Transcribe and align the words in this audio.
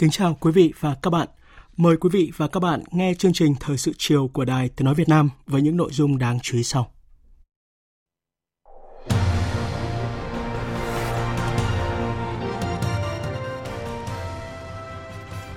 Kính 0.00 0.10
chào 0.10 0.36
quý 0.40 0.52
vị 0.52 0.72
và 0.80 0.94
các 1.02 1.10
bạn. 1.10 1.28
Mời 1.76 1.96
quý 1.96 2.10
vị 2.12 2.32
và 2.36 2.48
các 2.48 2.60
bạn 2.60 2.82
nghe 2.90 3.14
chương 3.14 3.32
trình 3.32 3.54
Thời 3.60 3.76
sự 3.76 3.92
chiều 3.98 4.30
của 4.32 4.44
Đài 4.44 4.68
Tiếng 4.68 4.84
Nói 4.84 4.94
Việt 4.94 5.08
Nam 5.08 5.30
với 5.46 5.62
những 5.62 5.76
nội 5.76 5.90
dung 5.92 6.18
đáng 6.18 6.38
chú 6.42 6.56
ý 6.56 6.62
sau. 6.62 6.90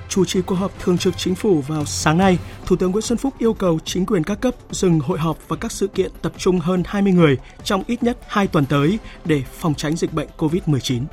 Chủ 0.09 0.25
trì 0.25 0.41
cuộc 0.41 0.55
họp 0.55 0.79
thường 0.79 0.97
trực 0.97 1.17
chính 1.17 1.35
phủ 1.35 1.61
vào 1.61 1.85
sáng 1.85 2.17
nay, 2.17 2.37
Thủ 2.65 2.75
tướng 2.75 2.91
Nguyễn 2.91 3.01
Xuân 3.01 3.17
Phúc 3.17 3.33
yêu 3.39 3.53
cầu 3.53 3.79
chính 3.85 4.05
quyền 4.05 4.23
các 4.23 4.41
cấp 4.41 4.55
dừng 4.71 4.99
hội 4.99 5.19
họp 5.19 5.37
và 5.47 5.55
các 5.55 5.71
sự 5.71 5.87
kiện 5.87 6.11
tập 6.21 6.33
trung 6.37 6.59
hơn 6.59 6.83
20 6.85 7.13
người 7.13 7.37
trong 7.63 7.83
ít 7.87 8.03
nhất 8.03 8.17
2 8.27 8.47
tuần 8.47 8.65
tới 8.65 8.99
để 9.25 9.43
phòng 9.51 9.73
tránh 9.75 9.95
dịch 9.95 10.13
bệnh 10.13 10.27
COVID-19. 10.37 11.03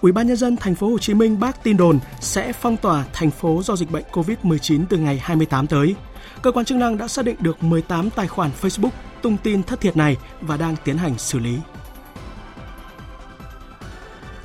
Ủy 0.00 0.12
ban 0.12 0.26
nhân 0.26 0.36
dân 0.36 0.56
thành 0.56 0.74
phố 0.74 0.88
Hồ 0.88 0.98
Chí 0.98 1.14
Minh 1.14 1.40
bác 1.40 1.62
tin 1.62 1.76
đồn 1.76 1.98
sẽ 2.20 2.52
phong 2.52 2.76
tỏa 2.76 3.04
thành 3.12 3.30
phố 3.30 3.62
do 3.64 3.76
dịch 3.76 3.90
bệnh 3.90 4.04
COVID-19 4.12 4.84
từ 4.88 4.98
ngày 4.98 5.18
28 5.22 5.66
tới. 5.66 5.94
Cơ 6.42 6.52
quan 6.52 6.64
chức 6.64 6.78
năng 6.78 6.98
đã 6.98 7.08
xác 7.08 7.24
định 7.24 7.36
được 7.38 7.62
18 7.62 8.10
tài 8.10 8.28
khoản 8.28 8.50
Facebook 8.60 8.90
tung 9.22 9.36
tin 9.42 9.62
thất 9.62 9.80
thiệt 9.80 9.96
này 9.96 10.16
và 10.40 10.56
đang 10.56 10.76
tiến 10.84 10.98
hành 10.98 11.18
xử 11.18 11.38
lý. 11.38 11.58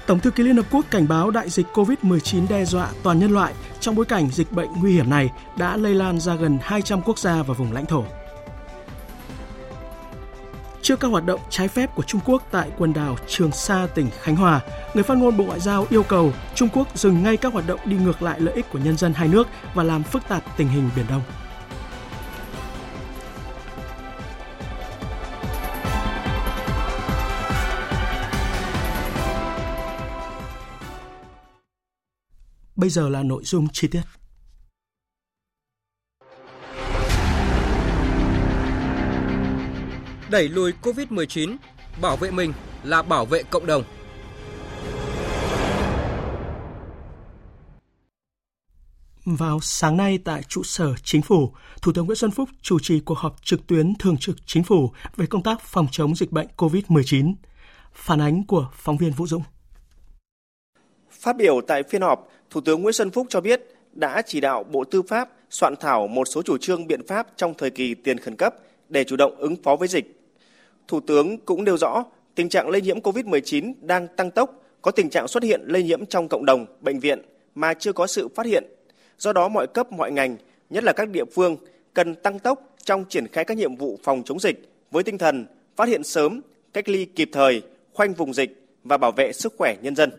Tổng 0.07 0.19
thư 0.19 0.31
ký 0.31 0.43
Liên 0.43 0.55
Hợp 0.55 0.65
Quốc 0.71 0.85
cảnh 0.91 1.07
báo 1.07 1.31
đại 1.31 1.49
dịch 1.49 1.67
COVID-19 1.73 2.47
đe 2.49 2.65
dọa 2.65 2.89
toàn 3.03 3.19
nhân 3.19 3.31
loại 3.31 3.53
trong 3.79 3.95
bối 3.95 4.05
cảnh 4.05 4.29
dịch 4.31 4.51
bệnh 4.51 4.69
nguy 4.81 4.93
hiểm 4.93 5.09
này 5.09 5.29
đã 5.57 5.77
lây 5.77 5.95
lan 5.95 6.19
ra 6.19 6.35
gần 6.35 6.57
200 6.61 7.01
quốc 7.01 7.19
gia 7.19 7.43
và 7.43 7.53
vùng 7.53 7.71
lãnh 7.71 7.85
thổ. 7.85 8.03
Trước 10.85 10.99
các 10.99 11.07
hoạt 11.07 11.25
động 11.25 11.39
trái 11.49 11.67
phép 11.67 11.95
của 11.95 12.03
Trung 12.03 12.21
Quốc 12.25 12.47
tại 12.51 12.71
quần 12.77 12.93
đảo 12.93 13.17
Trường 13.27 13.51
Sa, 13.51 13.87
tỉnh 13.95 14.09
Khánh 14.21 14.35
Hòa, 14.35 14.61
người 14.93 15.03
phát 15.03 15.17
ngôn 15.17 15.37
Bộ 15.37 15.43
Ngoại 15.43 15.59
giao 15.59 15.85
yêu 15.89 16.03
cầu 16.03 16.33
Trung 16.55 16.69
Quốc 16.73 16.97
dừng 16.97 17.23
ngay 17.23 17.37
các 17.37 17.53
hoạt 17.53 17.67
động 17.67 17.79
đi 17.85 17.97
ngược 17.97 18.21
lại 18.21 18.39
lợi 18.39 18.53
ích 18.53 18.65
của 18.71 18.79
nhân 18.79 18.97
dân 18.97 19.13
hai 19.13 19.27
nước 19.27 19.47
và 19.73 19.83
làm 19.83 20.03
phức 20.03 20.27
tạp 20.27 20.57
tình 20.57 20.67
hình 20.67 20.89
Biển 20.95 21.05
Đông. 21.09 21.21
Bây 32.75 32.89
giờ 32.89 33.09
là 33.09 33.23
nội 33.23 33.43
dung 33.43 33.67
chi 33.73 33.87
tiết. 33.87 34.01
Đẩy 40.35 40.49
lùi 40.49 40.71
Covid-19, 40.81 41.55
bảo 42.01 42.17
vệ 42.17 42.31
mình 42.31 42.53
là 42.83 43.01
bảo 43.01 43.25
vệ 43.25 43.43
cộng 43.43 43.65
đồng. 43.65 43.83
Vào 49.25 49.59
sáng 49.61 49.97
nay 49.97 50.19
tại 50.25 50.43
trụ 50.47 50.63
sở 50.63 50.93
Chính 51.03 51.21
phủ, 51.21 51.51
Thủ 51.81 51.91
tướng 51.95 52.05
Nguyễn 52.05 52.15
Xuân 52.15 52.31
Phúc 52.31 52.49
chủ 52.61 52.79
trì 52.79 52.99
cuộc 52.99 53.17
họp 53.17 53.35
trực 53.43 53.67
tuyến 53.67 53.93
thường 53.99 54.17
trực 54.17 54.35
Chính 54.45 54.63
phủ 54.63 54.91
về 55.15 55.25
công 55.25 55.43
tác 55.43 55.61
phòng 55.61 55.87
chống 55.91 56.15
dịch 56.15 56.31
bệnh 56.31 56.47
COVID-19. 56.57 57.33
Phản 57.93 58.21
ánh 58.21 58.43
của 58.47 58.67
phóng 58.73 58.97
viên 58.97 59.11
Vũ 59.11 59.27
Dũng. 59.27 59.43
Phát 61.11 61.37
biểu 61.37 61.61
tại 61.67 61.83
phiên 61.83 62.01
họp, 62.01 62.29
Thủ 62.49 62.61
tướng 62.61 62.81
Nguyễn 62.81 62.93
Xuân 62.93 63.11
Phúc 63.11 63.27
cho 63.29 63.41
biết 63.41 63.61
đã 63.91 64.21
chỉ 64.25 64.41
đạo 64.41 64.63
Bộ 64.63 64.83
Tư 64.83 65.01
pháp 65.01 65.29
soạn 65.49 65.75
thảo 65.79 66.07
một 66.07 66.25
số 66.25 66.41
chủ 66.41 66.57
trương 66.57 66.87
biện 66.87 67.07
pháp 67.07 67.27
trong 67.35 67.53
thời 67.57 67.69
kỳ 67.69 67.93
tiền 67.93 68.19
khẩn 68.19 68.35
cấp 68.35 68.55
để 68.89 69.03
chủ 69.03 69.15
động 69.15 69.35
ứng 69.37 69.55
phó 69.63 69.75
với 69.75 69.87
dịch. 69.87 70.14
Thủ 70.87 70.99
tướng 70.99 71.37
cũng 71.37 71.63
nêu 71.63 71.77
rõ 71.77 72.03
tình 72.35 72.49
trạng 72.49 72.69
lây 72.69 72.81
nhiễm 72.81 72.99
COVID-19 72.99 73.73
đang 73.81 74.07
tăng 74.07 74.31
tốc, 74.31 74.63
có 74.81 74.91
tình 74.91 75.09
trạng 75.09 75.27
xuất 75.27 75.43
hiện 75.43 75.61
lây 75.65 75.83
nhiễm 75.83 76.05
trong 76.05 76.27
cộng 76.27 76.45
đồng, 76.45 76.65
bệnh 76.81 76.99
viện 76.99 77.21
mà 77.55 77.73
chưa 77.73 77.93
có 77.93 78.07
sự 78.07 78.27
phát 78.35 78.45
hiện. 78.45 78.63
Do 79.17 79.33
đó 79.33 79.47
mọi 79.47 79.67
cấp 79.67 79.91
mọi 79.91 80.11
ngành, 80.11 80.37
nhất 80.69 80.83
là 80.83 80.93
các 80.93 81.09
địa 81.09 81.25
phương 81.25 81.57
cần 81.93 82.15
tăng 82.15 82.39
tốc 82.39 82.75
trong 82.83 83.05
triển 83.09 83.27
khai 83.27 83.45
các 83.45 83.57
nhiệm 83.57 83.75
vụ 83.75 83.99
phòng 84.03 84.23
chống 84.25 84.39
dịch 84.39 84.69
với 84.91 85.03
tinh 85.03 85.17
thần 85.17 85.45
phát 85.75 85.87
hiện 85.87 86.03
sớm, 86.03 86.41
cách 86.73 86.89
ly 86.89 87.05
kịp 87.05 87.29
thời, 87.31 87.61
khoanh 87.93 88.13
vùng 88.13 88.33
dịch 88.33 88.65
và 88.83 88.97
bảo 88.97 89.11
vệ 89.11 89.33
sức 89.33 89.53
khỏe 89.57 89.75
nhân 89.81 89.95
dân. 89.95 90.11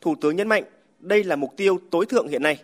Thủ 0.00 0.14
tướng 0.20 0.36
nhấn 0.36 0.48
mạnh 0.48 0.64
đây 1.00 1.24
là 1.24 1.36
mục 1.36 1.56
tiêu 1.56 1.80
tối 1.90 2.06
thượng 2.06 2.28
hiện 2.28 2.42
nay. 2.42 2.58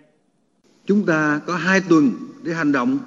Chúng 0.87 1.07
ta 1.07 1.41
có 1.47 1.57
hai 1.57 1.81
tuần 1.89 2.13
để 2.43 2.53
hành 2.53 2.73
động 2.73 2.99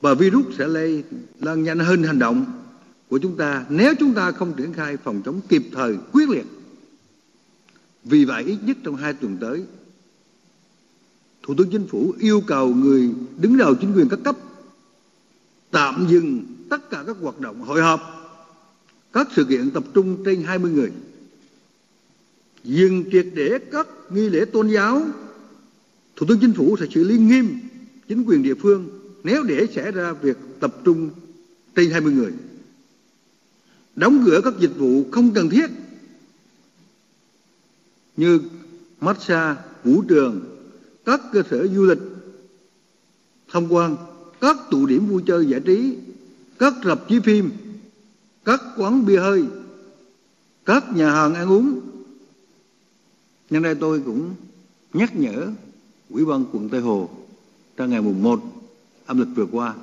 và 0.00 0.14
virus 0.14 0.46
sẽ 0.58 0.66
lây 0.66 1.04
lan 1.40 1.62
nhanh 1.62 1.78
hơn 1.78 2.02
hành 2.02 2.18
động 2.18 2.59
của 3.10 3.18
chúng 3.18 3.36
ta 3.36 3.66
nếu 3.68 3.94
chúng 3.98 4.14
ta 4.14 4.32
không 4.32 4.54
triển 4.56 4.72
khai 4.72 4.96
phòng 4.96 5.22
chống 5.24 5.40
kịp 5.48 5.62
thời 5.72 5.96
quyết 6.12 6.28
liệt. 6.28 6.46
Vì 8.04 8.24
vậy 8.24 8.44
ít 8.44 8.58
nhất 8.62 8.76
trong 8.84 8.96
hai 8.96 9.12
tuần 9.12 9.36
tới, 9.40 9.64
Thủ 11.42 11.54
tướng 11.58 11.70
Chính 11.70 11.86
phủ 11.86 12.14
yêu 12.18 12.42
cầu 12.46 12.74
người 12.74 13.10
đứng 13.38 13.56
đầu 13.56 13.74
chính 13.74 13.92
quyền 13.92 14.08
các 14.08 14.18
cấp 14.24 14.36
tạm 15.70 16.06
dừng 16.08 16.42
tất 16.70 16.90
cả 16.90 17.04
các 17.06 17.16
hoạt 17.20 17.40
động 17.40 17.60
hội 17.60 17.82
họp, 17.82 18.00
các 19.12 19.28
sự 19.36 19.44
kiện 19.44 19.70
tập 19.70 19.84
trung 19.94 20.24
trên 20.24 20.42
20 20.42 20.70
người, 20.70 20.92
dừng 22.64 23.04
triệt 23.12 23.26
để 23.34 23.58
các 23.72 23.86
nghi 24.10 24.28
lễ 24.28 24.44
tôn 24.44 24.68
giáo. 24.68 25.02
Thủ 26.16 26.26
tướng 26.28 26.40
Chính 26.40 26.52
phủ 26.52 26.76
sẽ 26.80 26.86
xử 26.94 27.04
lý 27.04 27.18
nghiêm 27.18 27.58
chính 28.08 28.24
quyền 28.24 28.42
địa 28.42 28.54
phương 28.54 28.88
nếu 29.24 29.42
để 29.42 29.66
xảy 29.74 29.92
ra 29.92 30.12
việc 30.12 30.36
tập 30.60 30.76
trung 30.84 31.10
trên 31.74 31.90
20 31.90 32.12
người 32.12 32.32
đóng 33.96 34.22
cửa 34.26 34.40
các 34.44 34.54
dịch 34.58 34.72
vụ 34.78 35.04
không 35.10 35.32
cần 35.32 35.50
thiết 35.50 35.66
như 38.16 38.40
massage, 39.00 39.60
vũ 39.84 40.02
trường, 40.08 40.40
các 41.04 41.20
cơ 41.32 41.42
sở 41.50 41.68
du 41.68 41.84
lịch, 41.84 41.98
tham 43.52 43.72
quan, 43.72 43.96
các 44.40 44.56
tụ 44.70 44.86
điểm 44.86 45.06
vui 45.06 45.22
chơi 45.26 45.46
giải 45.46 45.60
trí, 45.60 45.96
các 46.58 46.74
rạp 46.84 47.08
chiếu 47.08 47.20
phim, 47.20 47.50
các 48.44 48.60
quán 48.76 49.06
bia 49.06 49.20
hơi, 49.20 49.44
các 50.64 50.84
nhà 50.96 51.10
hàng 51.10 51.34
ăn 51.34 51.50
uống. 51.50 51.80
Nhân 53.50 53.62
đây 53.62 53.74
tôi 53.74 54.00
cũng 54.00 54.34
nhắc 54.92 55.16
nhở 55.16 55.48
Ủy 56.10 56.24
ban 56.24 56.44
quận 56.52 56.68
Tây 56.68 56.80
Hồ 56.80 57.10
trong 57.76 57.90
ngày 57.90 58.02
mùng 58.02 58.22
1 58.22 58.40
âm 59.06 59.18
lịch 59.18 59.28
vừa 59.34 59.46
qua 59.46 59.74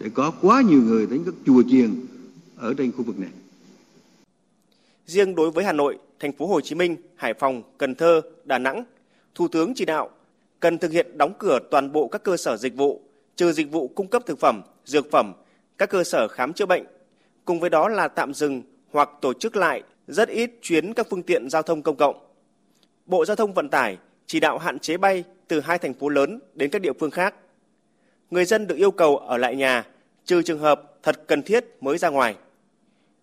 để 0.00 0.08
có 0.08 0.30
quá 0.30 0.62
nhiều 0.62 0.82
người 0.82 1.06
đến 1.06 1.22
các 1.24 1.34
chùa 1.46 1.62
chiền 1.70 1.94
ở 2.56 2.74
trên 2.74 2.92
khu 2.92 3.02
vực 3.02 3.18
này. 3.18 3.30
Riêng 5.10 5.34
đối 5.34 5.50
với 5.50 5.64
Hà 5.64 5.72
Nội, 5.72 5.98
thành 6.20 6.32
phố 6.32 6.46
Hồ 6.46 6.60
Chí 6.60 6.74
Minh, 6.74 6.96
Hải 7.16 7.34
Phòng, 7.34 7.62
Cần 7.78 7.94
Thơ, 7.94 8.20
Đà 8.44 8.58
Nẵng, 8.58 8.84
Thủ 9.34 9.48
tướng 9.48 9.72
chỉ 9.74 9.84
đạo 9.84 10.10
cần 10.60 10.78
thực 10.78 10.90
hiện 10.90 11.18
đóng 11.18 11.32
cửa 11.38 11.58
toàn 11.70 11.92
bộ 11.92 12.08
các 12.08 12.22
cơ 12.22 12.36
sở 12.36 12.56
dịch 12.56 12.76
vụ, 12.76 13.02
trừ 13.36 13.52
dịch 13.52 13.70
vụ 13.70 13.88
cung 13.88 14.06
cấp 14.06 14.22
thực 14.26 14.38
phẩm, 14.38 14.62
dược 14.84 15.10
phẩm, 15.10 15.32
các 15.78 15.90
cơ 15.90 16.04
sở 16.04 16.28
khám 16.28 16.52
chữa 16.52 16.66
bệnh. 16.66 16.84
Cùng 17.44 17.60
với 17.60 17.70
đó 17.70 17.88
là 17.88 18.08
tạm 18.08 18.34
dừng 18.34 18.62
hoặc 18.90 19.08
tổ 19.20 19.32
chức 19.32 19.56
lại 19.56 19.82
rất 20.08 20.28
ít 20.28 20.50
chuyến 20.62 20.94
các 20.94 21.06
phương 21.10 21.22
tiện 21.22 21.50
giao 21.50 21.62
thông 21.62 21.82
công 21.82 21.96
cộng. 21.96 22.16
Bộ 23.06 23.24
Giao 23.24 23.36
thông 23.36 23.54
Vận 23.54 23.68
tải 23.68 23.98
chỉ 24.26 24.40
đạo 24.40 24.58
hạn 24.58 24.78
chế 24.78 24.96
bay 24.96 25.24
từ 25.48 25.60
hai 25.60 25.78
thành 25.78 25.94
phố 25.94 26.08
lớn 26.08 26.40
đến 26.54 26.70
các 26.70 26.82
địa 26.82 26.92
phương 27.00 27.10
khác. 27.10 27.34
Người 28.30 28.44
dân 28.44 28.66
được 28.66 28.76
yêu 28.76 28.90
cầu 28.90 29.16
ở 29.16 29.36
lại 29.36 29.56
nhà, 29.56 29.86
trừ 30.24 30.42
trường 30.42 30.58
hợp 30.58 30.82
thật 31.02 31.22
cần 31.26 31.42
thiết 31.42 31.64
mới 31.80 31.98
ra 31.98 32.08
ngoài. 32.08 32.36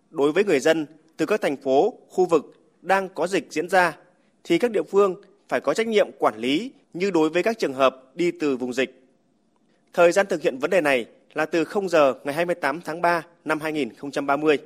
Đối 0.09 0.31
với 0.31 0.43
người 0.43 0.59
dân 0.59 0.85
từ 1.17 1.25
các 1.25 1.41
thành 1.41 1.57
phố, 1.57 1.93
khu 2.09 2.25
vực 2.25 2.53
đang 2.81 3.09
có 3.09 3.27
dịch 3.27 3.47
diễn 3.49 3.69
ra 3.69 3.97
thì 4.43 4.57
các 4.57 4.71
địa 4.71 4.83
phương 4.83 5.21
phải 5.49 5.61
có 5.61 5.73
trách 5.73 5.87
nhiệm 5.87 6.09
quản 6.19 6.37
lý 6.37 6.71
như 6.93 7.11
đối 7.11 7.29
với 7.29 7.43
các 7.43 7.59
trường 7.59 7.73
hợp 7.73 8.15
đi 8.15 8.31
từ 8.31 8.57
vùng 8.57 8.73
dịch. 8.73 9.03
Thời 9.93 10.11
gian 10.11 10.25
thực 10.29 10.41
hiện 10.41 10.57
vấn 10.57 10.69
đề 10.69 10.81
này 10.81 11.05
là 11.33 11.45
từ 11.45 11.63
0 11.63 11.89
giờ 11.89 12.13
ngày 12.23 12.33
28 12.35 12.81
tháng 12.81 13.01
3 13.01 13.25
năm 13.45 13.59
2030. 13.59 14.57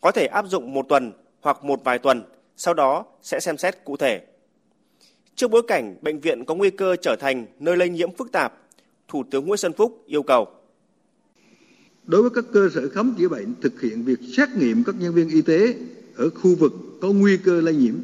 có 0.00 0.10
thể 0.10 0.26
áp 0.26 0.46
dụng 0.48 0.74
một 0.74 0.86
tuần 0.88 1.12
hoặc 1.40 1.64
một 1.64 1.84
vài 1.84 1.98
tuần, 1.98 2.22
sau 2.56 2.74
đó 2.74 3.04
sẽ 3.22 3.40
xem 3.40 3.56
xét 3.56 3.84
cụ 3.84 3.96
thể. 3.96 4.20
Trước 5.34 5.50
bối 5.50 5.62
cảnh 5.68 5.96
bệnh 6.02 6.20
viện 6.20 6.44
có 6.44 6.54
nguy 6.54 6.70
cơ 6.70 6.96
trở 6.96 7.16
thành 7.20 7.46
nơi 7.58 7.76
lây 7.76 7.88
nhiễm 7.88 8.14
phức 8.14 8.32
tạp, 8.32 8.52
Thủ 9.08 9.24
tướng 9.30 9.46
Nguyễn 9.46 9.56
Xuân 9.56 9.72
Phúc 9.72 10.02
yêu 10.06 10.22
cầu 10.22 10.46
Đối 12.08 12.22
với 12.22 12.30
các 12.30 12.44
cơ 12.52 12.68
sở 12.74 12.88
khám 12.88 13.14
chữa 13.18 13.28
bệnh 13.28 13.54
thực 13.60 13.80
hiện 13.80 14.04
việc 14.04 14.18
xét 14.36 14.48
nghiệm 14.56 14.84
các 14.84 14.94
nhân 15.00 15.14
viên 15.14 15.28
y 15.28 15.42
tế 15.42 15.76
ở 16.16 16.30
khu 16.30 16.54
vực 16.54 16.72
có 17.00 17.12
nguy 17.12 17.36
cơ 17.36 17.60
lây 17.60 17.76
nhiễm. 17.76 17.94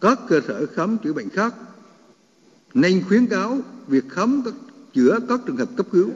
Các 0.00 0.18
cơ 0.28 0.40
sở 0.48 0.66
khám 0.66 0.98
chữa 1.04 1.12
bệnh 1.12 1.28
khác 1.28 1.54
nên 2.74 3.02
khuyến 3.08 3.26
cáo 3.26 3.60
việc 3.86 4.04
khám 4.08 4.42
các, 4.44 4.54
chữa 4.94 5.18
các 5.28 5.40
trường 5.46 5.56
hợp 5.56 5.68
cấp 5.76 5.86
cứu 5.92 6.10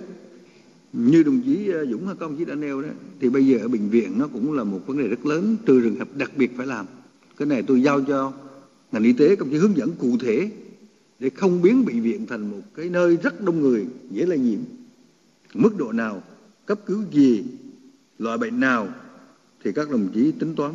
như 0.93 1.23
đồng 1.23 1.43
chí 1.45 1.69
ờ, 1.69 1.87
Dũng 1.87 2.07
hay 2.07 2.17
công 2.17 2.37
chí 2.37 2.45
đã 2.45 2.55
nêu 2.55 2.83
đó, 2.83 2.89
thì 3.21 3.29
bây 3.29 3.47
giờ 3.47 3.59
ở 3.59 3.69
bệnh 3.69 3.89
viện 3.89 4.19
nó 4.19 4.29
cũng 4.33 4.53
là 4.53 4.65
một 4.65 4.81
vấn 4.87 4.99
đề 4.99 5.09
rất 5.09 5.27
lớn, 5.27 5.57
trừ 5.67 5.81
trường 5.81 5.99
hợp 5.99 6.09
đặc 6.17 6.31
biệt 6.37 6.51
phải 6.57 6.67
làm 6.67 6.87
cái 7.37 7.47
này 7.47 7.63
tôi 7.63 7.83
giao 7.83 8.01
cho 8.01 8.33
ngành 8.93 9.03
y 9.03 9.13
tế 9.13 9.37
công 9.37 9.51
chí 9.51 9.57
hướng 9.57 9.77
dẫn 9.77 9.93
cụ 9.99 10.17
thể 10.21 10.51
để 11.19 11.31
không 11.31 11.63
biến 11.63 11.85
bệnh 11.85 12.03
viện 12.03 12.27
thành 12.27 12.51
một 12.51 12.63
cái 12.75 12.89
nơi 12.89 13.17
rất 13.17 13.45
đông 13.45 13.61
người 13.61 13.87
dễ 14.11 14.27
lây 14.27 14.39
nhiễm 14.39 14.59
mức 15.55 15.77
độ 15.77 15.93
nào 15.93 16.23
cấp 16.67 16.81
cứu 16.87 17.05
gì, 17.13 17.45
loại 18.19 18.39
bệnh 18.39 18.61
nào 18.61 18.89
thì 19.65 19.73
các 19.73 19.91
đồng 19.91 20.09
chí 20.15 20.33
tính 20.33 20.55
toán. 20.55 20.75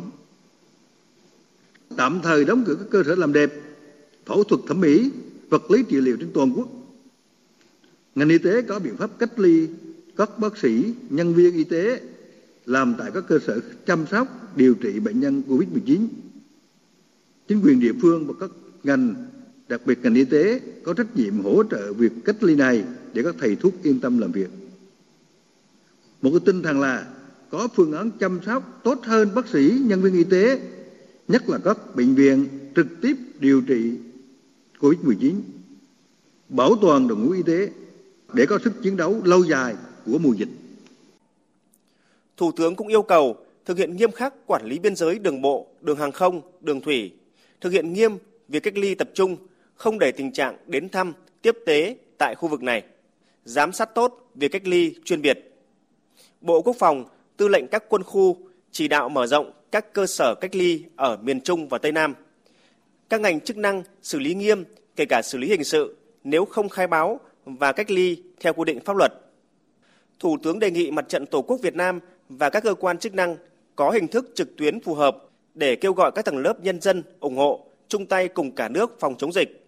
Tạm 1.96 2.20
thời 2.22 2.44
đóng 2.44 2.64
cửa 2.66 2.74
các 2.74 2.86
cơ 2.90 3.02
sở 3.06 3.14
làm 3.14 3.32
đẹp, 3.32 3.52
phẫu 4.26 4.44
thuật 4.44 4.60
thẩm 4.66 4.80
mỹ, 4.80 5.10
vật 5.48 5.70
lý 5.70 5.82
trị 5.82 6.00
liệu 6.00 6.16
trên 6.16 6.30
toàn 6.34 6.52
quốc. 6.56 6.68
Ngành 8.14 8.28
y 8.28 8.38
tế 8.38 8.62
có 8.62 8.78
biện 8.78 8.96
pháp 8.96 9.10
cách 9.18 9.40
ly 9.40 9.68
các 10.16 10.38
bác 10.38 10.58
sĩ, 10.58 10.94
nhân 11.10 11.34
viên 11.34 11.54
y 11.54 11.64
tế 11.64 12.00
làm 12.66 12.94
tại 12.98 13.10
các 13.14 13.24
cơ 13.28 13.38
sở 13.46 13.60
chăm 13.86 14.06
sóc, 14.10 14.56
điều 14.56 14.74
trị 14.74 15.00
bệnh 15.00 15.20
nhân 15.20 15.42
covid 15.42 15.68
19 15.68 16.08
chính 17.48 17.60
quyền 17.64 17.80
địa 17.80 17.92
phương 18.00 18.26
và 18.26 18.34
các 18.40 18.50
ngành, 18.82 19.14
đặc 19.68 19.80
biệt 19.86 19.98
ngành 20.02 20.14
y 20.14 20.24
tế 20.24 20.60
có 20.82 20.94
trách 20.94 21.16
nhiệm 21.16 21.40
hỗ 21.40 21.62
trợ 21.70 21.92
việc 21.92 22.12
cách 22.24 22.42
ly 22.42 22.54
này 22.54 22.84
để 23.14 23.22
các 23.22 23.34
thầy 23.38 23.56
thuốc 23.56 23.74
yên 23.82 24.00
tâm 24.00 24.18
làm 24.18 24.32
việc 24.32 24.48
một 26.22 26.30
cái 26.30 26.40
tinh 26.46 26.62
thần 26.62 26.80
là 26.80 27.06
có 27.50 27.68
phương 27.74 27.92
án 27.92 28.10
chăm 28.20 28.40
sóc 28.46 28.80
tốt 28.84 28.98
hơn 29.02 29.30
bác 29.34 29.48
sĩ 29.48 29.78
nhân 29.80 30.02
viên 30.02 30.14
y 30.14 30.24
tế 30.24 30.60
nhất 31.28 31.48
là 31.48 31.58
các 31.64 31.78
bệnh 31.96 32.14
viện 32.14 32.48
trực 32.76 32.86
tiếp 33.02 33.16
điều 33.38 33.62
trị 33.68 33.98
covid 34.80 35.00
19 35.00 35.40
bảo 36.48 36.76
toàn 36.82 37.08
đội 37.08 37.18
ngũ 37.18 37.30
y 37.30 37.42
tế 37.42 37.70
để 38.32 38.46
có 38.46 38.58
sức 38.64 38.72
chiến 38.82 38.96
đấu 38.96 39.20
lâu 39.24 39.44
dài 39.44 39.74
của 40.06 40.18
mùa 40.18 40.32
dịch. 40.32 40.48
Thủ 42.36 42.52
tướng 42.52 42.74
cũng 42.74 42.88
yêu 42.88 43.02
cầu 43.02 43.36
thực 43.64 43.78
hiện 43.78 43.96
nghiêm 43.96 44.10
khắc 44.10 44.34
quản 44.46 44.66
lý 44.66 44.78
biên 44.78 44.96
giới 44.96 45.18
đường 45.18 45.42
bộ, 45.42 45.66
đường 45.80 45.98
hàng 45.98 46.12
không, 46.12 46.40
đường 46.60 46.80
thủy, 46.80 47.12
thực 47.60 47.72
hiện 47.72 47.92
nghiêm 47.92 48.18
việc 48.48 48.62
cách 48.62 48.76
ly 48.76 48.94
tập 48.94 49.10
trung, 49.14 49.36
không 49.74 49.98
để 49.98 50.12
tình 50.12 50.32
trạng 50.32 50.56
đến 50.66 50.88
thăm, 50.88 51.12
tiếp 51.42 51.58
tế 51.66 51.96
tại 52.18 52.34
khu 52.34 52.48
vực 52.48 52.62
này, 52.62 52.82
giám 53.44 53.72
sát 53.72 53.94
tốt 53.94 54.30
việc 54.34 54.52
cách 54.52 54.66
ly 54.66 54.94
chuyên 55.04 55.22
biệt. 55.22 55.51
Bộ 56.42 56.62
Quốc 56.62 56.76
phòng, 56.78 57.04
tư 57.36 57.48
lệnh 57.48 57.68
các 57.68 57.84
quân 57.88 58.02
khu 58.02 58.36
chỉ 58.70 58.88
đạo 58.88 59.08
mở 59.08 59.26
rộng 59.26 59.52
các 59.72 59.92
cơ 59.92 60.06
sở 60.06 60.34
cách 60.34 60.54
ly 60.54 60.84
ở 60.96 61.16
miền 61.22 61.40
Trung 61.40 61.68
và 61.68 61.78
Tây 61.78 61.92
Nam. 61.92 62.14
Các 63.08 63.20
ngành 63.20 63.40
chức 63.40 63.56
năng 63.56 63.82
xử 64.02 64.18
lý 64.18 64.34
nghiêm, 64.34 64.64
kể 64.96 65.04
cả 65.04 65.22
xử 65.22 65.38
lý 65.38 65.48
hình 65.48 65.64
sự 65.64 65.96
nếu 66.24 66.44
không 66.44 66.68
khai 66.68 66.86
báo 66.86 67.20
và 67.44 67.72
cách 67.72 67.90
ly 67.90 68.22
theo 68.40 68.52
quy 68.52 68.64
định 68.64 68.80
pháp 68.80 68.96
luật. 68.96 69.12
Thủ 70.18 70.36
tướng 70.42 70.58
đề 70.58 70.70
nghị 70.70 70.90
Mặt 70.90 71.08
trận 71.08 71.26
Tổ 71.26 71.42
quốc 71.42 71.60
Việt 71.62 71.74
Nam 71.74 72.00
và 72.28 72.50
các 72.50 72.62
cơ 72.62 72.74
quan 72.74 72.98
chức 72.98 73.14
năng 73.14 73.36
có 73.76 73.90
hình 73.90 74.08
thức 74.08 74.30
trực 74.34 74.56
tuyến 74.56 74.80
phù 74.80 74.94
hợp 74.94 75.16
để 75.54 75.76
kêu 75.76 75.92
gọi 75.92 76.12
các 76.14 76.24
tầng 76.24 76.38
lớp 76.38 76.60
nhân 76.60 76.80
dân 76.80 77.02
ủng 77.20 77.36
hộ, 77.36 77.66
chung 77.88 78.06
tay 78.06 78.28
cùng 78.28 78.52
cả 78.52 78.68
nước 78.68 79.00
phòng 79.00 79.14
chống 79.18 79.32
dịch. 79.32 79.66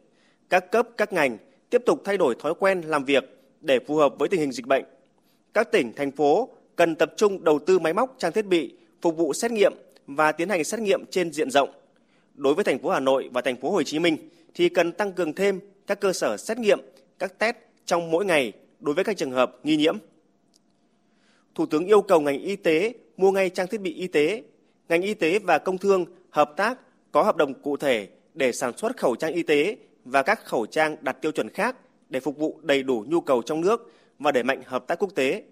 Các 0.50 0.70
cấp, 0.70 0.88
các 0.96 1.12
ngành 1.12 1.38
tiếp 1.70 1.82
tục 1.86 2.02
thay 2.04 2.16
đổi 2.16 2.34
thói 2.38 2.54
quen 2.54 2.80
làm 2.80 3.04
việc 3.04 3.24
để 3.60 3.78
phù 3.86 3.96
hợp 3.96 4.14
với 4.18 4.28
tình 4.28 4.40
hình 4.40 4.52
dịch 4.52 4.66
bệnh. 4.66 4.84
Các 5.54 5.72
tỉnh, 5.72 5.92
thành 5.96 6.10
phố 6.10 6.48
cần 6.76 6.94
tập 6.94 7.12
trung 7.16 7.44
đầu 7.44 7.58
tư 7.58 7.78
máy 7.78 7.92
móc, 7.92 8.14
trang 8.18 8.32
thiết 8.32 8.46
bị 8.46 8.74
phục 9.02 9.16
vụ 9.16 9.32
xét 9.32 9.50
nghiệm 9.50 9.72
và 10.06 10.32
tiến 10.32 10.48
hành 10.48 10.64
xét 10.64 10.80
nghiệm 10.80 11.04
trên 11.10 11.32
diện 11.32 11.50
rộng. 11.50 11.70
Đối 12.34 12.54
với 12.54 12.64
thành 12.64 12.78
phố 12.78 12.90
Hà 12.90 13.00
Nội 13.00 13.30
và 13.32 13.40
thành 13.40 13.56
phố 13.56 13.70
Hồ 13.70 13.82
Chí 13.82 13.98
Minh 13.98 14.16
thì 14.54 14.68
cần 14.68 14.92
tăng 14.92 15.12
cường 15.12 15.32
thêm 15.32 15.60
các 15.86 16.00
cơ 16.00 16.12
sở 16.12 16.36
xét 16.36 16.58
nghiệm, 16.58 16.80
các 17.18 17.38
test 17.38 17.56
trong 17.86 18.10
mỗi 18.10 18.24
ngày 18.24 18.52
đối 18.80 18.94
với 18.94 19.04
các 19.04 19.16
trường 19.16 19.30
hợp 19.30 19.56
nghi 19.62 19.76
nhiễm. 19.76 19.98
Thủ 21.54 21.66
tướng 21.66 21.86
yêu 21.86 22.02
cầu 22.02 22.20
ngành 22.20 22.38
y 22.38 22.56
tế 22.56 22.94
mua 23.16 23.30
ngay 23.30 23.50
trang 23.50 23.66
thiết 23.66 23.80
bị 23.80 23.94
y 23.94 24.06
tế, 24.06 24.42
ngành 24.88 25.02
y 25.02 25.14
tế 25.14 25.38
và 25.38 25.58
công 25.58 25.78
thương 25.78 26.04
hợp 26.30 26.52
tác 26.56 26.78
có 27.12 27.22
hợp 27.22 27.36
đồng 27.36 27.54
cụ 27.54 27.76
thể 27.76 28.08
để 28.34 28.52
sản 28.52 28.76
xuất 28.76 28.96
khẩu 28.96 29.16
trang 29.16 29.32
y 29.32 29.42
tế 29.42 29.76
và 30.04 30.22
các 30.22 30.44
khẩu 30.44 30.66
trang 30.66 30.96
đạt 31.00 31.22
tiêu 31.22 31.32
chuẩn 31.32 31.48
khác 31.48 31.76
để 32.10 32.20
phục 32.20 32.38
vụ 32.38 32.60
đầy 32.62 32.82
đủ 32.82 33.04
nhu 33.08 33.20
cầu 33.20 33.42
trong 33.42 33.60
nước 33.60 33.92
và 34.18 34.32
đẩy 34.32 34.42
mạnh 34.42 34.62
hợp 34.66 34.86
tác 34.86 34.98
quốc 34.98 35.14
tế. 35.14 35.42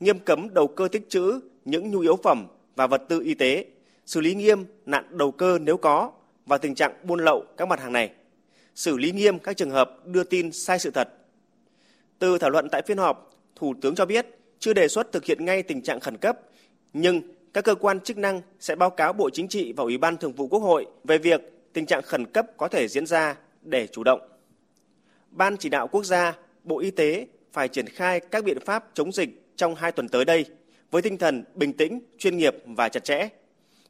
Nghiêm 0.00 0.18
cấm 0.18 0.54
đầu 0.54 0.68
cơ 0.68 0.88
tích 0.92 1.10
trữ 1.10 1.40
những 1.64 1.90
nhu 1.90 2.00
yếu 2.00 2.16
phẩm 2.16 2.46
và 2.76 2.86
vật 2.86 3.02
tư 3.08 3.20
y 3.20 3.34
tế, 3.34 3.64
xử 4.06 4.20
lý 4.20 4.34
nghiêm 4.34 4.64
nạn 4.86 5.04
đầu 5.10 5.30
cơ 5.30 5.58
nếu 5.58 5.76
có 5.76 6.12
và 6.46 6.58
tình 6.58 6.74
trạng 6.74 6.92
buôn 7.02 7.20
lậu 7.20 7.44
các 7.56 7.68
mặt 7.68 7.80
hàng 7.80 7.92
này, 7.92 8.10
xử 8.74 8.96
lý 8.96 9.12
nghiêm 9.12 9.38
các 9.38 9.56
trường 9.56 9.70
hợp 9.70 10.06
đưa 10.06 10.24
tin 10.24 10.52
sai 10.52 10.78
sự 10.78 10.90
thật. 10.90 11.08
Từ 12.18 12.38
thảo 12.38 12.50
luận 12.50 12.68
tại 12.72 12.82
phiên 12.86 12.98
họp, 12.98 13.30
Thủ 13.56 13.74
tướng 13.80 13.94
cho 13.94 14.06
biết 14.06 14.26
chưa 14.58 14.72
đề 14.72 14.88
xuất 14.88 15.12
thực 15.12 15.24
hiện 15.24 15.44
ngay 15.44 15.62
tình 15.62 15.82
trạng 15.82 16.00
khẩn 16.00 16.16
cấp, 16.16 16.40
nhưng 16.92 17.20
các 17.52 17.64
cơ 17.64 17.74
quan 17.74 18.00
chức 18.00 18.18
năng 18.18 18.40
sẽ 18.60 18.76
báo 18.76 18.90
cáo 18.90 19.12
Bộ 19.12 19.30
Chính 19.30 19.48
trị 19.48 19.72
và 19.72 19.84
Ủy 19.84 19.98
ban 19.98 20.16
Thường 20.16 20.32
vụ 20.32 20.48
Quốc 20.48 20.60
hội 20.60 20.86
về 21.04 21.18
việc 21.18 21.40
tình 21.72 21.86
trạng 21.86 22.02
khẩn 22.02 22.26
cấp 22.26 22.46
có 22.56 22.68
thể 22.68 22.88
diễn 22.88 23.06
ra 23.06 23.36
để 23.62 23.86
chủ 23.86 24.04
động. 24.04 24.20
Ban 25.30 25.56
chỉ 25.56 25.68
đạo 25.68 25.88
quốc 25.88 26.04
gia, 26.04 26.36
Bộ 26.64 26.78
Y 26.78 26.90
tế 26.90 27.26
phải 27.52 27.68
triển 27.68 27.86
khai 27.86 28.20
các 28.20 28.44
biện 28.44 28.58
pháp 28.60 28.90
chống 28.94 29.12
dịch 29.12 29.45
trong 29.56 29.74
hai 29.74 29.92
tuần 29.92 30.08
tới 30.08 30.24
đây 30.24 30.44
với 30.90 31.02
tinh 31.02 31.18
thần 31.18 31.44
bình 31.54 31.72
tĩnh, 31.72 32.00
chuyên 32.18 32.36
nghiệp 32.36 32.56
và 32.66 32.88
chặt 32.88 33.04
chẽ. 33.04 33.28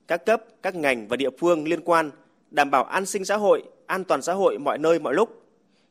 Các 0.08 0.26
cấp, 0.26 0.42
các 0.62 0.74
ngành 0.74 1.08
và 1.08 1.16
địa 1.16 1.30
phương 1.38 1.68
liên 1.68 1.80
quan 1.80 2.10
đảm 2.50 2.70
bảo 2.70 2.84
an 2.84 3.06
sinh 3.06 3.24
xã 3.24 3.36
hội, 3.36 3.62
an 3.86 4.04
toàn 4.04 4.22
xã 4.22 4.32
hội 4.32 4.58
mọi 4.58 4.78
nơi 4.78 4.98
mọi 4.98 5.14
lúc. 5.14 5.42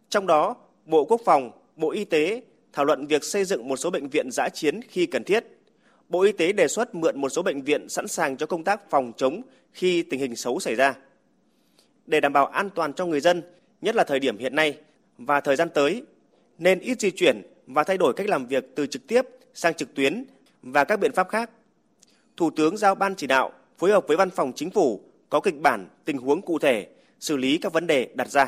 Trong 0.10 0.28
đó, 0.28 0.56
Bộ 0.86 1.06
Quốc 1.06 1.22
phòng, 1.26 1.52
Bộ 1.76 1.92
Y 1.92 2.06
tế 2.06 2.42
thảo 2.74 2.86
luận 2.86 3.08
việc 3.08 3.24
xây 3.24 3.46
dựng 3.46 3.68
một 3.68 3.78
số 3.78 3.90
bệnh 3.90 4.10
viện 4.10 4.32
giã 4.32 4.50
chiến 4.50 4.80
khi 4.90 5.06
cần 5.06 5.24
thiết. 5.24 5.46
Bộ 6.10 6.22
Y 6.22 6.32
tế 6.32 6.52
đề 6.52 6.68
xuất 6.68 6.96
mượn 6.96 7.22
một 7.22 7.30
số 7.30 7.42
bệnh 7.42 7.62
viện 7.62 7.90
sẵn 7.90 8.08
sàng 8.08 8.38
cho 8.38 8.46
công 8.46 8.64
tác 8.64 8.90
phòng 8.90 9.12
chống 9.18 9.42
khi 9.74 10.04
tình 10.04 10.20
hình 10.20 10.36
xấu 10.36 10.60
xảy 10.60 10.76
ra. 10.76 10.96
Để 12.06 12.20
đảm 12.20 12.34
bảo 12.34 12.46
an 12.46 12.70
toàn 12.70 12.94
cho 12.94 13.06
người 13.06 13.20
dân, 13.20 13.42
nhất 13.82 13.96
là 13.96 14.04
thời 14.04 14.20
điểm 14.20 14.38
hiện 14.38 14.56
nay 14.56 14.78
và 15.18 15.42
thời 15.42 15.56
gian 15.56 15.70
tới, 15.70 16.04
nên 16.58 16.80
ít 16.80 17.00
di 17.00 17.12
chuyển 17.12 17.42
và 17.68 17.84
thay 17.84 17.98
đổi 17.98 18.14
cách 18.14 18.30
làm 18.30 18.48
việc 18.48 18.76
từ 18.76 18.88
trực 18.88 19.08
tiếp 19.08 19.22
sang 19.56 19.74
trực 19.74 19.96
tuyến 19.96 20.26
và 20.62 20.84
các 20.84 21.00
biện 21.00 21.12
pháp 21.14 21.30
khác. 21.30 21.50
Thủ 22.38 22.50
tướng 22.56 22.78
giao 22.78 22.96
ban 22.96 23.16
chỉ 23.16 23.28
đạo 23.28 23.52
phối 23.78 23.92
hợp 23.92 24.04
với 24.08 24.18
văn 24.18 24.30
phòng 24.30 24.52
chính 24.56 24.72
phủ 24.72 25.02
có 25.30 25.40
kịch 25.40 25.62
bản 25.62 25.88
tình 26.06 26.18
huống 26.18 26.42
cụ 26.42 26.60
thể 26.60 26.88
xử 27.20 27.38
lý 27.38 27.58
các 27.58 27.74
vấn 27.74 27.88
đề 27.88 28.10
đặt 28.16 28.30
ra. 28.30 28.48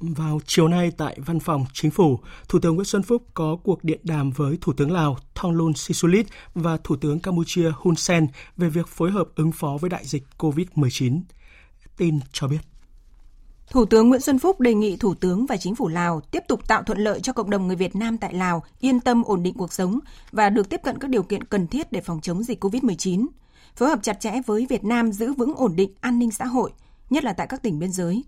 Vào 0.00 0.40
chiều 0.46 0.68
nay 0.68 0.92
tại 0.96 1.18
Văn 1.26 1.40
phòng 1.40 1.64
Chính 1.72 1.90
phủ, 1.90 2.18
Thủ 2.48 2.58
tướng 2.58 2.74
Nguyễn 2.74 2.84
Xuân 2.84 3.02
Phúc 3.02 3.22
có 3.34 3.56
cuộc 3.64 3.84
điện 3.84 4.00
đàm 4.02 4.30
với 4.30 4.58
Thủ 4.60 4.72
tướng 4.72 4.92
Lào 4.92 5.16
Thongloun 5.34 5.74
Sisulit 5.74 6.26
và 6.54 6.76
Thủ 6.84 6.96
tướng 6.96 7.20
Campuchia 7.20 7.72
Hun 7.76 7.94
Sen 7.94 8.26
về 8.56 8.68
việc 8.68 8.88
phối 8.88 9.10
hợp 9.10 9.28
ứng 9.36 9.52
phó 9.52 9.76
với 9.80 9.90
đại 9.90 10.04
dịch 10.04 10.22
COVID-19. 10.38 11.20
Tin 11.96 12.20
cho 12.32 12.48
biết. 12.48 12.58
Thủ 13.70 13.84
tướng 13.84 14.08
Nguyễn 14.08 14.20
Xuân 14.20 14.38
Phúc 14.38 14.60
đề 14.60 14.74
nghị 14.74 14.96
Thủ 14.96 15.14
tướng 15.14 15.46
và 15.46 15.56
Chính 15.56 15.74
phủ 15.74 15.88
Lào 15.88 16.20
tiếp 16.20 16.42
tục 16.48 16.68
tạo 16.68 16.82
thuận 16.82 16.98
lợi 16.98 17.20
cho 17.20 17.32
cộng 17.32 17.50
đồng 17.50 17.66
người 17.66 17.76
Việt 17.76 17.96
Nam 17.96 18.18
tại 18.18 18.34
Lào 18.34 18.62
yên 18.80 19.00
tâm 19.00 19.22
ổn 19.22 19.42
định 19.42 19.54
cuộc 19.54 19.72
sống 19.72 19.98
và 20.32 20.50
được 20.50 20.68
tiếp 20.68 20.80
cận 20.84 20.98
các 20.98 21.10
điều 21.10 21.22
kiện 21.22 21.44
cần 21.44 21.66
thiết 21.66 21.92
để 21.92 22.00
phòng 22.00 22.20
chống 22.20 22.42
dịch 22.42 22.64
COVID-19, 22.64 23.26
phối 23.76 23.88
hợp 23.88 23.98
chặt 24.02 24.20
chẽ 24.20 24.32
với 24.46 24.66
Việt 24.68 24.84
Nam 24.84 25.12
giữ 25.12 25.32
vững 25.32 25.54
ổn 25.54 25.76
định 25.76 25.90
an 26.00 26.18
ninh 26.18 26.30
xã 26.30 26.44
hội, 26.44 26.72
nhất 27.10 27.24
là 27.24 27.32
tại 27.32 27.46
các 27.46 27.62
tỉnh 27.62 27.78
biên 27.78 27.92
giới. 27.92 28.24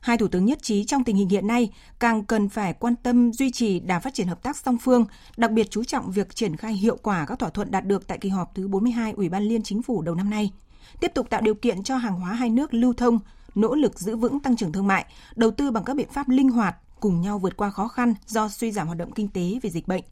Hai 0.00 0.18
thủ 0.18 0.28
tướng 0.28 0.44
nhất 0.44 0.62
trí 0.62 0.84
trong 0.84 1.04
tình 1.04 1.16
hình 1.16 1.28
hiện 1.28 1.46
nay 1.46 1.70
càng 2.00 2.24
cần 2.24 2.48
phải 2.48 2.72
quan 2.72 2.96
tâm 2.96 3.32
duy 3.32 3.50
trì 3.50 3.80
đà 3.80 4.00
phát 4.00 4.14
triển 4.14 4.28
hợp 4.28 4.42
tác 4.42 4.56
song 4.56 4.78
phương, 4.78 5.04
đặc 5.36 5.50
biệt 5.50 5.70
chú 5.70 5.84
trọng 5.84 6.10
việc 6.10 6.34
triển 6.34 6.56
khai 6.56 6.72
hiệu 6.72 6.96
quả 7.02 7.26
các 7.26 7.38
thỏa 7.38 7.50
thuận 7.50 7.70
đạt 7.70 7.86
được 7.86 8.06
tại 8.06 8.18
kỳ 8.18 8.28
họp 8.28 8.54
thứ 8.54 8.68
42 8.68 9.12
Ủy 9.12 9.28
ban 9.28 9.42
Liên 9.42 9.62
Chính 9.62 9.82
phủ 9.82 10.02
đầu 10.02 10.14
năm 10.14 10.30
nay, 10.30 10.50
tiếp 11.00 11.12
tục 11.14 11.30
tạo 11.30 11.40
điều 11.40 11.54
kiện 11.54 11.82
cho 11.82 11.96
hàng 11.96 12.20
hóa 12.20 12.32
hai 12.32 12.50
nước 12.50 12.74
lưu 12.74 12.92
thông, 12.92 13.18
nỗ 13.54 13.74
lực 13.74 14.00
giữ 14.00 14.16
vững 14.16 14.40
tăng 14.40 14.56
trưởng 14.56 14.72
thương 14.72 14.86
mại, 14.86 15.06
đầu 15.36 15.50
tư 15.50 15.70
bằng 15.70 15.84
các 15.84 15.96
biện 15.96 16.08
pháp 16.12 16.28
linh 16.28 16.48
hoạt, 16.48 16.76
cùng 17.00 17.20
nhau 17.20 17.38
vượt 17.38 17.56
qua 17.56 17.70
khó 17.70 17.88
khăn 17.88 18.14
do 18.26 18.48
suy 18.48 18.72
giảm 18.72 18.86
hoạt 18.86 18.98
động 18.98 19.12
kinh 19.12 19.28
tế 19.28 19.58
vì 19.62 19.70
dịch 19.70 19.88
bệnh. 19.88 20.04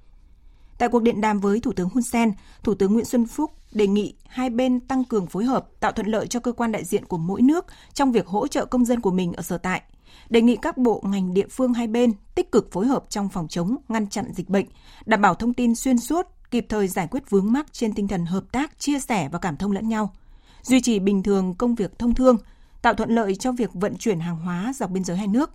Tại 0.78 0.88
cuộc 0.88 1.02
điện 1.02 1.20
đàm 1.20 1.40
với 1.40 1.60
Thủ 1.60 1.72
tướng 1.72 1.88
Hun 1.88 2.02
Sen, 2.02 2.32
Thủ 2.62 2.74
tướng 2.74 2.92
Nguyễn 2.92 3.04
Xuân 3.04 3.26
Phúc 3.26 3.50
đề 3.72 3.86
nghị 3.86 4.14
hai 4.28 4.50
bên 4.50 4.80
tăng 4.80 5.04
cường 5.04 5.26
phối 5.26 5.44
hợp, 5.44 5.66
tạo 5.80 5.92
thuận 5.92 6.06
lợi 6.06 6.26
cho 6.26 6.40
cơ 6.40 6.52
quan 6.52 6.72
đại 6.72 6.84
diện 6.84 7.04
của 7.04 7.18
mỗi 7.18 7.42
nước 7.42 7.66
trong 7.94 8.12
việc 8.12 8.26
hỗ 8.26 8.46
trợ 8.46 8.64
công 8.64 8.84
dân 8.84 9.00
của 9.00 9.10
mình 9.10 9.32
ở 9.32 9.42
sở 9.42 9.58
tại. 9.58 9.82
Đề 10.30 10.42
nghị 10.42 10.56
các 10.56 10.78
bộ 10.78 11.02
ngành 11.04 11.34
địa 11.34 11.46
phương 11.50 11.74
hai 11.74 11.86
bên 11.86 12.12
tích 12.34 12.52
cực 12.52 12.72
phối 12.72 12.86
hợp 12.86 13.04
trong 13.08 13.28
phòng 13.28 13.48
chống, 13.48 13.76
ngăn 13.88 14.06
chặn 14.06 14.32
dịch 14.34 14.48
bệnh, 14.48 14.66
đảm 15.06 15.22
bảo 15.22 15.34
thông 15.34 15.54
tin 15.54 15.74
xuyên 15.74 15.98
suốt, 15.98 16.26
kịp 16.50 16.66
thời 16.68 16.88
giải 16.88 17.08
quyết 17.10 17.30
vướng 17.30 17.52
mắc 17.52 17.72
trên 17.72 17.94
tinh 17.94 18.08
thần 18.08 18.26
hợp 18.26 18.44
tác, 18.52 18.78
chia 18.78 18.98
sẻ 19.00 19.28
và 19.32 19.38
cảm 19.38 19.56
thông 19.56 19.72
lẫn 19.72 19.88
nhau, 19.88 20.14
duy 20.62 20.80
trì 20.80 20.98
bình 20.98 21.22
thường 21.22 21.54
công 21.54 21.74
việc 21.74 21.98
thông 21.98 22.14
thương, 22.14 22.36
tạo 22.82 22.94
thuận 22.94 23.10
lợi 23.10 23.36
cho 23.36 23.52
việc 23.52 23.70
vận 23.74 23.96
chuyển 23.96 24.20
hàng 24.20 24.36
hóa 24.36 24.72
dọc 24.76 24.90
biên 24.90 25.04
giới 25.04 25.16
hai 25.16 25.26
nước. 25.26 25.50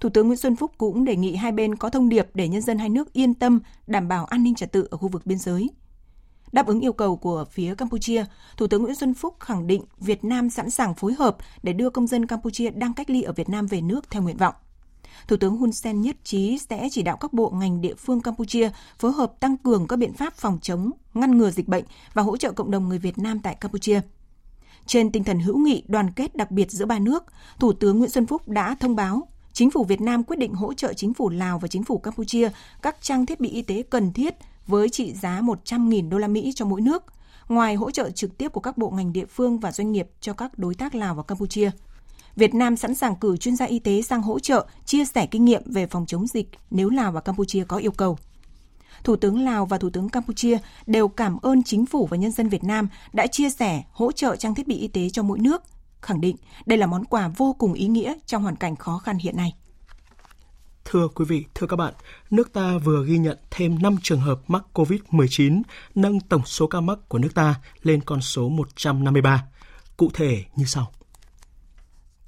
Thủ 0.00 0.08
tướng 0.08 0.26
Nguyễn 0.26 0.38
Xuân 0.38 0.56
Phúc 0.56 0.72
cũng 0.78 1.04
đề 1.04 1.16
nghị 1.16 1.36
hai 1.36 1.52
bên 1.52 1.76
có 1.76 1.90
thông 1.90 2.08
điệp 2.08 2.28
để 2.34 2.48
nhân 2.48 2.62
dân 2.62 2.78
hai 2.78 2.88
nước 2.88 3.12
yên 3.12 3.34
tâm 3.34 3.60
đảm 3.86 4.08
bảo 4.08 4.24
an 4.24 4.42
ninh 4.42 4.54
trật 4.54 4.72
tự 4.72 4.88
ở 4.90 4.96
khu 4.96 5.08
vực 5.08 5.26
biên 5.26 5.38
giới. 5.38 5.70
Đáp 6.52 6.66
ứng 6.66 6.80
yêu 6.80 6.92
cầu 6.92 7.16
của 7.16 7.44
phía 7.50 7.74
Campuchia, 7.74 8.24
Thủ 8.56 8.66
tướng 8.66 8.82
Nguyễn 8.82 8.94
Xuân 8.94 9.14
Phúc 9.14 9.36
khẳng 9.40 9.66
định 9.66 9.82
Việt 9.98 10.24
Nam 10.24 10.50
sẵn 10.50 10.70
sàng 10.70 10.94
phối 10.94 11.14
hợp 11.14 11.36
để 11.62 11.72
đưa 11.72 11.90
công 11.90 12.06
dân 12.06 12.26
Campuchia 12.26 12.70
đang 12.70 12.94
cách 12.94 13.10
ly 13.10 13.22
ở 13.22 13.32
Việt 13.32 13.48
Nam 13.48 13.66
về 13.66 13.80
nước 13.80 14.10
theo 14.10 14.22
nguyện 14.22 14.36
vọng. 14.36 14.54
Thủ 15.28 15.36
tướng 15.36 15.56
Hun 15.56 15.72
Sen 15.72 16.00
nhất 16.00 16.16
trí 16.24 16.58
sẽ 16.58 16.88
chỉ 16.90 17.02
đạo 17.02 17.16
các 17.16 17.32
bộ 17.32 17.50
ngành 17.50 17.80
địa 17.80 17.94
phương 17.94 18.20
Campuchia 18.20 18.70
phối 18.98 19.12
hợp 19.12 19.32
tăng 19.40 19.56
cường 19.56 19.88
các 19.88 19.96
biện 19.96 20.12
pháp 20.12 20.34
phòng 20.34 20.58
chống, 20.62 20.90
ngăn 21.14 21.38
ngừa 21.38 21.50
dịch 21.50 21.68
bệnh 21.68 21.84
và 22.14 22.22
hỗ 22.22 22.36
trợ 22.36 22.52
cộng 22.52 22.70
đồng 22.70 22.88
người 22.88 22.98
Việt 22.98 23.18
Nam 23.18 23.40
tại 23.42 23.54
Campuchia. 23.54 24.00
Trên 24.86 25.12
tinh 25.12 25.24
thần 25.24 25.40
hữu 25.40 25.58
nghị 25.58 25.82
đoàn 25.88 26.10
kết 26.12 26.36
đặc 26.36 26.50
biệt 26.50 26.70
giữa 26.70 26.86
ba 26.86 26.98
nước, 26.98 27.24
Thủ 27.58 27.72
tướng 27.72 27.98
Nguyễn 27.98 28.10
Xuân 28.10 28.26
Phúc 28.26 28.48
đã 28.48 28.76
thông 28.80 28.96
báo 28.96 29.28
Chính 29.56 29.70
phủ 29.70 29.84
Việt 29.84 30.00
Nam 30.00 30.24
quyết 30.24 30.38
định 30.38 30.54
hỗ 30.54 30.74
trợ 30.74 30.92
chính 30.92 31.14
phủ 31.14 31.28
Lào 31.28 31.58
và 31.58 31.68
chính 31.68 31.84
phủ 31.84 31.98
Campuchia 31.98 32.50
các 32.82 32.96
trang 33.00 33.26
thiết 33.26 33.40
bị 33.40 33.48
y 33.48 33.62
tế 33.62 33.82
cần 33.90 34.12
thiết 34.12 34.34
với 34.66 34.88
trị 34.88 35.12
giá 35.12 35.40
100.000 35.40 36.08
đô 36.08 36.18
la 36.18 36.28
Mỹ 36.28 36.52
cho 36.54 36.64
mỗi 36.64 36.80
nước, 36.80 37.04
ngoài 37.48 37.74
hỗ 37.74 37.90
trợ 37.90 38.10
trực 38.10 38.38
tiếp 38.38 38.48
của 38.48 38.60
các 38.60 38.78
bộ 38.78 38.90
ngành 38.90 39.12
địa 39.12 39.24
phương 39.26 39.58
và 39.58 39.72
doanh 39.72 39.92
nghiệp 39.92 40.08
cho 40.20 40.32
các 40.32 40.58
đối 40.58 40.74
tác 40.74 40.94
Lào 40.94 41.14
và 41.14 41.22
Campuchia. 41.22 41.70
Việt 42.36 42.54
Nam 42.54 42.76
sẵn 42.76 42.94
sàng 42.94 43.16
cử 43.16 43.36
chuyên 43.36 43.56
gia 43.56 43.66
y 43.66 43.78
tế 43.78 44.02
sang 44.02 44.22
hỗ 44.22 44.38
trợ, 44.38 44.66
chia 44.84 45.04
sẻ 45.04 45.26
kinh 45.26 45.44
nghiệm 45.44 45.62
về 45.66 45.86
phòng 45.86 46.06
chống 46.06 46.26
dịch 46.26 46.48
nếu 46.70 46.90
Lào 46.90 47.12
và 47.12 47.20
Campuchia 47.20 47.64
có 47.68 47.76
yêu 47.76 47.92
cầu. 47.92 48.18
Thủ 49.04 49.16
tướng 49.16 49.44
Lào 49.44 49.66
và 49.66 49.78
Thủ 49.78 49.90
tướng 49.90 50.08
Campuchia 50.08 50.58
đều 50.86 51.08
cảm 51.08 51.38
ơn 51.42 51.62
chính 51.62 51.86
phủ 51.86 52.06
và 52.06 52.16
nhân 52.16 52.32
dân 52.32 52.48
Việt 52.48 52.64
Nam 52.64 52.88
đã 53.12 53.26
chia 53.26 53.50
sẻ, 53.50 53.82
hỗ 53.92 54.12
trợ 54.12 54.36
trang 54.36 54.54
thiết 54.54 54.68
bị 54.68 54.78
y 54.78 54.88
tế 54.88 55.10
cho 55.10 55.22
mỗi 55.22 55.38
nước, 55.38 55.62
khẳng 56.02 56.20
định 56.20 56.36
đây 56.66 56.78
là 56.78 56.86
món 56.86 57.04
quà 57.04 57.28
vô 57.36 57.56
cùng 57.58 57.72
ý 57.72 57.86
nghĩa 57.86 58.14
trong 58.26 58.42
hoàn 58.42 58.56
cảnh 58.56 58.76
khó 58.76 58.98
khăn 58.98 59.18
hiện 59.18 59.36
nay. 59.36 59.54
Thưa 60.84 61.08
quý 61.08 61.24
vị, 61.24 61.44
thưa 61.54 61.66
các 61.66 61.76
bạn, 61.76 61.94
nước 62.30 62.52
ta 62.52 62.78
vừa 62.84 63.04
ghi 63.06 63.18
nhận 63.18 63.38
thêm 63.50 63.82
5 63.82 63.96
trường 64.02 64.20
hợp 64.20 64.40
mắc 64.48 64.64
COVID-19, 64.74 65.62
nâng 65.94 66.20
tổng 66.20 66.44
số 66.44 66.66
ca 66.66 66.80
mắc 66.80 66.98
của 67.08 67.18
nước 67.18 67.34
ta 67.34 67.54
lên 67.82 68.00
con 68.00 68.20
số 68.20 68.48
153. 68.48 69.44
Cụ 69.96 70.10
thể 70.14 70.44
như 70.56 70.64
sau. 70.64 70.92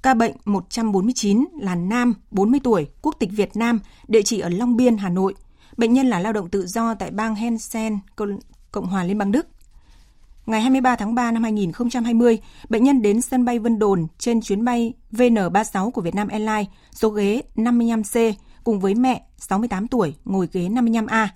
Ca 0.01 0.13
bệnh 0.13 0.35
149 0.45 1.45
là 1.61 1.75
nam, 1.75 2.13
40 2.31 2.59
tuổi, 2.63 2.87
quốc 3.01 3.15
tịch 3.19 3.29
Việt 3.31 3.55
Nam, 3.55 3.79
địa 4.07 4.21
chỉ 4.25 4.39
ở 4.39 4.49
Long 4.49 4.77
Biên, 4.77 4.97
Hà 4.97 5.09
Nội. 5.09 5.33
Bệnh 5.79 5.93
nhân 5.93 6.07
là 6.07 6.19
lao 6.19 6.33
động 6.33 6.49
tự 6.49 6.67
do 6.67 6.93
tại 6.93 7.11
bang 7.11 7.35
Hessen, 7.35 7.99
Cộng 8.71 8.85
hòa 8.85 9.03
Liên 9.03 9.17
bang 9.17 9.31
Đức. 9.31 9.47
Ngày 10.45 10.61
23 10.61 10.95
tháng 10.95 11.15
3 11.15 11.31
năm 11.31 11.43
2020, 11.43 12.39
bệnh 12.69 12.83
nhân 12.83 13.01
đến 13.01 13.21
sân 13.21 13.45
bay 13.45 13.59
Vân 13.59 13.79
Đồn 13.79 14.07
trên 14.17 14.41
chuyến 14.41 14.65
bay 14.65 14.93
VN36 15.11 15.91
của 15.91 16.01
Vietnam 16.01 16.27
Airlines, 16.27 16.67
số 16.91 17.09
ghế 17.09 17.41
55C, 17.55 18.33
cùng 18.63 18.79
với 18.79 18.95
mẹ 18.95 19.25
68 19.37 19.87
tuổi 19.87 20.15
ngồi 20.25 20.49
ghế 20.51 20.69
55A. 20.69 21.27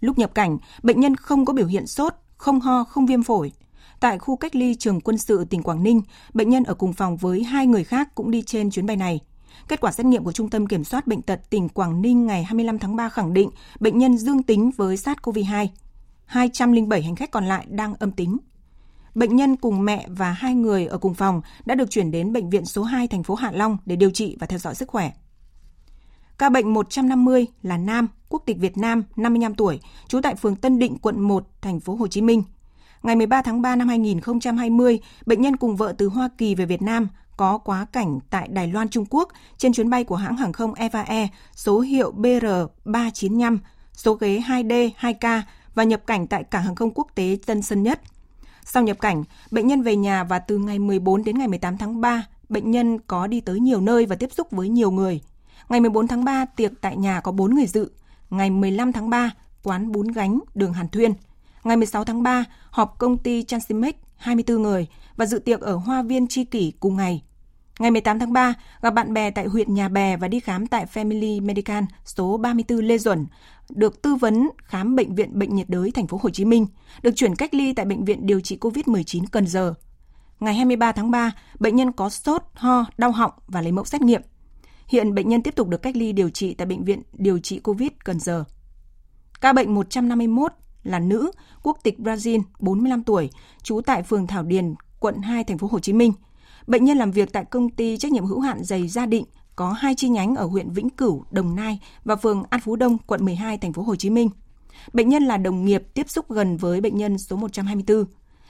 Lúc 0.00 0.18
nhập 0.18 0.34
cảnh, 0.34 0.58
bệnh 0.82 1.00
nhân 1.00 1.16
không 1.16 1.44
có 1.44 1.52
biểu 1.52 1.66
hiện 1.66 1.86
sốt, 1.86 2.14
không 2.36 2.60
ho, 2.60 2.84
không 2.84 3.06
viêm 3.06 3.22
phổi. 3.22 3.52
Tại 4.00 4.18
khu 4.18 4.36
cách 4.36 4.56
ly 4.56 4.74
trường 4.74 5.00
quân 5.00 5.18
sự 5.18 5.44
tỉnh 5.44 5.62
Quảng 5.62 5.82
Ninh, 5.82 6.02
bệnh 6.34 6.50
nhân 6.50 6.64
ở 6.64 6.74
cùng 6.74 6.92
phòng 6.92 7.16
với 7.16 7.44
hai 7.44 7.66
người 7.66 7.84
khác 7.84 8.14
cũng 8.14 8.30
đi 8.30 8.42
trên 8.42 8.70
chuyến 8.70 8.86
bay 8.86 8.96
này. 8.96 9.20
Kết 9.68 9.80
quả 9.80 9.92
xét 9.92 10.06
nghiệm 10.06 10.24
của 10.24 10.32
Trung 10.32 10.50
tâm 10.50 10.66
Kiểm 10.66 10.84
soát 10.84 11.06
Bệnh 11.06 11.22
tật 11.22 11.40
tỉnh 11.50 11.68
Quảng 11.68 12.02
Ninh 12.02 12.26
ngày 12.26 12.44
25 12.44 12.78
tháng 12.78 12.96
3 12.96 13.08
khẳng 13.08 13.34
định 13.34 13.50
bệnh 13.80 13.98
nhân 13.98 14.18
dương 14.18 14.42
tính 14.42 14.70
với 14.76 14.96
SARS-CoV-2. 14.96 15.66
207 16.24 17.02
hành 17.02 17.16
khách 17.16 17.30
còn 17.30 17.44
lại 17.44 17.66
đang 17.68 17.94
âm 17.94 18.10
tính. 18.10 18.38
Bệnh 19.14 19.36
nhân 19.36 19.56
cùng 19.56 19.84
mẹ 19.84 20.06
và 20.08 20.32
hai 20.32 20.54
người 20.54 20.86
ở 20.86 20.98
cùng 20.98 21.14
phòng 21.14 21.42
đã 21.64 21.74
được 21.74 21.90
chuyển 21.90 22.10
đến 22.10 22.32
bệnh 22.32 22.50
viện 22.50 22.64
số 22.64 22.82
2 22.82 23.08
thành 23.08 23.22
phố 23.22 23.34
Hạ 23.34 23.50
Long 23.54 23.78
để 23.86 23.96
điều 23.96 24.10
trị 24.10 24.36
và 24.40 24.46
theo 24.46 24.58
dõi 24.58 24.74
sức 24.74 24.88
khỏe. 24.88 25.12
Ca 26.38 26.48
bệnh 26.48 26.74
150 26.74 27.46
là 27.62 27.78
nam, 27.78 28.08
quốc 28.28 28.42
tịch 28.46 28.58
Việt 28.58 28.78
Nam, 28.78 29.02
55 29.16 29.54
tuổi, 29.54 29.80
trú 30.08 30.20
tại 30.20 30.34
phường 30.34 30.56
Tân 30.56 30.78
Định, 30.78 30.98
quận 30.98 31.20
1, 31.20 31.46
thành 31.60 31.80
phố 31.80 31.94
Hồ 31.94 32.06
Chí 32.06 32.20
Minh. 32.20 32.42
Ngày 33.02 33.16
13 33.16 33.42
tháng 33.42 33.62
3 33.62 33.76
năm 33.76 33.88
2020, 33.88 35.00
bệnh 35.26 35.42
nhân 35.42 35.56
cùng 35.56 35.76
vợ 35.76 35.94
từ 35.98 36.08
Hoa 36.08 36.28
Kỳ 36.38 36.54
về 36.54 36.66
Việt 36.66 36.82
Nam 36.82 37.08
có 37.36 37.58
quá 37.58 37.86
cảnh 37.92 38.18
tại 38.30 38.48
Đài 38.48 38.68
Loan, 38.68 38.88
Trung 38.88 39.04
Quốc 39.10 39.28
trên 39.58 39.72
chuyến 39.72 39.90
bay 39.90 40.04
của 40.04 40.16
hãng 40.16 40.36
hàng 40.36 40.52
không 40.52 40.74
Eva 40.74 41.02
Air 41.02 41.28
số 41.54 41.80
hiệu 41.80 42.12
BR395, 42.16 43.58
số 43.92 44.14
ghế 44.14 44.42
2D, 44.46 44.90
2K 45.00 45.42
và 45.74 45.84
nhập 45.84 46.06
cảnh 46.06 46.26
tại 46.26 46.44
cảng 46.44 46.62
hàng 46.62 46.74
không 46.74 46.90
quốc 46.94 47.08
tế 47.14 47.38
Tân 47.46 47.62
Sơn 47.62 47.82
Nhất. 47.82 48.00
Sau 48.64 48.82
nhập 48.82 49.00
cảnh, 49.00 49.24
bệnh 49.50 49.66
nhân 49.66 49.82
về 49.82 49.96
nhà 49.96 50.24
và 50.24 50.38
từ 50.38 50.58
ngày 50.58 50.78
14 50.78 51.24
đến 51.24 51.38
ngày 51.38 51.48
18 51.48 51.78
tháng 51.78 52.00
3, 52.00 52.26
bệnh 52.48 52.70
nhân 52.70 52.98
có 52.98 53.26
đi 53.26 53.40
tới 53.40 53.60
nhiều 53.60 53.80
nơi 53.80 54.06
và 54.06 54.16
tiếp 54.16 54.32
xúc 54.32 54.50
với 54.50 54.68
nhiều 54.68 54.90
người. 54.90 55.20
Ngày 55.68 55.80
14 55.80 56.08
tháng 56.08 56.24
3, 56.24 56.44
tiệc 56.44 56.72
tại 56.80 56.96
nhà 56.96 57.20
có 57.20 57.32
4 57.32 57.54
người 57.54 57.66
dự. 57.66 57.90
Ngày 58.30 58.50
15 58.50 58.92
tháng 58.92 59.10
3, 59.10 59.30
quán 59.62 59.92
bún 59.92 60.08
gánh 60.08 60.40
đường 60.54 60.72
Hàn 60.72 60.88
Thuyên. 60.88 61.12
Ngày 61.64 61.76
16 61.76 62.04
tháng 62.04 62.22
3, 62.22 62.44
họp 62.70 62.98
công 62.98 63.18
ty 63.18 63.42
Transimex 63.42 63.94
24 64.16 64.62
người 64.62 64.86
và 65.16 65.26
dự 65.26 65.38
tiệc 65.38 65.60
ở 65.60 65.74
Hoa 65.74 66.02
viên 66.02 66.26
Tri 66.26 66.44
Kỷ 66.44 66.72
cùng 66.80 66.96
ngày. 66.96 67.22
Ngày 67.78 67.90
18 67.90 68.18
tháng 68.18 68.32
3, 68.32 68.54
gặp 68.82 68.90
bạn 68.90 69.14
bè 69.14 69.30
tại 69.30 69.46
huyện 69.46 69.74
Nhà 69.74 69.88
Bè 69.88 70.16
và 70.16 70.28
đi 70.28 70.40
khám 70.40 70.66
tại 70.66 70.86
Family 70.94 71.44
Medical 71.44 71.84
số 72.04 72.36
34 72.36 72.78
Lê 72.78 72.98
Duẩn, 72.98 73.26
được 73.70 74.02
tư 74.02 74.14
vấn 74.14 74.50
khám 74.64 74.96
bệnh 74.96 75.14
viện 75.14 75.38
Bệnh 75.38 75.54
nhiệt 75.54 75.68
đới 75.68 75.90
thành 75.90 76.06
phố 76.06 76.20
Hồ 76.22 76.30
Chí 76.30 76.44
Minh, 76.44 76.66
được 77.02 77.16
chuyển 77.16 77.36
cách 77.36 77.54
ly 77.54 77.72
tại 77.72 77.86
bệnh 77.86 78.04
viện 78.04 78.26
điều 78.26 78.40
trị 78.40 78.58
COVID-19 78.60 79.24
Cần 79.30 79.46
Giờ. 79.46 79.74
Ngày 80.40 80.54
23 80.54 80.92
tháng 80.92 81.10
3, 81.10 81.32
bệnh 81.58 81.76
nhân 81.76 81.92
có 81.92 82.10
sốt, 82.10 82.42
ho, 82.54 82.84
đau 82.98 83.10
họng 83.10 83.32
và 83.46 83.60
lấy 83.60 83.72
mẫu 83.72 83.84
xét 83.84 84.02
nghiệm. 84.02 84.22
Hiện 84.88 85.14
bệnh 85.14 85.28
nhân 85.28 85.42
tiếp 85.42 85.54
tục 85.56 85.68
được 85.68 85.82
cách 85.82 85.96
ly 85.96 86.12
điều 86.12 86.30
trị 86.30 86.54
tại 86.54 86.66
bệnh 86.66 86.84
viện 86.84 87.02
điều 87.12 87.38
trị 87.38 87.58
COVID 87.58 87.90
Cần 88.04 88.20
Giờ. 88.20 88.44
Ca 89.40 89.52
bệnh 89.52 89.74
151 89.74 90.52
là 90.84 90.98
nữ, 90.98 91.30
quốc 91.62 91.78
tịch 91.82 91.98
Brazil, 91.98 92.42
45 92.58 93.02
tuổi, 93.02 93.30
trú 93.62 93.80
tại 93.80 94.02
phường 94.02 94.26
Thảo 94.26 94.42
Điền, 94.42 94.74
quận 95.00 95.22
2, 95.22 95.44
thành 95.44 95.58
phố 95.58 95.68
Hồ 95.70 95.78
Chí 95.78 95.92
Minh. 95.92 96.12
Bệnh 96.66 96.84
nhân 96.84 96.98
làm 96.98 97.10
việc 97.10 97.32
tại 97.32 97.44
công 97.44 97.70
ty 97.70 97.96
trách 97.96 98.12
nhiệm 98.12 98.24
hữu 98.24 98.40
hạn 98.40 98.64
giày 98.64 98.88
Gia 98.88 99.06
Định, 99.06 99.24
có 99.56 99.72
hai 99.72 99.94
chi 99.94 100.08
nhánh 100.08 100.34
ở 100.34 100.46
huyện 100.46 100.70
Vĩnh 100.70 100.90
Cửu, 100.90 101.24
Đồng 101.30 101.54
Nai 101.54 101.80
và 102.04 102.16
phường 102.16 102.42
An 102.50 102.60
Phú 102.60 102.76
Đông, 102.76 102.98
quận 103.06 103.24
12, 103.24 103.58
thành 103.58 103.72
phố 103.72 103.82
Hồ 103.82 103.96
Chí 103.96 104.10
Minh. 104.10 104.30
Bệnh 104.92 105.08
nhân 105.08 105.22
là 105.22 105.36
đồng 105.36 105.64
nghiệp 105.64 105.82
tiếp 105.94 106.10
xúc 106.10 106.30
gần 106.30 106.56
với 106.56 106.80
bệnh 106.80 106.96
nhân 106.96 107.18
số 107.18 107.36
124. 107.36 108.04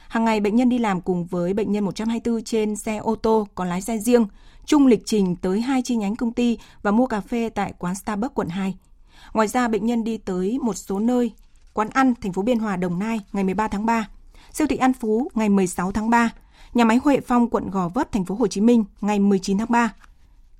Hàng 0.08 0.24
ngày 0.24 0.40
bệnh 0.40 0.56
nhân 0.56 0.68
đi 0.68 0.78
làm 0.78 1.00
cùng 1.00 1.24
với 1.24 1.54
bệnh 1.54 1.72
nhân 1.72 1.84
124 1.84 2.44
trên 2.44 2.76
xe 2.76 2.96
ô 2.96 3.14
tô 3.14 3.48
có 3.54 3.64
lái 3.64 3.80
xe 3.80 3.98
riêng, 3.98 4.26
chung 4.66 4.86
lịch 4.86 5.02
trình 5.04 5.36
tới 5.36 5.60
hai 5.60 5.82
chi 5.82 5.96
nhánh 5.96 6.16
công 6.16 6.32
ty 6.32 6.58
và 6.82 6.90
mua 6.90 7.06
cà 7.06 7.20
phê 7.20 7.48
tại 7.48 7.72
quán 7.78 7.94
Starbucks 7.94 8.34
quận 8.34 8.48
2. 8.48 8.74
Ngoài 9.32 9.48
ra 9.48 9.68
bệnh 9.68 9.86
nhân 9.86 10.04
đi 10.04 10.18
tới 10.18 10.58
một 10.62 10.74
số 10.74 10.98
nơi, 10.98 11.32
quán 11.74 11.88
ăn 11.90 12.14
thành 12.20 12.32
phố 12.32 12.42
Biên 12.42 12.58
Hòa 12.58 12.76
Đồng 12.76 12.98
Nai 12.98 13.20
ngày 13.32 13.44
13 13.44 13.68
tháng 13.68 13.86
3, 13.86 14.08
siêu 14.52 14.66
thị 14.66 14.76
An 14.76 14.92
Phú 14.92 15.30
ngày 15.34 15.48
16 15.48 15.92
tháng 15.92 16.10
3, 16.10 16.30
nhà 16.74 16.84
máy 16.84 17.00
Huệ 17.04 17.20
Phong 17.20 17.48
quận 17.48 17.70
Gò 17.70 17.88
Vấp 17.88 18.12
thành 18.12 18.24
phố 18.24 18.34
Hồ 18.34 18.46
Chí 18.46 18.60
Minh 18.60 18.84
ngày 19.00 19.18
19 19.18 19.58
tháng 19.58 19.70
3. 19.70 19.94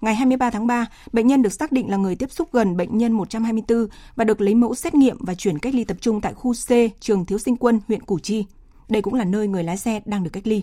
Ngày 0.00 0.14
23 0.14 0.50
tháng 0.50 0.66
3, 0.66 0.87
bệnh 1.12 1.26
nhân 1.26 1.42
được 1.42 1.52
xác 1.52 1.73
định 1.73 1.90
là 1.90 1.97
người 1.97 2.16
tiếp 2.16 2.30
xúc 2.30 2.49
gần 2.52 2.76
bệnh 2.76 2.99
nhân 2.99 3.12
124 3.12 3.87
và 4.16 4.25
được 4.25 4.40
lấy 4.40 4.54
mẫu 4.54 4.75
xét 4.75 4.94
nghiệm 4.94 5.16
và 5.21 5.35
chuyển 5.35 5.59
cách 5.59 5.75
ly 5.75 5.85
tập 5.85 5.97
trung 6.00 6.21
tại 6.21 6.35
khu 6.35 6.52
C, 6.52 7.00
trường 7.00 7.25
Thiếu 7.25 7.38
Sinh 7.38 7.56
Quân, 7.56 7.80
huyện 7.88 8.02
Củ 8.02 8.18
Chi. 8.18 8.44
Đây 8.88 9.02
cũng 9.02 9.14
là 9.14 9.25
nơi 9.25 9.49
người 9.49 9.64
lái 9.64 9.76
xe 9.76 10.00
đang 10.04 10.25
được 10.25 10.30
cách 10.33 10.47
ly. 10.47 10.62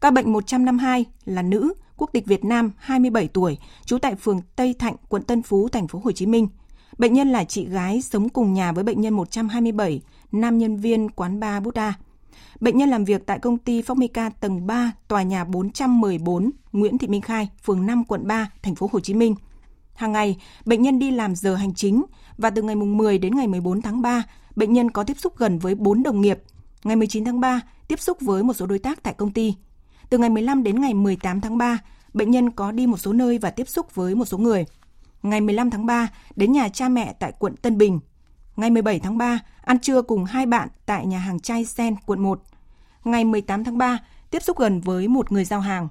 Ca 0.00 0.10
bệnh 0.10 0.32
152 0.32 1.04
là 1.24 1.42
nữ, 1.42 1.72
quốc 1.96 2.10
tịch 2.12 2.26
Việt 2.26 2.44
Nam, 2.44 2.72
27 2.76 3.28
tuổi, 3.28 3.58
trú 3.84 3.98
tại 3.98 4.14
phường 4.14 4.40
Tây 4.56 4.74
Thạnh, 4.78 4.96
quận 5.08 5.22
Tân 5.22 5.42
Phú, 5.42 5.68
thành 5.68 5.88
phố 5.88 6.00
Hồ 6.04 6.12
Chí 6.12 6.26
Minh. 6.26 6.48
Bệnh 6.98 7.12
nhân 7.12 7.28
là 7.28 7.44
chị 7.44 7.66
gái 7.66 8.02
sống 8.02 8.28
cùng 8.28 8.52
nhà 8.52 8.72
với 8.72 8.84
bệnh 8.84 9.00
nhân 9.00 9.14
127, 9.14 10.02
nam 10.32 10.58
nhân 10.58 10.76
viên 10.76 11.10
quán 11.10 11.40
bar 11.40 11.62
Buddha. 11.62 11.94
Bệnh 12.60 12.78
nhân 12.78 12.88
làm 12.88 13.04
việc 13.04 13.26
tại 13.26 13.38
công 13.38 13.58
ty 13.58 13.82
Formica 13.82 14.30
tầng 14.40 14.66
3, 14.66 14.92
tòa 15.08 15.22
nhà 15.22 15.44
414, 15.44 16.50
Nguyễn 16.72 16.98
Thị 16.98 17.08
Minh 17.08 17.20
Khai, 17.20 17.48
phường 17.64 17.86
5, 17.86 18.04
quận 18.04 18.26
3, 18.26 18.50
thành 18.62 18.74
phố 18.74 18.88
Hồ 18.92 19.00
Chí 19.00 19.14
Minh. 19.14 19.34
Hàng 19.94 20.12
ngày, 20.12 20.36
bệnh 20.64 20.82
nhân 20.82 20.98
đi 20.98 21.10
làm 21.10 21.36
giờ 21.36 21.54
hành 21.54 21.74
chính 21.74 22.04
và 22.38 22.50
từ 22.50 22.62
ngày 22.62 22.74
mùng 22.74 22.96
10 22.96 23.18
đến 23.18 23.36
ngày 23.36 23.46
14 23.46 23.82
tháng 23.82 24.02
3, 24.02 24.22
bệnh 24.56 24.72
nhân 24.72 24.90
có 24.90 25.04
tiếp 25.04 25.16
xúc 25.18 25.38
gần 25.38 25.58
với 25.58 25.74
4 25.74 26.02
đồng 26.02 26.20
nghiệp. 26.20 26.38
Ngày 26.84 26.96
19 26.96 27.24
tháng 27.24 27.40
3, 27.40 27.60
tiếp 27.88 28.00
xúc 28.00 28.20
với 28.20 28.42
một 28.42 28.52
số 28.52 28.66
đối 28.66 28.78
tác 28.78 29.02
tại 29.02 29.14
công 29.14 29.32
ty. 29.32 29.54
Từ 30.10 30.18
ngày 30.18 30.30
15 30.30 30.62
đến 30.62 30.80
ngày 30.80 30.94
18 30.94 31.40
tháng 31.40 31.58
3, 31.58 31.78
bệnh 32.14 32.30
nhân 32.30 32.50
có 32.50 32.72
đi 32.72 32.86
một 32.86 32.96
số 32.96 33.12
nơi 33.12 33.38
và 33.38 33.50
tiếp 33.50 33.68
xúc 33.68 33.94
với 33.94 34.14
một 34.14 34.24
số 34.24 34.38
người. 34.38 34.64
Ngày 35.22 35.40
15 35.40 35.70
tháng 35.70 35.86
3, 35.86 36.08
đến 36.36 36.52
nhà 36.52 36.68
cha 36.68 36.88
mẹ 36.88 37.12
tại 37.12 37.32
quận 37.38 37.56
Tân 37.56 37.78
Bình. 37.78 38.00
Ngày 38.56 38.70
17 38.70 38.98
tháng 38.98 39.18
3, 39.18 39.38
ăn 39.62 39.78
trưa 39.78 40.02
cùng 40.02 40.24
hai 40.24 40.46
bạn 40.46 40.68
tại 40.86 41.06
nhà 41.06 41.18
hàng 41.18 41.40
chay 41.40 41.64
Sen, 41.64 41.96
quận 42.06 42.20
1. 42.20 42.42
Ngày 43.04 43.24
18 43.24 43.64
tháng 43.64 43.78
3, 43.78 43.98
tiếp 44.30 44.42
xúc 44.42 44.58
gần 44.58 44.80
với 44.80 45.08
một 45.08 45.32
người 45.32 45.44
giao 45.44 45.60
hàng. 45.60 45.88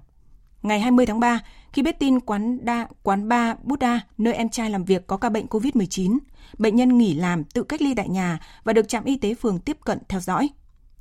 Ngày 0.61 0.79
20 0.79 1.05
tháng 1.05 1.19
3, 1.19 1.39
khi 1.73 1.81
biết 1.81 1.99
tin 1.99 2.19
quán 2.19 2.65
đa, 2.65 2.87
quán 3.03 3.29
ba 3.29 3.55
Buddha, 3.63 4.01
nơi 4.17 4.33
em 4.33 4.49
trai 4.49 4.69
làm 4.69 4.85
việc 4.85 5.07
có 5.07 5.17
ca 5.17 5.29
bệnh 5.29 5.45
COVID-19, 5.45 6.17
bệnh 6.57 6.75
nhân 6.75 6.97
nghỉ 6.97 7.13
làm 7.13 7.43
tự 7.43 7.63
cách 7.63 7.81
ly 7.81 7.93
tại 7.95 8.09
nhà 8.09 8.39
và 8.63 8.73
được 8.73 8.87
trạm 8.87 9.03
y 9.03 9.17
tế 9.17 9.33
phường 9.33 9.59
tiếp 9.59 9.77
cận 9.85 9.99
theo 10.09 10.19
dõi. 10.19 10.49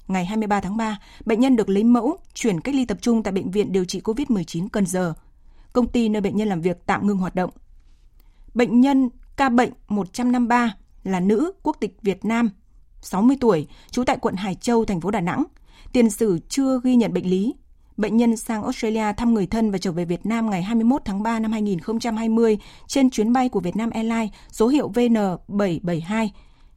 Ngày 0.08 0.24
23 0.24 0.60
tháng 0.60 0.76
3, 0.76 0.98
bệnh 1.24 1.40
nhân 1.40 1.56
được 1.56 1.68
lấy 1.68 1.84
mẫu, 1.84 2.16
chuyển 2.34 2.60
cách 2.60 2.74
ly 2.74 2.84
tập 2.84 2.98
trung 3.00 3.22
tại 3.22 3.32
Bệnh 3.32 3.50
viện 3.50 3.72
điều 3.72 3.84
trị 3.84 4.00
COVID-19 4.00 4.68
Cần 4.72 4.86
Giờ. 4.86 5.14
Công 5.72 5.88
ty 5.88 6.08
nơi 6.08 6.22
bệnh 6.22 6.36
nhân 6.36 6.48
làm 6.48 6.60
việc 6.60 6.86
tạm 6.86 7.06
ngưng 7.06 7.18
hoạt 7.18 7.34
động. 7.34 7.50
Bệnh 8.54 8.80
nhân 8.80 9.08
ca 9.36 9.48
bệnh 9.48 9.70
153 9.88 10.74
là 11.04 11.20
nữ 11.20 11.52
quốc 11.62 11.76
tịch 11.80 11.96
Việt 12.02 12.24
Nam, 12.24 12.50
60 13.00 13.36
tuổi, 13.40 13.66
trú 13.90 14.04
tại 14.04 14.18
quận 14.20 14.34
Hải 14.34 14.54
Châu, 14.54 14.84
thành 14.84 15.00
phố 15.00 15.10
Đà 15.10 15.20
Nẵng. 15.20 15.44
Tiền 15.92 16.10
sử 16.10 16.38
chưa 16.48 16.80
ghi 16.84 16.96
nhận 16.96 17.12
bệnh 17.12 17.30
lý. 17.30 17.54
Bệnh 17.96 18.16
nhân 18.16 18.36
sang 18.36 18.62
Australia 18.62 19.12
thăm 19.16 19.34
người 19.34 19.46
thân 19.46 19.70
và 19.70 19.78
trở 19.78 19.92
về 19.92 20.04
Việt 20.04 20.26
Nam 20.26 20.50
ngày 20.50 20.62
21 20.62 21.02
tháng 21.04 21.22
3 21.22 21.38
năm 21.40 21.52
2020 21.52 22.58
trên 22.86 23.10
chuyến 23.10 23.32
bay 23.32 23.48
của 23.48 23.60
Vietnam 23.60 23.90
Airlines 23.90 24.30
số 24.50 24.68
hiệu 24.68 24.90
VN772, 24.90 26.28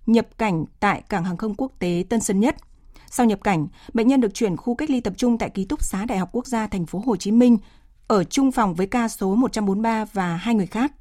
nhập 0.06 0.28
cảnh 0.38 0.66
tại 0.80 1.02
cảng 1.10 1.24
hàng 1.24 1.38
không 1.38 1.56
quốc 1.56 1.72
tế 1.80 2.04
Tân 2.10 2.20
Sơn 2.20 2.40
Nhất. 2.40 2.56
Sau 3.10 3.26
nhập 3.26 3.40
cảnh, 3.44 3.68
bệnh 3.94 4.08
nhân 4.08 4.22
được 4.22 4.34
chuyển 4.34 4.58
khu 4.58 4.76
cách 4.76 4.90
ly 4.90 5.02
tập 5.02 5.14
trung 5.18 5.38
tại 5.38 5.50
ký 5.50 5.66
túc 5.66 5.84
xá 5.84 6.06
Đại 6.06 6.18
học 6.18 6.30
Quốc 6.32 6.48
gia 6.48 6.68
thành 6.68 6.86
phố 6.86 7.02
Hồ 7.06 7.16
Chí 7.16 7.32
Minh 7.32 7.58
ở 8.08 8.24
chung 8.24 8.52
phòng 8.52 8.76
với 8.76 8.88
ca 8.88 9.08
số 9.08 9.36
143 9.36 10.06
và 10.06 10.36
hai 10.36 10.56
người 10.56 10.68
khác 10.68 10.92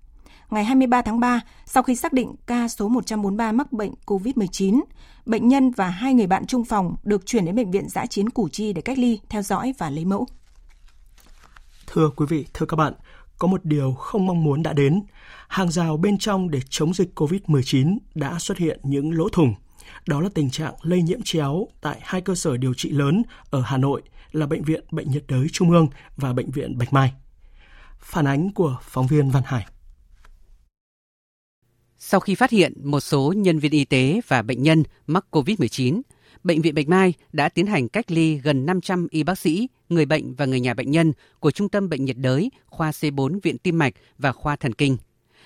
ngày 0.50 0.64
23 0.64 1.02
tháng 1.02 1.20
3, 1.20 1.40
sau 1.66 1.82
khi 1.82 1.96
xác 1.96 2.12
định 2.12 2.34
ca 2.46 2.68
số 2.68 2.88
143 2.88 3.52
mắc 3.52 3.72
bệnh 3.72 3.92
COVID-19, 4.06 4.80
bệnh 5.26 5.48
nhân 5.48 5.70
và 5.70 5.88
hai 5.88 6.14
người 6.14 6.26
bạn 6.26 6.46
chung 6.46 6.64
phòng 6.64 6.96
được 7.02 7.26
chuyển 7.26 7.44
đến 7.44 7.56
bệnh 7.56 7.70
viện 7.70 7.88
giã 7.88 8.06
chiến 8.06 8.30
Củ 8.30 8.48
Chi 8.48 8.72
để 8.72 8.82
cách 8.82 8.98
ly, 8.98 9.20
theo 9.28 9.42
dõi 9.42 9.74
và 9.78 9.90
lấy 9.90 10.04
mẫu. 10.04 10.26
Thưa 11.86 12.10
quý 12.16 12.26
vị, 12.28 12.46
thưa 12.54 12.66
các 12.66 12.76
bạn, 12.76 12.92
có 13.38 13.48
một 13.48 13.64
điều 13.64 13.92
không 13.92 14.26
mong 14.26 14.44
muốn 14.44 14.62
đã 14.62 14.72
đến. 14.72 15.02
Hàng 15.48 15.70
rào 15.70 15.96
bên 15.96 16.18
trong 16.18 16.50
để 16.50 16.60
chống 16.68 16.94
dịch 16.94 17.20
COVID-19 17.20 17.98
đã 18.14 18.38
xuất 18.38 18.58
hiện 18.58 18.80
những 18.82 19.12
lỗ 19.12 19.28
thủng. 19.28 19.54
Đó 20.06 20.20
là 20.20 20.28
tình 20.34 20.50
trạng 20.50 20.74
lây 20.82 21.02
nhiễm 21.02 21.22
chéo 21.22 21.68
tại 21.80 21.98
hai 22.02 22.20
cơ 22.20 22.34
sở 22.34 22.56
điều 22.56 22.74
trị 22.74 22.90
lớn 22.90 23.22
ở 23.50 23.60
Hà 23.60 23.76
Nội 23.76 24.02
là 24.32 24.46
Bệnh 24.46 24.62
viện 24.62 24.84
Bệnh 24.90 25.10
nhiệt 25.10 25.24
đới 25.28 25.46
Trung 25.52 25.70
ương 25.70 25.88
và 26.16 26.32
Bệnh 26.32 26.50
viện 26.50 26.78
Bạch 26.78 26.92
Mai. 26.92 27.12
Phản 27.98 28.24
ánh 28.24 28.52
của 28.52 28.76
phóng 28.82 29.06
viên 29.06 29.30
Văn 29.30 29.42
Hải. 29.46 29.66
Sau 31.98 32.20
khi 32.20 32.34
phát 32.34 32.50
hiện 32.50 32.72
một 32.84 33.00
số 33.00 33.32
nhân 33.36 33.58
viên 33.58 33.72
y 33.72 33.84
tế 33.84 34.20
và 34.28 34.42
bệnh 34.42 34.62
nhân 34.62 34.82
mắc 35.06 35.24
COVID-19, 35.30 36.00
Bệnh 36.44 36.62
viện 36.62 36.74
Bạch 36.74 36.88
Mai 36.88 37.14
đã 37.32 37.48
tiến 37.48 37.66
hành 37.66 37.88
cách 37.88 38.10
ly 38.10 38.38
gần 38.38 38.66
500 38.66 39.06
y 39.10 39.22
bác 39.22 39.38
sĩ, 39.38 39.68
người 39.88 40.06
bệnh 40.06 40.34
và 40.34 40.46
người 40.46 40.60
nhà 40.60 40.74
bệnh 40.74 40.90
nhân 40.90 41.12
của 41.40 41.50
Trung 41.50 41.68
tâm 41.68 41.88
Bệnh 41.88 42.04
nhiệt 42.04 42.16
đới, 42.18 42.50
khoa 42.66 42.90
C4 42.90 43.40
Viện 43.42 43.58
Tim 43.58 43.78
mạch 43.78 43.94
và 44.18 44.32
khoa 44.32 44.56
thần 44.56 44.72
kinh. 44.72 44.96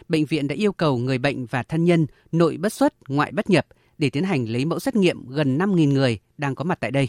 Bệnh 0.08 0.24
viện 0.24 0.48
đã 0.48 0.54
yêu 0.54 0.72
cầu 0.72 0.98
người 0.98 1.18
bệnh 1.18 1.46
và 1.46 1.62
thân 1.62 1.84
nhân 1.84 2.06
nội 2.32 2.56
bất 2.56 2.72
xuất, 2.72 2.94
ngoại 3.08 3.32
bất 3.32 3.50
nhập 3.50 3.66
để 3.98 4.10
tiến 4.10 4.24
hành 4.24 4.48
lấy 4.48 4.64
mẫu 4.64 4.78
xét 4.78 4.96
nghiệm 4.96 5.28
gần 5.28 5.58
5.000 5.58 5.92
người 5.92 6.18
đang 6.38 6.54
có 6.54 6.64
mặt 6.64 6.78
tại 6.80 6.90
đây. 6.90 7.08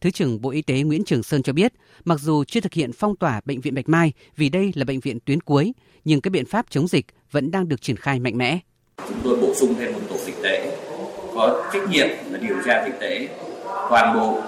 Thứ 0.00 0.10
trưởng 0.10 0.40
Bộ 0.40 0.50
Y 0.50 0.62
tế 0.62 0.82
Nguyễn 0.82 1.04
Trường 1.04 1.22
Sơn 1.22 1.42
cho 1.42 1.52
biết, 1.52 1.72
mặc 2.04 2.20
dù 2.20 2.44
chưa 2.44 2.60
thực 2.60 2.72
hiện 2.72 2.92
phong 2.92 3.16
tỏa 3.16 3.40
bệnh 3.44 3.60
viện 3.60 3.74
Bạch 3.74 3.88
Mai 3.88 4.12
vì 4.36 4.48
đây 4.48 4.72
là 4.74 4.84
bệnh 4.84 5.00
viện 5.00 5.18
tuyến 5.24 5.40
cuối, 5.40 5.72
nhưng 6.04 6.20
các 6.20 6.30
biện 6.30 6.46
pháp 6.46 6.66
chống 6.70 6.88
dịch 6.88 7.06
vẫn 7.30 7.50
đang 7.50 7.68
được 7.68 7.82
triển 7.82 7.96
khai 7.96 8.20
mạnh 8.20 8.38
mẽ 8.38 8.60
chúng 9.08 9.18
tôi 9.24 9.36
bổ 9.36 9.54
sung 9.54 9.74
thêm 9.78 9.92
một 9.92 10.00
tổ 10.08 10.16
dịch 10.26 10.42
tễ 10.42 10.76
có 11.34 11.70
trách 11.72 11.88
nhiệm 11.90 12.08
là 12.30 12.38
điều 12.38 12.56
tra 12.66 12.84
dịch 12.84 13.00
tễ. 13.00 13.28
Toàn 13.90 14.14
bộ 14.14 14.40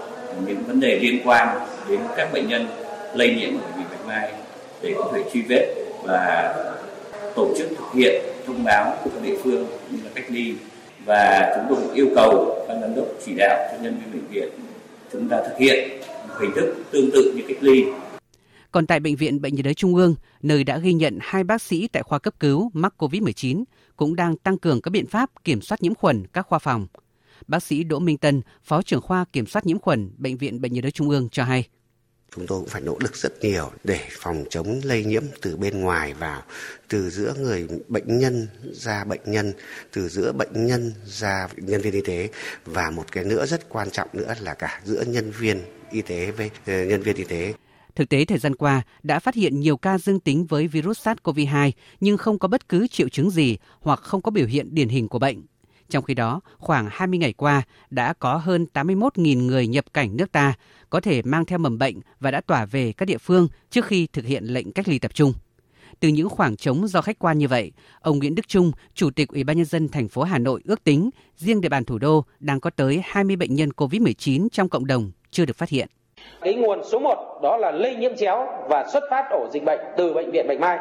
những 0.47 0.63
vấn 0.67 0.81
đề 0.81 0.99
liên 0.99 1.21
quan 1.25 1.59
đến 1.89 2.01
các 2.17 2.33
bệnh 2.33 2.49
nhân 2.49 2.67
lây 3.15 3.35
nhiễm 3.35 3.51
ở 3.55 3.61
bệnh 3.67 3.77
viện 3.77 3.87
Bạch 3.91 4.07
Mai 4.07 4.33
để 4.83 4.95
có 4.99 5.13
thể 5.15 5.23
truy 5.33 5.43
vết 5.43 5.75
và 6.05 6.55
tổ 7.35 7.55
chức 7.59 7.69
thực 7.69 7.93
hiện 7.95 8.23
thông 8.47 8.65
báo 8.65 8.97
cho 9.05 9.21
địa 9.23 9.37
phương 9.45 9.67
như 9.91 9.99
là 10.05 10.11
cách 10.15 10.25
ly. 10.29 10.55
Và 11.05 11.53
chúng 11.57 11.65
tôi 11.69 11.87
cũng 11.87 11.95
yêu 11.95 12.09
cầu 12.15 12.65
ban 12.69 12.81
giám 12.81 12.95
đốc 12.95 13.07
chỉ 13.27 13.33
đạo 13.37 13.69
cho 13.73 13.83
nhân 13.83 14.01
viên 14.05 14.13
bệnh 14.13 14.31
viện 14.31 14.49
chúng 15.13 15.29
ta 15.29 15.37
thực 15.37 15.59
hiện 15.59 15.91
hình 16.41 16.51
thức 16.57 16.75
tương 16.91 17.11
tự 17.11 17.33
như 17.37 17.43
cách 17.49 17.57
ly. 17.61 17.85
Còn 18.71 18.87
tại 18.87 19.01
Bệnh 19.01 19.17
viện 19.17 19.41
Bệnh 19.41 19.55
nhiệt 19.55 19.65
đới 19.65 19.75
Trung 19.75 19.95
ương, 19.95 20.15
nơi 20.43 20.65
đã 20.65 20.79
ghi 20.79 20.93
nhận 20.93 21.19
hai 21.21 21.45
bác 21.45 21.63
sĩ 21.63 21.89
tại 21.93 22.03
khoa 22.03 22.19
cấp 22.19 22.35
cứu 22.41 22.71
mắc 22.75 22.95
COVID-19, 22.99 23.65
cũng 24.03 24.17
đang 24.17 24.37
tăng 24.37 24.59
cường 24.59 24.81
các 24.81 24.91
biện 24.91 25.07
pháp 25.07 25.31
kiểm 25.45 25.61
soát 25.61 25.83
nhiễm 25.83 25.95
khuẩn 25.95 26.27
các 26.33 26.47
khoa 26.47 26.59
phòng. 26.59 26.87
Bác 27.47 27.63
sĩ 27.63 27.85
Đỗ 27.85 27.99
Minh 27.99 28.19
Tân, 28.19 28.43
Phó 28.65 28.83
trưởng 28.83 29.01
khoa 29.01 29.25
kiểm 29.33 29.47
soát 29.47 29.67
nhiễm 29.67 29.79
khuẩn 29.79 30.11
Bệnh 30.19 30.37
viện 30.37 30.61
Bệnh 30.61 30.73
nhiệt 30.73 30.83
đới 30.83 30.91
Trung 30.91 31.09
ương 31.09 31.29
cho 31.29 31.45
hay. 31.45 31.69
Chúng 32.35 32.47
tôi 32.47 32.61
cũng 32.61 32.69
phải 32.69 32.83
nỗ 32.83 32.97
lực 33.01 33.17
rất 33.17 33.41
nhiều 33.41 33.71
để 33.85 34.01
phòng 34.11 34.45
chống 34.51 34.81
lây 34.85 35.05
nhiễm 35.05 35.23
từ 35.43 35.57
bên 35.57 35.81
ngoài 35.81 36.15
vào, 36.15 36.43
từ 36.89 37.11
giữa 37.11 37.35
người 37.39 37.69
bệnh 37.89 38.19
nhân 38.19 38.49
ra 38.73 39.05
bệnh 39.05 39.21
nhân, 39.25 39.53
từ 39.93 40.09
giữa 40.09 40.33
bệnh 40.33 40.67
nhân 40.67 40.93
ra 41.07 41.49
nhân 41.57 41.81
viên 41.81 41.93
y 41.93 42.01
tế 42.01 42.29
và 42.65 42.91
một 42.91 43.13
cái 43.13 43.25
nữa 43.25 43.47
rất 43.47 43.69
quan 43.69 43.91
trọng 43.91 44.09
nữa 44.13 44.35
là 44.41 44.55
cả 44.55 44.81
giữa 44.85 45.05
nhân 45.07 45.31
viên 45.31 45.61
y 45.91 46.03
tế 46.03 46.31
với 46.31 46.51
ờ, 46.67 46.85
nhân 46.85 47.03
viên 47.03 47.17
y 47.17 47.25
tế. 47.25 47.55
Thực 47.95 48.09
tế 48.09 48.25
thời 48.25 48.39
gian 48.39 48.55
qua 48.55 48.83
đã 49.03 49.19
phát 49.19 49.35
hiện 49.35 49.61
nhiều 49.61 49.77
ca 49.77 49.99
dương 49.99 50.21
tính 50.21 50.47
với 50.47 50.69
virus 50.69 51.09
SARS-CoV-2 51.09 51.71
nhưng 52.01 52.17
không 52.17 52.39
có 52.39 52.49
bất 52.49 52.69
cứ 52.69 52.87
triệu 52.87 53.09
chứng 53.09 53.31
gì 53.31 53.57
hoặc 53.81 53.99
không 53.99 54.23
có 54.23 54.31
biểu 54.31 54.47
hiện 54.47 54.75
điển 54.75 54.89
hình 54.89 55.09
của 55.09 55.19
bệnh. 55.19 55.43
Trong 55.91 56.05
khi 56.05 56.15
đó, 56.15 56.41
khoảng 56.59 56.89
20 56.91 57.19
ngày 57.19 57.33
qua 57.33 57.63
đã 57.91 58.13
có 58.13 58.37
hơn 58.37 58.67
81.000 58.75 59.47
người 59.47 59.67
nhập 59.67 59.85
cảnh 59.93 60.17
nước 60.17 60.33
ta 60.33 60.55
có 60.91 61.01
thể 61.01 61.23
mang 61.23 61.45
theo 61.45 61.59
mầm 61.59 61.79
bệnh 61.79 62.01
và 62.21 62.31
đã 62.31 62.41
tỏa 62.41 62.65
về 62.65 62.93
các 62.93 63.07
địa 63.07 63.19
phương 63.19 63.49
trước 63.71 63.87
khi 63.87 64.07
thực 64.07 64.25
hiện 64.25 64.45
lệnh 64.45 64.73
cách 64.73 64.89
ly 64.89 64.99
tập 64.99 65.15
trung. 65.15 65.33
Từ 66.01 66.09
những 66.09 66.29
khoảng 66.29 66.57
trống 66.57 66.89
do 66.89 67.01
khách 67.01 67.19
quan 67.19 67.39
như 67.39 67.49
vậy, 67.49 67.73
ông 68.01 68.19
Nguyễn 68.19 68.35
Đức 68.35 68.49
Trung, 68.49 68.73
Chủ 68.95 69.11
tịch 69.11 69.29
Ủy 69.29 69.45
ban 69.45 69.57
nhân 69.57 69.67
dân 69.67 69.89
thành 69.89 70.09
phố 70.09 70.23
Hà 70.23 70.39
Nội 70.39 70.61
ước 70.65 70.85
tính 70.85 71.11
riêng 71.37 71.61
địa 71.61 71.69
bàn 71.69 71.85
thủ 71.85 71.99
đô 71.99 72.25
đang 72.41 72.61
có 72.61 72.71
tới 72.71 73.03
20 73.05 73.37
bệnh 73.37 73.55
nhân 73.55 73.69
COVID-19 73.77 74.49
trong 74.53 74.69
cộng 74.69 74.87
đồng 74.87 75.11
chưa 75.31 75.45
được 75.45 75.57
phát 75.57 75.69
hiện. 75.69 75.89
Cái 76.41 76.55
nguồn 76.55 76.85
số 76.85 76.99
1 76.99 77.39
đó 77.43 77.57
là 77.57 77.71
lây 77.71 77.95
nhiễm 77.95 78.17
chéo 78.17 78.49
và 78.69 78.85
xuất 78.93 79.05
phát 79.11 79.31
ổ 79.31 79.47
dịch 79.51 79.65
bệnh 79.65 79.81
từ 79.97 80.13
bệnh 80.13 80.31
viện 80.31 80.47
Bạch 80.49 80.61
Mai. 80.61 80.79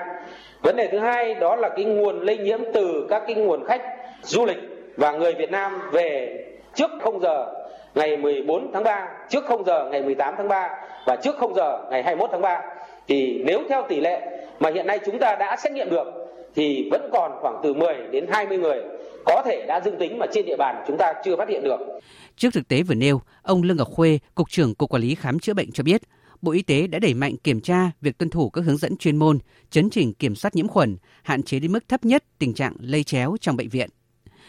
Vấn 0.61 0.75
đề 0.75 0.87
thứ 0.87 0.99
hai 0.99 1.33
đó 1.33 1.55
là 1.55 1.69
cái 1.69 1.85
nguồn 1.85 2.19
lây 2.19 2.37
nhiễm 2.37 2.59
từ 2.73 3.07
các 3.09 3.23
cái 3.27 3.35
nguồn 3.35 3.65
khách 3.65 3.81
du 4.21 4.45
lịch 4.45 4.57
và 4.97 5.11
người 5.11 5.33
Việt 5.33 5.51
Nam 5.51 5.81
về 5.91 6.37
trước 6.75 6.91
0 7.01 7.19
giờ 7.19 7.53
ngày 7.95 8.17
14 8.17 8.71
tháng 8.73 8.83
3, 8.83 9.07
trước 9.29 9.45
0 9.45 9.63
giờ 9.65 9.89
ngày 9.91 10.01
18 10.01 10.33
tháng 10.37 10.47
3 10.47 10.69
và 11.05 11.15
trước 11.15 11.37
0 11.37 11.53
giờ 11.53 11.77
ngày 11.89 12.03
21 12.03 12.29
tháng 12.31 12.41
3. 12.41 12.61
Thì 13.07 13.41
nếu 13.45 13.59
theo 13.69 13.83
tỷ 13.87 13.99
lệ 13.99 14.21
mà 14.59 14.69
hiện 14.69 14.87
nay 14.87 14.99
chúng 15.05 15.19
ta 15.19 15.35
đã 15.35 15.55
xét 15.55 15.73
nghiệm 15.73 15.89
được 15.89 16.07
thì 16.55 16.87
vẫn 16.91 17.09
còn 17.13 17.31
khoảng 17.41 17.59
từ 17.63 17.73
10 17.73 17.95
đến 18.11 18.25
20 18.29 18.57
người 18.57 18.81
có 19.25 19.41
thể 19.45 19.65
đã 19.67 19.79
dương 19.79 19.97
tính 19.97 20.19
mà 20.19 20.25
trên 20.31 20.45
địa 20.45 20.55
bàn 20.55 20.83
chúng 20.87 20.97
ta 20.97 21.13
chưa 21.23 21.35
phát 21.35 21.49
hiện 21.49 21.63
được. 21.63 21.79
Trước 22.41 22.53
thực 22.53 22.67
tế 22.67 22.83
vừa 22.83 22.95
nêu, 22.95 23.21
ông 23.41 23.63
Lương 23.63 23.77
Ngọc 23.77 23.87
Khuê, 23.87 24.19
Cục 24.35 24.49
trưởng 24.49 24.75
Cục 24.75 24.89
Quản 24.89 25.01
lý 25.01 25.15
Khám 25.15 25.39
chữa 25.39 25.53
bệnh 25.53 25.71
cho 25.71 25.83
biết, 25.83 26.01
Bộ 26.41 26.51
Y 26.51 26.61
tế 26.61 26.87
đã 26.87 26.99
đẩy 26.99 27.13
mạnh 27.13 27.37
kiểm 27.37 27.61
tra 27.61 27.91
việc 28.01 28.17
tuân 28.17 28.29
thủ 28.29 28.49
các 28.49 28.61
hướng 28.61 28.77
dẫn 28.77 28.97
chuyên 28.97 29.17
môn, 29.17 29.39
chấn 29.69 29.89
chỉnh 29.89 30.13
kiểm 30.13 30.35
soát 30.35 30.55
nhiễm 30.55 30.67
khuẩn, 30.67 30.97
hạn 31.23 31.43
chế 31.43 31.59
đến 31.59 31.71
mức 31.71 31.87
thấp 31.87 32.05
nhất 32.05 32.23
tình 32.39 32.53
trạng 32.53 32.75
lây 32.79 33.03
chéo 33.03 33.35
trong 33.41 33.57
bệnh 33.57 33.69
viện. 33.69 33.89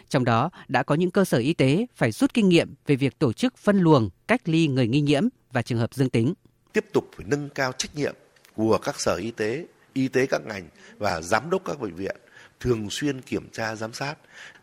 Trong 0.08 0.24
đó 0.24 0.50
đã 0.68 0.82
có 0.82 0.94
những 0.94 1.10
cơ 1.10 1.24
sở 1.24 1.38
y 1.38 1.54
tế 1.54 1.86
phải 1.94 2.12
rút 2.12 2.34
kinh 2.34 2.48
nghiệm 2.48 2.74
về 2.86 2.96
việc 2.96 3.18
tổ 3.18 3.32
chức 3.32 3.56
phân 3.56 3.78
luồng, 3.78 4.10
cách 4.28 4.48
ly 4.48 4.66
người 4.66 4.88
nghi 4.88 5.00
nhiễm 5.00 5.22
và 5.52 5.62
trường 5.62 5.78
hợp 5.78 5.94
dương 5.94 6.10
tính. 6.10 6.34
Tiếp 6.72 6.84
tục 6.92 7.10
phải 7.16 7.26
nâng 7.28 7.48
cao 7.48 7.72
trách 7.72 7.94
nhiệm 7.94 8.14
của 8.56 8.78
các 8.78 9.00
sở 9.00 9.14
y 9.14 9.30
tế, 9.30 9.66
y 9.92 10.08
tế 10.08 10.26
các 10.26 10.42
ngành 10.46 10.68
và 10.98 11.20
giám 11.20 11.50
đốc 11.50 11.64
các 11.64 11.80
bệnh 11.80 11.94
viện 11.94 12.16
thường 12.60 12.90
xuyên 12.90 13.20
kiểm 13.20 13.48
tra 13.52 13.76
giám 13.76 13.92
sát. 13.92 14.14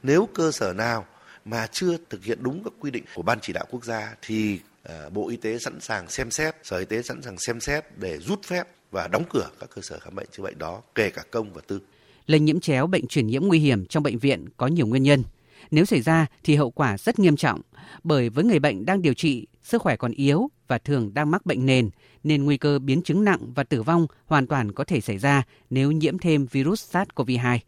Nếu 0.04 0.30
cơ 0.34 0.52
sở 0.52 0.74
nào 0.74 1.06
mà 1.46 1.68
chưa 1.68 1.98
thực 2.10 2.24
hiện 2.24 2.40
đúng 2.42 2.64
các 2.64 2.74
quy 2.80 2.92
định 2.92 3.04
của 3.16 3.22
ban 3.22 3.40
chỉ 3.42 3.54
đạo 3.54 3.66
quốc 3.72 3.86
gia 3.86 4.16
thì 4.22 4.60
ờ, 4.84 5.10
Bộ 5.10 5.30
Y 5.30 5.38
tế 5.38 5.60
sẵn 5.60 5.80
sàng 5.80 6.10
xem 6.10 6.32
xét, 6.32 6.56
Sở 6.64 6.78
Y 6.78 6.86
tế 6.86 7.02
sẵn 7.02 7.22
sàng 7.22 7.40
xem 7.40 7.60
xét 7.60 7.86
để 7.98 8.18
rút 8.18 8.44
phép 8.44 8.68
và 8.92 9.08
đóng 9.08 9.24
cửa 9.30 9.50
các 9.60 9.70
cơ 9.76 9.82
sở 9.82 10.00
khám 10.00 10.16
bệnh 10.16 10.28
chữa 10.32 10.44
bệnh 10.44 10.58
đó, 10.60 10.82
kể 10.96 11.10
cả 11.10 11.24
công 11.32 11.54
và 11.54 11.62
tư. 11.68 11.80
Lây 12.26 12.40
nhiễm 12.40 12.60
chéo 12.60 12.88
bệnh 12.88 13.08
truyền 13.08 13.28
nhiễm 13.28 13.44
nguy 13.44 13.60
hiểm 13.60 13.86
trong 13.86 14.04
bệnh 14.04 14.18
viện 14.18 14.46
có 14.58 14.68
nhiều 14.68 14.88
nguyên 14.88 15.04
nhân. 15.04 15.24
Nếu 15.72 15.86
xảy 15.86 16.02
ra 16.02 16.26
thì 16.44 16.56
hậu 16.56 16.72
quả 16.72 16.98
rất 16.98 17.20
nghiêm 17.20 17.36
trọng, 17.36 17.62
bởi 18.04 18.30
với 18.30 18.44
người 18.44 18.60
bệnh 18.60 18.86
đang 18.86 19.02
điều 19.02 19.14
trị, 19.14 19.48
sức 19.64 19.82
khỏe 19.82 19.96
còn 19.96 20.12
yếu 20.12 20.50
và 20.68 20.78
thường 20.78 21.14
đang 21.14 21.32
mắc 21.32 21.46
bệnh 21.46 21.66
nền, 21.66 21.90
nên 22.24 22.46
nguy 22.46 22.58
cơ 22.58 22.80
biến 22.80 23.02
chứng 23.02 23.24
nặng 23.24 23.54
và 23.56 23.64
tử 23.64 23.84
vong 23.84 24.08
hoàn 24.26 24.48
toàn 24.48 24.72
có 24.72 24.84
thể 24.84 25.02
xảy 25.02 25.18
ra 25.18 25.44
nếu 25.70 25.92
nhiễm 25.92 26.18
thêm 26.18 26.46
virus 26.46 26.96
SARS-CoV-2. 26.96 27.60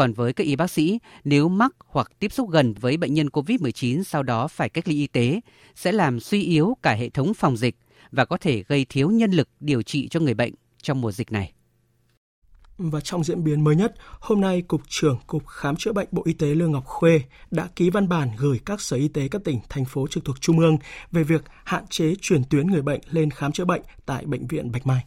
Còn 0.00 0.12
với 0.12 0.32
các 0.32 0.46
y 0.46 0.56
bác 0.56 0.70
sĩ, 0.70 0.98
nếu 1.24 1.48
mắc 1.48 1.72
hoặc 1.86 2.10
tiếp 2.18 2.32
xúc 2.32 2.50
gần 2.50 2.74
với 2.74 2.96
bệnh 2.96 3.14
nhân 3.14 3.26
COVID-19 3.26 4.02
sau 4.02 4.22
đó 4.22 4.48
phải 4.48 4.68
cách 4.68 4.88
ly 4.88 4.94
y 4.94 5.06
tế, 5.06 5.40
sẽ 5.74 5.92
làm 5.92 6.20
suy 6.20 6.42
yếu 6.42 6.76
cả 6.82 6.92
hệ 6.92 7.08
thống 7.08 7.34
phòng 7.34 7.56
dịch 7.56 7.76
và 8.10 8.24
có 8.24 8.36
thể 8.36 8.62
gây 8.68 8.86
thiếu 8.88 9.10
nhân 9.10 9.30
lực 9.30 9.48
điều 9.60 9.82
trị 9.82 10.08
cho 10.08 10.20
người 10.20 10.34
bệnh 10.34 10.54
trong 10.82 11.00
mùa 11.00 11.12
dịch 11.12 11.32
này. 11.32 11.52
Và 12.78 13.00
trong 13.00 13.24
diễn 13.24 13.44
biến 13.44 13.64
mới 13.64 13.76
nhất, 13.76 13.94
hôm 14.20 14.40
nay 14.40 14.62
Cục 14.62 14.82
trưởng 14.88 15.18
Cục 15.26 15.46
Khám 15.46 15.76
chữa 15.76 15.92
bệnh 15.92 16.08
Bộ 16.10 16.22
Y 16.24 16.32
tế 16.32 16.46
Lương 16.46 16.72
Ngọc 16.72 16.84
Khuê 16.86 17.20
đã 17.50 17.68
ký 17.76 17.90
văn 17.90 18.08
bản 18.08 18.30
gửi 18.38 18.60
các 18.66 18.80
sở 18.80 18.96
y 18.96 19.08
tế 19.08 19.28
các 19.28 19.44
tỉnh, 19.44 19.58
thành 19.68 19.84
phố 19.84 20.06
trực 20.06 20.24
thuộc 20.24 20.40
Trung 20.40 20.58
ương 20.58 20.76
về 21.12 21.24
việc 21.24 21.44
hạn 21.64 21.86
chế 21.90 22.14
chuyển 22.20 22.42
tuyến 22.50 22.66
người 22.66 22.82
bệnh 22.82 23.00
lên 23.10 23.30
khám 23.30 23.52
chữa 23.52 23.64
bệnh 23.64 23.82
tại 24.06 24.26
Bệnh 24.26 24.46
viện 24.46 24.72
Bạch 24.72 24.86
Mai. 24.86 25.04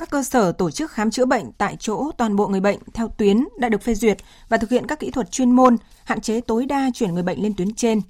Các 0.00 0.10
cơ 0.10 0.22
sở 0.22 0.52
tổ 0.52 0.70
chức 0.70 0.90
khám 0.90 1.10
chữa 1.10 1.24
bệnh 1.24 1.52
tại 1.58 1.76
chỗ 1.80 2.10
toàn 2.16 2.36
bộ 2.36 2.48
người 2.48 2.60
bệnh 2.60 2.78
theo 2.94 3.08
tuyến 3.08 3.44
đã 3.58 3.68
được 3.68 3.82
phê 3.82 3.94
duyệt 3.94 4.18
và 4.48 4.56
thực 4.56 4.70
hiện 4.70 4.86
các 4.86 5.00
kỹ 5.00 5.10
thuật 5.10 5.30
chuyên 5.30 5.52
môn, 5.52 5.76
hạn 6.04 6.20
chế 6.20 6.40
tối 6.40 6.66
đa 6.66 6.90
chuyển 6.94 7.14
người 7.14 7.22
bệnh 7.22 7.42
lên 7.42 7.54
tuyến 7.56 7.74
trên. 7.74 8.00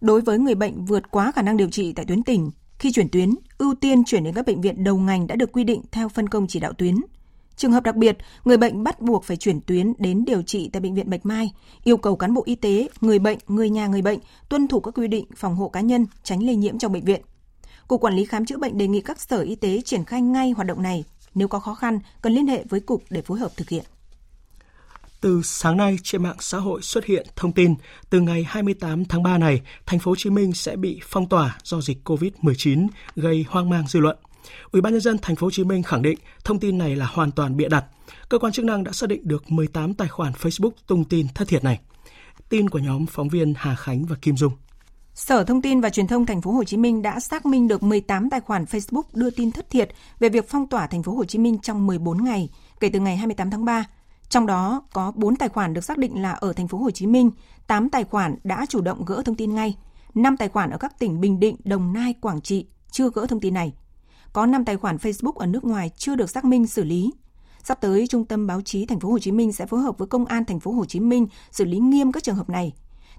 Đối 0.00 0.20
với 0.20 0.38
người 0.38 0.54
bệnh 0.54 0.84
vượt 0.84 1.10
quá 1.10 1.32
khả 1.32 1.42
năng 1.42 1.56
điều 1.56 1.70
trị 1.70 1.92
tại 1.92 2.04
tuyến 2.04 2.22
tỉnh, 2.22 2.50
khi 2.78 2.92
chuyển 2.92 3.08
tuyến, 3.08 3.34
ưu 3.58 3.74
tiên 3.74 4.04
chuyển 4.04 4.24
đến 4.24 4.34
các 4.34 4.46
bệnh 4.46 4.60
viện 4.60 4.84
đầu 4.84 4.96
ngành 4.96 5.26
đã 5.26 5.36
được 5.36 5.52
quy 5.52 5.64
định 5.64 5.82
theo 5.92 6.08
phân 6.08 6.28
công 6.28 6.46
chỉ 6.46 6.60
đạo 6.60 6.72
tuyến. 6.72 6.94
Trường 7.56 7.72
hợp 7.72 7.82
đặc 7.82 7.96
biệt, 7.96 8.18
người 8.44 8.56
bệnh 8.56 8.84
bắt 8.84 9.00
buộc 9.00 9.24
phải 9.24 9.36
chuyển 9.36 9.60
tuyến 9.60 9.92
đến 9.98 10.24
điều 10.24 10.42
trị 10.42 10.70
tại 10.72 10.80
bệnh 10.80 10.94
viện 10.94 11.10
Bạch 11.10 11.26
Mai, 11.26 11.52
yêu 11.84 11.96
cầu 11.96 12.16
cán 12.16 12.34
bộ 12.34 12.42
y 12.44 12.54
tế, 12.54 12.88
người 13.00 13.18
bệnh, 13.18 13.38
người 13.48 13.70
nhà 13.70 13.86
người 13.86 14.02
bệnh 14.02 14.18
tuân 14.48 14.68
thủ 14.68 14.80
các 14.80 14.94
quy 14.94 15.08
định 15.08 15.26
phòng 15.36 15.56
hộ 15.56 15.68
cá 15.68 15.80
nhân, 15.80 16.06
tránh 16.22 16.42
lây 16.42 16.56
nhiễm 16.56 16.78
trong 16.78 16.92
bệnh 16.92 17.04
viện. 17.04 17.20
Cục 17.88 18.00
Quản 18.00 18.14
lý 18.14 18.24
Khám 18.24 18.46
chữa 18.46 18.58
bệnh 18.58 18.78
đề 18.78 18.86
nghị 18.88 19.00
các 19.00 19.20
sở 19.20 19.40
y 19.40 19.54
tế 19.54 19.80
triển 19.84 20.04
khai 20.04 20.22
ngay 20.22 20.50
hoạt 20.50 20.66
động 20.66 20.82
này. 20.82 21.04
Nếu 21.34 21.48
có 21.48 21.58
khó 21.58 21.74
khăn, 21.74 21.98
cần 22.22 22.32
liên 22.32 22.46
hệ 22.46 22.64
với 22.68 22.80
Cục 22.80 23.04
để 23.10 23.22
phối 23.22 23.38
hợp 23.38 23.50
thực 23.56 23.68
hiện. 23.68 23.84
Từ 25.20 25.42
sáng 25.44 25.76
nay 25.76 25.96
trên 26.02 26.22
mạng 26.22 26.36
xã 26.40 26.58
hội 26.58 26.82
xuất 26.82 27.04
hiện 27.04 27.26
thông 27.36 27.52
tin 27.52 27.74
từ 28.10 28.20
ngày 28.20 28.44
28 28.48 29.04
tháng 29.04 29.22
3 29.22 29.38
này, 29.38 29.60
thành 29.86 29.98
phố 29.98 30.10
Hồ 30.10 30.16
Chí 30.16 30.30
Minh 30.30 30.52
sẽ 30.52 30.76
bị 30.76 31.00
phong 31.02 31.28
tỏa 31.28 31.58
do 31.64 31.80
dịch 31.80 31.98
COVID-19 32.08 32.88
gây 33.16 33.44
hoang 33.48 33.70
mang 33.70 33.86
dư 33.88 34.00
luận. 34.00 34.16
Ủy 34.70 34.82
ban 34.82 34.92
nhân 34.92 35.00
dân 35.00 35.18
thành 35.22 35.36
phố 35.36 35.46
Hồ 35.46 35.50
Chí 35.50 35.64
Minh 35.64 35.82
khẳng 35.82 36.02
định 36.02 36.18
thông 36.44 36.60
tin 36.60 36.78
này 36.78 36.96
là 36.96 37.06
hoàn 37.06 37.30
toàn 37.30 37.56
bịa 37.56 37.68
đặt. 37.68 37.84
Cơ 38.28 38.38
quan 38.38 38.52
chức 38.52 38.64
năng 38.64 38.84
đã 38.84 38.92
xác 38.92 39.08
định 39.08 39.28
được 39.28 39.50
18 39.50 39.94
tài 39.94 40.08
khoản 40.08 40.32
Facebook 40.32 40.70
tung 40.86 41.04
tin 41.04 41.26
thất 41.34 41.48
thiệt 41.48 41.64
này. 41.64 41.80
Tin 42.48 42.70
của 42.70 42.78
nhóm 42.78 43.06
phóng 43.06 43.28
viên 43.28 43.54
Hà 43.56 43.74
Khánh 43.74 44.04
và 44.04 44.16
Kim 44.22 44.36
Dung. 44.36 44.52
Sở 45.14 45.44
Thông 45.44 45.62
tin 45.62 45.80
và 45.80 45.90
Truyền 45.90 46.06
thông 46.06 46.26
Thành 46.26 46.40
phố 46.40 46.50
Hồ 46.50 46.64
Chí 46.64 46.76
Minh 46.76 47.02
đã 47.02 47.20
xác 47.20 47.46
minh 47.46 47.68
được 47.68 47.82
18 47.82 48.30
tài 48.30 48.40
khoản 48.40 48.64
Facebook 48.64 49.02
đưa 49.12 49.30
tin 49.30 49.52
thất 49.52 49.70
thiệt 49.70 49.90
về 50.18 50.28
việc 50.28 50.48
phong 50.48 50.66
tỏa 50.66 50.86
Thành 50.86 51.02
phố 51.02 51.12
Hồ 51.12 51.24
Chí 51.24 51.38
Minh 51.38 51.58
trong 51.58 51.86
14 51.86 52.24
ngày 52.24 52.48
kể 52.80 52.88
từ 52.92 53.00
ngày 53.00 53.16
28 53.16 53.50
tháng 53.50 53.64
3. 53.64 53.84
Trong 54.28 54.46
đó 54.46 54.82
có 54.92 55.12
4 55.16 55.36
tài 55.36 55.48
khoản 55.48 55.74
được 55.74 55.84
xác 55.84 55.98
định 55.98 56.22
là 56.22 56.32
ở 56.32 56.52
Thành 56.52 56.68
phố 56.68 56.78
Hồ 56.78 56.90
Chí 56.90 57.06
Minh, 57.06 57.30
8 57.66 57.90
tài 57.90 58.04
khoản 58.04 58.36
đã 58.44 58.66
chủ 58.68 58.80
động 58.80 59.04
gỡ 59.04 59.22
thông 59.24 59.34
tin 59.34 59.54
ngay, 59.54 59.76
5 60.14 60.36
tài 60.36 60.48
khoản 60.48 60.70
ở 60.70 60.78
các 60.78 60.98
tỉnh 60.98 61.20
Bình 61.20 61.40
Định, 61.40 61.56
Đồng 61.64 61.92
Nai, 61.92 62.14
Quảng 62.20 62.40
Trị 62.40 62.66
chưa 62.90 63.10
gỡ 63.10 63.26
thông 63.26 63.40
tin 63.40 63.54
này. 63.54 63.72
Có 64.32 64.46
5 64.46 64.64
tài 64.64 64.76
khoản 64.76 64.96
Facebook 64.96 65.32
ở 65.32 65.46
nước 65.46 65.64
ngoài 65.64 65.90
chưa 65.96 66.14
được 66.14 66.30
xác 66.30 66.44
minh 66.44 66.66
xử 66.66 66.84
lý. 66.84 67.12
Sắp 67.64 67.80
tới, 67.80 68.06
Trung 68.06 68.24
tâm 68.24 68.46
Báo 68.46 68.60
chí 68.60 68.86
Thành 68.86 69.00
phố 69.00 69.10
Hồ 69.10 69.18
Chí 69.18 69.32
Minh 69.32 69.52
sẽ 69.52 69.66
phối 69.66 69.80
hợp 69.80 69.98
với 69.98 70.08
Công 70.08 70.24
an 70.24 70.44
Thành 70.44 70.60
phố 70.60 70.72
Hồ 70.72 70.84
Chí 70.84 71.00
Minh 71.00 71.26
xử 71.50 71.64
lý 71.64 71.78
nghiêm 71.78 72.12
các 72.12 72.22
trường 72.22 72.36
hợp 72.36 72.50
này 72.50 72.72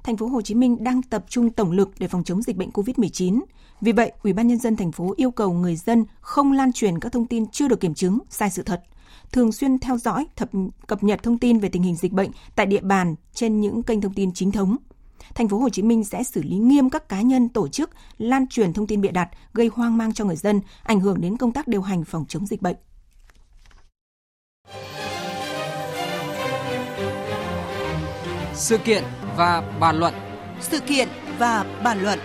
thành 0.06 0.18
phố 0.18 0.28
Hồ 0.28 0.42
Chí 0.42 0.56
Minh 0.56 0.84
đang 0.84 1.02
tập 1.02 1.26
trung 1.30 1.50
tổng 1.50 1.72
lực 1.72 1.90
để 2.00 2.08
phòng 2.08 2.24
chống 2.24 2.42
dịch 2.42 2.56
bệnh 2.56 2.70
COVID-19. 2.70 3.42
Vì 3.82 3.92
vậy, 3.92 4.12
Ủy 4.24 4.34
ban 4.34 4.48
nhân 4.48 4.60
dân 4.60 4.76
thành 4.76 4.92
phố 4.92 5.14
yêu 5.18 5.32
cầu 5.32 5.54
người 5.54 5.76
dân 5.76 6.06
không 6.22 6.52
lan 6.52 6.74
truyền 6.74 7.00
các 7.00 7.12
thông 7.12 7.28
tin 7.28 7.48
chưa 7.48 7.68
được 7.68 7.80
kiểm 7.80 7.94
chứng, 7.94 8.20
sai 8.30 8.50
sự 8.50 8.64
thật, 8.64 8.84
thường 9.32 9.52
xuyên 9.52 9.80
theo 9.80 9.98
dõi, 9.98 10.26
thập, 10.36 10.50
cập 10.88 11.04
nhật 11.04 11.24
thông 11.24 11.38
tin 11.38 11.60
về 11.60 11.70
tình 11.70 11.84
hình 11.84 11.96
dịch 11.96 12.12
bệnh 12.12 12.32
tại 12.56 12.66
địa 12.66 12.82
bàn 12.82 13.16
trên 13.34 13.62
những 13.62 13.84
kênh 13.84 14.02
thông 14.02 14.14
tin 14.14 14.34
chính 14.34 14.52
thống. 14.52 14.78
Thành 15.36 15.48
phố 15.48 15.58
Hồ 15.60 15.70
Chí 15.70 15.82
Minh 15.82 16.04
sẽ 16.04 16.24
xử 16.24 16.44
lý 16.44 16.58
nghiêm 16.58 16.90
các 16.90 17.10
cá 17.10 17.22
nhân 17.22 17.50
tổ 17.50 17.68
chức 17.68 17.90
lan 18.18 18.48
truyền 18.48 18.74
thông 18.74 18.88
tin 18.88 19.02
bịa 19.02 19.12
đặt 19.12 19.30
gây 19.54 19.70
hoang 19.74 19.98
mang 19.98 20.14
cho 20.14 20.26
người 20.26 20.36
dân, 20.36 20.62
ảnh 20.84 21.00
hưởng 21.00 21.22
đến 21.22 21.38
công 21.38 21.52
tác 21.52 21.68
điều 21.68 21.82
hành 21.82 22.04
phòng 22.04 22.26
chống 22.28 22.46
dịch 22.46 22.62
bệnh. 22.62 22.76
Sự 28.54 28.78
kiện 28.78 29.04
và 29.38 29.78
bàn 29.80 30.00
luận. 30.00 30.14
Sự 30.62 30.80
kiện 30.80 31.08
và 31.38 31.66
bàn 31.84 32.02
luận. 32.02 32.20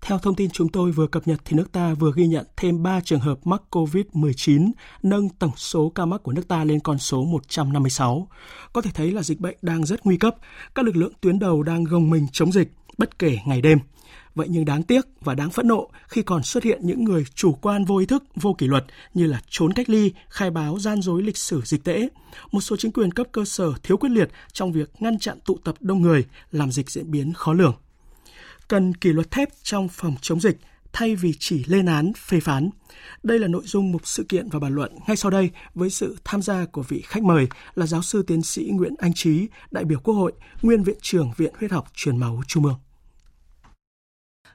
Theo 0.00 0.18
thông 0.18 0.34
tin 0.34 0.50
chúng 0.50 0.68
tôi 0.68 0.90
vừa 0.90 1.06
cập 1.06 1.28
nhật 1.28 1.40
thì 1.44 1.56
nước 1.56 1.72
ta 1.72 1.94
vừa 1.94 2.12
ghi 2.16 2.26
nhận 2.26 2.46
thêm 2.56 2.82
3 2.82 3.00
trường 3.00 3.20
hợp 3.20 3.38
mắc 3.44 3.62
COVID-19, 3.70 4.70
nâng 5.02 5.28
tổng 5.28 5.50
số 5.56 5.92
ca 5.94 6.06
mắc 6.06 6.22
của 6.22 6.32
nước 6.32 6.48
ta 6.48 6.64
lên 6.64 6.80
con 6.80 6.98
số 6.98 7.24
156. 7.24 8.28
Có 8.72 8.80
thể 8.80 8.90
thấy 8.94 9.10
là 9.10 9.22
dịch 9.22 9.40
bệnh 9.40 9.56
đang 9.62 9.84
rất 9.84 10.06
nguy 10.06 10.16
cấp, 10.16 10.36
các 10.74 10.84
lực 10.84 10.96
lượng 10.96 11.12
tuyến 11.20 11.38
đầu 11.38 11.62
đang 11.62 11.84
gồng 11.84 12.10
mình 12.10 12.26
chống 12.32 12.52
dịch 12.52 12.72
bất 12.98 13.18
kể 13.18 13.38
ngày 13.46 13.60
đêm. 13.60 13.78
Vậy 14.34 14.46
nhưng 14.50 14.64
đáng 14.64 14.82
tiếc 14.82 15.06
và 15.20 15.34
đáng 15.34 15.50
phẫn 15.50 15.68
nộ 15.68 15.90
khi 16.08 16.22
còn 16.22 16.42
xuất 16.42 16.64
hiện 16.64 16.80
những 16.82 17.04
người 17.04 17.24
chủ 17.34 17.52
quan 17.52 17.84
vô 17.84 17.96
ý 17.96 18.06
thức, 18.06 18.24
vô 18.36 18.54
kỷ 18.58 18.66
luật 18.66 18.84
như 19.14 19.26
là 19.26 19.40
trốn 19.48 19.72
cách 19.72 19.88
ly, 19.88 20.12
khai 20.28 20.50
báo 20.50 20.78
gian 20.78 21.02
dối 21.02 21.22
lịch 21.22 21.36
sử 21.36 21.62
dịch 21.64 21.84
tễ. 21.84 22.08
Một 22.52 22.60
số 22.60 22.76
chính 22.76 22.92
quyền 22.92 23.12
cấp 23.12 23.26
cơ 23.32 23.44
sở 23.44 23.72
thiếu 23.82 23.96
quyết 23.96 24.10
liệt 24.10 24.30
trong 24.52 24.72
việc 24.72 24.90
ngăn 25.00 25.18
chặn 25.18 25.38
tụ 25.44 25.58
tập 25.64 25.74
đông 25.80 26.02
người, 26.02 26.24
làm 26.52 26.72
dịch 26.72 26.90
diễn 26.90 27.10
biến 27.10 27.32
khó 27.32 27.52
lường. 27.52 27.74
Cần 28.68 28.94
kỷ 28.94 29.12
luật 29.12 29.30
thép 29.30 29.48
trong 29.62 29.88
phòng 29.88 30.14
chống 30.20 30.40
dịch 30.40 30.58
thay 30.92 31.16
vì 31.16 31.32
chỉ 31.38 31.64
lên 31.66 31.86
án, 31.86 32.12
phê 32.28 32.40
phán. 32.40 32.70
Đây 33.22 33.38
là 33.38 33.48
nội 33.48 33.62
dung 33.64 33.92
một 33.92 34.06
sự 34.06 34.24
kiện 34.28 34.48
và 34.48 34.58
bàn 34.58 34.74
luận 34.74 34.92
ngay 35.06 35.16
sau 35.16 35.30
đây 35.30 35.50
với 35.74 35.90
sự 35.90 36.16
tham 36.24 36.42
gia 36.42 36.64
của 36.64 36.82
vị 36.82 37.02
khách 37.06 37.22
mời 37.22 37.46
là 37.74 37.86
giáo 37.86 38.02
sư 38.02 38.22
tiến 38.26 38.42
sĩ 38.42 38.70
Nguyễn 38.72 38.94
Anh 38.98 39.12
Trí, 39.14 39.46
đại 39.70 39.84
biểu 39.84 39.98
Quốc 40.00 40.14
hội, 40.14 40.32
nguyên 40.62 40.82
viện 40.82 40.98
trưởng 41.02 41.32
Viện 41.36 41.52
Huyết 41.58 41.70
học 41.70 41.86
Truyền 41.94 42.16
máu 42.16 42.42
Trung 42.46 42.64
ương. 42.64 42.83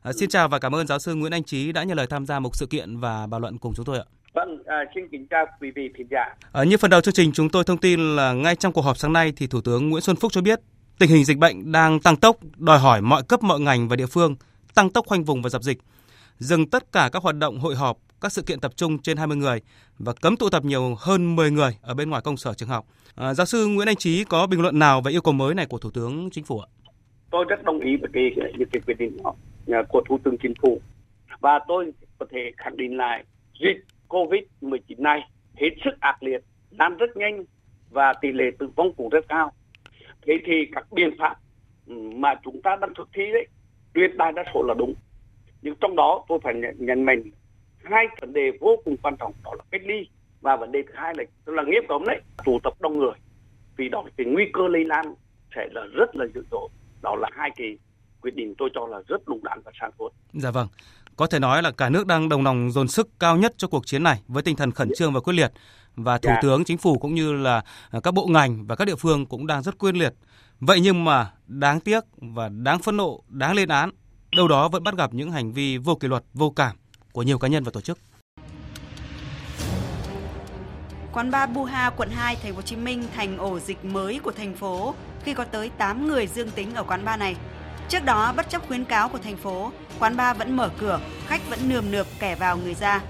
À, 0.02 0.14
xin 0.14 0.30
chào 0.30 0.48
và 0.48 0.60
cảm 0.60 0.76
ơn 0.76 0.88
giáo 0.88 1.00
sư 1.00 1.16
Nguyễn 1.16 1.32
Anh 1.32 1.44
Trí 1.44 1.72
đã 1.72 1.84
nhận 1.84 1.98
lời 1.98 2.08
tham 2.10 2.26
gia 2.26 2.40
một 2.40 2.56
sự 2.56 2.66
kiện 2.66 2.98
và 2.98 3.28
bàn 3.28 3.42
luận 3.42 3.58
cùng 3.58 3.74
chúng 3.76 3.86
tôi 3.86 3.98
ạ. 3.98 4.04
Vâng, 4.34 4.64
à, 4.66 4.78
xin 4.96 5.08
kính 5.12 5.28
chào 5.30 5.46
quý 5.62 5.72
vị 5.76 5.90
thính 5.98 6.08
giả. 6.12 6.36
À, 6.52 6.64
như 6.64 6.78
phần 6.78 6.92
đầu 6.92 7.02
chương 7.02 7.14
trình 7.14 7.32
chúng 7.32 7.50
tôi 7.50 7.64
thông 7.64 7.78
tin 7.78 8.16
là 8.16 8.34
ngay 8.34 8.56
trong 8.56 8.74
cuộc 8.74 8.82
họp 8.82 8.98
sáng 8.98 9.14
nay 9.14 9.34
thì 9.36 9.48
Thủ 9.48 9.62
tướng 9.62 9.90
Nguyễn 9.90 10.02
Xuân 10.02 10.16
Phúc 10.16 10.32
cho 10.32 10.42
biết 10.42 10.60
tình 11.00 11.10
hình 11.10 11.26
dịch 11.26 11.38
bệnh 11.38 11.72
đang 11.72 12.00
tăng 12.00 12.16
tốc, 12.16 12.38
đòi 12.58 12.80
hỏi 12.80 13.02
mọi 13.02 13.24
cấp 13.24 13.44
mọi 13.44 13.60
ngành 13.60 13.88
và 13.88 13.96
địa 13.96 14.06
phương 14.06 14.36
tăng 14.76 14.90
tốc 14.90 15.06
khoanh 15.08 15.24
vùng 15.24 15.42
và 15.42 15.50
dập 15.50 15.64
dịch, 15.64 15.78
dừng 16.38 16.70
tất 16.70 16.92
cả 16.92 17.10
các 17.14 17.24
hoạt 17.24 17.36
động 17.36 17.60
hội 17.60 17.76
họp, 17.76 17.98
các 18.22 18.32
sự 18.32 18.42
kiện 18.42 18.60
tập 18.60 18.72
trung 18.76 19.02
trên 19.02 19.18
20 19.18 19.38
người 19.38 19.62
và 20.00 20.14
cấm 20.22 20.38
tụ 20.38 20.50
tập 20.50 20.66
nhiều 20.66 20.96
hơn 21.00 21.36
10 21.36 21.52
người 21.52 21.78
ở 21.82 21.94
bên 21.94 22.10
ngoài 22.10 22.22
công 22.22 22.38
sở 22.38 22.54
trường 22.54 22.70
học. 22.70 22.86
À, 23.16 23.34
giáo 23.34 23.46
sư 23.46 23.68
Nguyễn 23.68 23.88
Anh 23.88 23.96
Trí 23.96 24.24
có 24.24 24.48
bình 24.48 24.62
luận 24.62 24.80
nào 24.80 25.02
về 25.02 25.12
yêu 25.12 25.22
cầu 25.22 25.34
mới 25.34 25.56
này 25.56 25.66
của 25.66 25.78
Thủ 25.78 25.92
tướng 25.92 26.30
Chính 26.32 26.44
phủ 26.44 26.60
ạ? 26.60 26.68
Tôi 27.32 27.46
rất 27.50 27.64
đồng 27.64 27.80
ý 27.80 27.92
với 28.02 28.10
cái, 28.14 28.24
những 28.58 28.70
cái 28.72 28.82
quyết 28.86 28.98
định 29.00 29.18
đó 29.24 29.34
của 29.90 30.02
Thủ 30.10 30.18
tướng 30.24 30.38
Chính 30.38 30.54
phủ 30.62 30.82
và 31.40 31.60
tôi 31.68 31.94
có 32.18 32.26
thể 32.32 32.52
khẳng 32.58 32.78
định 32.78 32.98
lại 32.98 33.24
dịch 33.60 33.86
COVID-19 34.08 34.80
này 34.98 35.30
hết 35.56 35.70
sức 35.86 36.00
ác 36.00 36.24
liệt, 36.24 36.42
lan 36.72 36.98
rất 36.98 37.18
nhanh 37.18 37.44
và 37.90 38.14
tỷ 38.22 38.32
lệ 38.32 38.46
tử 38.60 38.70
vong 38.76 38.94
cũng 38.94 39.10
rất 39.10 39.26
cao. 39.28 39.52
Thế 40.22 40.34
thì 40.46 40.54
các 40.72 40.92
biện 40.92 41.10
pháp 41.20 41.36
mà 42.16 42.36
chúng 42.44 42.62
ta 42.62 42.76
đang 42.82 42.94
thực 42.94 43.10
thi 43.14 43.24
đấy 43.34 43.48
tuyệt 43.94 44.16
đại 44.18 44.32
đa 44.32 44.44
số 44.54 44.64
là 44.64 44.74
đúng. 44.78 44.94
Nhưng 45.62 45.76
trong 45.82 45.96
đó 45.96 46.26
tôi 46.28 46.40
phải 46.44 46.54
nhận 46.78 47.06
mình 47.06 47.32
hai 47.84 48.08
vấn 48.22 48.34
đề 48.34 48.52
vô 48.60 48.78
cùng 48.86 48.98
quan 48.98 49.18
trọng 49.18 49.34
đó 49.44 49.54
là 49.58 49.64
cách 49.72 49.82
ly 49.86 50.08
và 50.42 50.56
vấn 50.56 50.72
đề 50.72 50.84
thứ 50.88 50.94
hai 50.96 51.14
là 51.18 51.24
tức 51.46 51.54
là 51.54 51.64
nghiêm 51.64 51.84
cấm 51.88 52.04
đấy 52.06 52.22
tụ 52.46 52.60
tập 52.64 52.74
đông 52.80 53.00
người 53.00 53.14
vì 53.78 53.90
đó 53.90 54.04
cái 54.18 54.26
nguy 54.26 54.46
cơ 54.54 54.68
lây 54.68 54.86
lan 54.86 55.14
sẽ 55.56 55.68
là 55.72 55.82
rất 55.94 56.16
là 56.16 56.26
dữ 56.36 56.44
dội 56.52 56.70
đó 57.02 57.16
là 57.16 57.30
hai 57.32 57.50
cái 57.56 57.78
quyết 58.22 58.36
định 58.36 58.54
tôi 58.58 58.70
cho 58.74 58.88
là 58.88 58.98
rất 59.08 59.22
đúng 59.28 59.44
đắn 59.44 59.62
và 59.66 59.72
sáng 59.80 59.92
suốt. 60.00 60.10
Dạ 60.34 60.52
vâng. 60.52 60.68
Có 61.16 61.28
thể 61.28 61.40
nói 61.40 61.62
là 61.62 61.72
cả 61.72 61.90
nước 61.90 62.08
đang 62.08 62.30
đồng 62.30 62.44
lòng 62.44 62.72
dồn 62.72 62.88
sức 62.88 63.10
cao 63.20 63.38
nhất 63.38 63.54
cho 63.58 63.68
cuộc 63.68 63.88
chiến 63.88 64.04
này 64.04 64.22
với 64.28 64.44
tinh 64.44 64.56
thần 64.56 64.72
khẩn 64.72 64.90
trương 64.96 65.14
và 65.14 65.20
quyết 65.20 65.34
liệt 65.34 65.52
và 65.96 66.18
thủ 66.18 66.30
dạ. 66.30 66.40
tướng 66.42 66.64
chính 66.64 66.78
phủ 66.78 66.98
cũng 66.98 67.16
như 67.16 67.34
là 67.34 67.64
à, 67.92 68.00
các 68.04 68.14
bộ 68.14 68.28
ngành 68.28 68.68
và 68.68 68.76
các 68.76 68.86
địa 68.86 68.96
phương 68.96 69.26
cũng 69.26 69.48
đang 69.48 69.64
rất 69.64 69.78
quyết 69.78 69.96
liệt. 69.96 70.14
Vậy 70.60 70.80
nhưng 70.80 71.04
mà 71.04 71.32
đáng 71.48 71.80
tiếc 71.80 72.04
và 72.18 72.50
đáng 72.50 72.80
phẫn 72.80 72.98
nộ, 72.98 73.24
đáng 73.28 73.56
lên 73.56 73.70
án, 73.70 73.90
đâu 74.36 74.48
đó 74.48 74.68
vẫn 74.68 74.84
bắt 74.84 74.96
gặp 74.98 75.14
những 75.14 75.32
hành 75.32 75.54
vi 75.54 75.78
vô 75.78 75.96
kỷ 75.96 76.08
luật, 76.08 76.24
vô 76.34 76.50
cảm 76.50 76.76
của 77.12 77.24
nhiều 77.24 77.40
cá 77.40 77.48
nhân 77.48 77.64
và 77.64 77.72
tổ 77.72 77.82
chức. 77.82 78.00
Quán 81.14 81.32
bar 81.32 81.50
Buha, 81.50 81.90
quận 81.90 82.10
2, 82.10 82.36
thành 82.36 82.52
phố 82.52 82.56
Hồ 82.56 82.62
Chí 82.62 82.76
Minh 82.76 83.04
thành 83.16 83.38
ổ 83.38 83.60
dịch 83.60 83.86
mới 83.86 84.20
của 84.20 84.32
thành 84.32 84.56
phố 84.56 84.96
khi 85.24 85.34
có 85.34 85.44
tới 85.44 85.70
8 85.78 86.08
người 86.08 86.28
dương 86.28 86.52
tính 86.52 86.76
ở 86.76 86.84
quán 86.84 87.06
bar 87.06 87.20
này. 87.20 87.36
Trước 87.90 88.06
đó, 88.06 88.34
bất 88.38 88.50
chấp 88.50 88.68
khuyến 88.68 88.86
cáo 88.86 89.10
của 89.10 89.18
thành 89.18 89.38
phố, 89.38 89.72
quán 90.00 90.18
bar 90.18 90.38
vẫn 90.38 90.56
mở 90.56 90.70
cửa, 90.80 91.00
khách 91.28 91.50
vẫn 91.50 91.60
nườm 91.70 91.92
nượp 91.92 92.08
kẻ 92.20 92.36
vào 92.36 92.58
người 92.58 92.74
ra. 92.74 93.02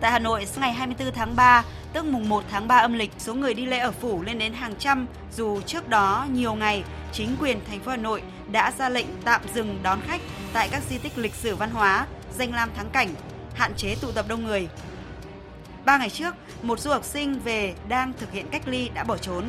Tại 0.00 0.10
Hà 0.10 0.18
Nội, 0.18 0.46
ngày 0.60 0.72
24 0.72 1.14
tháng 1.14 1.36
3, 1.36 1.64
tức 1.92 2.04
mùng 2.04 2.28
1 2.28 2.44
tháng 2.50 2.68
3 2.68 2.76
âm 2.76 2.92
lịch, 2.92 3.10
số 3.18 3.34
người 3.34 3.54
đi 3.54 3.66
lễ 3.66 3.78
ở 3.78 3.92
phủ 3.92 4.22
lên 4.22 4.38
đến 4.38 4.52
hàng 4.52 4.74
trăm, 4.78 5.06
dù 5.36 5.60
trước 5.60 5.88
đó 5.88 6.26
nhiều 6.32 6.54
ngày, 6.54 6.84
chính 7.12 7.36
quyền 7.40 7.60
thành 7.70 7.80
phố 7.80 7.90
Hà 7.90 7.96
Nội 7.96 8.22
đã 8.50 8.72
ra 8.78 8.88
lệnh 8.88 9.06
tạm 9.24 9.40
dừng 9.54 9.78
đón 9.82 10.00
khách 10.06 10.20
tại 10.52 10.68
các 10.72 10.82
di 10.90 10.98
tích 10.98 11.18
lịch 11.18 11.34
sử 11.34 11.56
văn 11.56 11.70
hóa, 11.70 12.06
danh 12.38 12.54
lam 12.54 12.70
thắng 12.76 12.90
cảnh, 12.90 13.08
hạn 13.54 13.72
chế 13.76 13.94
tụ 14.00 14.12
tập 14.12 14.24
đông 14.28 14.44
người. 14.44 14.68
Ba 15.84 15.98
ngày 15.98 16.10
trước, 16.10 16.34
một 16.62 16.80
du 16.80 16.90
học 16.90 17.04
sinh 17.04 17.40
về 17.40 17.74
đang 17.88 18.12
thực 18.20 18.32
hiện 18.32 18.46
cách 18.50 18.68
ly 18.68 18.90
đã 18.94 19.04
bỏ 19.04 19.16
trốn. 19.16 19.44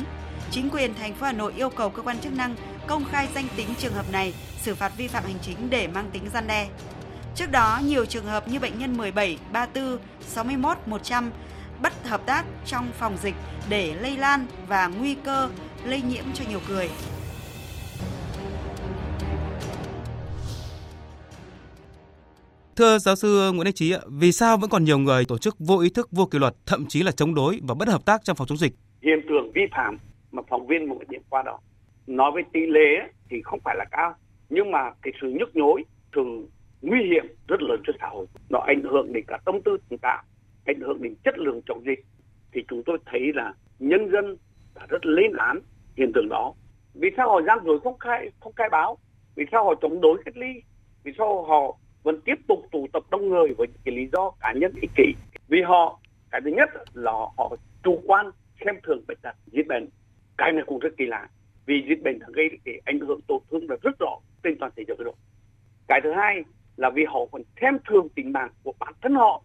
Chính 0.50 0.70
quyền 0.70 0.94
thành 0.94 1.14
phố 1.14 1.26
Hà 1.26 1.32
Nội 1.32 1.52
yêu 1.56 1.70
cầu 1.70 1.90
cơ 1.90 2.02
quan 2.02 2.18
chức 2.18 2.32
năng 2.32 2.54
công 2.86 3.04
khai 3.04 3.28
danh 3.34 3.46
tính 3.56 3.68
trường 3.78 3.94
hợp 3.94 4.12
này, 4.12 4.34
xử 4.64 4.74
phạt 4.74 4.92
vi 4.96 5.08
phạm 5.08 5.24
hành 5.24 5.38
chính 5.42 5.70
để 5.70 5.88
mang 5.88 6.10
tính 6.12 6.22
gian 6.32 6.46
đe. 6.46 6.68
Trước 7.34 7.50
đó, 7.50 7.80
nhiều 7.84 8.04
trường 8.04 8.24
hợp 8.24 8.48
như 8.48 8.60
bệnh 8.60 8.78
nhân 8.78 8.96
17, 8.96 9.38
34, 9.52 9.98
61, 10.20 10.76
100 10.86 11.30
bất 11.82 11.92
hợp 12.06 12.26
tác 12.26 12.44
trong 12.66 12.86
phòng 12.92 13.16
dịch 13.22 13.34
để 13.68 13.94
lây 14.00 14.16
lan 14.16 14.46
và 14.68 14.86
nguy 14.86 15.14
cơ 15.14 15.48
lây 15.84 16.02
nhiễm 16.02 16.24
cho 16.34 16.44
nhiều 16.48 16.60
người. 16.68 16.88
Thưa 22.76 22.98
giáo 22.98 23.16
sư 23.16 23.52
Nguyễn 23.52 23.66
Anh 23.66 23.74
Trí, 23.74 23.94
vì 24.06 24.32
sao 24.32 24.56
vẫn 24.56 24.70
còn 24.70 24.84
nhiều 24.84 24.98
người 24.98 25.24
tổ 25.24 25.38
chức 25.38 25.56
vô 25.58 25.78
ý 25.78 25.90
thức, 25.90 26.08
vô 26.12 26.26
kỷ 26.26 26.38
luật, 26.38 26.54
thậm 26.66 26.86
chí 26.86 27.02
là 27.02 27.12
chống 27.12 27.34
đối 27.34 27.60
và 27.68 27.74
bất 27.74 27.88
hợp 27.88 28.04
tác 28.04 28.24
trong 28.24 28.36
phòng 28.36 28.46
chống 28.46 28.58
dịch? 28.58 28.72
Hiện 29.02 29.20
tượng 29.28 29.52
vi 29.54 29.62
phạm 29.76 29.98
mà 30.32 30.42
phóng 30.50 30.66
viên 30.66 30.88
một 30.88 30.96
điểm 31.08 31.22
qua 31.28 31.42
đó 31.42 31.58
nói 32.06 32.30
về 32.36 32.42
tỷ 32.52 32.60
lệ 32.60 33.12
thì 33.30 33.36
không 33.44 33.60
phải 33.64 33.76
là 33.78 33.84
cao 33.90 34.14
nhưng 34.54 34.70
mà 34.70 34.90
cái 35.02 35.12
sự 35.20 35.28
nhức 35.28 35.56
nhối 35.56 35.84
sự 36.14 36.48
nguy 36.82 37.02
hiểm 37.02 37.26
rất 37.48 37.62
lớn 37.62 37.80
cho 37.86 37.92
xã 38.00 38.06
hội. 38.06 38.26
Nó 38.48 38.58
ảnh 38.58 38.82
hưởng 38.82 39.12
đến 39.12 39.24
cả 39.26 39.38
tâm 39.44 39.62
tư 39.64 39.76
chúng 39.90 39.98
ta, 39.98 40.22
ảnh 40.64 40.80
hưởng 40.80 41.02
đến 41.02 41.14
chất 41.24 41.38
lượng 41.38 41.60
chống 41.66 41.84
dịch. 41.86 42.04
Thì 42.52 42.64
chúng 42.68 42.82
tôi 42.86 42.98
thấy 43.06 43.32
là 43.34 43.54
nhân 43.78 44.10
dân 44.12 44.36
đã 44.74 44.86
rất 44.88 45.06
lên 45.06 45.32
án 45.38 45.60
hiện 45.96 46.12
tượng 46.14 46.28
đó. 46.28 46.54
Vì 46.94 47.08
sao 47.16 47.30
họ 47.30 47.42
gian 47.42 47.58
dối 47.64 47.80
không 47.80 47.98
khai 47.98 48.30
không 48.40 48.52
khai 48.56 48.68
báo? 48.68 48.98
Vì 49.36 49.44
sao 49.52 49.64
họ 49.64 49.74
chống 49.82 50.00
đối 50.00 50.22
cách 50.24 50.36
ly? 50.36 50.52
Vì 51.04 51.12
sao 51.18 51.42
họ 51.42 51.78
vẫn 52.02 52.20
tiếp 52.20 52.38
tục 52.48 52.66
tụ 52.72 52.86
tập 52.92 53.02
đông 53.10 53.28
người 53.28 53.54
với 53.58 53.66
cái 53.84 53.94
lý 53.94 54.08
do 54.12 54.30
cá 54.40 54.52
nhân 54.52 54.72
ích 54.82 54.90
kỷ? 54.96 55.14
Vì 55.48 55.62
họ, 55.62 56.00
cái 56.30 56.40
thứ 56.44 56.50
nhất 56.50 56.70
là 56.94 57.12
họ 57.12 57.56
chủ 57.82 58.02
quan, 58.06 58.30
xem 58.64 58.74
thường 58.82 59.04
bệnh 59.08 59.18
tật, 59.22 59.34
dịch 59.46 59.66
bệnh. 59.66 59.88
Cái 60.38 60.52
này 60.52 60.64
cũng 60.66 60.78
rất 60.78 60.90
kỳ 60.96 61.06
lạ 61.06 61.28
vì 61.66 61.84
dịch 61.88 62.02
bệnh 62.02 62.18
gây 62.18 62.50
cái 62.64 62.80
ảnh 62.84 63.00
hưởng 63.00 63.20
tổn 63.26 63.42
thương 63.50 63.70
là 63.70 63.76
rất 63.82 63.98
rõ 63.98 64.18
trên 64.42 64.58
toàn 64.58 64.72
thế 64.76 64.84
giới 64.88 64.96
rồi 65.04 65.14
cái 65.88 66.00
thứ 66.04 66.12
hai 66.12 66.42
là 66.76 66.90
vì 66.90 67.04
họ 67.04 67.20
còn 67.32 67.42
thêm 67.56 67.74
thường 67.88 68.08
tính 68.08 68.32
mạng 68.32 68.50
của 68.62 68.72
bản 68.78 68.94
thân 69.02 69.14
họ, 69.14 69.42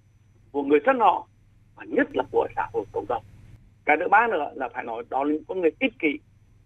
của 0.52 0.64
người 0.64 0.80
thân 0.86 1.00
họ, 1.00 1.28
và 1.76 1.84
nhất 1.88 2.08
là 2.14 2.24
của 2.32 2.48
xã 2.56 2.68
hội 2.74 2.86
cộng 2.92 3.06
đồng 3.10 3.24
cái 3.86 3.98
thứ 4.00 4.08
ba 4.08 4.28
nữa 4.28 4.52
là 4.56 4.70
phải 4.74 4.84
nói 4.84 5.04
đó 5.10 5.24
là 5.24 5.34
những 5.34 5.44
con 5.48 5.62
người 5.62 5.72
ích 5.80 5.94
kỷ, 6.00 6.20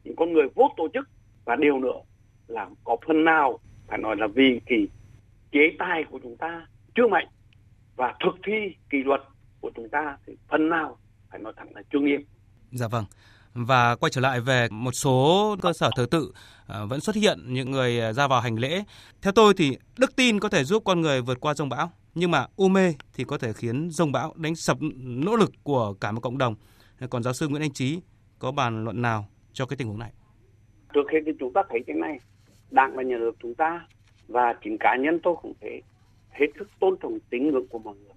những 0.04 0.16
con 0.16 0.34
người 0.34 0.48
vô 0.56 0.70
tổ 0.78 0.88
chức 0.94 1.10
và 1.46 1.56
điều 1.56 1.80
nữa 1.80 2.02
là 2.48 2.70
có 2.84 2.98
phần 3.08 3.24
nào 3.24 3.60
phải 3.88 3.98
nói 3.98 4.16
là 4.16 4.28
vì 4.28 4.60
kỳ 4.66 4.88
chế 5.52 5.60
tài 5.80 6.04
của 6.04 6.20
chúng 6.24 6.38
ta 6.38 6.68
chưa 6.96 7.08
mạnh 7.08 7.28
và 7.96 8.16
thực 8.24 8.36
thi 8.46 8.76
kỷ 8.90 8.98
luật 9.04 9.22
của 9.62 9.72
chúng 9.76 9.90
ta 9.90 10.18
thì 10.26 10.34
phần 10.48 10.70
nào 10.70 10.98
phải 11.30 11.40
nói 11.40 11.54
thẳng 11.58 11.76
là 11.76 11.82
chưa 11.94 12.00
nghiêm. 12.00 12.22
Dạ 12.72 12.88
vâng. 12.88 13.06
Và 13.54 13.96
quay 13.96 14.10
trở 14.10 14.22
lại 14.22 14.40
về 14.40 14.68
một 14.72 14.92
số 14.92 15.56
cơ 15.62 15.74
sở 15.74 15.90
thờ 15.96 16.06
tự 16.12 16.32
ờ, 16.68 16.86
vẫn 16.86 17.00
xuất 17.00 17.16
hiện 17.16 17.40
những 17.48 17.72
người 17.72 18.00
ờ, 18.00 18.14
ra 18.14 18.28
vào 18.28 18.42
hành 18.42 18.56
lễ. 18.56 18.84
Theo 19.22 19.34
tôi 19.34 19.54
thì 19.58 19.78
đức 20.00 20.16
tin 20.16 20.40
có 20.40 20.50
thể 20.50 20.64
giúp 20.64 20.84
con 20.86 21.02
người 21.02 21.22
vượt 21.22 21.40
qua 21.40 21.54
dông 21.54 21.70
bão, 21.70 21.92
nhưng 22.16 22.32
mà 22.32 22.46
u 22.56 22.68
mê 22.68 22.94
thì 23.14 23.24
có 23.24 23.38
thể 23.38 23.54
khiến 23.54 23.90
dông 23.92 24.12
bão 24.12 24.34
đánh 24.36 24.56
sập 24.56 24.78
nỗ 25.04 25.36
lực 25.36 25.52
của 25.64 25.94
cả 25.94 26.12
một 26.12 26.22
cộng 26.22 26.38
đồng. 26.38 26.56
Còn 27.10 27.24
giáo 27.24 27.34
sư 27.34 27.48
Nguyễn 27.48 27.62
Anh 27.62 27.74
Trí 27.74 28.00
có 28.40 28.52
bàn 28.52 28.84
luận 28.84 29.02
nào 29.02 29.26
cho 29.54 29.66
cái 29.66 29.78
tình 29.78 29.88
huống 29.88 30.00
này? 30.00 30.12
Trước 30.94 31.02
khi 31.12 31.18
thì 31.26 31.32
chúng 31.40 31.54
ta 31.54 31.62
thấy 31.70 31.80
cái 31.88 31.96
này, 31.96 32.20
Đảng 32.72 32.96
và 32.96 33.04
nhà 33.04 33.18
nước 33.18 33.32
chúng 33.42 33.56
ta 33.56 33.88
và 34.28 34.54
chính 34.64 34.78
cá 34.80 34.96
nhân 34.96 35.20
tôi 35.24 35.36
cũng 35.42 35.54
thế 35.62 35.82
hết 36.30 36.46
sức 36.60 36.70
tôn 36.80 36.96
trọng 37.02 37.20
tín 37.30 37.52
ngưỡng 37.52 37.68
của 37.68 37.80
mọi 37.80 37.96
người. 37.96 38.14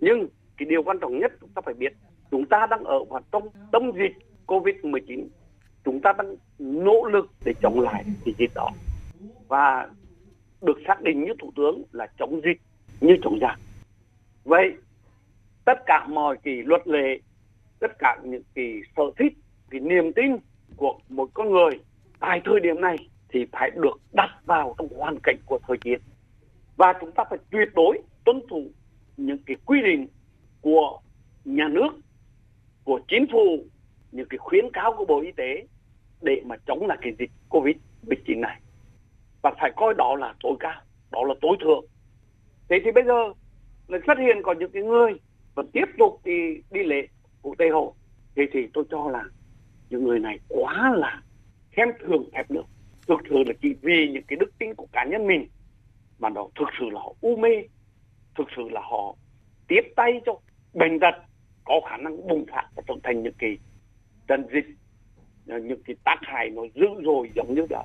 Nhưng 0.00 0.28
cái 0.56 0.66
điều 0.70 0.82
quan 0.82 0.98
trọng 1.00 1.18
nhất 1.18 1.32
chúng 1.40 1.50
ta 1.54 1.62
phải 1.64 1.74
biết 1.74 1.92
chúng 2.30 2.46
ta 2.46 2.66
đang 2.70 2.84
ở 2.84 3.04
vào 3.04 3.20
trong 3.32 3.48
tâm 3.72 3.82
dịch 3.92 4.23
Covid-19 4.46 5.26
chúng 5.84 6.00
ta 6.00 6.12
đang 6.18 6.36
nỗ 6.58 7.04
lực 7.04 7.30
để 7.44 7.54
chống 7.62 7.80
lại 7.80 8.04
cái 8.24 8.34
dịch 8.38 8.50
đó. 8.54 8.70
Và 9.48 9.88
được 10.62 10.78
xác 10.86 11.02
định 11.02 11.24
như 11.24 11.32
thủ 11.38 11.52
tướng 11.56 11.82
là 11.92 12.06
chống 12.18 12.40
dịch 12.44 12.60
như 13.00 13.16
chống 13.22 13.38
giặc. 13.40 13.60
Vậy 14.44 14.72
tất 15.64 15.78
cả 15.86 16.06
mọi 16.06 16.36
cái 16.42 16.54
luật 16.54 16.88
lệ, 16.88 17.20
tất 17.80 17.98
cả 17.98 18.18
những 18.24 18.42
cái 18.54 18.80
sở 18.96 19.02
thích, 19.18 19.32
cái 19.70 19.80
niềm 19.80 20.12
tin 20.12 20.36
của 20.76 20.98
một 21.08 21.30
con 21.34 21.50
người 21.50 21.80
tại 22.20 22.40
thời 22.44 22.60
điểm 22.60 22.80
này 22.80 22.96
thì 23.28 23.46
phải 23.52 23.70
được 23.70 24.00
đặt 24.12 24.30
vào 24.46 24.74
trong 24.78 24.88
hoàn 24.96 25.16
cảnh 25.22 25.36
của 25.46 25.58
thời 25.68 25.78
chiến. 25.78 26.00
Và 26.76 26.92
chúng 27.00 27.12
ta 27.12 27.24
phải 27.30 27.38
tuyệt 27.50 27.68
đối 27.74 28.02
tuân 28.24 28.40
thủ 28.50 28.62
những 29.16 29.38
cái 29.46 29.56
quy 29.66 29.82
định 29.82 30.06
của 30.60 31.00
nhà 31.44 31.68
nước, 31.68 31.90
của 32.84 33.00
chính 33.08 33.26
phủ 33.32 33.64
những 34.14 34.28
cái 34.28 34.38
khuyến 34.38 34.64
cáo 34.72 34.94
của 34.96 35.04
bộ 35.04 35.20
y 35.20 35.32
tế 35.32 35.66
để 36.22 36.42
mà 36.44 36.56
chống 36.66 36.86
lại 36.86 36.98
cái 37.00 37.12
dịch 37.18 37.30
covid 37.48 37.76
19 38.02 38.40
này. 38.40 38.60
Và 39.42 39.50
phải 39.60 39.72
coi 39.76 39.94
đó 39.94 40.16
là 40.16 40.34
tối 40.42 40.56
cao, 40.60 40.80
đó 41.10 41.24
là 41.24 41.34
tối 41.40 41.56
thượng. 41.60 41.84
Thế 42.68 42.76
thì 42.84 42.90
bây 42.92 43.04
giờ 43.04 43.32
lại 43.88 44.00
xuất 44.06 44.18
hiện 44.18 44.42
có 44.42 44.54
những 44.54 44.70
cái 44.70 44.82
người 44.82 45.12
vẫn 45.54 45.66
tiếp 45.72 45.84
tục 45.98 46.20
đi 46.24 46.60
đi 46.70 46.84
lễ 46.84 47.06
của 47.42 47.54
tây 47.58 47.68
hồ. 47.68 47.94
Thế 48.36 48.42
thì 48.52 48.60
tôi 48.72 48.84
cho 48.90 49.10
là 49.10 49.24
những 49.90 50.04
người 50.04 50.18
này 50.18 50.38
quá 50.48 50.92
là 50.96 51.22
khen 51.70 51.88
thường 52.00 52.28
thẹp 52.32 52.50
được. 52.50 52.66
thực 53.06 53.20
sự 53.30 53.36
là 53.46 53.52
chỉ 53.62 53.74
vì 53.82 54.08
những 54.12 54.24
cái 54.28 54.36
đức 54.40 54.58
tin 54.58 54.74
của 54.74 54.86
cá 54.92 55.04
nhân 55.04 55.26
mình 55.26 55.48
mà 56.18 56.28
nó 56.28 56.48
thực 56.58 56.68
sự 56.78 56.90
là 56.90 57.00
họ 57.00 57.12
u 57.20 57.36
mê, 57.36 57.62
thực 58.38 58.46
sự 58.56 58.62
là 58.68 58.80
họ 58.80 59.16
tiếp 59.68 59.82
tay 59.96 60.20
cho 60.26 60.34
bệnh 60.74 61.00
tật 61.00 61.14
có 61.64 61.80
khả 61.90 61.96
năng 61.96 62.28
bùng 62.28 62.46
phát 62.46 62.68
và 62.76 62.82
trở 62.88 62.94
thành 63.02 63.22
những 63.22 63.34
cái 63.38 63.58
trận 64.26 64.46
dịch. 64.52 64.66
Những 65.46 65.82
cái 65.84 65.96
tác 66.04 66.18
hại 66.22 66.50
nó 66.50 66.62
dữ 66.74 66.86
dội 67.04 67.30
giống 67.34 67.54
như 67.54 67.66
là 67.70 67.84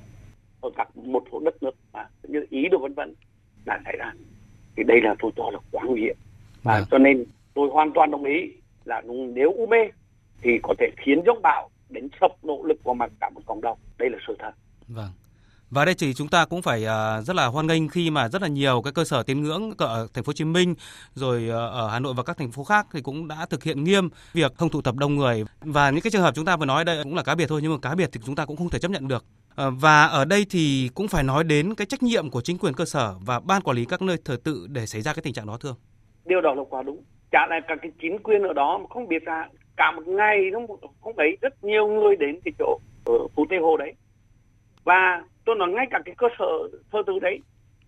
ở 0.60 0.70
các 0.76 0.96
một 0.96 1.24
số 1.32 1.40
đất 1.40 1.62
nước 1.62 1.74
mà 1.92 2.06
như 2.22 2.46
ý 2.50 2.68
đồ 2.70 2.78
vân 2.78 2.94
vân 2.94 3.14
đã 3.64 3.80
xảy 3.84 3.96
ra. 3.98 4.12
Thì 4.76 4.82
đây 4.82 5.00
là 5.02 5.14
tôi 5.18 5.30
cho 5.36 5.50
là 5.52 5.58
quá 5.70 5.84
nguy 5.86 6.00
hiểm. 6.00 6.16
Và 6.62 6.74
à. 6.74 6.84
cho 6.90 6.98
nên 6.98 7.24
tôi 7.54 7.68
hoàn 7.72 7.92
toàn 7.92 8.10
đồng 8.10 8.24
ý 8.24 8.52
là 8.84 9.02
nếu 9.34 9.52
u 9.52 9.66
mê 9.66 9.88
thì 10.42 10.50
có 10.62 10.74
thể 10.78 10.90
khiến 10.96 11.22
giống 11.26 11.42
bão 11.42 11.70
đến 11.88 12.08
sập 12.20 12.44
nỗ 12.44 12.62
lực 12.64 12.80
của 12.82 12.94
mặt 12.94 13.12
cả 13.20 13.30
một 13.30 13.40
cộng 13.46 13.60
đồng. 13.60 13.78
Đây 13.98 14.10
là 14.10 14.18
sự 14.26 14.36
thật. 14.38 14.52
Vâng 14.88 15.10
và 15.70 15.84
đây 15.84 15.94
thì 15.98 16.14
chúng 16.14 16.28
ta 16.28 16.44
cũng 16.44 16.62
phải 16.62 16.84
à, 16.84 17.20
rất 17.20 17.36
là 17.36 17.46
hoan 17.46 17.66
nghênh 17.66 17.88
khi 17.88 18.10
mà 18.10 18.28
rất 18.28 18.42
là 18.42 18.48
nhiều 18.48 18.82
cái 18.84 18.92
cơ 18.92 19.04
sở 19.04 19.22
tín 19.22 19.42
ngưỡng 19.42 19.72
ở 19.78 20.08
thành 20.14 20.24
phố 20.24 20.28
Hồ 20.30 20.32
Chí 20.32 20.44
Minh, 20.44 20.74
rồi 21.14 21.48
ờ, 21.48 21.68
ở 21.68 21.88
Hà 21.88 22.00
Nội 22.00 22.14
và 22.16 22.22
các 22.22 22.36
thành 22.36 22.50
phố 22.50 22.64
khác 22.64 22.86
thì 22.92 23.00
cũng 23.00 23.28
đã 23.28 23.46
thực 23.50 23.64
hiện 23.64 23.84
nghiêm 23.84 24.08
việc 24.32 24.52
không 24.56 24.70
tụ 24.70 24.82
tập 24.82 24.94
đông 24.96 25.16
người 25.16 25.44
và 25.60 25.90
những 25.90 26.00
cái 26.00 26.10
trường 26.10 26.22
hợp 26.22 26.34
chúng 26.34 26.44
ta 26.44 26.56
vừa 26.56 26.66
nói 26.66 26.84
đây 26.84 27.04
cũng 27.04 27.14
là 27.14 27.22
cá 27.22 27.34
biệt 27.34 27.46
thôi, 27.48 27.60
nhưng 27.62 27.72
mà 27.72 27.78
cá 27.82 27.94
biệt 27.94 28.08
thì 28.12 28.20
chúng 28.26 28.34
ta 28.34 28.46
cũng 28.46 28.56
không 28.56 28.68
thể 28.68 28.78
chấp 28.78 28.90
nhận 28.90 29.08
được. 29.08 29.24
Ờ, 29.54 29.70
và 29.70 30.06
ở 30.06 30.24
đây 30.24 30.46
thì 30.50 30.90
cũng 30.94 31.08
phải 31.08 31.22
nói 31.22 31.44
đến 31.44 31.74
cái 31.74 31.86
trách 31.86 32.02
nhiệm 32.02 32.30
của 32.30 32.40
chính 32.40 32.58
quyền 32.58 32.74
cơ 32.74 32.84
sở 32.84 33.14
và 33.20 33.40
ban 33.40 33.62
quản 33.62 33.76
lý 33.76 33.84
các 33.84 34.02
nơi 34.02 34.16
thờ 34.24 34.36
tự 34.44 34.66
để 34.70 34.86
xảy 34.86 35.02
ra 35.02 35.12
cái 35.12 35.22
tình 35.22 35.34
trạng 35.34 35.46
đó, 35.46 35.58
thưa. 35.60 35.74
Điều 36.24 36.40
đó 36.40 36.54
là 36.54 36.62
quá 36.70 36.82
đúng. 36.82 37.02
Chả 37.30 37.46
lại 37.50 37.60
các 37.68 37.78
cái 37.82 37.90
chính 38.02 38.18
quyền 38.22 38.42
ở 38.42 38.52
đó 38.52 38.78
mà 38.78 38.86
không 38.90 39.08
biết 39.08 39.22
là 39.26 39.48
cả 39.76 39.92
một 39.96 40.02
ngày 40.06 40.36
không 40.52 40.66
không 41.00 41.12
thấy 41.16 41.36
rất 41.40 41.64
nhiều 41.64 41.86
người 41.88 42.16
đến 42.16 42.40
cái 42.44 42.52
chỗ 42.58 42.78
ở 43.04 43.14
Phú 43.34 43.46
Tây 43.50 43.58
Hồ 43.62 43.76
đấy 43.76 43.92
và 44.84 45.22
tôi 45.44 45.56
nói 45.56 45.68
ngay 45.70 45.86
cả 45.90 46.00
cái 46.04 46.14
cơ 46.18 46.26
sở 46.38 46.78
thờ 46.92 47.02
tự 47.06 47.18
đấy. 47.18 47.40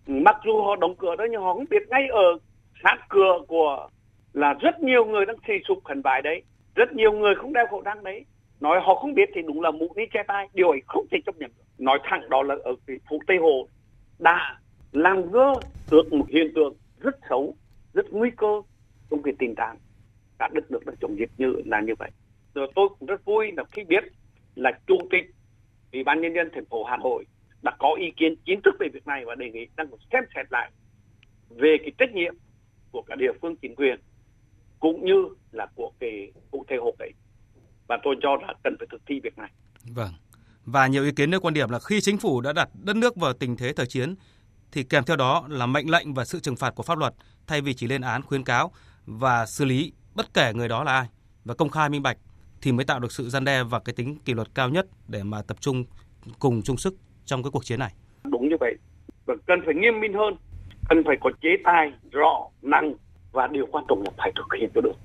Mặc 0.07 0.35
dù 0.45 0.61
họ 0.61 0.75
đóng 0.75 0.95
cửa 0.95 1.15
đó, 1.15 1.25
nhưng 1.31 1.41
họ 1.41 1.53
không 1.53 1.65
biết 1.69 1.89
ngay 1.89 2.07
ở 2.07 2.37
sát 2.83 2.97
cửa 3.09 3.39
của 3.47 3.89
là 4.33 4.53
rất 4.53 4.79
nhiều 4.79 5.05
người 5.05 5.25
đang 5.25 5.37
xì 5.47 5.53
sụp 5.67 5.83
khẩn 5.83 6.01
bài 6.03 6.21
đấy. 6.21 6.41
Rất 6.75 6.93
nhiều 6.93 7.11
người 7.11 7.35
không 7.35 7.53
đeo 7.53 7.67
khẩu 7.67 7.81
trang 7.85 8.03
đấy. 8.03 8.25
Nói 8.59 8.79
họ 8.83 8.95
không 8.95 9.13
biết 9.13 9.29
thì 9.35 9.41
đúng 9.41 9.61
là 9.61 9.71
mũ 9.71 9.93
đi 9.95 10.03
che 10.13 10.23
tai. 10.27 10.47
Điều 10.53 10.69
ấy 10.69 10.81
không 10.87 11.05
thể 11.11 11.17
chấp 11.25 11.35
nhận 11.37 11.51
được. 11.57 11.63
Nói 11.77 11.99
thẳng 12.03 12.29
đó 12.29 12.43
là 12.43 12.55
ở 12.63 12.75
cái 12.87 12.97
phủ 13.09 13.19
tây 13.27 13.37
hồ 13.37 13.67
đã 14.19 14.59
làm 14.91 15.31
gơ 15.31 15.53
được 15.91 16.13
một 16.13 16.25
hiện 16.29 16.51
tượng 16.55 16.73
rất 16.99 17.15
xấu, 17.29 17.55
rất 17.93 18.05
nguy 18.11 18.29
cơ 18.37 18.61
trong 19.09 19.23
cái 19.23 19.33
tình 19.39 19.55
trạng 19.55 19.77
cả 20.39 20.49
đất 20.53 20.71
nước 20.71 20.85
đang 20.85 20.95
chống 21.01 21.17
dịch 21.19 21.29
như 21.37 21.55
là 21.65 21.81
như 21.81 21.93
vậy. 21.99 22.09
Rồi 22.53 22.67
tôi 22.75 22.89
cũng 22.99 23.07
rất 23.07 23.25
vui 23.25 23.51
là 23.57 23.63
khi 23.71 23.83
biết 23.83 24.03
là 24.55 24.71
chủ 24.87 24.97
tịch 25.11 25.31
ủy 25.93 26.03
ban 26.03 26.21
nhân 26.21 26.33
dân 26.33 26.49
thành 26.53 26.65
phố 26.65 26.83
hà 26.83 26.97
nội 26.97 27.25
đã 27.63 27.75
có 27.79 27.95
ý 27.99 28.11
kiến 28.17 28.35
chính 28.45 28.61
thức 28.61 28.75
về 28.79 28.87
việc 28.93 29.07
này 29.07 29.25
và 29.25 29.35
đề 29.35 29.49
nghị 29.49 29.67
đang 29.75 29.87
xem 30.13 30.23
xét 30.35 30.45
lại 30.51 30.71
về 31.49 31.77
cái 31.79 31.91
trách 31.97 32.13
nhiệm 32.13 32.33
của 32.91 33.01
cả 33.01 33.15
địa 33.15 33.31
phương 33.41 33.55
chính 33.55 33.75
quyền 33.75 33.99
cũng 34.79 35.05
như 35.05 35.27
là 35.51 35.67
của 35.75 35.91
cái 35.99 36.31
cụ 36.51 36.65
thể 36.69 36.75
hộ 36.75 36.95
đấy 36.99 37.11
và 37.87 37.97
tôi 38.03 38.15
cho 38.21 38.35
là 38.47 38.53
cần 38.63 38.75
phải 38.79 38.87
thực 38.91 39.01
thi 39.07 39.19
việc 39.23 39.37
này. 39.37 39.51
Vâng. 39.83 40.11
Và 40.65 40.87
nhiều 40.87 41.03
ý 41.03 41.11
kiến 41.11 41.31
nêu 41.31 41.39
quan 41.39 41.53
điểm 41.53 41.69
là 41.69 41.79
khi 41.79 42.01
chính 42.01 42.17
phủ 42.17 42.41
đã 42.41 42.53
đặt 42.53 42.69
đất 42.83 42.95
nước 42.95 43.15
vào 43.15 43.33
tình 43.33 43.57
thế 43.57 43.73
thời 43.73 43.85
chiến, 43.85 44.15
thì 44.71 44.83
kèm 44.83 45.03
theo 45.03 45.15
đó 45.15 45.45
là 45.49 45.65
mệnh 45.65 45.89
lệnh 45.89 46.13
và 46.13 46.25
sự 46.25 46.39
trừng 46.39 46.55
phạt 46.55 46.75
của 46.75 46.83
pháp 46.83 46.97
luật 46.97 47.13
thay 47.47 47.61
vì 47.61 47.73
chỉ 47.73 47.87
lên 47.87 48.01
án, 48.01 48.21
khuyến 48.21 48.43
cáo 48.43 48.71
và 49.05 49.45
xử 49.45 49.65
lý 49.65 49.93
bất 50.15 50.33
kể 50.33 50.53
người 50.53 50.67
đó 50.67 50.83
là 50.83 50.91
ai 50.91 51.07
và 51.45 51.53
công 51.53 51.69
khai, 51.69 51.89
minh 51.89 52.03
bạch 52.03 52.17
thì 52.61 52.71
mới 52.71 52.85
tạo 52.85 52.99
được 52.99 53.11
sự 53.11 53.29
gian 53.29 53.43
đe 53.43 53.63
và 53.63 53.79
cái 53.79 53.93
tính 53.93 54.19
kỷ 54.25 54.33
luật 54.33 54.47
cao 54.53 54.69
nhất 54.69 54.87
để 55.07 55.23
mà 55.23 55.41
tập 55.41 55.57
trung, 55.61 55.85
cùng 56.39 56.61
chung 56.61 56.77
sức 56.77 56.95
trong 57.25 57.43
cái 57.43 57.51
cuộc 57.51 57.65
chiến 57.65 57.79
này. 57.79 57.93
Đúng 58.23 58.49
như 58.49 58.55
vậy. 58.59 58.75
Và 59.25 59.35
cần 59.47 59.59
phải 59.65 59.75
nghiêm 59.75 59.99
minh 59.99 60.13
hơn, 60.13 60.35
cần 60.89 61.03
phải 61.05 61.15
có 61.21 61.31
chế 61.41 61.49
tài 61.63 61.91
rõ, 62.11 62.47
nặng 62.61 62.93
và 63.31 63.47
điều 63.47 63.65
quan 63.71 63.85
trọng 63.89 64.01
là 64.01 64.11
phải 64.17 64.31
thực 64.35 64.59
hiện 64.59 64.69
cho 64.75 64.81
được 64.81 64.95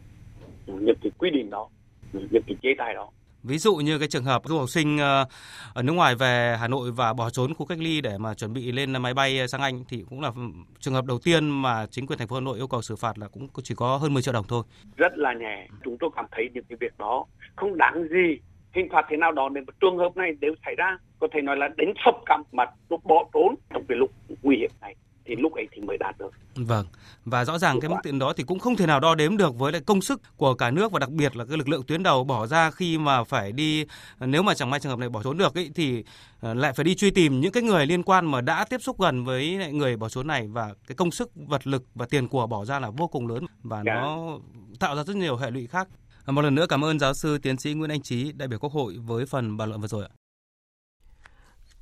những 0.66 0.96
cái 1.02 1.12
quy 1.18 1.30
định 1.30 1.50
đó, 1.50 1.68
những 2.12 2.42
cái 2.46 2.56
chế 2.62 2.68
tài 2.78 2.94
đó. 2.94 3.10
Ví 3.42 3.58
dụ 3.58 3.76
như 3.76 3.98
cái 3.98 4.08
trường 4.08 4.24
hợp 4.24 4.42
du 4.44 4.58
học 4.58 4.68
sinh 4.68 4.98
ờ, 4.98 5.26
ở 5.74 5.82
nước 5.82 5.92
ngoài 5.92 6.14
về 6.14 6.56
Hà 6.60 6.68
Nội 6.68 6.90
và 6.92 7.12
bỏ 7.12 7.30
trốn 7.30 7.54
khu 7.54 7.66
cách 7.66 7.78
ly 7.78 8.00
để 8.00 8.18
mà 8.18 8.34
chuẩn 8.34 8.52
bị 8.52 8.72
lên 8.72 9.02
máy 9.02 9.14
bay 9.14 9.48
sang 9.48 9.60
Anh 9.60 9.84
thì 9.88 10.04
cũng 10.10 10.20
là 10.20 10.32
trường 10.78 10.94
hợp 10.94 11.04
đầu 11.04 11.18
tiên 11.24 11.62
mà 11.62 11.86
chính 11.86 12.06
quyền 12.06 12.18
thành 12.18 12.28
phố 12.28 12.36
Hà 12.36 12.40
Nội 12.40 12.58
yêu 12.58 12.66
cầu 12.66 12.82
xử 12.82 12.96
phạt 12.96 13.18
là 13.18 13.28
cũng 13.28 13.48
chỉ 13.62 13.74
có 13.74 13.96
hơn 13.96 14.14
10 14.14 14.22
triệu 14.22 14.34
đồng 14.34 14.44
thôi. 14.48 14.64
Rất 14.96 15.18
là 15.18 15.32
nhẹ. 15.34 15.68
Chúng 15.84 15.96
tôi 15.98 16.10
cảm 16.16 16.26
thấy 16.32 16.50
những 16.54 16.64
cái 16.68 16.76
việc 16.80 16.98
đó 16.98 17.24
không 17.56 17.76
đáng 17.76 18.08
gì 18.08 18.38
hình 18.78 18.88
phạt 18.92 19.06
thế 19.10 19.16
nào 19.16 19.32
đó 19.32 19.48
để 19.48 19.60
trường 19.80 19.98
hợp 19.98 20.16
này 20.16 20.30
nếu 20.40 20.54
xảy 20.64 20.74
ra 20.74 20.98
có 21.20 21.28
thể 21.34 21.40
nói 21.40 21.56
là 21.56 21.68
đánh 21.76 21.92
sập 22.04 22.14
cả 22.26 22.38
mặt 22.52 22.68
bỏ 23.04 23.24
trốn 23.34 23.54
trong 23.74 23.84
cái 23.88 23.98
lúc 23.98 24.10
nguy 24.42 24.56
hiểm 24.56 24.70
này 24.80 24.94
thì 25.24 25.36
lúc 25.36 25.54
ấy 25.54 25.68
thì 25.72 25.82
mới 25.82 25.96
đạt 25.98 26.18
được 26.18 26.30
Vâng, 26.54 26.86
và 27.24 27.44
rõ 27.44 27.58
ràng 27.58 27.80
cái 27.80 27.88
mức 27.90 27.96
tiền 28.02 28.18
đó 28.18 28.32
thì 28.36 28.44
cũng 28.44 28.58
không 28.58 28.76
thể 28.76 28.86
nào 28.86 29.00
đo 29.00 29.14
đếm 29.14 29.36
được 29.36 29.54
với 29.58 29.72
lại 29.72 29.80
công 29.86 30.00
sức 30.00 30.20
của 30.36 30.54
cả 30.54 30.70
nước 30.70 30.92
và 30.92 30.98
đặc 30.98 31.10
biệt 31.10 31.36
là 31.36 31.44
cái 31.44 31.58
lực 31.58 31.68
lượng 31.68 31.82
tuyến 31.86 32.02
đầu 32.02 32.24
bỏ 32.24 32.46
ra 32.46 32.70
khi 32.70 32.98
mà 32.98 33.24
phải 33.24 33.52
đi 33.52 33.84
nếu 34.20 34.42
mà 34.42 34.54
chẳng 34.54 34.70
may 34.70 34.80
trường 34.80 34.90
hợp 34.90 34.98
này 34.98 35.08
bỏ 35.08 35.22
trốn 35.22 35.38
được 35.38 35.54
ấy, 35.54 35.70
thì 35.74 36.04
ờ, 36.40 36.54
lại 36.54 36.72
phải 36.72 36.84
đi 36.84 36.94
truy 36.94 37.10
tìm 37.10 37.40
những 37.40 37.52
cái 37.52 37.62
người 37.62 37.86
liên 37.86 38.02
quan 38.02 38.26
mà 38.26 38.40
đã 38.40 38.64
tiếp 38.64 38.78
xúc 38.82 39.00
gần 39.00 39.24
với 39.24 39.70
người 39.72 39.96
bỏ 39.96 40.08
trốn 40.08 40.26
này 40.26 40.46
và 40.52 40.74
cái 40.88 40.94
công 40.96 41.10
sức 41.10 41.30
vật 41.34 41.66
lực 41.66 41.84
và 41.94 42.06
tiền 42.10 42.28
của 42.28 42.46
bỏ 42.46 42.64
ra 42.64 42.80
là 42.80 42.90
vô 42.90 43.06
cùng 43.06 43.26
lớn 43.28 43.46
và 43.62 43.82
Dạ. 43.86 43.94
nó 43.94 44.38
tạo 44.80 44.96
ra 44.96 45.04
rất 45.04 45.16
nhiều 45.16 45.36
hệ 45.36 45.50
lụy 45.50 45.66
khác. 45.66 45.88
Một 46.32 46.42
lần 46.42 46.54
nữa 46.54 46.66
cảm 46.68 46.84
ơn 46.84 46.98
giáo 46.98 47.14
sư 47.14 47.38
tiến 47.38 47.58
sĩ 47.58 47.74
Nguyễn 47.74 47.90
Anh 47.90 48.02
Trí, 48.02 48.32
đại 48.32 48.48
biểu 48.48 48.58
Quốc 48.58 48.72
hội 48.72 48.96
với 48.98 49.26
phần 49.26 49.56
bàn 49.56 49.68
luận 49.68 49.80
vừa 49.80 49.88
rồi 49.88 50.04
ạ. 50.04 50.10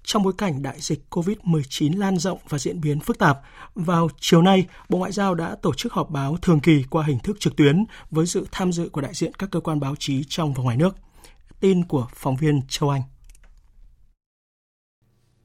Trong 0.03 0.23
bối 0.23 0.33
cảnh 0.39 0.63
đại 0.63 0.81
dịch 0.81 1.01
COVID-19 1.11 1.99
lan 1.99 2.19
rộng 2.19 2.39
và 2.49 2.59
diễn 2.59 2.81
biến 2.81 3.01
phức 3.01 3.19
tạp, 3.19 3.41
vào 3.75 4.09
chiều 4.21 4.43
nay, 4.43 4.67
Bộ 4.89 4.99
Ngoại 4.99 5.13
giao 5.13 5.35
đã 5.35 5.57
tổ 5.63 5.75
chức 5.75 5.93
họp 5.93 6.11
báo 6.11 6.37
thường 6.43 6.61
kỳ 6.61 6.85
qua 6.91 7.05
hình 7.05 7.19
thức 7.19 7.37
trực 7.41 7.57
tuyến 7.57 7.85
với 8.11 8.27
sự 8.27 8.47
tham 8.53 8.73
dự 8.73 8.89
của 8.89 9.01
đại 9.01 9.15
diện 9.15 9.35
các 9.35 9.51
cơ 9.51 9.61
quan 9.61 9.81
báo 9.81 9.95
chí 9.99 10.25
trong 10.29 10.55
và 10.55 10.63
ngoài 10.63 10.77
nước. 10.77 10.97
Tin 11.61 11.85
của 11.85 12.09
phóng 12.15 12.37
viên 12.37 12.63
Châu 12.69 12.91
Anh. 12.91 13.03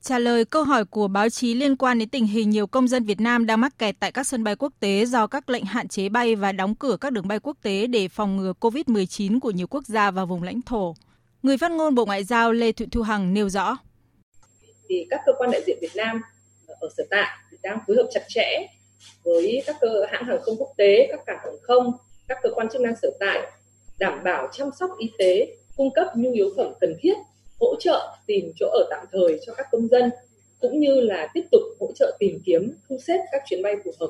Trả 0.04 0.20
lời 0.20 0.46
câu 0.46 0.64
hỏi 0.64 0.86
của 0.86 1.08
báo 1.08 1.30
chí 1.30 1.54
liên 1.54 1.76
quan 1.76 2.00
đến 2.00 2.10
tình 2.10 2.28
hình 2.28 2.50
nhiều 2.50 2.68
công 2.68 2.88
dân 2.88 3.04
Việt 3.04 3.22
Nam 3.22 3.46
đang 3.46 3.62
mắc 3.62 3.78
kẹt 3.78 3.96
tại 4.00 4.12
các 4.12 4.28
sân 4.28 4.44
bay 4.44 4.56
quốc 4.56 4.74
tế 4.80 5.06
do 5.06 5.28
các 5.28 5.50
lệnh 5.50 5.66
hạn 5.66 5.88
chế 5.88 6.10
bay 6.10 6.36
và 6.36 6.52
đóng 6.52 6.76
cửa 6.76 6.98
các 7.02 7.14
đường 7.14 7.28
bay 7.28 7.40
quốc 7.40 7.58
tế 7.62 7.88
để 7.88 8.08
phòng 8.08 8.38
ngừa 8.38 8.54
COVID-19 8.60 9.40
của 9.40 9.52
nhiều 9.52 9.68
quốc 9.68 9.84
gia 9.88 10.12
và 10.12 10.26
vùng 10.26 10.44
lãnh 10.44 10.62
thổ. 10.62 10.96
Người 11.44 11.58
phát 11.58 11.72
ngôn 11.72 11.96
Bộ 11.96 12.06
Ngoại 12.06 12.24
giao 12.24 12.54
Lê 12.54 12.72
Thị 12.72 12.86
Thu 12.92 13.02
Hằng 13.02 13.34
nêu 13.34 13.50
rõ. 13.50 13.78
thì 14.90 15.08
các 15.10 15.22
cơ 15.26 15.32
quan 15.38 15.52
đại 15.52 15.62
diện 15.68 15.78
Việt 15.82 15.96
Nam 15.96 16.22
ở 16.80 16.90
sở 16.98 17.04
tại 17.10 17.28
đang 17.64 17.80
phối 17.88 17.96
hợp 17.96 18.10
chặt 18.14 18.24
chẽ 18.28 18.68
với 19.24 19.64
các 19.66 19.76
cơ 19.82 20.06
hãng 20.12 20.24
hàng 20.26 20.40
không 20.42 20.56
quốc 20.58 20.74
tế, 20.78 21.08
các 21.12 21.20
cảng 21.26 21.40
hàng 21.44 21.58
không, 21.62 21.92
các 22.28 22.38
cơ 22.44 22.50
quan 22.56 22.68
chức 22.70 22.82
năng 22.82 22.96
sở 23.02 23.10
tại 23.20 23.52
đảm 24.00 24.24
bảo 24.24 24.48
chăm 24.52 24.70
sóc 24.80 24.90
y 25.00 25.12
tế, 25.18 25.56
cung 25.78 25.94
cấp 25.94 26.08
nhu 26.16 26.32
yếu 26.32 26.50
phẩm 26.58 26.74
cần 26.82 26.94
thiết, 27.02 27.14
hỗ 27.62 27.76
trợ 27.80 28.18
tìm 28.26 28.52
chỗ 28.60 28.66
ở 28.66 28.88
tạm 28.90 29.06
thời 29.12 29.40
cho 29.46 29.54
các 29.54 29.66
công 29.72 29.88
dân 29.88 30.10
cũng 30.60 30.80
như 30.80 31.02
là 31.02 31.28
tiếp 31.34 31.44
tục 31.52 31.62
hỗ 31.80 31.92
trợ 31.96 32.18
tìm 32.20 32.40
kiếm 32.46 32.74
thu 32.90 32.98
xếp 33.08 33.18
các 33.32 33.42
chuyến 33.50 33.62
bay 33.62 33.76
phù 33.86 33.92
hợp 34.00 34.10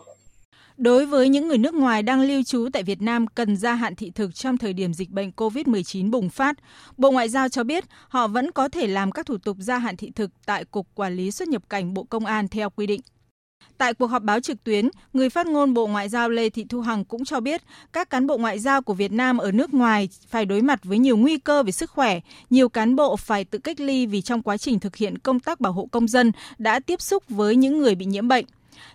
Đối 0.78 1.06
với 1.06 1.30
những 1.30 1.48
người 1.48 1.58
nước 1.58 1.74
ngoài 1.74 2.04
đang 2.04 2.22
lưu 2.22 2.44
trú 2.44 2.68
tại 2.74 2.84
Việt 2.84 3.02
Nam 3.02 3.28
cần 3.28 3.58
gia 3.58 3.74
hạn 3.74 3.96
thị 3.96 4.12
thực 4.16 4.36
trong 4.36 4.58
thời 4.58 4.74
điểm 4.74 4.94
dịch 4.94 5.10
bệnh 5.10 5.32
COVID-19 5.38 6.12
bùng 6.12 6.30
phát, 6.30 6.56
Bộ 6.98 7.12
Ngoại 7.12 7.30
giao 7.30 7.50
cho 7.50 7.64
biết 7.64 7.84
họ 8.08 8.28
vẫn 8.28 8.52
có 8.52 8.70
thể 8.70 8.88
làm 8.88 9.12
các 9.12 9.26
thủ 9.26 9.38
tục 9.38 9.58
gia 9.60 9.78
hạn 9.78 9.98
thị 9.98 10.12
thực 10.16 10.32
tại 10.46 10.66
Cục 10.66 10.88
Quản 10.96 11.16
lý 11.16 11.32
xuất 11.32 11.48
nhập 11.48 11.70
cảnh 11.70 11.94
Bộ 11.94 12.04
Công 12.04 12.26
an 12.26 12.48
theo 12.48 12.70
quy 12.70 12.88
định. 12.88 13.02
Tại 13.82 13.94
cuộc 13.94 14.08
họp 14.08 14.24
báo 14.24 14.40
trực 14.40 14.64
tuyến, 14.64 14.90
người 15.14 15.30
phát 15.30 15.48
ngôn 15.48 15.74
Bộ 15.74 15.88
Ngoại 15.88 16.10
giao 16.10 16.30
Lê 16.30 16.50
Thị 16.50 16.66
Thu 16.70 16.82
Hằng 16.82 17.06
cũng 17.06 17.26
cho 17.26 17.40
biết 17.40 17.62
các 17.94 18.10
cán 18.10 18.28
bộ 18.28 18.38
ngoại 18.38 18.60
giao 18.60 18.82
của 18.82 18.94
Việt 18.94 19.12
Nam 19.12 19.38
ở 19.38 19.52
nước 19.52 19.74
ngoài 19.74 20.10
phải 20.28 20.46
đối 20.46 20.62
mặt 20.62 20.80
với 20.84 21.00
nhiều 21.00 21.18
nguy 21.18 21.38
cơ 21.38 21.64
về 21.64 21.72
sức 21.72 21.92
khỏe, 21.92 22.20
nhiều 22.50 22.70
cán 22.70 22.96
bộ 22.96 23.16
phải 23.16 23.46
tự 23.46 23.60
cách 23.60 23.80
ly 23.80 24.06
vì 24.06 24.22
trong 24.22 24.42
quá 24.42 24.58
trình 24.58 24.80
thực 24.80 24.96
hiện 24.96 25.18
công 25.18 25.40
tác 25.40 25.60
bảo 25.60 25.74
hộ 25.74 25.88
công 25.92 26.08
dân 26.08 26.32
đã 26.58 26.80
tiếp 26.80 27.02
xúc 27.02 27.24
với 27.30 27.56
những 27.56 27.78
người 27.78 27.96
bị 27.96 28.06
nhiễm 28.06 28.28
bệnh. 28.28 28.46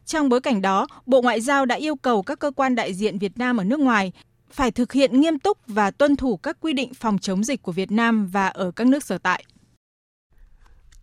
Trong 0.05 0.29
bối 0.29 0.40
cảnh 0.40 0.62
đó, 0.62 0.87
Bộ 1.07 1.22
Ngoại 1.22 1.40
giao 1.40 1.66
đã 1.66 1.75
yêu 1.75 1.96
cầu 1.96 2.22
các 2.22 2.38
cơ 2.38 2.51
quan 2.51 2.75
đại 2.75 2.94
diện 2.94 3.18
Việt 3.18 3.38
Nam 3.38 3.57
ở 3.57 3.64
nước 3.64 3.81
ngoài 3.81 4.12
phải 4.51 4.70
thực 4.70 4.92
hiện 4.92 5.20
nghiêm 5.20 5.38
túc 5.38 5.59
và 5.66 5.90
tuân 5.90 6.16
thủ 6.16 6.37
các 6.37 6.57
quy 6.61 6.72
định 6.72 6.94
phòng 6.94 7.18
chống 7.18 7.44
dịch 7.44 7.62
của 7.62 7.72
Việt 7.72 7.92
Nam 7.92 8.27
và 8.27 8.49
ở 8.49 8.70
các 8.70 8.87
nước 8.87 9.05
sở 9.05 9.18
tại. 9.18 9.44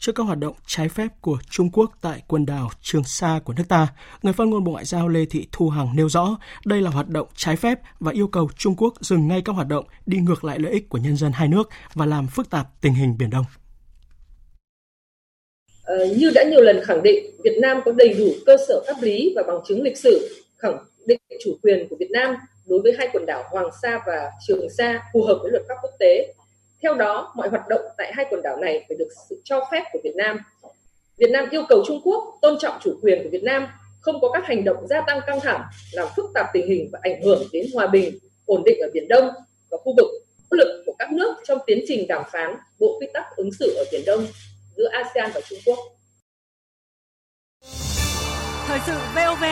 Trước 0.04 0.12
các 0.16 0.24
hoạt 0.24 0.39
động 0.39 0.56
trái 0.68 0.89
phép 0.89 1.08
của 1.22 1.38
Trung 1.50 1.70
Quốc 1.74 1.92
tại 2.02 2.22
quần 2.28 2.46
đảo 2.46 2.70
Trường 2.82 3.04
Sa 3.04 3.39
của 3.46 3.54
nước 3.58 3.63
ta, 3.70 3.88
người 4.22 4.34
phát 4.34 4.48
ngôn 4.48 4.63
Bộ 4.63 4.72
Ngoại 4.72 4.86
giao 4.86 5.08
Lê 5.08 5.26
Thị 5.30 5.48
Thu 5.52 5.70
Hằng 5.70 5.96
nêu 5.96 6.10
rõ 6.10 6.38
đây 6.66 6.82
là 6.82 6.89
hoạt 6.89 7.10
động 7.10 7.28
trái 7.36 7.56
phép 7.56 7.80
và 8.00 8.12
yêu 8.12 8.28
cầu 8.28 8.50
Trung 8.58 8.76
Quốc 8.78 8.94
dừng 9.02 9.28
ngay 9.28 9.42
các 9.46 9.54
hoạt 9.54 9.68
động 9.68 9.86
đi 10.06 10.18
ngược 10.18 10.44
lại 10.44 10.60
lợi 10.60 10.72
ích 10.72 10.89
của 10.89 10.98
nhân 10.98 11.18
dân 11.18 11.32
hai 11.32 11.48
nước 11.48 11.70
và 11.94 12.06
làm 12.06 12.28
phức 12.28 12.50
tạp 12.50 12.68
tình 12.82 12.94
hình 12.94 13.18
Biển 13.18 13.30
Đông. 13.30 13.46
À, 15.84 15.96
như 16.18 16.32
đã 16.36 16.44
nhiều 16.44 16.62
lần 16.62 16.80
khẳng 16.84 17.04
định, 17.04 17.26
Việt 17.44 17.58
Nam 17.62 17.82
có 17.86 17.92
đầy 17.92 18.13
đủ 18.13 18.28
cơ 18.46 18.58
sở 18.68 18.84
pháp 18.88 19.02
lý 19.02 19.34
và 19.36 19.44
bằng 19.48 19.60
chứng 19.68 19.82
lịch 19.82 19.98
sử 19.98 20.44
khẳng 20.58 20.78
định 21.06 21.20
chủ 21.44 21.58
quyền 21.62 21.88
của 21.89 21.96
Việt 22.00 22.12
Nam 22.12 22.36
đối 22.66 22.80
với 22.80 22.96
hai 22.98 23.10
quần 23.13 23.26
đảo 23.26 23.44
Hoàng 23.52 23.70
Sa 23.82 24.00
và 24.08 24.32
Trường 24.48 24.70
Sa 24.78 25.04
phù 25.13 25.24
hợp 25.24 25.39
với 25.42 25.52
luật 25.52 25.63
pháp 25.68 25.76
quốc 25.82 25.94
tế. 26.00 26.34
Theo 26.84 26.96
đó, 26.96 27.34
mọi 27.36 27.50
hoạt 27.50 27.67
động 27.69 27.82
tại 27.98 28.12
hai 28.15 28.26
quần 28.30 28.41
đảo 28.41 28.58
này 28.58 28.86
phải 28.88 28.98
được 28.98 29.08
sự 29.30 29.41
cho 29.43 29.67
phép 29.72 29.84
của 29.93 30.00
Việt 30.04 30.15
Nam. 30.15 30.38
Việt 31.17 31.30
Nam 31.32 31.50
yêu 31.52 31.63
cầu 31.69 31.84
Trung 31.88 32.02
Quốc 32.04 32.38
tôn 32.41 32.58
trọng 32.60 32.80
chủ 32.82 33.00
quyền 33.02 33.24
của 33.24 33.30
Việt 33.32 33.43
Nam, 33.43 33.67
không 34.02 34.22
có 34.22 34.32
các 34.34 34.43
hành 34.46 34.63
động 34.63 34.88
gia 34.89 35.02
tăng 35.02 35.19
căng 35.28 35.39
thẳng, 35.39 35.62
làm 35.91 36.08
phức 36.15 36.26
tạp 36.34 36.46
tình 36.54 36.67
hình 36.67 36.89
và 36.91 37.00
ảnh 37.02 37.22
hưởng 37.22 37.43
đến 37.52 37.65
hòa 37.74 37.88
bình, 37.88 38.17
ổn 38.46 38.63
định 38.65 38.80
ở 38.82 38.89
Biển 38.93 39.08
Đông 39.08 39.30
và 39.72 39.78
khu 39.78 39.93
vực. 39.98 40.08
Nỗ 40.52 40.56
lực 40.58 40.84
của 40.86 40.93
các 41.00 41.12
nước 41.12 41.36
trong 41.48 41.58
tiến 41.65 41.80
trình 41.88 42.08
đàm 42.08 42.24
phán 42.32 42.56
Bộ 42.80 42.98
Quy 43.00 43.08
tắc 43.13 43.26
ứng 43.36 43.50
xử 43.60 43.76
ở 43.76 43.84
Biển 43.91 44.02
Đông 44.06 44.28
giữa 44.78 44.89
ASEAN 44.91 45.32
và 45.34 45.41
Trung 45.50 45.60
Quốc. 45.65 45.80
Thời 48.67 48.80
sự 48.86 48.93
VOV 49.15 49.43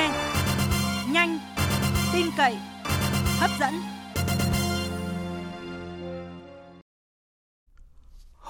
nhanh, 1.13 1.39
tin 2.13 2.25
cậy, 2.37 2.53
hấp 3.39 3.49
dẫn. 3.59 3.90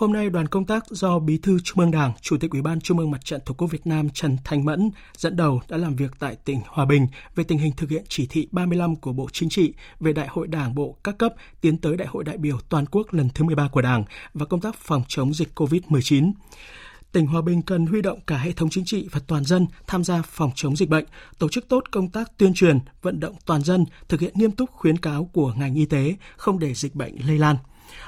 Hôm 0.01 0.13
nay, 0.13 0.29
đoàn 0.29 0.47
công 0.47 0.65
tác 0.65 0.83
do 0.89 1.19
Bí 1.19 1.37
thư 1.37 1.59
Trung 1.63 1.79
ương 1.79 1.91
Đảng, 1.91 2.11
Chủ 2.21 2.37
tịch 2.37 2.51
Ủy 2.51 2.61
ban 2.61 2.81
Trung 2.81 2.99
ương 2.99 3.11
Mặt 3.11 3.25
trận 3.25 3.41
Tổ 3.45 3.53
quốc 3.53 3.67
Việt 3.67 3.87
Nam 3.87 4.09
Trần 4.09 4.37
Thanh 4.43 4.65
Mẫn 4.65 4.91
dẫn 5.17 5.35
đầu 5.35 5.61
đã 5.69 5.77
làm 5.77 5.95
việc 5.95 6.11
tại 6.19 6.35
tỉnh 6.45 6.61
Hòa 6.67 6.85
Bình 6.85 7.07
về 7.35 7.43
tình 7.43 7.57
hình 7.57 7.71
thực 7.77 7.89
hiện 7.89 8.03
chỉ 8.07 8.27
thị 8.27 8.47
35 8.51 8.95
của 8.95 9.13
Bộ 9.13 9.27
Chính 9.31 9.49
trị 9.49 9.73
về 9.99 10.13
Đại 10.13 10.27
hội 10.27 10.47
Đảng 10.47 10.75
bộ 10.75 10.97
các 11.03 11.17
cấp 11.17 11.33
tiến 11.61 11.77
tới 11.77 11.97
Đại 11.97 12.07
hội 12.07 12.23
đại 12.23 12.37
biểu 12.37 12.57
toàn 12.69 12.85
quốc 12.85 13.13
lần 13.13 13.29
thứ 13.35 13.43
13 13.43 13.67
của 13.67 13.81
Đảng 13.81 14.03
và 14.33 14.45
công 14.45 14.61
tác 14.61 14.75
phòng 14.75 15.03
chống 15.07 15.33
dịch 15.33 15.49
COVID-19 15.55 16.31
tỉnh 17.11 17.27
Hòa 17.27 17.41
Bình 17.41 17.61
cần 17.61 17.85
huy 17.85 18.01
động 18.01 18.19
cả 18.27 18.37
hệ 18.37 18.51
thống 18.51 18.69
chính 18.69 18.85
trị 18.85 19.07
và 19.11 19.21
toàn 19.27 19.45
dân 19.45 19.67
tham 19.87 20.03
gia 20.03 20.21
phòng 20.21 20.51
chống 20.55 20.75
dịch 20.75 20.89
bệnh, 20.89 21.05
tổ 21.39 21.49
chức 21.49 21.67
tốt 21.67 21.83
công 21.91 22.09
tác 22.09 22.37
tuyên 22.37 22.53
truyền, 22.53 22.79
vận 23.01 23.19
động 23.19 23.35
toàn 23.45 23.61
dân 23.61 23.85
thực 24.09 24.19
hiện 24.19 24.33
nghiêm 24.35 24.51
túc 24.51 24.71
khuyến 24.71 24.97
cáo 24.97 25.29
của 25.33 25.53
ngành 25.57 25.75
y 25.75 25.85
tế, 25.85 26.15
không 26.37 26.59
để 26.59 26.73
dịch 26.73 26.95
bệnh 26.95 27.27
lây 27.27 27.37
lan. 27.37 27.55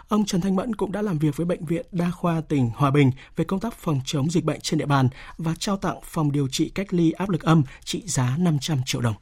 Ông 0.07 0.25
Trần 0.25 0.41
Thanh 0.41 0.55
Mẫn 0.55 0.75
cũng 0.75 0.91
đã 0.91 1.01
làm 1.01 1.17
việc 1.17 1.37
với 1.37 1.45
Bệnh 1.45 1.65
viện 1.65 1.85
Đa 1.91 2.11
khoa 2.11 2.41
tỉnh 2.41 2.69
Hòa 2.75 2.91
Bình 2.91 3.11
về 3.35 3.45
công 3.45 3.59
tác 3.59 3.73
phòng 3.73 4.01
chống 4.05 4.31
dịch 4.31 4.43
bệnh 4.43 4.61
trên 4.61 4.79
địa 4.79 4.85
bàn 4.85 5.09
và 5.37 5.53
trao 5.59 5.77
tặng 5.77 5.99
phòng 6.03 6.31
điều 6.31 6.47
trị 6.47 6.69
cách 6.69 6.93
ly 6.93 7.11
áp 7.11 7.29
lực 7.29 7.41
âm 7.41 7.63
trị 7.83 8.03
giá 8.05 8.37
500 8.37 8.81
triệu 8.85 9.01
đồng. 9.01 9.15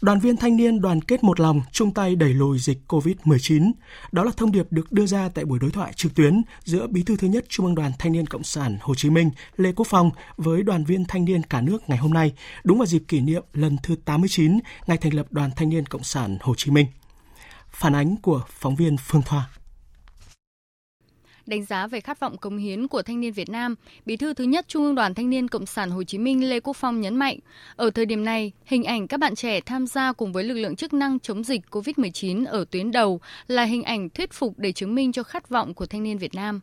Đoàn 0.00 0.20
viên 0.20 0.36
thanh 0.36 0.56
niên 0.56 0.80
đoàn 0.80 1.02
kết 1.02 1.24
một 1.24 1.40
lòng 1.40 1.60
chung 1.72 1.94
tay 1.94 2.16
đẩy 2.16 2.34
lùi 2.34 2.58
dịch 2.58 2.78
COVID-19. 2.88 3.72
Đó 4.12 4.24
là 4.24 4.30
thông 4.36 4.52
điệp 4.52 4.66
được 4.70 4.92
đưa 4.92 5.06
ra 5.06 5.28
tại 5.28 5.44
buổi 5.44 5.58
đối 5.58 5.70
thoại 5.70 5.92
trực 5.96 6.14
tuyến 6.14 6.42
giữa 6.64 6.86
Bí 6.86 7.02
thư 7.02 7.16
thứ 7.16 7.28
nhất 7.28 7.44
Trung 7.48 7.66
ương 7.66 7.74
Đoàn 7.74 7.92
Thanh 7.98 8.12
niên 8.12 8.26
Cộng 8.26 8.42
sản 8.42 8.78
Hồ 8.80 8.94
Chí 8.94 9.10
Minh 9.10 9.30
Lê 9.56 9.72
Quốc 9.72 9.86
Phong 9.90 10.10
với 10.36 10.62
đoàn 10.62 10.84
viên 10.84 11.04
thanh 11.04 11.24
niên 11.24 11.42
cả 11.42 11.60
nước 11.60 11.88
ngày 11.88 11.98
hôm 11.98 12.12
nay, 12.12 12.32
đúng 12.64 12.78
vào 12.78 12.86
dịp 12.86 13.02
kỷ 13.08 13.20
niệm 13.20 13.42
lần 13.52 13.76
thứ 13.82 13.96
89 14.04 14.58
ngày 14.86 14.96
thành 14.96 15.14
lập 15.14 15.26
Đoàn 15.30 15.50
Thanh 15.56 15.68
niên 15.68 15.86
Cộng 15.86 16.04
sản 16.04 16.38
Hồ 16.40 16.54
Chí 16.56 16.70
Minh. 16.70 16.86
Phản 17.78 17.94
ánh 17.94 18.16
của 18.22 18.40
phóng 18.48 18.76
viên 18.76 18.96
Phương 18.96 19.22
Thoa. 19.22 19.42
Đánh 21.46 21.64
giá 21.64 21.86
về 21.86 22.00
khát 22.00 22.20
vọng 22.20 22.38
cống 22.38 22.56
hiến 22.56 22.88
của 22.88 23.02
thanh 23.02 23.20
niên 23.20 23.32
Việt 23.32 23.48
Nam, 23.48 23.74
Bí 24.06 24.16
thư 24.16 24.34
thứ 24.34 24.44
nhất 24.44 24.64
Trung 24.68 24.84
ương 24.84 24.94
Đoàn 24.94 25.14
Thanh 25.14 25.30
niên 25.30 25.48
Cộng 25.48 25.66
sản 25.66 25.90
Hồ 25.90 26.02
Chí 26.04 26.18
Minh 26.18 26.50
Lê 26.50 26.60
Quốc 26.60 26.76
Phong 26.76 27.00
nhấn 27.00 27.16
mạnh, 27.16 27.38
ở 27.76 27.90
thời 27.90 28.06
điểm 28.06 28.24
này, 28.24 28.52
hình 28.64 28.84
ảnh 28.84 29.08
các 29.08 29.20
bạn 29.20 29.34
trẻ 29.34 29.60
tham 29.60 29.86
gia 29.86 30.12
cùng 30.12 30.32
với 30.32 30.44
lực 30.44 30.54
lượng 30.54 30.76
chức 30.76 30.92
năng 30.92 31.20
chống 31.20 31.44
dịch 31.44 31.60
COVID-19 31.70 32.46
ở 32.46 32.64
tuyến 32.70 32.90
đầu 32.90 33.20
là 33.46 33.64
hình 33.64 33.82
ảnh 33.82 34.08
thuyết 34.10 34.32
phục 34.32 34.52
để 34.56 34.72
chứng 34.72 34.94
minh 34.94 35.12
cho 35.12 35.22
khát 35.22 35.48
vọng 35.48 35.74
của 35.74 35.86
thanh 35.86 36.02
niên 36.02 36.18
Việt 36.18 36.34
Nam. 36.34 36.60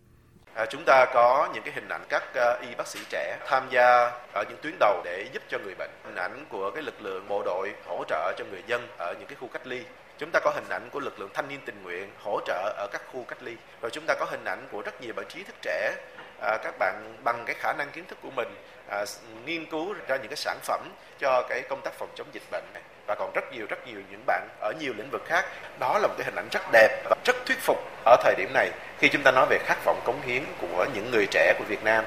À, 0.55 0.65
chúng 0.71 0.83
ta 0.85 1.05
có 1.13 1.49
những 1.53 1.63
cái 1.63 1.73
hình 1.75 1.89
ảnh 1.89 2.05
các 2.09 2.23
uh, 2.29 2.69
y 2.69 2.75
bác 2.77 2.87
sĩ 2.87 2.99
trẻ 3.09 3.39
tham 3.47 3.63
gia 3.71 4.11
ở 4.33 4.43
những 4.49 4.57
tuyến 4.63 4.73
đầu 4.79 5.01
để 5.05 5.29
giúp 5.33 5.43
cho 5.49 5.57
người 5.63 5.75
bệnh, 5.75 5.91
hình 6.05 6.15
ảnh 6.15 6.45
của 6.49 6.71
cái 6.73 6.83
lực 6.83 7.01
lượng 7.01 7.25
bộ 7.29 7.43
đội 7.45 7.73
hỗ 7.87 8.03
trợ 8.09 8.33
cho 8.37 8.45
người 8.51 8.61
dân 8.67 8.81
ở 8.97 9.13
những 9.19 9.27
cái 9.27 9.35
khu 9.39 9.47
cách 9.47 9.67
ly 9.67 9.81
chúng 10.19 10.29
ta 10.33 10.39
có 10.43 10.51
hình 10.55 10.69
ảnh 10.69 10.89
của 10.91 10.99
lực 10.99 11.19
lượng 11.19 11.29
thanh 11.33 11.47
niên 11.49 11.59
tình 11.65 11.83
nguyện 11.83 12.09
hỗ 12.23 12.39
trợ 12.45 12.73
ở 12.77 12.87
các 12.91 13.01
khu 13.11 13.25
cách 13.27 13.43
ly 13.43 13.55
rồi 13.81 13.91
chúng 13.91 14.03
ta 14.07 14.13
có 14.19 14.25
hình 14.25 14.45
ảnh 14.45 14.67
của 14.71 14.81
rất 14.81 15.01
nhiều 15.01 15.13
bạn 15.15 15.25
trí 15.29 15.43
thức 15.43 15.55
trẻ 15.61 15.95
à, 16.41 16.57
các 16.63 16.75
bạn 16.79 17.17
bằng 17.23 17.43
cái 17.45 17.55
khả 17.59 17.73
năng 17.73 17.91
kiến 17.91 18.03
thức 18.07 18.17
của 18.21 18.31
mình 18.35 18.47
à, 18.89 19.05
nghiên 19.45 19.65
cứu 19.65 19.93
ra 20.07 20.17
những 20.17 20.27
cái 20.27 20.37
sản 20.37 20.57
phẩm 20.63 20.81
cho 21.19 21.43
cái 21.49 21.61
công 21.69 21.81
tác 21.83 21.93
phòng 21.99 22.09
chống 22.15 22.27
dịch 22.33 22.43
bệnh 22.51 22.63
này 22.73 22.83
và 23.07 23.15
còn 23.19 23.31
rất 23.35 23.43
nhiều 23.53 23.65
rất 23.69 23.87
nhiều 23.87 24.01
những 24.11 24.23
bạn 24.25 24.47
ở 24.59 24.73
nhiều 24.79 24.93
lĩnh 24.97 25.09
vực 25.11 25.21
khác 25.25 25.45
đó 25.79 25.99
là 25.99 26.07
một 26.07 26.13
cái 26.17 26.25
hình 26.25 26.35
ảnh 26.35 26.47
rất 26.51 26.61
đẹp 26.71 27.03
và 27.09 27.15
rất 27.25 27.35
thuyết 27.45 27.57
phục 27.59 27.77
ở 28.05 28.17
thời 28.23 28.35
điểm 28.37 28.49
này 28.53 28.71
khi 28.97 29.09
chúng 29.11 29.21
ta 29.23 29.31
nói 29.31 29.47
về 29.49 29.57
khát 29.61 29.85
vọng 29.85 30.01
cống 30.05 30.21
hiến 30.21 30.43
của 30.61 30.85
những 30.95 31.11
người 31.11 31.27
trẻ 31.31 31.53
của 31.59 31.65
Việt 31.69 31.83
Nam. 31.83 32.03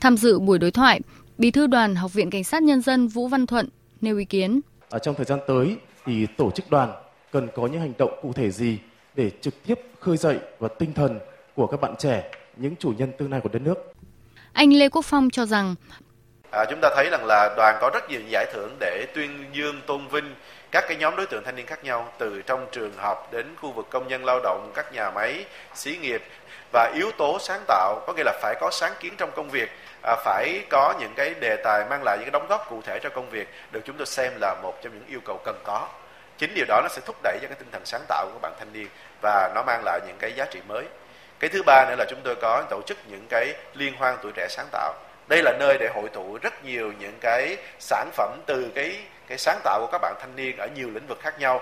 Tham 0.00 0.16
dự 0.16 0.38
buổi 0.38 0.58
đối 0.58 0.70
thoại, 0.70 1.00
Bí 1.38 1.50
thư 1.50 1.66
đoàn 1.66 1.94
Học 1.94 2.12
viện 2.12 2.30
Cảnh 2.30 2.44
sát 2.44 2.62
Nhân 2.62 2.82
dân 2.82 3.08
Vũ 3.08 3.28
Văn 3.28 3.46
Thuận 3.46 3.68
nêu 4.00 4.18
ý 4.18 4.24
kiến. 4.24 4.60
Ở 4.90 4.98
trong 4.98 5.14
thời 5.14 5.24
gian 5.24 5.38
tới 5.46 5.76
thì 6.04 6.26
tổ 6.36 6.50
chức 6.50 6.70
đoàn 6.70 6.92
cần 7.34 7.48
có 7.54 7.66
những 7.66 7.80
hành 7.80 7.92
động 7.98 8.18
cụ 8.22 8.32
thể 8.32 8.50
gì 8.50 8.78
để 9.14 9.30
trực 9.40 9.54
tiếp 9.66 9.80
khơi 10.00 10.16
dậy 10.16 10.38
và 10.58 10.68
tinh 10.78 10.92
thần 10.92 11.20
của 11.54 11.66
các 11.66 11.80
bạn 11.80 11.94
trẻ, 11.98 12.30
những 12.56 12.76
chủ 12.76 12.92
nhân 12.98 13.12
tương 13.18 13.30
lai 13.30 13.40
của 13.40 13.48
đất 13.52 13.62
nước. 13.62 13.92
Anh 14.52 14.72
Lê 14.72 14.88
Quốc 14.88 15.04
Phong 15.04 15.30
cho 15.30 15.46
rằng 15.46 15.74
À, 16.52 16.64
chúng 16.70 16.78
ta 16.82 16.90
thấy 16.96 17.08
rằng 17.10 17.26
là 17.26 17.54
đoàn 17.56 17.78
có 17.80 17.90
rất 17.94 18.10
nhiều 18.10 18.20
giải 18.28 18.46
thưởng 18.52 18.76
để 18.80 19.06
tuyên 19.14 19.44
dương 19.52 19.80
tôn 19.86 20.08
vinh 20.08 20.34
các 20.70 20.84
cái 20.88 20.96
nhóm 20.96 21.16
đối 21.16 21.26
tượng 21.26 21.44
thanh 21.44 21.56
niên 21.56 21.66
khác 21.66 21.84
nhau 21.84 22.12
từ 22.18 22.42
trong 22.42 22.66
trường 22.72 22.92
học 22.96 23.28
đến 23.32 23.46
khu 23.60 23.72
vực 23.72 23.86
công 23.90 24.08
nhân 24.08 24.24
lao 24.24 24.40
động, 24.42 24.70
các 24.74 24.92
nhà 24.92 25.10
máy, 25.10 25.44
xí 25.74 25.96
nghiệp 25.96 26.22
và 26.72 26.92
yếu 26.94 27.10
tố 27.18 27.38
sáng 27.40 27.64
tạo 27.66 28.00
có 28.06 28.12
nghĩa 28.12 28.24
là 28.24 28.38
phải 28.42 28.54
có 28.60 28.70
sáng 28.72 28.92
kiến 29.00 29.14
trong 29.18 29.30
công 29.36 29.50
việc 29.50 29.70
à, 30.02 30.16
phải 30.24 30.64
có 30.70 30.94
những 31.00 31.12
cái 31.16 31.34
đề 31.40 31.56
tài 31.64 31.84
mang 31.90 32.02
lại 32.04 32.16
những 32.18 32.24
cái 32.24 32.40
đóng 32.40 32.46
góp 32.48 32.66
cụ 32.70 32.80
thể 32.86 32.98
cho 33.02 33.08
công 33.08 33.30
việc 33.30 33.48
được 33.72 33.80
chúng 33.84 33.96
tôi 33.96 34.06
xem 34.06 34.32
là 34.40 34.54
một 34.62 34.72
trong 34.82 34.92
những 34.94 35.08
yêu 35.08 35.20
cầu 35.24 35.40
cần 35.44 35.56
có 35.64 35.88
chính 36.38 36.54
điều 36.54 36.64
đó 36.68 36.80
nó 36.82 36.88
sẽ 36.88 37.02
thúc 37.06 37.16
đẩy 37.22 37.38
cho 37.42 37.48
cái 37.48 37.56
tinh 37.58 37.68
thần 37.72 37.82
sáng 37.84 38.04
tạo 38.08 38.26
của 38.26 38.32
các 38.32 38.42
bạn 38.42 38.52
thanh 38.58 38.72
niên 38.72 38.86
và 39.22 39.52
nó 39.54 39.62
mang 39.66 39.82
lại 39.84 40.00
những 40.06 40.16
cái 40.18 40.32
giá 40.36 40.44
trị 40.44 40.60
mới. 40.68 40.84
Cái 41.40 41.50
thứ 41.50 41.62
ba 41.66 41.86
nữa 41.88 41.94
là 41.98 42.04
chúng 42.10 42.20
tôi 42.24 42.34
có 42.42 42.66
tổ 42.70 42.82
chức 42.86 42.98
những 43.10 43.26
cái 43.28 43.54
liên 43.74 43.94
hoan 43.96 44.18
tuổi 44.22 44.32
trẻ 44.36 44.46
sáng 44.50 44.66
tạo. 44.70 44.94
Đây 45.28 45.42
là 45.42 45.56
nơi 45.58 45.76
để 45.80 45.90
hội 45.94 46.08
tụ 46.08 46.38
rất 46.42 46.64
nhiều 46.64 46.92
những 47.00 47.14
cái 47.20 47.56
sản 47.78 48.10
phẩm 48.12 48.40
từ 48.46 48.70
cái 48.74 48.96
cái 49.28 49.38
sáng 49.38 49.60
tạo 49.64 49.80
của 49.80 49.88
các 49.92 49.98
bạn 50.02 50.14
thanh 50.20 50.36
niên 50.36 50.56
ở 50.56 50.68
nhiều 50.76 50.90
lĩnh 50.90 51.06
vực 51.06 51.18
khác 51.20 51.34
nhau. 51.40 51.60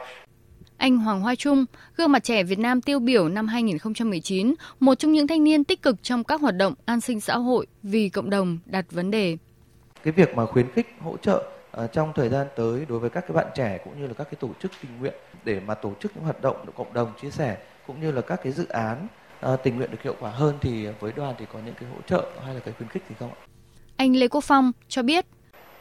Anh 0.77 0.97
Hoàng 0.97 1.20
Hoa 1.20 1.35
Trung, 1.35 1.64
gương 1.97 2.12
mặt 2.12 2.25
trẻ 2.25 2.43
Việt 2.43 2.59
Nam 2.59 2.81
tiêu 2.81 2.99
biểu 2.99 3.29
năm 3.29 3.47
2019, 3.49 4.55
một 4.81 4.95
trong 4.95 5.12
những 5.12 5.27
thanh 5.27 5.45
niên 5.45 5.64
tích 5.64 5.83
cực 5.83 5.97
trong 6.03 6.25
các 6.25 6.41
hoạt 6.41 6.55
động 6.55 6.75
an 6.85 7.01
sinh 7.01 7.20
xã 7.20 7.37
hội 7.37 7.66
vì 7.83 8.09
cộng 8.09 8.31
đồng 8.31 8.59
đặt 8.66 8.85
vấn 8.91 9.11
đề. 9.11 9.37
Cái 10.05 10.12
việc 10.12 10.35
mà 10.37 10.47
khuyến 10.47 10.73
khích 10.73 10.87
hỗ 11.01 11.16
trợ 11.16 11.52
trong 11.93 12.12
thời 12.12 12.29
gian 12.29 12.47
tới 12.57 12.87
đối 12.89 12.99
với 12.99 13.11
các 13.11 13.25
cái 13.29 13.35
bạn 13.35 13.47
trẻ 13.55 13.79
cũng 13.85 14.01
như 14.01 14.07
là 14.07 14.14
các 14.18 14.25
cái 14.25 14.35
tổ 14.41 14.49
chức 14.62 14.73
tình 14.83 14.99
nguyện 15.01 15.14
để 15.45 15.61
mà 15.66 15.75
tổ 15.75 15.93
chức 16.01 16.12
những 16.14 16.25
hoạt 16.25 16.43
động 16.43 16.66
cộng 16.77 16.93
đồng 16.93 17.12
chia 17.23 17.31
sẻ 17.31 17.57
cũng 17.87 18.01
như 18.01 18.12
là 18.12 18.20
các 18.20 18.41
cái 18.45 18.53
dự 18.53 18.68
án 18.68 19.07
uh, 19.53 19.62
tình 19.62 19.77
nguyện 19.77 19.91
được 19.91 20.03
hiệu 20.03 20.14
quả 20.20 20.31
hơn 20.31 20.59
thì 20.61 20.87
với 21.01 21.12
đoàn 21.16 21.35
thì 21.39 21.47
có 21.53 21.59
những 21.64 21.75
cái 21.81 21.89
hỗ 21.89 22.01
trợ 22.07 22.31
hay 22.45 22.55
là 22.55 22.61
cái 22.64 22.75
khuyến 22.79 22.89
khích 22.89 23.03
gì 23.09 23.14
không 23.18 23.31
ạ? 23.31 23.41
Anh 23.97 24.16
Lê 24.16 24.29
Quốc 24.29 24.45
Phong 24.45 24.73
cho 24.89 25.03
biết 25.03 25.27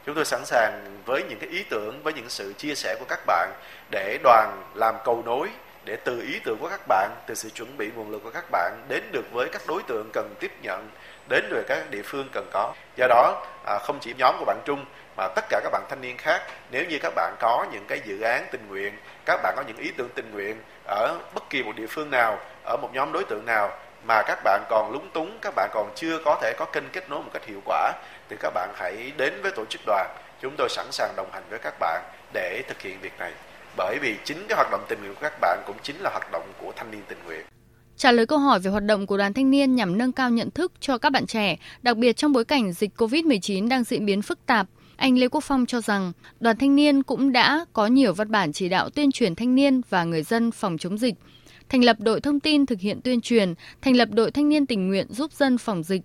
chúng 0.06 0.14
tôi 0.14 0.24
sẵn 0.24 0.44
sàng 0.44 0.98
với 1.06 1.22
những 1.28 1.38
cái 1.38 1.48
ý 1.50 1.64
tưởng 1.70 2.02
với 2.02 2.12
những 2.12 2.28
sự 2.28 2.52
chia 2.52 2.74
sẻ 2.74 2.96
của 2.98 3.06
các 3.08 3.20
bạn 3.26 3.50
để 3.90 4.18
đoàn 4.22 4.62
làm 4.74 4.94
cầu 5.04 5.22
nối 5.26 5.48
để 5.84 5.96
từ 6.04 6.20
ý 6.20 6.40
tưởng 6.44 6.58
của 6.60 6.68
các 6.68 6.80
bạn 6.88 7.10
từ 7.26 7.34
sự 7.34 7.50
chuẩn 7.50 7.76
bị 7.76 7.90
nguồn 7.96 8.10
lực 8.10 8.22
của 8.24 8.30
các 8.30 8.44
bạn 8.50 8.84
đến 8.88 9.02
được 9.12 9.24
với 9.32 9.48
các 9.52 9.62
đối 9.68 9.82
tượng 9.82 10.10
cần 10.12 10.34
tiếp 10.40 10.52
nhận 10.62 10.88
đến 11.28 11.44
được 11.50 11.62
các 11.68 11.90
địa 11.90 12.02
phương 12.04 12.28
cần 12.32 12.48
có 12.52 12.74
do 12.96 13.06
đó 13.08 13.46
à, 13.66 13.78
không 13.78 13.98
chỉ 14.00 14.14
nhóm 14.18 14.34
của 14.38 14.44
bạn 14.44 14.60
trung 14.64 14.84
mà 15.16 15.28
tất 15.28 15.44
cả 15.48 15.60
các 15.62 15.70
bạn 15.72 15.82
thanh 15.88 16.00
niên 16.00 16.16
khác 16.16 16.42
nếu 16.70 16.84
như 16.84 16.98
các 17.02 17.12
bạn 17.16 17.34
có 17.40 17.66
những 17.72 17.84
cái 17.88 18.00
dự 18.04 18.20
án 18.20 18.46
tình 18.52 18.68
nguyện 18.68 18.92
các 19.24 19.40
bạn 19.42 19.54
có 19.56 19.62
những 19.66 19.76
ý 19.76 19.90
tưởng 19.96 20.08
tình 20.14 20.30
nguyện 20.32 20.56
ở 20.84 21.18
bất 21.34 21.50
kỳ 21.50 21.62
một 21.62 21.76
địa 21.76 21.86
phương 21.86 22.10
nào 22.10 22.38
ở 22.64 22.76
một 22.76 22.90
nhóm 22.92 23.12
đối 23.12 23.24
tượng 23.24 23.46
nào 23.46 23.70
mà 24.06 24.22
các 24.26 24.38
bạn 24.44 24.62
còn 24.70 24.92
lúng 24.92 25.10
túng 25.10 25.38
các 25.42 25.54
bạn 25.56 25.70
còn 25.74 25.92
chưa 25.94 26.18
có 26.24 26.38
thể 26.42 26.52
có 26.58 26.64
kênh 26.64 26.84
kết 26.92 27.10
nối 27.10 27.22
một 27.22 27.30
cách 27.32 27.46
hiệu 27.46 27.60
quả 27.64 27.92
thì 28.32 28.36
các 28.40 28.54
bạn 28.54 28.70
hãy 28.74 29.12
đến 29.16 29.32
với 29.42 29.52
tổ 29.52 29.64
chức 29.64 29.80
đoàn. 29.86 30.16
Chúng 30.42 30.54
tôi 30.58 30.68
sẵn 30.68 30.86
sàng 30.90 31.16
đồng 31.16 31.32
hành 31.32 31.42
với 31.50 31.58
các 31.58 31.74
bạn 31.80 32.02
để 32.32 32.62
thực 32.68 32.80
hiện 32.80 33.00
việc 33.00 33.12
này. 33.18 33.32
Bởi 33.76 33.98
vì 34.02 34.16
chính 34.24 34.46
cái 34.48 34.56
hoạt 34.56 34.70
động 34.70 34.84
tình 34.88 34.98
nguyện 35.00 35.14
của 35.14 35.20
các 35.22 35.32
bạn 35.40 35.62
cũng 35.66 35.76
chính 35.82 35.96
là 36.00 36.10
hoạt 36.10 36.32
động 36.32 36.52
của 36.58 36.72
thanh 36.76 36.90
niên 36.90 37.02
tình 37.08 37.18
nguyện. 37.26 37.46
Trả 37.96 38.12
lời 38.12 38.26
câu 38.26 38.38
hỏi 38.38 38.60
về 38.60 38.70
hoạt 38.70 38.82
động 38.82 39.06
của 39.06 39.16
đoàn 39.16 39.32
thanh 39.32 39.50
niên 39.50 39.74
nhằm 39.74 39.98
nâng 39.98 40.12
cao 40.12 40.30
nhận 40.30 40.50
thức 40.50 40.72
cho 40.80 40.98
các 40.98 41.10
bạn 41.10 41.26
trẻ, 41.26 41.56
đặc 41.82 41.96
biệt 41.96 42.16
trong 42.16 42.32
bối 42.32 42.44
cảnh 42.44 42.72
dịch 42.72 42.90
COVID-19 42.96 43.68
đang 43.68 43.84
diễn 43.84 44.06
biến 44.06 44.22
phức 44.22 44.46
tạp, 44.46 44.66
anh 45.02 45.18
Lê 45.18 45.28
Quốc 45.28 45.44
Phong 45.44 45.66
cho 45.66 45.80
rằng 45.80 46.12
đoàn 46.40 46.56
thanh 46.56 46.76
niên 46.76 47.02
cũng 47.02 47.32
đã 47.32 47.64
có 47.72 47.86
nhiều 47.86 48.14
văn 48.14 48.30
bản 48.30 48.52
chỉ 48.52 48.68
đạo 48.68 48.90
tuyên 48.90 49.12
truyền 49.12 49.34
thanh 49.34 49.54
niên 49.54 49.80
và 49.88 50.04
người 50.04 50.22
dân 50.22 50.50
phòng 50.50 50.78
chống 50.78 50.98
dịch, 50.98 51.14
thành 51.68 51.84
lập 51.84 51.96
đội 52.00 52.20
thông 52.20 52.40
tin 52.40 52.66
thực 52.66 52.80
hiện 52.80 53.00
tuyên 53.00 53.20
truyền, 53.20 53.54
thành 53.80 53.96
lập 53.96 54.08
đội 54.12 54.30
thanh 54.30 54.48
niên 54.48 54.66
tình 54.66 54.88
nguyện 54.88 55.06
giúp 55.10 55.32
dân 55.32 55.58
phòng 55.58 55.82
dịch. 55.82 56.02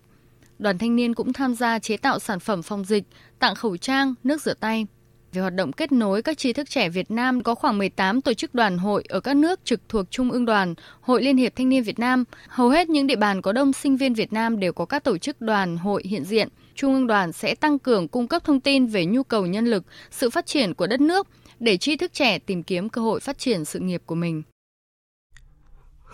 Đoàn 0.59 0.77
thanh 0.77 0.95
niên 0.95 1.13
cũng 1.13 1.33
tham 1.33 1.55
gia 1.55 1.79
chế 1.79 1.97
tạo 1.97 2.19
sản 2.19 2.39
phẩm 2.39 2.61
phòng 2.61 2.85
dịch, 2.85 3.03
tặng 3.39 3.55
khẩu 3.55 3.77
trang, 3.77 4.13
nước 4.23 4.41
rửa 4.41 4.53
tay. 4.53 4.87
Về 5.33 5.41
hoạt 5.41 5.55
động 5.55 5.71
kết 5.71 5.91
nối 5.91 6.21
các 6.21 6.37
trí 6.37 6.53
thức 6.53 6.69
trẻ 6.69 6.89
Việt 6.89 7.11
Nam 7.11 7.43
có 7.43 7.55
khoảng 7.55 7.77
18 7.77 8.21
tổ 8.21 8.33
chức 8.33 8.53
đoàn 8.53 8.77
hội 8.77 9.03
ở 9.09 9.19
các 9.19 9.35
nước 9.35 9.59
trực 9.65 9.81
thuộc 9.89 10.11
Trung 10.11 10.31
ương 10.31 10.45
đoàn, 10.45 10.73
Hội 11.01 11.23
Liên 11.23 11.37
hiệp 11.37 11.55
Thanh 11.55 11.69
niên 11.69 11.83
Việt 11.83 11.99
Nam. 11.99 12.23
Hầu 12.47 12.69
hết 12.69 12.89
những 12.89 13.07
địa 13.07 13.15
bàn 13.15 13.41
có 13.41 13.51
đông 13.51 13.73
sinh 13.73 13.97
viên 13.97 14.13
Việt 14.13 14.33
Nam 14.33 14.59
đều 14.59 14.73
có 14.73 14.85
các 14.85 15.03
tổ 15.03 15.17
chức 15.17 15.41
đoàn 15.41 15.77
hội 15.77 16.03
hiện 16.05 16.23
diện. 16.23 16.47
Trung 16.77 16.93
ương 16.93 17.07
đoàn 17.07 17.31
sẽ 17.31 17.55
tăng 17.55 17.79
cường 17.79 18.07
cung 18.07 18.27
cấp 18.27 18.43
thông 18.43 18.59
tin 18.59 18.87
về 18.87 19.05
nhu 19.05 19.23
cầu 19.23 19.45
nhân 19.45 19.65
lực, 19.65 19.83
sự 20.11 20.29
phát 20.29 20.45
triển 20.45 20.73
của 20.73 20.87
đất 20.87 21.01
nước 21.01 21.27
để 21.59 21.77
trí 21.77 21.97
thức 21.97 22.13
trẻ 22.13 22.39
tìm 22.39 22.63
kiếm 22.63 22.89
cơ 22.89 23.01
hội 23.01 23.19
phát 23.19 23.37
triển 23.37 23.65
sự 23.65 23.79
nghiệp 23.79 24.01
của 24.05 24.15
mình 24.15 24.43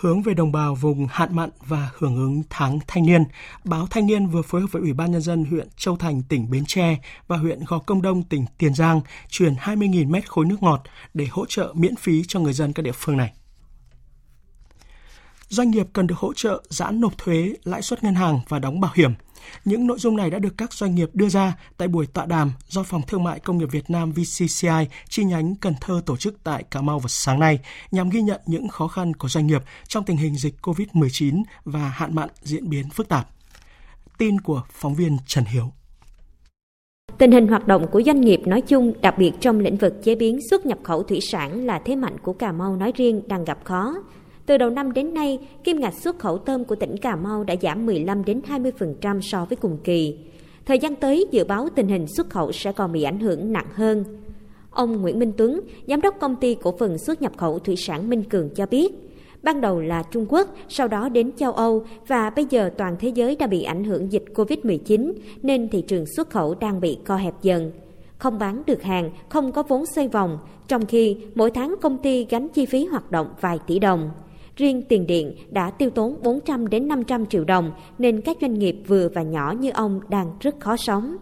hướng 0.04 0.22
về 0.22 0.34
đồng 0.34 0.52
bào 0.52 0.76
vùng 0.76 1.08
hạn 1.12 1.36
mặn 1.36 1.50
và 1.68 1.90
hưởng 1.98 2.16
ứng 2.16 2.44
tháng 2.50 2.80
thanh 2.88 3.06
niên, 3.06 3.24
báo 3.64 3.88
Thanh 3.90 4.08
niên 4.08 4.28
vừa 4.28 4.42
phối 4.42 4.62
hợp 4.62 4.68
với 4.72 4.82
Ủy 4.82 4.94
ban 4.94 5.12
nhân 5.12 5.22
dân 5.22 5.46
huyện 5.46 5.68
Châu 5.78 5.98
Thành 5.98 6.22
tỉnh 6.30 6.50
Bến 6.50 6.64
Tre 6.68 6.98
và 7.28 7.38
huyện 7.38 7.60
Gò 7.68 7.80
Công 7.80 8.02
Đông 8.02 8.24
tỉnh 8.24 8.46
Tiền 8.58 8.74
Giang 8.74 9.02
chuyển 9.30 9.54
20.000 9.54 10.10
mét 10.10 10.30
khối 10.30 10.46
nước 10.46 10.64
ngọt 10.64 10.84
để 11.14 11.28
hỗ 11.32 11.46
trợ 11.46 11.74
miễn 11.76 11.96
phí 11.96 12.24
cho 12.28 12.40
người 12.40 12.54
dân 12.54 12.74
các 12.74 12.84
địa 12.84 12.92
phương 12.92 13.18
này. 13.18 13.34
Doanh 15.54 15.72
nghiệp 15.72 15.88
cần 15.94 16.08
được 16.08 16.18
hỗ 16.18 16.34
trợ 16.34 16.64
giãn 16.70 17.02
nộp 17.02 17.18
thuế, 17.18 17.54
lãi 17.64 17.82
suất 17.82 18.04
ngân 18.04 18.16
hàng 18.16 18.40
và 18.50 18.60
đóng 18.60 18.82
bảo 18.82 18.92
hiểm– 18.96 19.14
những 19.66 19.88
nội 19.88 19.98
dung 20.00 20.18
này 20.18 20.30
đã 20.30 20.40
được 20.40 20.54
các 20.58 20.74
doanh 20.74 20.96
nghiệp 20.96 21.10
đưa 21.14 21.30
ra 21.30 21.58
tại 21.78 21.88
buổi 21.88 22.08
tọa 22.08 22.26
đàm 22.26 22.52
do 22.68 22.84
Phòng 22.84 23.02
Thương 23.08 23.24
mại 23.24 23.40
Công 23.40 23.58
nghiệp 23.58 23.72
Việt 23.72 23.90
Nam 23.90 24.12
VCCI 24.12 24.88
chi 25.10 25.24
nhánh 25.24 25.56
Cần 25.56 25.74
Thơ 25.82 26.02
tổ 26.06 26.18
chức 26.18 26.44
tại 26.44 26.64
Cà 26.72 26.82
Mau 26.82 27.00
vào 27.00 27.08
sáng 27.08 27.40
nay 27.40 27.60
nhằm 27.92 28.10
ghi 28.10 28.22
nhận 28.22 28.42
những 28.46 28.68
khó 28.68 28.88
khăn 28.88 29.14
của 29.14 29.28
doanh 29.28 29.48
nghiệp 29.48 29.62
trong 29.88 30.04
tình 30.04 30.18
hình 30.18 30.36
dịch 30.36 30.56
COVID-19 30.62 31.44
và 31.66 31.80
hạn 31.80 32.16
mặn 32.16 32.30
diễn 32.42 32.70
biến 32.70 32.90
phức 32.90 33.10
tạp. 33.10 33.28
Tin 34.18 34.42
của 34.42 34.62
phóng 34.72 34.96
viên 34.96 35.18
Trần 35.28 35.44
Hiếu. 35.46 35.72
Tình 37.18 37.32
hình 37.32 37.48
hoạt 37.48 37.68
động 37.68 37.88
của 37.92 38.02
doanh 38.06 38.22
nghiệp 38.22 38.42
nói 38.46 38.62
chung, 38.62 38.94
đặc 39.02 39.16
biệt 39.18 39.32
trong 39.40 39.60
lĩnh 39.60 39.78
vực 39.78 39.94
chế 40.04 40.16
biến 40.16 40.40
xuất 40.50 40.66
nhập 40.66 40.78
khẩu 40.84 41.04
thủy 41.04 41.20
sản 41.22 41.66
là 41.66 41.82
thế 41.86 41.96
mạnh 41.96 42.16
của 42.24 42.34
Cà 42.34 42.52
Mau 42.52 42.76
nói 42.76 42.92
riêng 42.96 43.22
đang 43.28 43.46
gặp 43.46 43.60
khó. 43.64 43.96
Từ 44.46 44.58
đầu 44.58 44.70
năm 44.70 44.94
đến 44.94 45.14
nay, 45.14 45.40
kim 45.64 45.80
ngạch 45.80 45.94
xuất 45.94 46.20
khẩu 46.20 46.38
tôm 46.38 46.66
của 46.66 46.76
tỉnh 46.76 46.98
Cà 46.98 47.16
Mau 47.16 47.44
đã 47.44 47.56
giảm 47.62 47.86
15 47.86 48.26
đến 48.26 48.42
20% 48.48 49.22
so 49.22 49.46
với 49.46 49.56
cùng 49.56 49.78
kỳ. 49.84 50.18
Thời 50.66 50.80
gian 50.80 50.96
tới 50.96 51.26
dự 51.32 51.44
báo 51.44 51.68
tình 51.76 51.88
hình 51.88 52.08
xuất 52.08 52.30
khẩu 52.30 52.52
sẽ 52.52 52.72
còn 52.72 52.92
bị 52.92 53.04
ảnh 53.04 53.20
hưởng 53.20 53.54
nặng 53.54 53.68
hơn. 53.74 54.04
Ông 54.70 55.02
Nguyễn 55.02 55.20
Minh 55.20 55.32
Tuấn, 55.38 55.60
giám 55.88 56.02
đốc 56.02 56.16
công 56.20 56.36
ty 56.36 56.56
cổ 56.56 56.76
phần 56.80 56.98
xuất 56.98 57.22
nhập 57.22 57.32
khẩu 57.38 57.60
thủy 57.60 57.76
sản 57.76 58.10
Minh 58.10 58.24
Cường 58.24 58.50
cho 58.50 58.66
biết, 58.66 58.92
ban 59.44 59.62
đầu 59.62 59.82
là 59.82 60.04
Trung 60.04 60.26
Quốc, 60.30 60.56
sau 60.70 60.88
đó 60.88 61.10
đến 61.10 61.32
châu 61.38 61.52
Âu 61.52 61.86
và 62.08 62.30
bây 62.30 62.46
giờ 62.50 62.70
toàn 62.78 62.96
thế 63.00 63.10
giới 63.10 63.36
đã 63.36 63.48
bị 63.48 63.64
ảnh 63.64 63.84
hưởng 63.84 64.12
dịch 64.12 64.26
Covid-19 64.36 65.14
nên 65.44 65.70
thị 65.70 65.82
trường 65.82 66.06
xuất 66.06 66.30
khẩu 66.30 66.56
đang 66.56 66.82
bị 66.82 66.98
co 67.06 67.16
hẹp 67.16 67.34
dần. 67.42 67.72
Không 68.18 68.40
bán 68.40 68.62
được 68.66 68.84
hàng, 68.84 69.10
không 69.30 69.52
có 69.52 69.64
vốn 69.64 69.86
xoay 69.86 70.08
vòng, 70.08 70.40
trong 70.68 70.86
khi 70.86 71.18
mỗi 71.36 71.52
tháng 71.52 71.76
công 71.82 71.98
ty 71.98 72.26
gánh 72.30 72.50
chi 72.50 72.66
phí 72.66 72.86
hoạt 72.86 73.12
động 73.12 73.28
vài 73.42 73.60
tỷ 73.68 73.80
đồng. 73.80 74.10
Riêng 74.56 74.82
tiền 74.90 75.08
điện 75.08 75.36
đã 75.50 75.70
tiêu 75.70 75.90
tốn 75.90 76.18
400 76.24 76.68
đến 76.68 76.88
500 76.88 77.26
triệu 77.26 77.44
đồng 77.44 77.72
nên 77.98 78.22
các 78.22 78.38
doanh 78.42 78.54
nghiệp 78.54 78.76
vừa 78.88 79.10
và 79.10 79.22
nhỏ 79.22 79.54
như 79.60 79.70
ông 79.70 80.00
đang 80.10 80.32
rất 80.40 80.60
khó 80.60 80.76
sống. 80.78 81.18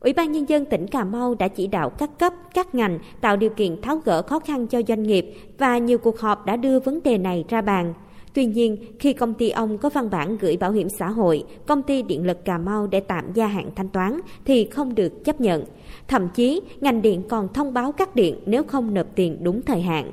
Ủy 0.00 0.12
ban 0.12 0.32
Nhân 0.32 0.48
dân 0.48 0.64
tỉnh 0.64 0.86
Cà 0.86 1.04
Mau 1.04 1.34
đã 1.34 1.48
chỉ 1.48 1.66
đạo 1.66 1.90
các 1.90 2.18
cấp, 2.18 2.32
các 2.54 2.74
ngành 2.74 2.98
tạo 3.20 3.36
điều 3.36 3.50
kiện 3.50 3.80
tháo 3.82 3.96
gỡ 3.96 4.22
khó 4.22 4.38
khăn 4.38 4.66
cho 4.66 4.82
doanh 4.88 5.02
nghiệp 5.02 5.34
và 5.58 5.78
nhiều 5.78 5.98
cuộc 5.98 6.20
họp 6.20 6.46
đã 6.46 6.56
đưa 6.56 6.80
vấn 6.80 7.02
đề 7.02 7.18
này 7.18 7.44
ra 7.48 7.62
bàn. 7.62 7.94
Tuy 8.34 8.46
nhiên, 8.46 8.76
khi 8.98 9.12
công 9.12 9.34
ty 9.34 9.50
ông 9.50 9.78
có 9.78 9.90
văn 9.90 10.10
bản 10.10 10.36
gửi 10.40 10.56
bảo 10.56 10.72
hiểm 10.72 10.88
xã 10.98 11.08
hội, 11.08 11.44
công 11.66 11.82
ty 11.82 12.02
điện 12.02 12.26
lực 12.26 12.44
Cà 12.44 12.58
Mau 12.58 12.86
để 12.86 13.00
tạm 13.00 13.32
gia 13.34 13.46
hạn 13.46 13.70
thanh 13.76 13.88
toán 13.88 14.20
thì 14.44 14.64
không 14.64 14.94
được 14.94 15.24
chấp 15.24 15.40
nhận. 15.40 15.64
Thậm 16.08 16.28
chí, 16.34 16.60
ngành 16.80 17.02
điện 17.02 17.22
còn 17.28 17.52
thông 17.52 17.72
báo 17.72 17.92
cắt 17.92 18.14
điện 18.14 18.38
nếu 18.46 18.62
không 18.64 18.94
nộp 18.94 19.06
tiền 19.14 19.38
đúng 19.42 19.62
thời 19.62 19.80
hạn. 19.80 20.12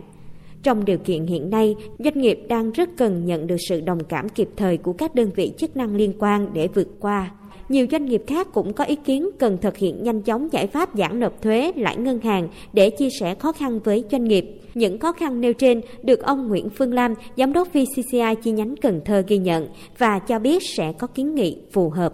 Trong 0.64 0.86
điều 0.86 0.98
kiện 0.98 1.26
hiện 1.26 1.50
nay, 1.50 1.76
doanh 2.00 2.22
nghiệp 2.22 2.40
đang 2.48 2.72
rất 2.72 2.90
cần 2.98 3.26
nhận 3.26 3.48
được 3.48 3.58
sự 3.70 3.82
đồng 3.82 4.04
cảm 4.04 4.30
kịp 4.30 4.50
thời 4.58 4.78
của 4.78 4.94
các 4.94 5.16
đơn 5.16 5.30
vị 5.36 5.54
chức 5.58 5.78
năng 5.78 5.96
liên 5.96 6.14
quan 6.20 6.48
để 6.54 6.68
vượt 6.68 6.88
qua. 7.00 7.32
Nhiều 7.70 7.86
doanh 7.92 8.06
nghiệp 8.06 8.24
khác 8.28 8.48
cũng 8.54 8.74
có 8.74 8.84
ý 8.84 8.96
kiến 8.96 9.30
cần 9.40 9.58
thực 9.62 9.78
hiện 9.78 10.04
nhanh 10.04 10.22
chóng 10.22 10.48
giải 10.52 10.68
pháp 10.68 10.90
giảm 10.98 11.20
nộp 11.20 11.42
thuế, 11.42 11.72
lãi 11.76 11.98
ngân 11.98 12.20
hàng 12.20 12.48
để 12.74 12.90
chia 12.90 13.10
sẻ 13.20 13.36
khó 13.36 13.52
khăn 13.52 13.80
với 13.80 14.04
doanh 14.12 14.24
nghiệp. 14.24 14.46
Những 14.74 15.00
khó 15.00 15.12
khăn 15.12 15.42
nêu 15.42 15.54
trên 15.54 15.82
được 16.04 16.24
ông 16.24 16.48
Nguyễn 16.48 16.70
Phương 16.70 16.94
Lam, 16.94 17.14
Giám 17.38 17.54
đốc 17.54 17.68
VCCI 17.74 18.36
chi 18.44 18.52
nhánh 18.52 18.76
Cần 18.82 19.02
Thơ 19.06 19.24
ghi 19.28 19.38
nhận 19.38 19.68
và 19.98 20.20
cho 20.20 20.40
biết 20.40 20.64
sẽ 20.78 20.94
có 21.00 21.08
kiến 21.08 21.36
nghị 21.36 21.58
phù 21.72 21.90
hợp 21.90 22.14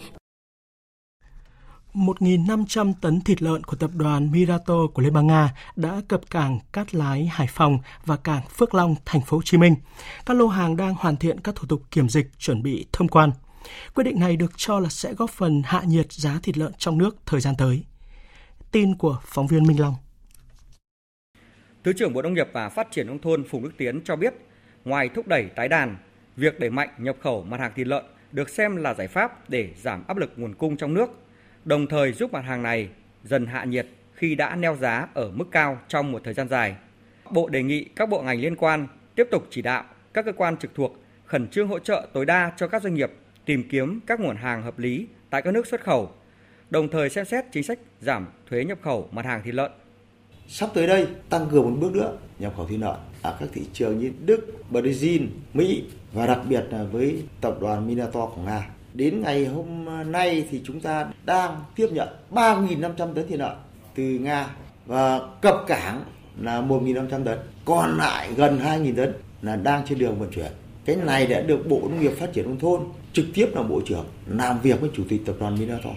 1.500 1.98 2.94
tấn 3.02 3.22
thịt 3.22 3.42
lợn 3.42 3.64
của 3.64 3.76
tập 3.76 3.92
đoàn 3.94 4.32
Mirato 4.32 4.88
của 4.94 5.02
Liên 5.02 5.14
bang 5.14 5.28
Nga 5.28 5.54
đã 5.76 6.02
cập 6.08 6.22
cảng 6.30 6.60
Cát 6.74 6.96
Lái, 6.96 7.26
Hải 7.26 7.48
Phòng 7.48 7.80
và 8.06 8.18
cảng 8.18 8.42
Phước 8.58 8.74
Long, 8.74 8.96
thành 9.06 9.22
phố 9.22 9.38
Hồ 9.38 9.44
Chí 9.46 9.58
Minh. 9.58 9.76
Các 10.26 10.38
lô 10.38 10.48
hàng 10.48 10.78
đang 10.78 10.96
hoàn 10.96 11.18
thiện 11.18 11.40
các 11.40 11.56
thủ 11.56 11.68
tục 11.68 11.82
kiểm 11.92 12.10
dịch 12.10 12.28
chuẩn 12.38 12.64
bị 12.64 12.86
thông 12.92 13.08
quan. 13.08 13.32
Quyết 13.96 14.04
định 14.04 14.20
này 14.20 14.36
được 14.36 14.52
cho 14.58 14.80
là 14.80 14.90
sẽ 14.90 15.14
góp 15.14 15.30
phần 15.30 15.62
hạ 15.66 15.82
nhiệt 15.88 16.12
giá 16.12 16.40
thịt 16.44 16.58
lợn 16.58 16.72
trong 16.78 16.98
nước 16.98 17.18
thời 17.26 17.42
gian 17.42 17.56
tới. 17.58 17.84
Tin 18.72 18.96
của 18.96 19.20
phóng 19.26 19.48
viên 19.48 19.64
Minh 19.64 19.80
Long. 19.80 19.96
Thứ 21.84 21.94
trưởng 21.94 22.14
Bộ 22.14 22.22
Nông 22.22 22.34
nghiệp 22.34 22.48
và 22.54 22.70
Phát 22.70 22.88
triển 22.92 23.08
nông 23.08 23.20
thôn 23.20 23.44
Phùng 23.50 23.64
Đức 23.64 23.72
Tiến 23.78 24.02
cho 24.06 24.16
biết, 24.16 24.34
ngoài 24.86 25.10
thúc 25.16 25.28
đẩy 25.28 25.46
tái 25.56 25.68
đàn, 25.68 25.98
việc 26.36 26.60
đẩy 26.60 26.70
mạnh 26.70 26.90
nhập 26.98 27.16
khẩu 27.22 27.44
mặt 27.44 27.60
hàng 27.60 27.72
thịt 27.76 27.88
lợn 27.88 28.06
được 28.32 28.50
xem 28.50 28.76
là 28.76 28.94
giải 28.94 29.08
pháp 29.08 29.50
để 29.50 29.70
giảm 29.82 30.04
áp 30.08 30.18
lực 30.18 30.34
nguồn 30.38 30.56
cung 30.56 30.78
trong 30.78 30.94
nước 30.94 31.10
đồng 31.68 31.88
thời 31.88 32.14
giúp 32.14 32.34
mặt 32.34 32.46
hàng 32.46 32.64
này 32.64 32.90
dần 33.24 33.46
hạ 33.46 33.64
nhiệt 33.64 33.88
khi 34.14 34.36
đã 34.36 34.56
neo 34.56 34.76
giá 34.76 35.08
ở 35.14 35.32
mức 35.32 35.46
cao 35.52 35.80
trong 35.88 36.12
một 36.12 36.22
thời 36.24 36.34
gian 36.34 36.48
dài. 36.48 36.76
Bộ 37.32 37.50
đề 37.50 37.64
nghị 37.64 37.84
các 37.84 38.10
bộ 38.10 38.22
ngành 38.22 38.42
liên 38.42 38.56
quan 38.56 38.88
tiếp 39.16 39.28
tục 39.32 39.48
chỉ 39.50 39.62
đạo 39.62 39.84
các 40.14 40.26
cơ 40.26 40.32
quan 40.32 40.58
trực 40.58 40.76
thuộc 40.76 40.98
khẩn 41.26 41.48
trương 41.48 41.68
hỗ 41.68 41.80
trợ 41.80 42.08
tối 42.14 42.26
đa 42.26 42.52
cho 42.58 42.68
các 42.68 42.84
doanh 42.84 42.94
nghiệp 42.94 43.12
tìm 43.46 43.70
kiếm 43.70 44.00
các 44.08 44.20
nguồn 44.20 44.36
hàng 44.36 44.64
hợp 44.64 44.80
lý 44.80 45.08
tại 45.30 45.42
các 45.42 45.52
nước 45.52 45.68
xuất 45.68 45.82
khẩu, 45.82 46.12
đồng 46.70 46.90
thời 46.90 47.10
xem 47.10 47.26
xét 47.26 47.46
chính 47.52 47.64
sách 47.64 47.80
giảm 48.02 48.28
thuế 48.50 48.66
nhập 48.66 48.78
khẩu 48.82 49.10
mặt 49.12 49.26
hàng 49.26 49.42
thịt 49.44 49.54
lợn. 49.54 49.72
Sắp 50.48 50.70
tới 50.74 50.88
đây 50.88 51.08
tăng 51.30 51.48
cường 51.52 51.64
một 51.64 51.78
bước 51.82 51.96
nữa 51.96 52.18
nhập 52.40 52.54
khẩu 52.58 52.68
thịt 52.68 52.80
lợn 52.80 52.96
ở 53.22 53.38
các 53.40 53.50
thị 53.54 53.62
trường 53.74 54.00
như 54.00 54.12
Đức, 54.26 54.54
Brazil, 54.72 55.28
Mỹ 55.54 55.84
và 56.14 56.28
đặc 56.28 56.40
biệt 56.50 56.66
là 56.72 56.84
với 56.84 57.24
tập 57.42 57.58
đoàn 57.62 57.88
Minato 57.88 58.26
của 58.26 58.42
Nga. 58.42 58.70
Đến 58.94 59.22
ngày 59.22 59.46
hôm 59.46 59.86
nay 60.12 60.46
thì 60.52 60.62
chúng 60.66 60.80
ta 60.80 61.08
đang 61.26 61.64
tiếp 61.76 61.88
nhận 61.92 62.08
3.500 62.32 63.14
tấn 63.14 63.28
thịt 63.28 63.40
lợn 63.40 63.56
từ 63.96 64.04
Nga 64.04 64.48
và 64.86 65.20
cập 65.42 65.56
cảng 65.68 66.04
là 66.42 66.62
1.500 66.62 67.24
tấn, 67.24 67.38
còn 67.66 67.98
lại 67.98 68.30
gần 68.36 68.60
2.000 68.60 68.96
tấn 68.96 69.14
là 69.42 69.56
đang 69.56 69.86
trên 69.90 70.00
đường 70.00 70.20
vận 70.20 70.30
chuyển. 70.32 70.52
Cái 70.86 70.96
này 70.96 71.28
đã 71.28 71.42
được 71.42 71.70
Bộ 71.70 71.80
Nông 71.82 72.02
nghiệp 72.02 72.12
Phát 72.20 72.34
triển 72.34 72.46
Nông 72.46 72.60
thôn 72.60 72.82
trực 73.14 73.26
tiếp 73.34 73.50
là 73.56 73.64
Bộ 73.64 73.82
trưởng 73.86 74.06
làm 74.28 74.60
việc 74.62 74.82
với 74.82 74.90
Chủ 74.94 75.04
tịch 75.10 75.26
Tập 75.26 75.36
đoàn 75.40 75.60
Minato 75.60 75.90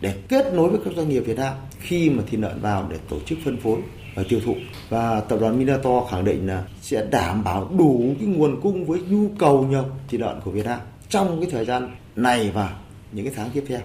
để 0.00 0.14
kết 0.28 0.54
nối 0.54 0.68
với 0.68 0.80
các 0.84 0.94
doanh 0.96 1.08
nghiệp 1.08 1.20
Việt 1.20 1.36
Nam 1.36 1.54
khi 1.78 2.10
mà 2.10 2.22
thịt 2.30 2.40
lợn 2.40 2.60
vào 2.60 2.86
để 2.90 2.96
tổ 3.08 3.16
chức 3.26 3.38
phân 3.44 3.56
phối 3.56 3.78
và 4.14 4.22
tiêu 4.28 4.40
thụ. 4.44 4.54
Và 4.88 5.20
tập 5.20 5.38
đoàn 5.40 5.58
Minato 5.58 6.00
khẳng 6.10 6.24
định 6.24 6.46
là 6.46 6.64
sẽ 6.80 7.06
đảm 7.10 7.44
bảo 7.44 7.70
đủ 7.78 8.14
cái 8.18 8.28
nguồn 8.28 8.60
cung 8.60 8.84
với 8.84 9.00
nhu 9.08 9.28
cầu 9.38 9.62
nhập 9.62 9.84
thịt 10.08 10.20
lợn 10.20 10.40
của 10.44 10.50
Việt 10.50 10.66
Nam 10.66 10.80
trong 11.08 11.40
cái 11.40 11.50
thời 11.50 11.64
gian 11.64 11.96
này 12.16 12.50
và 12.54 12.76
những 13.12 13.24
cái 13.24 13.34
tháng 13.36 13.50
tiếp 13.54 13.64
theo. 13.68 13.80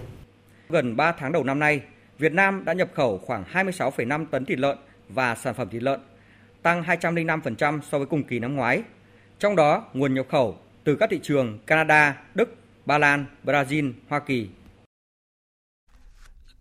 Gần 0.68 0.96
3 0.96 1.12
tháng 1.12 1.32
đầu 1.32 1.44
năm 1.44 1.58
nay, 1.58 1.80
Việt 2.18 2.32
Nam 2.32 2.64
đã 2.64 2.72
nhập 2.72 2.88
khẩu 2.94 3.18
khoảng 3.18 3.44
26,5 3.52 4.26
tấn 4.26 4.44
thịt 4.44 4.58
lợn 4.58 4.78
và 5.08 5.34
sản 5.34 5.54
phẩm 5.54 5.68
thịt 5.68 5.82
lợn, 5.82 6.00
tăng 6.62 6.82
205% 6.82 7.80
so 7.90 7.98
với 7.98 8.06
cùng 8.06 8.22
kỳ 8.22 8.38
năm 8.38 8.56
ngoái. 8.56 8.82
Trong 9.38 9.56
đó, 9.56 9.84
nguồn 9.94 10.14
nhập 10.14 10.26
khẩu 10.30 10.58
từ 10.84 10.96
các 10.96 11.10
thị 11.10 11.20
trường 11.22 11.58
Canada, 11.66 12.16
Đức, 12.34 12.54
Ba 12.86 12.98
Lan, 12.98 13.26
Brazil, 13.44 13.92
Hoa 14.08 14.20
Kỳ 14.20 14.48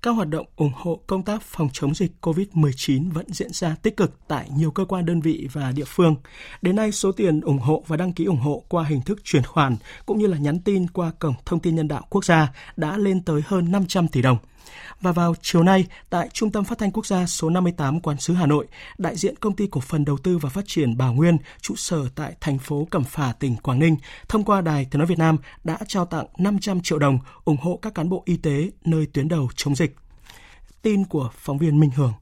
các 0.03 0.11
hoạt 0.11 0.27
động 0.29 0.45
ủng 0.55 0.71
hộ 0.75 0.99
công 1.07 1.23
tác 1.23 1.41
phòng 1.41 1.69
chống 1.73 1.95
dịch 1.95 2.11
COVID-19 2.21 3.11
vẫn 3.11 3.25
diễn 3.29 3.53
ra 3.53 3.75
tích 3.81 3.97
cực 3.97 4.27
tại 4.27 4.49
nhiều 4.55 4.71
cơ 4.71 4.85
quan 4.85 5.05
đơn 5.05 5.21
vị 5.21 5.47
và 5.53 5.71
địa 5.71 5.83
phương. 5.87 6.15
Đến 6.61 6.75
nay, 6.75 6.91
số 6.91 7.11
tiền 7.11 7.41
ủng 7.41 7.57
hộ 7.57 7.83
và 7.87 7.97
đăng 7.97 8.13
ký 8.13 8.25
ủng 8.25 8.37
hộ 8.37 8.63
qua 8.69 8.83
hình 8.83 9.01
thức 9.01 9.19
chuyển 9.23 9.43
khoản 9.43 9.75
cũng 10.05 10.19
như 10.19 10.27
là 10.27 10.37
nhắn 10.37 10.59
tin 10.59 10.87
qua 10.87 11.11
cổng 11.19 11.33
thông 11.45 11.59
tin 11.59 11.75
nhân 11.75 11.87
đạo 11.87 12.01
quốc 12.09 12.25
gia 12.25 12.53
đã 12.75 12.97
lên 12.97 13.21
tới 13.21 13.41
hơn 13.45 13.71
500 13.71 14.07
tỷ 14.07 14.21
đồng. 14.21 14.37
Và 15.01 15.11
vào 15.11 15.35
chiều 15.41 15.63
nay, 15.63 15.85
tại 16.09 16.29
Trung 16.33 16.51
tâm 16.51 16.63
Phát 16.63 16.77
thanh 16.77 16.91
Quốc 16.91 17.05
gia 17.05 17.25
số 17.25 17.49
58 17.49 17.99
Quán 17.99 18.17
sứ 18.17 18.33
Hà 18.33 18.45
Nội, 18.45 18.67
đại 18.97 19.15
diện 19.15 19.35
Công 19.35 19.55
ty 19.55 19.67
Cổ 19.71 19.81
phần 19.81 20.05
Đầu 20.05 20.17
tư 20.17 20.37
và 20.37 20.49
Phát 20.49 20.63
triển 20.67 20.97
Bảo 20.97 21.13
Nguyên, 21.13 21.37
trụ 21.61 21.75
sở 21.75 22.07
tại 22.15 22.35
thành 22.41 22.59
phố 22.59 22.87
Cẩm 22.91 23.03
Phả, 23.03 23.33
tỉnh 23.39 23.55
Quảng 23.55 23.79
Ninh, 23.79 23.97
thông 24.27 24.43
qua 24.43 24.61
Đài 24.61 24.87
Tiếng 24.91 24.99
Nói 24.99 25.07
Việt 25.07 25.19
Nam 25.19 25.37
đã 25.63 25.77
trao 25.87 26.05
tặng 26.05 26.25
500 26.37 26.81
triệu 26.81 26.99
đồng 26.99 27.19
ủng 27.45 27.57
hộ 27.57 27.79
các 27.81 27.95
cán 27.95 28.09
bộ 28.09 28.23
y 28.25 28.37
tế 28.37 28.69
nơi 28.85 29.07
tuyến 29.13 29.27
đầu 29.27 29.49
chống 29.55 29.75
dịch. 29.75 29.95
Tin 30.81 31.05
của 31.05 31.29
phóng 31.37 31.57
viên 31.57 31.79
Minh 31.79 31.91
Hường. 31.95 32.13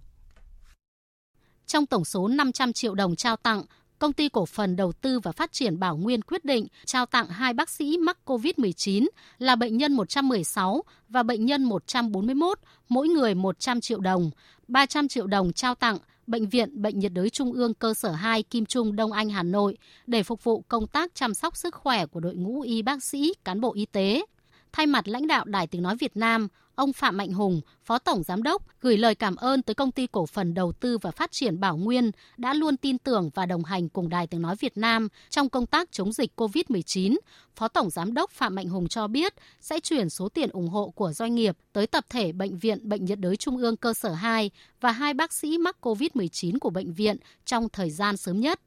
Trong 1.66 1.86
tổng 1.86 2.06
số 2.06 2.28
500 2.28 2.74
triệu 2.74 2.96
đồng 2.96 3.16
trao 3.16 3.36
tặng, 3.36 3.64
Công 4.02 4.14
ty 4.14 4.30
cổ 4.30 4.46
phần 4.46 4.76
đầu 4.76 4.92
tư 4.92 5.20
và 5.20 5.32
phát 5.32 5.52
triển 5.52 5.80
Bảo 5.80 5.98
Nguyên 5.98 6.22
quyết 6.22 6.46
định 6.46 6.68
trao 6.86 7.06
tặng 7.06 7.28
hai 7.28 7.54
bác 7.54 7.70
sĩ 7.70 7.98
mắc 7.98 8.18
COVID-19 8.26 9.08
là 9.40 9.56
bệnh 9.56 9.78
nhân 9.78 9.94
116 9.94 10.84
và 11.10 11.24
bệnh 11.24 11.46
nhân 11.46 11.64
141, 11.64 12.60
mỗi 12.90 13.08
người 13.08 13.36
100 13.36 13.82
triệu 13.82 14.00
đồng. 14.00 14.32
300 14.68 15.08
triệu 15.08 15.28
đồng 15.28 15.54
trao 15.54 15.76
tặng 15.76 15.98
Bệnh 16.28 16.50
viện 16.50 16.82
Bệnh 16.82 17.00
nhiệt 17.00 17.14
đới 17.14 17.30
Trung 17.30 17.54
ương 17.54 17.74
cơ 17.74 17.94
sở 17.94 18.12
2 18.12 18.44
Kim 18.44 18.66
Trung 18.66 18.96
Đông 18.96 19.12
Anh 19.12 19.30
Hà 19.30 19.44
Nội 19.44 19.78
để 20.08 20.24
phục 20.24 20.44
vụ 20.44 20.64
công 20.68 20.88
tác 20.88 21.16
chăm 21.16 21.34
sóc 21.34 21.58
sức 21.58 21.76
khỏe 21.76 22.06
của 22.06 22.20
đội 22.20 22.36
ngũ 22.36 22.62
y 22.62 22.82
bác 22.82 23.04
sĩ, 23.04 23.34
cán 23.44 23.62
bộ 23.62 23.74
y 23.74 23.86
tế. 23.86 24.26
Thay 24.72 24.86
mặt 24.86 25.08
lãnh 25.08 25.28
đạo 25.28 25.46
Đài 25.46 25.68
Tiếng 25.68 25.84
Nói 25.84 25.96
Việt 26.00 26.18
Nam, 26.18 26.48
ông 26.82 26.94
Phạm 26.94 27.18
Mạnh 27.18 27.32
Hùng, 27.32 27.62
Phó 27.84 27.98
Tổng 27.98 28.24
Giám 28.24 28.44
đốc, 28.44 28.64
gửi 28.82 28.98
lời 28.98 29.16
cảm 29.16 29.36
ơn 29.36 29.62
tới 29.62 29.74
Công 29.74 29.92
ty 29.92 30.08
Cổ 30.08 30.26
phần 30.26 30.54
Đầu 30.54 30.72
tư 30.72 30.98
và 30.98 31.12
Phát 31.12 31.32
triển 31.32 31.60
Bảo 31.60 31.78
Nguyên 31.78 32.12
đã 32.38 32.54
luôn 32.54 32.78
tin 32.78 32.98
tưởng 32.98 33.30
và 33.34 33.46
đồng 33.46 33.64
hành 33.64 33.90
cùng 33.90 34.10
Đài 34.10 34.28
Tiếng 34.28 34.42
Nói 34.42 34.56
Việt 34.56 34.78
Nam 34.78 35.08
trong 35.30 35.50
công 35.50 35.66
tác 35.66 35.92
chống 35.92 36.14
dịch 36.14 36.32
COVID-19. 36.36 37.18
Phó 37.56 37.68
Tổng 37.68 37.90
Giám 37.90 38.14
đốc 38.14 38.32
Phạm 38.32 38.56
Mạnh 38.56 38.70
Hùng 38.70 38.88
cho 38.88 39.08
biết 39.08 39.34
sẽ 39.60 39.80
chuyển 39.80 40.10
số 40.10 40.30
tiền 40.30 40.50
ủng 40.50 40.70
hộ 40.70 40.90
của 40.90 41.14
doanh 41.14 41.36
nghiệp 41.36 41.58
tới 41.74 41.88
tập 41.88 42.06
thể 42.10 42.32
Bệnh 42.32 42.58
viện 42.58 42.90
Bệnh 42.90 43.06
nhiệt 43.06 43.20
đới 43.20 43.38
Trung 43.38 43.58
ương 43.58 43.78
cơ 43.78 43.94
sở 43.94 44.14
2 44.14 44.52
và 44.80 44.92
hai 44.92 45.14
bác 45.14 45.34
sĩ 45.34 45.58
mắc 45.58 45.78
COVID-19 45.82 46.60
của 46.60 46.70
bệnh 46.70 46.94
viện 46.94 47.18
trong 47.46 47.70
thời 47.70 47.90
gian 47.90 48.18
sớm 48.18 48.40
nhất. 48.40 48.60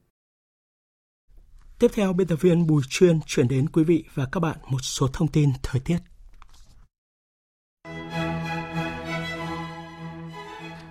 Tiếp 1.79 1.89
theo, 1.95 2.13
biên 2.13 2.27
tập 2.27 2.37
viên 2.41 2.67
Bùi 2.67 2.83
Chuyên 2.91 3.21
chuyển 3.27 3.49
đến 3.49 3.69
quý 3.69 3.85
vị 3.85 4.05
và 4.15 4.27
các 4.33 4.41
bạn 4.41 4.57
một 4.71 4.81
số 4.83 5.09
thông 5.13 5.29
tin 5.29 5.51
thời 5.63 5.81
tiết. 5.81 5.99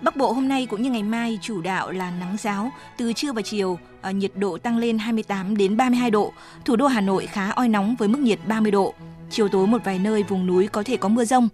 Bắc 0.04 0.16
Bộ 0.16 0.32
hôm 0.32 0.48
nay 0.48 0.66
cũng 0.66 0.82
như 0.82 0.90
ngày 0.90 1.02
mai 1.02 1.38
chủ 1.42 1.60
đạo 1.60 1.90
là 1.90 2.10
nắng 2.10 2.36
giáo, 2.40 2.72
từ 2.96 3.12
trưa 3.12 3.32
và 3.32 3.42
chiều 3.42 3.78
ờ, 4.02 4.10
nhiệt 4.10 4.30
độ 4.34 4.58
tăng 4.58 4.78
lên 4.78 4.98
28 4.98 5.56
đến 5.56 5.76
32 5.76 6.10
độ. 6.10 6.32
Thủ 6.64 6.76
đô 6.76 6.86
Hà 6.86 7.00
Nội 7.00 7.26
khá 7.26 7.50
oi 7.50 7.68
nóng 7.68 7.96
với 7.98 8.08
mức 8.08 8.18
nhiệt 8.18 8.38
30 8.46 8.72
độ. 8.72 8.94
Chiều 9.30 9.48
tối 9.48 9.66
một 9.66 9.84
vài 9.84 9.98
nơi 9.98 10.22
vùng 10.22 10.46
núi 10.46 10.66
có 10.66 10.82
thể 10.82 10.96
có 10.96 11.08
mưa 11.08 11.24
rông. 11.24 11.48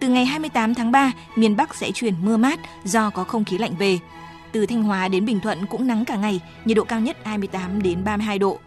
Từ 0.00 0.08
ngày 0.08 0.24
28 0.24 0.74
tháng 0.74 0.92
3, 0.92 1.12
miền 1.36 1.56
Bắc 1.56 1.74
sẽ 1.74 1.90
chuyển 1.94 2.14
mưa 2.22 2.36
mát 2.36 2.60
do 2.84 3.10
có 3.10 3.24
không 3.24 3.44
khí 3.44 3.58
lạnh 3.58 3.76
về. 3.78 3.98
Từ 4.52 4.66
Thanh 4.66 4.82
Hóa 4.82 5.08
đến 5.08 5.24
Bình 5.24 5.40
Thuận 5.40 5.66
cũng 5.66 5.86
nắng 5.86 6.04
cả 6.04 6.16
ngày, 6.16 6.40
nhiệt 6.64 6.76
độ 6.76 6.84
cao 6.84 7.00
nhất 7.00 7.16
28 7.24 7.82
đến 7.82 8.04
32 8.04 8.38
độ. 8.38 8.58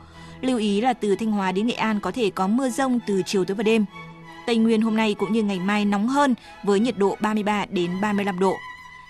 Lưu 0.41 0.57
ý 0.57 0.81
là 0.81 0.93
từ 0.93 1.15
Thanh 1.15 1.31
Hóa 1.31 1.51
đến 1.51 1.67
Nghệ 1.67 1.73
An 1.73 1.99
có 1.99 2.11
thể 2.11 2.29
có 2.29 2.47
mưa 2.47 2.69
rông 2.69 2.99
từ 3.07 3.21
chiều 3.25 3.45
tối 3.45 3.55
và 3.55 3.63
đêm. 3.63 3.86
Tây 4.45 4.57
Nguyên 4.57 4.81
hôm 4.81 4.95
nay 4.95 5.13
cũng 5.13 5.33
như 5.33 5.43
ngày 5.43 5.59
mai 5.59 5.86
nóng 5.86 6.07
hơn 6.07 6.36
với 6.63 6.79
nhiệt 6.79 6.97
độ 6.97 7.17
33 7.19 7.65
đến 7.69 7.91
35 8.01 8.39
độ. 8.39 8.55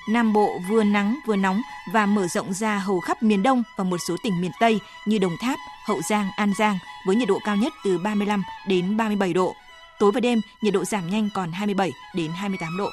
Nam 0.08 0.34
Bộ 0.34 0.60
vừa 0.70 0.84
nắng 0.84 1.20
vừa 1.26 1.36
nóng 1.36 1.62
và 1.94 2.06
mở 2.06 2.28
rộng 2.28 2.54
ra 2.54 2.78
hầu 2.78 3.00
khắp 3.00 3.24
miền 3.24 3.44
Đông 3.44 3.64
và 3.78 3.84
một 3.84 3.98
số 4.08 4.16
tỉnh 4.24 4.42
miền 4.42 4.52
Tây 4.60 4.80
như 5.06 5.18
Đồng 5.18 5.38
Tháp, 5.42 5.60
Hậu 5.86 6.02
Giang, 6.02 6.30
An 6.36 6.54
Giang 6.58 6.78
với 7.08 7.16
nhiệt 7.16 7.28
độ 7.28 7.40
cao 7.46 7.56
nhất 7.56 7.74
từ 7.84 7.98
35 7.98 8.44
đến 8.68 8.98
37 8.98 9.34
độ. 9.34 9.56
Tối 10.00 10.12
và 10.12 10.20
đêm 10.20 10.42
nhiệt 10.62 10.74
độ 10.74 10.86
giảm 10.86 11.10
nhanh 11.10 11.30
còn 11.34 11.52
27 11.52 11.92
đến 12.16 12.32
28 12.32 12.78
độ. 12.78 12.90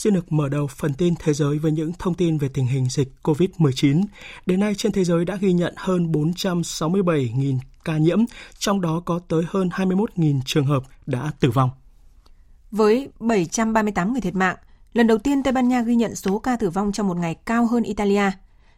Xin 0.00 0.14
được 0.14 0.32
mở 0.32 0.48
đầu 0.48 0.66
phần 0.66 0.94
tin 0.94 1.14
thế 1.18 1.32
giới 1.32 1.58
với 1.58 1.72
những 1.72 1.92
thông 1.98 2.14
tin 2.14 2.38
về 2.38 2.48
tình 2.54 2.66
hình 2.66 2.88
dịch 2.90 3.08
COVID-19. 3.22 4.04
Đến 4.46 4.60
nay 4.60 4.74
trên 4.74 4.92
thế 4.92 5.04
giới 5.04 5.24
đã 5.24 5.36
ghi 5.36 5.52
nhận 5.52 5.74
hơn 5.76 6.12
467.000 6.12 7.58
ca 7.84 7.96
nhiễm, 7.96 8.18
trong 8.58 8.80
đó 8.80 9.02
có 9.04 9.20
tới 9.28 9.42
hơn 9.48 9.68
21.000 9.68 10.40
trường 10.44 10.66
hợp 10.66 10.82
đã 11.06 11.32
tử 11.40 11.50
vong. 11.50 11.70
Với 12.70 13.08
738 13.18 14.12
người 14.12 14.20
thiệt 14.20 14.34
mạng, 14.34 14.56
lần 14.92 15.06
đầu 15.06 15.18
tiên 15.18 15.42
Tây 15.42 15.52
Ban 15.52 15.68
Nha 15.68 15.82
ghi 15.82 15.94
nhận 15.94 16.14
số 16.14 16.38
ca 16.38 16.56
tử 16.56 16.70
vong 16.70 16.92
trong 16.92 17.08
một 17.08 17.16
ngày 17.16 17.34
cao 17.34 17.66
hơn 17.66 17.82
Italia. 17.82 18.30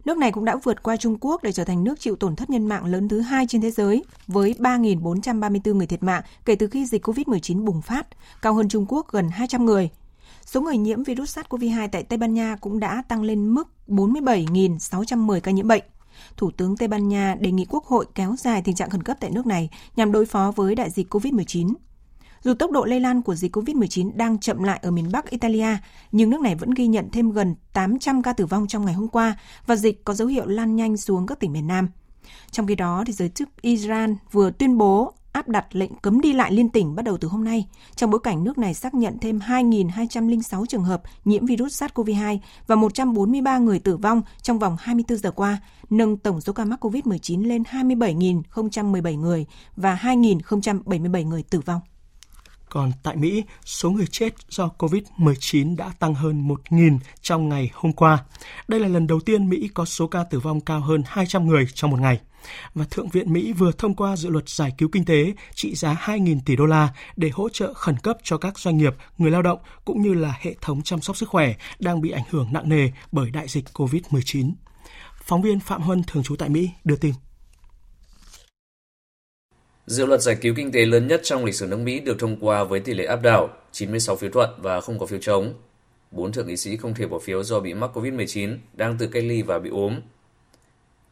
Nước 0.04 0.16
này 0.16 0.32
cũng 0.32 0.44
đã 0.44 0.56
vượt 0.62 0.82
qua 0.82 0.96
Trung 0.96 1.16
Quốc 1.20 1.42
để 1.42 1.52
trở 1.52 1.64
thành 1.64 1.84
nước 1.84 2.00
chịu 2.00 2.16
tổn 2.16 2.36
thất 2.36 2.50
nhân 2.50 2.66
mạng 2.66 2.84
lớn 2.84 3.08
thứ 3.08 3.20
hai 3.20 3.46
trên 3.48 3.60
thế 3.60 3.70
giới, 3.70 4.04
với 4.26 4.54
3.434 4.58 5.74
người 5.74 5.86
thiệt 5.86 6.02
mạng 6.02 6.22
kể 6.44 6.54
từ 6.54 6.66
khi 6.66 6.86
dịch 6.86 7.06
COVID-19 7.06 7.64
bùng 7.64 7.82
phát, 7.82 8.06
cao 8.42 8.54
hơn 8.54 8.68
Trung 8.68 8.86
Quốc 8.88 9.08
gần 9.12 9.28
200 9.28 9.66
người. 9.66 9.90
Số 10.47 10.61
người 10.61 10.76
nhiễm 10.76 11.03
virus 11.03 11.38
SARS-CoV-2 11.38 11.88
tại 11.93 12.03
Tây 12.03 12.18
Ban 12.18 12.34
Nha 12.34 12.57
cũng 12.61 12.80
đã 12.80 13.03
tăng 13.09 13.22
lên 13.22 13.49
mức 13.49 13.68
47.610 13.88 15.40
ca 15.40 15.51
nhiễm 15.51 15.68
bệnh. 15.68 15.82
Thủ 16.36 16.51
tướng 16.51 16.76
Tây 16.76 16.88
Ban 16.88 17.09
Nha 17.09 17.36
đề 17.40 17.53
nghị 17.53 17.66
Quốc 17.68 17.84
hội 17.84 18.07
kéo 18.14 18.34
dài 18.38 18.62
tình 18.64 18.74
trạng 18.74 18.90
khẩn 18.90 19.03
cấp 19.03 19.16
tại 19.20 19.30
nước 19.30 19.47
này 19.47 19.70
nhằm 19.97 20.12
đối 20.12 20.26
phó 20.26 20.53
với 20.57 20.74
đại 20.74 20.90
dịch 20.90 21.14
COVID-19. 21.14 21.74
Dù 22.43 22.55
tốc 22.55 22.70
độ 22.70 22.84
lây 22.84 23.01
lan 23.01 23.22
của 23.22 23.34
dịch 23.34 23.57
COVID-19 23.57 24.11
đang 24.14 24.38
chậm 24.38 24.62
lại 24.62 24.80
ở 24.82 24.90
miền 24.90 25.12
Bắc 25.12 25.30
Italia, 25.30 25.76
nhưng 26.12 26.30
nước 26.30 26.40
này 26.40 26.55
vẫn 26.55 26.70
ghi 26.70 26.86
nhận 26.86 27.09
thêm 27.12 27.30
gần 27.30 27.55
800 27.72 28.22
ca 28.22 28.32
tử 28.32 28.47
vong 28.47 28.66
trong 28.66 28.84
ngày 28.84 28.95
hôm 28.95 29.09
qua 29.09 29.36
và 29.66 29.76
dịch 29.76 30.05
có 30.05 30.14
dấu 30.14 30.28
hiệu 30.28 30.47
lan 30.47 30.76
nhanh 30.76 30.97
xuống 30.97 31.26
các 31.26 31.40
tỉnh 31.40 31.53
miền 31.53 31.66
Nam. 31.66 31.88
Trong 32.51 32.66
khi 32.66 32.74
đó, 32.74 33.05
thì 33.07 33.12
giới 33.12 33.28
chức 33.28 33.49
Iran 33.61 34.16
vừa 34.32 34.51
tuyên 34.51 34.78
bố 34.78 35.12
áp 35.33 35.49
đặt 35.49 35.66
lệnh 35.72 35.95
cấm 35.95 36.20
đi 36.20 36.33
lại 36.33 36.53
liên 36.53 36.68
tỉnh 36.68 36.95
bắt 36.95 37.03
đầu 37.03 37.18
từ 37.18 37.28
hôm 37.28 37.45
nay, 37.45 37.66
trong 37.97 38.11
bối 38.11 38.20
cảnh 38.24 38.45
nước 38.45 38.59
này 38.59 38.74
xác 38.74 38.95
nhận 38.95 39.18
thêm 39.18 39.39
2.206 39.39 40.66
trường 40.66 40.85
hợp 40.85 41.03
nhiễm 41.24 41.47
virus 41.47 41.83
SARS-CoV-2 41.83 42.39
và 42.66 42.76
143 42.76 43.59
người 43.59 43.78
tử 43.78 43.97
vong 43.97 44.22
trong 44.43 44.59
vòng 44.59 44.76
24 44.80 45.18
giờ 45.18 45.30
qua, 45.30 45.59
nâng 45.91 46.16
tổng 46.16 46.41
số 46.41 46.53
ca 46.53 46.64
mắc 46.64 46.85
COVID-19 46.85 47.47
lên 47.49 47.62
27.017 47.62 49.18
người 49.18 49.47
và 49.76 49.99
2.077 50.03 51.26
người 51.26 51.43
tử 51.43 51.61
vong. 51.61 51.80
Còn 52.68 52.93
tại 53.03 53.16
Mỹ, 53.16 53.45
số 53.64 53.91
người 53.91 54.07
chết 54.11 54.35
do 54.49 54.70
COVID-19 54.78 55.76
đã 55.76 55.93
tăng 55.99 56.14
hơn 56.14 56.49
1.000 56.49 56.99
trong 57.20 57.49
ngày 57.49 57.70
hôm 57.74 57.93
qua. 57.93 58.24
Đây 58.68 58.80
là 58.80 58.89
lần 58.89 59.07
đầu 59.07 59.20
tiên 59.20 59.49
Mỹ 59.49 59.68
có 59.74 59.85
số 59.85 60.07
ca 60.07 60.24
tử 60.24 60.41
vong 60.41 60.61
cao 60.61 60.80
hơn 60.80 61.03
200 61.07 61.47
người 61.47 61.66
trong 61.74 61.91
một 61.91 62.01
ngày– 62.01 62.20
và 62.74 62.84
Thượng 62.90 63.09
viện 63.09 63.32
Mỹ 63.32 63.53
vừa 63.53 63.72
thông 63.72 63.95
qua 63.95 64.16
dự 64.16 64.30
luật 64.30 64.49
giải 64.49 64.72
cứu 64.78 64.88
kinh 64.93 65.05
tế 65.05 65.32
trị 65.55 65.74
giá 65.74 65.95
2.000 65.95 66.38
tỷ 66.47 66.57
đô 66.57 66.66
la 66.66 66.88
để 67.16 67.30
hỗ 67.32 67.49
trợ 67.49 67.74
khẩn 67.74 67.97
cấp 68.03 68.16
cho 68.22 68.38
các 68.38 68.59
doanh 68.59 68.78
nghiệp, 68.78 68.95
người 69.18 69.30
lao 69.30 69.43
động 69.43 69.59
cũng 69.84 70.03
như 70.03 70.14
là 70.14 70.38
hệ 70.40 70.55
thống 70.61 70.82
chăm 70.82 71.01
sóc 71.01 71.16
sức 71.16 71.28
khỏe 71.28 71.55
đang 71.78 72.01
bị 72.01 72.11
ảnh 72.11 72.24
hưởng 72.30 72.49
nặng 72.53 72.68
nề 72.68 72.88
bởi 73.12 73.30
đại 73.30 73.49
dịch 73.49 73.64
COVID-19. 73.74 74.53
Phóng 75.24 75.43
viên 75.43 75.61
Phạm 75.61 75.82
Huân 75.82 76.03
thường 76.07 76.22
trú 76.22 76.36
tại 76.36 76.49
Mỹ 76.49 76.70
đưa 76.84 76.97
tin. 76.97 77.12
Dự 79.86 80.07
luật 80.07 80.22
giải 80.22 80.36
cứu 80.40 80.55
kinh 80.57 80.72
tế 80.72 80.86
lớn 80.86 81.07
nhất 81.07 81.20
trong 81.24 81.45
lịch 81.45 81.55
sử 81.55 81.66
nước 81.66 81.76
Mỹ 81.76 82.01
được 82.01 82.16
thông 82.18 82.36
qua 82.40 82.64
với 82.64 82.80
tỷ 82.80 82.95
lệ 82.95 83.05
áp 83.05 83.22
đảo 83.22 83.49
96 83.72 84.16
phiếu 84.16 84.30
thuận 84.30 84.51
và 84.59 84.80
không 84.80 84.99
có 84.99 85.07
phiếu 85.07 85.18
chống. 85.22 85.55
Bốn 86.11 86.32
thượng 86.32 86.47
nghị 86.47 86.57
sĩ 86.57 86.76
không 86.76 86.95
thể 86.95 87.07
bỏ 87.07 87.18
phiếu 87.18 87.43
do 87.43 87.61
bị 87.61 87.74
mắc 87.74 87.90
COVID-19, 87.95 88.57
đang 88.72 88.99
tự 88.99 89.07
cách 89.07 89.24
ly 89.24 89.43
và 89.43 89.59
bị 89.59 89.70
ốm. 89.70 90.01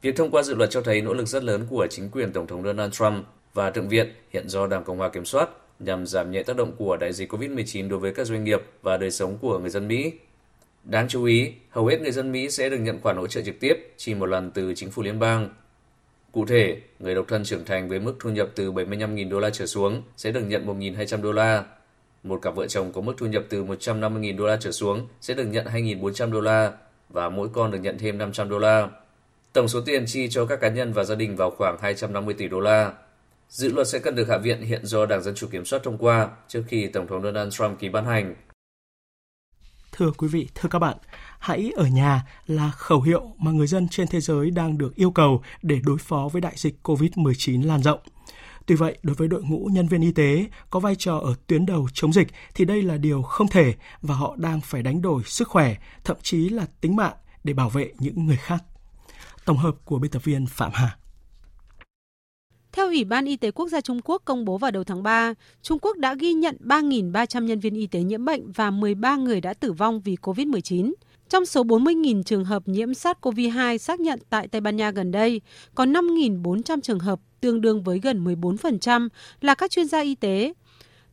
Việc 0.03 0.17
thông 0.17 0.31
qua 0.31 0.43
dự 0.43 0.55
luật 0.55 0.71
cho 0.71 0.81
thấy 0.81 1.03
nỗ 1.03 1.15
lực 1.15 1.29
rất 1.29 1.45
lớn 1.45 1.67
của 1.71 1.87
chính 1.91 2.11
quyền 2.11 2.33
Tổng 2.33 2.47
thống 2.47 2.63
Donald 2.63 2.93
Trump 2.93 3.27
và 3.55 3.71
Thượng 3.71 3.89
viện 3.89 4.13
hiện 4.33 4.49
do 4.49 4.67
Đảng 4.67 4.85
Cộng 4.85 4.99
hòa 4.99 5.09
kiểm 5.09 5.25
soát 5.25 5.49
nhằm 5.79 6.07
giảm 6.07 6.31
nhẹ 6.31 6.43
tác 6.43 6.57
động 6.57 6.73
của 6.77 6.97
đại 6.97 7.13
dịch 7.13 7.33
COVID-19 7.33 7.89
đối 7.89 7.99
với 7.99 8.15
các 8.15 8.27
doanh 8.27 8.45
nghiệp 8.45 8.63
và 8.83 8.97
đời 8.97 9.11
sống 9.11 9.39
của 9.41 9.59
người 9.59 9.71
dân 9.71 9.89
Mỹ. 9.89 10.13
Đáng 10.85 11.09
chú 11.09 11.25
ý, 11.25 11.53
hầu 11.71 11.87
hết 11.87 12.01
người 12.01 12.11
dân 12.11 12.33
Mỹ 12.33 12.51
sẽ 12.51 12.69
được 12.69 12.79
nhận 12.79 13.01
khoản 13.01 13.17
hỗ 13.17 13.27
trợ 13.27 13.43
trực 13.43 13.61
tiếp 13.61 13.95
chỉ 13.97 14.15
một 14.15 14.27
lần 14.27 14.51
từ 14.51 14.75
chính 14.75 14.91
phủ 14.91 15.03
liên 15.03 15.19
bang. 15.19 15.49
Cụ 16.33 16.47
thể, 16.47 16.81
người 16.99 17.15
độc 17.15 17.29
thân 17.29 17.45
trưởng 17.45 17.65
thành 17.65 17.89
với 17.89 18.01
mức 18.01 18.15
thu 18.21 18.31
nhập 18.31 18.51
từ 18.55 18.73
75.000 18.73 19.31
đô 19.31 19.41
la 19.41 19.51
trở 19.51 19.67
xuống 19.67 20.03
sẽ 20.17 20.33
được 20.33 20.43
nhận 20.43 20.67
1.200 20.67 21.23
đô 21.23 21.33
la. 21.33 21.65
Một 22.23 22.43
cặp 22.43 22.55
vợ 22.55 22.67
chồng 22.67 22.93
có 22.93 23.01
mức 23.01 23.15
thu 23.19 23.27
nhập 23.27 23.45
từ 23.49 23.65
150.000 23.65 24.37
đô 24.37 24.47
la 24.47 24.57
trở 24.61 24.73
xuống 24.73 25.09
sẽ 25.21 25.35
được 25.35 25.45
nhận 25.45 25.67
2.400 25.67 26.33
đô 26.33 26.41
la 26.41 26.73
và 27.09 27.29
mỗi 27.29 27.49
con 27.53 27.71
được 27.71 27.79
nhận 27.79 27.99
thêm 27.99 28.19
500 28.19 28.49
đô 28.49 28.59
la. 28.59 28.89
Tổng 29.53 29.69
số 29.69 29.81
tiền 29.81 30.05
chi 30.07 30.29
cho 30.31 30.47
các 30.47 30.61
cá 30.61 30.69
nhân 30.69 30.93
và 30.93 31.05
gia 31.05 31.15
đình 31.15 31.37
vào 31.37 31.51
khoảng 31.51 31.77
250 31.83 32.35
tỷ 32.35 32.49
đô 32.49 32.61
la. 32.61 32.93
Dự 33.49 33.73
luật 33.73 33.89
sẽ 33.89 33.99
cần 33.99 34.15
được 34.15 34.29
Hạ 34.29 34.39
viện 34.39 34.63
hiện 34.63 34.87
do 34.87 35.07
Đảng 35.07 35.23
Dân 35.23 35.35
Chủ 35.35 35.47
kiểm 35.47 35.65
soát 35.65 35.83
thông 35.85 35.99
qua 35.99 36.29
trước 36.49 36.63
khi 36.69 36.87
Tổng 36.87 37.07
thống 37.07 37.23
Donald 37.23 37.55
Trump 37.55 37.79
ký 37.79 37.89
ban 37.89 38.05
hành. 38.05 38.35
Thưa 39.93 40.11
quý 40.19 40.29
vị, 40.29 40.49
thưa 40.55 40.69
các 40.69 40.79
bạn, 40.79 40.97
hãy 41.39 41.73
ở 41.77 41.85
nhà 41.85 42.23
là 42.47 42.71
khẩu 42.71 43.01
hiệu 43.03 43.35
mà 43.39 43.51
người 43.51 43.67
dân 43.67 43.89
trên 43.89 44.07
thế 44.09 44.21
giới 44.21 44.51
đang 44.51 44.79
được 44.79 44.95
yêu 44.95 45.11
cầu 45.11 45.43
để 45.63 45.81
đối 45.85 45.99
phó 45.99 46.29
với 46.33 46.41
đại 46.41 46.55
dịch 46.57 46.75
COVID-19 46.83 47.67
lan 47.67 47.83
rộng. 47.83 48.01
Tuy 48.67 48.75
vậy, 48.75 48.99
đối 49.03 49.15
với 49.15 49.29
đội 49.29 49.43
ngũ 49.43 49.69
nhân 49.73 49.89
viên 49.89 50.01
y 50.01 50.13
tế 50.13 50.47
có 50.71 50.81
vai 50.81 50.95
trò 50.95 51.19
ở 51.19 51.35
tuyến 51.47 51.67
đầu 51.67 51.89
chống 51.93 52.13
dịch 52.13 52.29
thì 52.55 52.65
đây 52.65 52.83
là 52.83 52.97
điều 52.97 53.23
không 53.23 53.49
thể 53.49 53.75
và 54.03 54.15
họ 54.15 54.35
đang 54.39 54.61
phải 54.61 54.83
đánh 54.83 55.03
đổi 55.03 55.23
sức 55.25 55.49
khỏe, 55.49 55.75
thậm 56.05 56.17
chí 56.23 56.49
là 56.49 56.67
tính 56.81 56.97
mạng 56.97 57.15
để 57.45 57.53
bảo 57.53 57.69
vệ 57.69 57.93
những 57.99 58.27
người 58.27 58.37
khác. 58.37 58.65
Tổng 59.51 59.59
hợp 59.59 59.75
của 59.85 59.99
biên 59.99 60.11
tập 60.11 60.25
viên 60.25 60.47
Phạm 60.47 60.71
Hà. 60.75 60.97
Theo 62.73 62.87
Ủy 62.87 63.05
ban 63.05 63.25
Y 63.25 63.37
tế 63.37 63.51
Quốc 63.51 63.69
gia 63.69 63.81
Trung 63.81 64.01
Quốc 64.05 64.23
công 64.25 64.45
bố 64.45 64.59
vào 64.59 64.71
đầu 64.71 64.85
tháng 64.85 65.03
3, 65.03 65.35
Trung 65.63 65.79
Quốc 65.79 65.97
đã 65.97 66.15
ghi 66.15 66.33
nhận 66.33 66.57
3.300 66.61 67.45
nhân 67.45 67.61
viên 67.61 67.75
y 67.75 67.87
tế 67.87 68.01
nhiễm 68.03 68.25
bệnh 68.25 68.53
và 68.53 68.71
13 68.71 69.17
người 69.17 69.41
đã 69.41 69.55
tử 69.55 69.73
vong 69.73 70.01
vì 70.01 70.17
COVID-19. 70.23 70.93
Trong 71.29 71.47
số 71.47 71.65
40.000 71.65 72.23
trường 72.23 72.45
hợp 72.45 72.63
nhiễm 72.67 72.91
SARS-CoV-2 72.91 73.79
xác 73.79 74.01
nhận 74.01 74.19
tại 74.31 74.49
Tây 74.49 74.61
Ban 74.61 74.77
Nha 74.77 74.91
gần 74.91 75.13
đây, 75.13 75.41
có 75.75 75.85
5.400 75.85 76.81
trường 76.81 76.99
hợp 76.99 77.21
tương 77.41 77.61
đương 77.61 77.83
với 77.83 77.99
gần 77.99 78.25
14% 78.25 79.09
là 79.41 79.55
các 79.55 79.71
chuyên 79.71 79.87
gia 79.87 80.01
y 80.01 80.15
tế. 80.15 80.53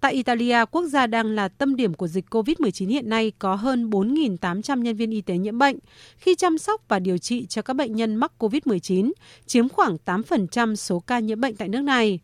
Tại 0.01 0.13
Italia, 0.13 0.65
quốc 0.71 0.85
gia 0.85 1.07
đang 1.07 1.27
là 1.27 1.47
tâm 1.47 1.75
điểm 1.75 1.93
của 1.93 2.07
dịch 2.07 2.25
COVID-19 2.29 2.89
hiện 2.89 3.09
nay 3.09 3.31
có 3.39 3.55
hơn 3.55 3.89
4.800 3.89 4.81
nhân 4.81 4.95
viên 4.95 5.11
y 5.11 5.21
tế 5.21 5.37
nhiễm 5.37 5.57
bệnh, 5.57 5.77
khi 6.17 6.35
chăm 6.35 6.57
sóc 6.57 6.81
và 6.87 6.99
điều 6.99 7.17
trị 7.17 7.45
cho 7.45 7.61
các 7.61 7.73
bệnh 7.73 7.95
nhân 7.95 8.15
mắc 8.15 8.31
COVID-19, 8.39 9.11
chiếm 9.45 9.69
khoảng 9.69 9.97
8% 10.05 10.75
số 10.75 10.99
ca 10.99 11.19
nhiễm 11.19 11.41
bệnh 11.41 11.55
tại 11.55 11.69
nước 11.69 11.81
này. 11.81 12.19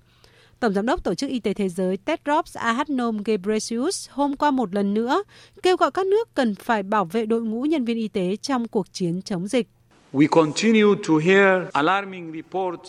Tổng 0.59 0.73
giám 0.73 0.85
đốc 0.85 1.03
Tổ 1.03 1.15
chức 1.15 1.29
Y 1.29 1.39
tế 1.39 1.53
Thế 1.53 1.69
giới 1.69 1.97
Tedros 1.97 2.57
Adhanom 2.57 3.23
Ghebreyesus 3.23 4.09
hôm 4.09 4.35
qua 4.35 4.51
một 4.51 4.75
lần 4.75 4.93
nữa 4.93 5.23
kêu 5.63 5.77
gọi 5.77 5.91
các 5.91 6.05
nước 6.05 6.33
cần 6.33 6.55
phải 6.55 6.83
bảo 6.83 7.05
vệ 7.05 7.25
đội 7.25 7.41
ngũ 7.41 7.61
nhân 7.61 7.85
viên 7.85 7.97
y 7.97 8.07
tế 8.07 8.35
trong 8.35 8.67
cuộc 8.67 8.93
chiến 8.93 9.21
chống 9.21 9.47
dịch. 9.47 9.67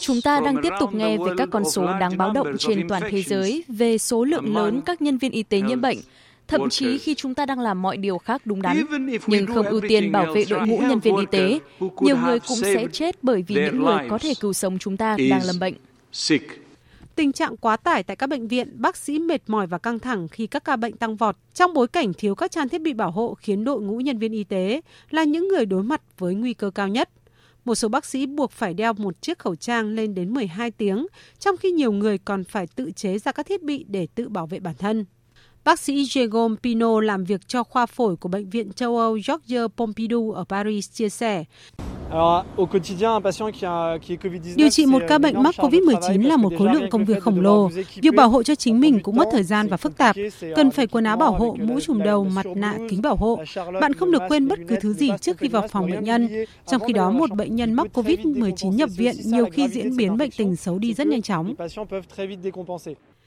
Chúng 0.01 0.20
ta 0.25 0.41
đang 0.41 0.57
tiếp 0.62 0.72
tục 0.81 0.95
nghe 0.95 1.18
về 1.18 1.33
các 1.37 1.49
con 1.53 1.64
số 1.70 1.87
đáng 2.01 2.16
báo 2.18 2.33
động 2.33 2.57
trên 2.59 2.89
toàn 2.89 3.03
thế 3.11 3.22
giới 3.22 3.64
về 3.68 3.99
số 3.99 4.25
lượng 4.25 4.57
lớn 4.57 4.81
các 4.87 5.03
nhân 5.03 5.18
viên 5.18 5.33
y 5.33 5.43
tế 5.43 5.61
nhiễm 5.61 5.81
bệnh, 5.81 5.99
thậm 6.49 6.68
chí 6.70 6.99
khi 6.99 7.14
chúng 7.14 7.35
ta 7.35 7.47
đang 7.47 7.61
làm 7.61 7.83
mọi 7.83 7.97
điều 7.97 8.18
khác 8.18 8.43
đúng 8.45 8.62
đắn, 8.62 8.85
nhưng 9.27 9.47
không 9.47 9.66
ưu 9.66 9.81
tiên 9.89 10.12
bảo 10.12 10.35
vệ 10.35 10.45
đội 10.51 10.66
ngũ 10.66 10.79
nhân 10.79 11.01
viên 11.01 11.16
y 11.16 11.27
tế, 11.31 11.59
nhiều 12.01 12.16
người 12.16 12.41
cũng 12.41 12.57
sẽ 12.57 12.87
chết 12.93 13.16
bởi 13.22 13.45
vì 13.49 13.55
những 13.55 13.83
người 13.83 13.99
có 14.11 14.18
thể 14.18 14.33
cứu 14.41 14.53
sống 14.53 14.79
chúng 14.79 14.97
ta 14.97 15.16
đang 15.31 15.41
lâm 15.45 15.59
bệnh. 15.61 15.75
Tình 17.17 17.33
trạng 17.33 17.57
quá 17.57 17.77
tải 17.77 18.03
tại 18.03 18.17
các 18.17 18.27
bệnh 18.27 18.49
viện, 18.49 18.69
bác 18.75 18.97
sĩ 18.97 19.19
mệt 19.19 19.43
mỏi 19.47 19.67
và 19.67 19.79
căng 19.79 19.99
thẳng 19.99 20.29
khi 20.29 20.47
các 20.47 20.65
ca 20.65 20.77
bệnh 20.77 20.97
tăng 20.97 21.17
vọt 21.17 21.37
trong 21.55 21.75
bối 21.75 21.89
cảnh 21.89 22.12
thiếu 22.12 22.35
các 22.35 22.51
trang 22.51 22.69
thiết 22.69 22.81
bị 22.81 22.93
bảo 22.93 23.11
hộ 23.11 23.35
khiến 23.35 23.65
đội 23.65 23.81
ngũ 23.81 23.97
nhân 23.99 24.19
viên 24.19 24.33
y 24.33 24.45
tế 24.45 24.81
là 25.11 25.25
những 25.25 25.49
người 25.49 25.67
đối 25.67 25.83
mặt 25.83 26.03
với 26.19 26.35
nguy 26.35 26.55
cơ 26.55 26.71
cao 26.71 26.89
nhất. 26.89 27.11
Một 27.65 27.75
số 27.75 27.89
bác 27.89 28.05
sĩ 28.05 28.27
buộc 28.27 28.51
phải 28.51 28.75
đeo 28.75 28.93
một 28.93 29.23
chiếc 29.23 29.39
khẩu 29.39 29.57
trang 29.57 29.89
lên 29.89 30.15
đến 30.15 30.35
12 30.35 30.71
tiếng, 30.71 31.07
trong 31.39 31.57
khi 31.57 31.71
nhiều 31.71 31.93
người 31.93 32.19
còn 32.19 32.45
phải 32.45 32.67
tự 32.67 32.91
chế 32.91 33.19
ra 33.19 33.33
các 33.33 33.47
thiết 33.47 33.62
bị 33.62 33.85
để 33.89 34.07
tự 34.15 34.29
bảo 34.29 34.47
vệ 34.47 34.61
bản 34.61 34.75
thân. 34.79 35.05
Bác 35.65 35.81
sĩ 35.81 36.03
Jérôme 36.03 36.57
Pino 36.62 37.01
làm 37.01 37.25
việc 37.25 37.49
cho 37.49 37.62
khoa 37.62 37.87
phổi 37.87 38.17
của 38.17 38.29
Bệnh 38.29 38.51
viện 38.51 38.73
châu 38.73 38.99
Âu 38.99 39.19
Georges 39.27 39.71
Pompidou 39.77 40.33
ở 40.33 40.45
Paris 40.49 40.93
chia 40.93 41.09
sẻ. 41.09 41.45
Điều 44.57 44.71
trị 44.71 44.87
một 44.87 45.03
ca 45.09 45.19
bệnh 45.19 45.43
mắc 45.43 45.55
COVID-19 45.59 46.27
là 46.27 46.37
một 46.37 46.53
khối 46.59 46.69
lượng 46.75 46.91
công 46.91 47.05
việc 47.05 47.23
khổng 47.23 47.41
lồ. 47.41 47.71
Việc 48.03 48.15
bảo 48.17 48.29
hộ 48.29 48.43
cho 48.43 48.55
chính 48.55 48.81
mình 48.81 49.01
cũng 49.03 49.17
mất 49.17 49.29
thời 49.33 49.43
gian 49.43 49.69
và 49.69 49.77
phức 49.77 49.97
tạp. 49.97 50.17
Cần 50.57 50.71
phải 50.71 50.87
quần 50.87 51.05
áo 51.05 51.17
bảo 51.17 51.33
hộ, 51.33 51.57
mũ 51.61 51.81
trùm 51.81 52.03
đầu, 52.03 52.25
mặt 52.25 52.47
nạ, 52.57 52.79
kính 52.89 53.03
bảo 53.03 53.17
hộ. 53.17 53.39
Bạn 53.81 53.93
không 53.93 54.12
được 54.12 54.23
quên 54.29 54.49
bất 54.49 54.59
cứ 54.69 54.77
thứ 54.81 54.93
gì 54.93 55.11
trước 55.21 55.39
khi 55.39 55.49
vào 55.49 55.69
phòng 55.69 55.91
bệnh 55.91 56.05
nhân. 56.05 56.29
Trong 56.67 56.83
khi 56.87 56.93
đó, 56.93 57.11
một 57.11 57.31
bệnh 57.31 57.57
nhân 57.57 57.73
mắc 57.73 57.87
COVID-19 57.95 58.71
nhập 58.73 58.91
viện 58.97 59.15
nhiều 59.25 59.47
khi 59.53 59.69
diễn 59.69 59.97
biến 59.97 60.17
bệnh 60.17 60.31
tình 60.37 60.57
xấu 60.57 60.79
đi 60.79 60.95
rất 60.95 61.07
nhanh 61.07 61.23
chóng. 61.23 61.55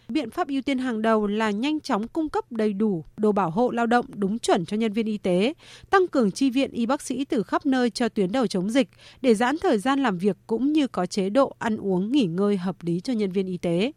Biện 0.10 0.32
pháp 0.32 0.48
ưu 0.48 0.62
tiên 0.62 0.78
hàng 0.78 1.02
đầu 1.02 1.28
là 1.28 1.52
nhanh 1.52 1.80
chóng 1.80 2.08
cung 2.08 2.30
cấp 2.30 2.52
đầy 2.52 2.74
đủ 2.74 3.06
đồ 3.18 3.32
bảo 3.32 3.50
hộ 3.50 3.72
lao 3.72 3.86
động 3.86 4.06
đúng 4.16 4.40
chuẩn 4.40 4.66
cho 4.66 4.78
nhân 4.78 4.94
viên 4.94 5.06
y 5.06 5.18
tế, 5.18 5.54
tăng 5.90 6.08
cường 6.08 6.32
chi 6.32 6.50
viện 6.50 6.72
y 6.72 6.86
bác 6.86 7.02
sĩ 7.02 7.26
từ 7.26 7.44
khắp 7.44 7.66
nơi 7.66 7.90
cho 7.90 8.10
tuyến 8.10 8.32
đầu 8.32 8.48
chống 8.48 8.70
dịch 8.70 8.90
để 9.22 9.34
giãn 9.34 9.56
thời 9.62 9.78
gian 9.78 10.00
làm 10.00 10.18
việc 10.18 10.38
cũng 10.48 10.74
như 10.74 10.88
có 10.88 11.06
chế 11.06 11.30
độ 11.30 11.56
ăn 11.60 11.78
uống 11.78 12.12
nghỉ 12.12 12.26
ngơi 12.26 12.58
hợp 12.58 12.76
lý 12.82 13.00
cho 13.00 13.14
nhân 13.14 13.32
viên 13.32 13.48
y 13.48 13.58
tế. 13.58 13.92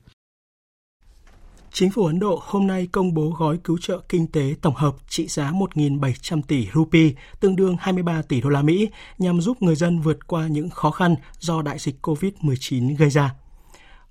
Chính 1.72 1.90
phủ 1.90 2.04
Ấn 2.04 2.18
Độ 2.18 2.42
hôm 2.46 2.66
nay 2.66 2.88
công 2.92 3.14
bố 3.14 3.34
gói 3.38 3.58
cứu 3.64 3.78
trợ 3.78 4.00
kinh 4.08 4.26
tế 4.26 4.54
tổng 4.62 4.74
hợp 4.74 4.94
trị 5.08 5.26
giá 5.26 5.50
1.700 5.50 6.42
tỷ 6.48 6.68
rupee, 6.74 7.10
tương 7.40 7.56
đương 7.56 7.76
23 7.80 8.22
tỷ 8.22 8.40
đô 8.40 8.48
la 8.48 8.62
Mỹ, 8.62 8.88
nhằm 9.18 9.40
giúp 9.40 9.62
người 9.62 9.76
dân 9.76 10.00
vượt 10.00 10.26
qua 10.26 10.46
những 10.46 10.70
khó 10.70 10.90
khăn 10.90 11.14
do 11.38 11.62
đại 11.62 11.78
dịch 11.78 11.96
COVID-19 12.06 12.96
gây 12.96 13.10
ra. 13.10 13.34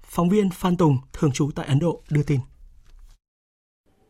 Phóng 0.09 0.29
viên 0.29 0.49
Phan 0.49 0.77
Tùng, 0.77 0.97
thường 1.13 1.31
trú 1.31 1.51
tại 1.55 1.65
Ấn 1.67 1.79
Độ, 1.79 2.01
đưa 2.09 2.23
tin. 2.23 2.39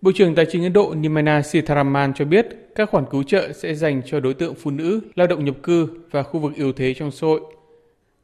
Bộ 0.01 0.11
trưởng 0.15 0.35
Tài 0.35 0.45
chính 0.51 0.63
Ấn 0.63 0.73
Độ 0.73 0.93
Nirmala 0.97 1.41
Sitharaman 1.41 2.13
cho 2.13 2.25
biết 2.25 2.47
các 2.75 2.89
khoản 2.89 3.05
cứu 3.11 3.23
trợ 3.23 3.53
sẽ 3.53 3.75
dành 3.75 4.01
cho 4.05 4.19
đối 4.19 4.33
tượng 4.33 4.55
phụ 4.55 4.71
nữ, 4.71 5.01
lao 5.15 5.27
động 5.27 5.45
nhập 5.45 5.55
cư 5.63 5.87
và 6.11 6.23
khu 6.23 6.39
vực 6.39 6.55
yếu 6.55 6.73
thế 6.73 6.93
trong 6.93 7.11
xã 7.11 7.27
hội. 7.27 7.41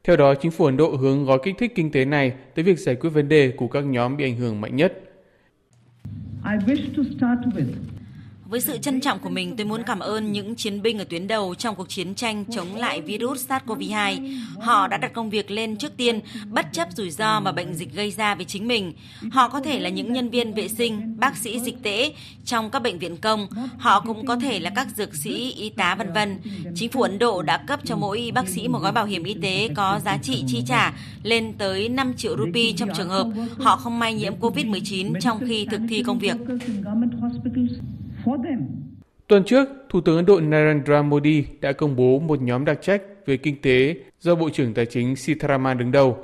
Theo 0.04 0.16
đó, 0.16 0.34
chính 0.34 0.50
phủ 0.50 0.64
Ấn 0.64 0.76
Độ 0.76 0.96
hướng 0.96 1.24
gói 1.24 1.38
kích 1.42 1.54
thích 1.58 1.72
kinh 1.74 1.92
tế 1.92 2.04
này 2.04 2.32
tới 2.54 2.64
việc 2.64 2.78
giải 2.78 2.96
quyết 2.96 3.10
vấn 3.10 3.28
đề 3.28 3.52
của 3.56 3.68
các 3.68 3.84
nhóm 3.84 4.16
bị 4.16 4.24
ảnh 4.24 4.36
hưởng 4.36 4.60
mạnh 4.60 4.76
nhất. 4.76 5.02
I 6.44 6.56
wish 6.66 6.96
to 6.96 7.02
start 7.16 7.56
with 7.56 7.72
với 8.48 8.60
sự 8.60 8.78
trân 8.78 9.00
trọng 9.00 9.18
của 9.18 9.28
mình, 9.28 9.56
tôi 9.56 9.66
muốn 9.66 9.82
cảm 9.86 9.98
ơn 9.98 10.32
những 10.32 10.54
chiến 10.54 10.82
binh 10.82 10.98
ở 10.98 11.04
tuyến 11.04 11.28
đầu 11.28 11.54
trong 11.54 11.74
cuộc 11.74 11.88
chiến 11.88 12.14
tranh 12.14 12.44
chống 12.44 12.76
lại 12.76 13.00
virus 13.00 13.48
SARS-CoV-2. 13.48 14.38
Họ 14.60 14.88
đã 14.88 14.96
đặt 14.96 15.12
công 15.12 15.30
việc 15.30 15.50
lên 15.50 15.76
trước 15.76 15.96
tiên, 15.96 16.20
bất 16.50 16.66
chấp 16.72 16.88
rủi 16.96 17.10
ro 17.10 17.40
mà 17.40 17.52
bệnh 17.52 17.74
dịch 17.74 17.94
gây 17.94 18.10
ra 18.10 18.34
với 18.34 18.44
chính 18.44 18.68
mình. 18.68 18.92
Họ 19.32 19.48
có 19.48 19.60
thể 19.60 19.80
là 19.80 19.88
những 19.88 20.12
nhân 20.12 20.30
viên 20.30 20.54
vệ 20.54 20.68
sinh, 20.68 21.16
bác 21.18 21.36
sĩ 21.36 21.60
dịch 21.60 21.82
tễ 21.82 22.12
trong 22.44 22.70
các 22.70 22.82
bệnh 22.82 22.98
viện 22.98 23.16
công. 23.16 23.46
Họ 23.78 24.00
cũng 24.00 24.26
có 24.26 24.36
thể 24.36 24.60
là 24.60 24.70
các 24.70 24.88
dược 24.96 25.14
sĩ, 25.14 25.52
y 25.52 25.70
tá 25.70 25.94
vân 25.94 26.12
vân. 26.12 26.38
Chính 26.74 26.90
phủ 26.90 27.02
Ấn 27.02 27.18
Độ 27.18 27.42
đã 27.42 27.56
cấp 27.56 27.80
cho 27.84 27.96
mỗi 27.96 28.18
y 28.18 28.30
bác 28.30 28.48
sĩ 28.48 28.68
một 28.68 28.78
gói 28.78 28.92
bảo 28.92 29.06
hiểm 29.06 29.22
y 29.24 29.34
tế 29.42 29.68
có 29.74 30.00
giá 30.04 30.18
trị 30.22 30.44
chi 30.46 30.62
trả 30.68 30.92
lên 31.22 31.52
tới 31.58 31.88
5 31.88 32.14
triệu 32.16 32.36
rupee 32.38 32.72
trong 32.76 32.88
trường 32.96 33.08
hợp 33.08 33.26
họ 33.60 33.76
không 33.76 33.98
may 33.98 34.14
nhiễm 34.14 34.34
COVID-19 34.40 35.20
trong 35.20 35.40
khi 35.48 35.66
thực 35.70 35.80
thi 35.88 36.02
công 36.02 36.18
việc. 36.18 36.36
Tuần 39.28 39.44
trước, 39.44 39.68
Thủ 39.88 40.00
tướng 40.00 40.16
Ấn 40.16 40.26
Độ 40.26 40.40
Narendra 40.40 41.02
Modi 41.02 41.44
đã 41.60 41.72
công 41.72 41.96
bố 41.96 42.18
một 42.18 42.42
nhóm 42.42 42.64
đặc 42.64 42.78
trách 42.82 43.02
về 43.26 43.36
kinh 43.36 43.62
tế 43.62 43.96
do 44.20 44.34
Bộ 44.34 44.50
trưởng 44.50 44.74
Tài 44.74 44.86
chính 44.86 45.16
Sitharaman 45.16 45.78
đứng 45.78 45.92
đầu. 45.92 46.18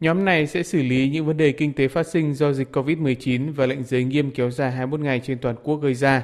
Nhóm 0.00 0.24
này 0.24 0.46
sẽ 0.46 0.62
xử 0.62 0.82
lý 0.82 1.10
những 1.10 1.26
vấn 1.26 1.36
đề 1.36 1.52
kinh 1.52 1.72
tế 1.72 1.88
phát 1.88 2.06
sinh 2.06 2.34
do 2.34 2.52
dịch 2.52 2.76
COVID-19 2.76 3.52
và 3.52 3.66
lệnh 3.66 3.84
giới 3.84 4.04
nghiêm 4.04 4.30
kéo 4.30 4.50
dài 4.50 4.72
21 4.72 5.00
ngày 5.00 5.20
trên 5.24 5.38
toàn 5.38 5.56
quốc 5.62 5.76
gây 5.76 5.94
ra. 5.94 6.22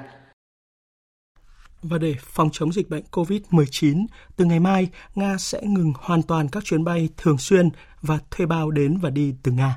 Và 1.82 1.98
để 1.98 2.14
phòng 2.20 2.48
chống 2.52 2.72
dịch 2.72 2.90
bệnh 2.90 3.04
COVID-19, 3.10 4.06
từ 4.36 4.44
ngày 4.44 4.60
mai, 4.60 4.88
Nga 5.14 5.36
sẽ 5.38 5.60
ngừng 5.62 5.92
hoàn 5.96 6.22
toàn 6.22 6.48
các 6.48 6.64
chuyến 6.64 6.84
bay 6.84 7.08
thường 7.16 7.38
xuyên 7.38 7.68
và 8.02 8.18
thuê 8.30 8.46
bao 8.46 8.70
đến 8.70 8.98
và 9.02 9.10
đi 9.10 9.34
từ 9.42 9.52
Nga. 9.52 9.76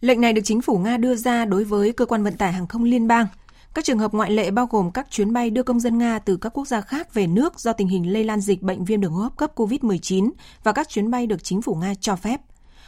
Lệnh 0.00 0.20
này 0.20 0.32
được 0.32 0.42
chính 0.44 0.60
phủ 0.60 0.78
Nga 0.78 0.96
đưa 0.96 1.14
ra 1.14 1.44
đối 1.44 1.64
với 1.64 1.92
cơ 1.92 2.06
quan 2.06 2.24
vận 2.24 2.36
tải 2.36 2.52
hàng 2.52 2.66
không 2.66 2.84
liên 2.84 3.08
bang. 3.08 3.26
Các 3.74 3.84
trường 3.84 3.98
hợp 3.98 4.12
ngoại 4.14 4.30
lệ 4.30 4.50
bao 4.50 4.66
gồm 4.66 4.90
các 4.90 5.06
chuyến 5.10 5.32
bay 5.32 5.50
đưa 5.50 5.62
công 5.62 5.80
dân 5.80 5.98
Nga 5.98 6.18
từ 6.18 6.36
các 6.36 6.50
quốc 6.58 6.68
gia 6.68 6.80
khác 6.80 7.14
về 7.14 7.26
nước 7.26 7.60
do 7.60 7.72
tình 7.72 7.88
hình 7.88 8.12
lây 8.12 8.24
lan 8.24 8.40
dịch 8.40 8.62
bệnh 8.62 8.84
viêm 8.84 9.00
đường 9.00 9.12
hô 9.12 9.22
hấp 9.22 9.36
cấp 9.36 9.52
COVID-19 9.56 10.30
và 10.64 10.72
các 10.72 10.88
chuyến 10.88 11.10
bay 11.10 11.26
được 11.26 11.44
chính 11.44 11.62
phủ 11.62 11.74
Nga 11.74 11.94
cho 12.00 12.16
phép. 12.16 12.40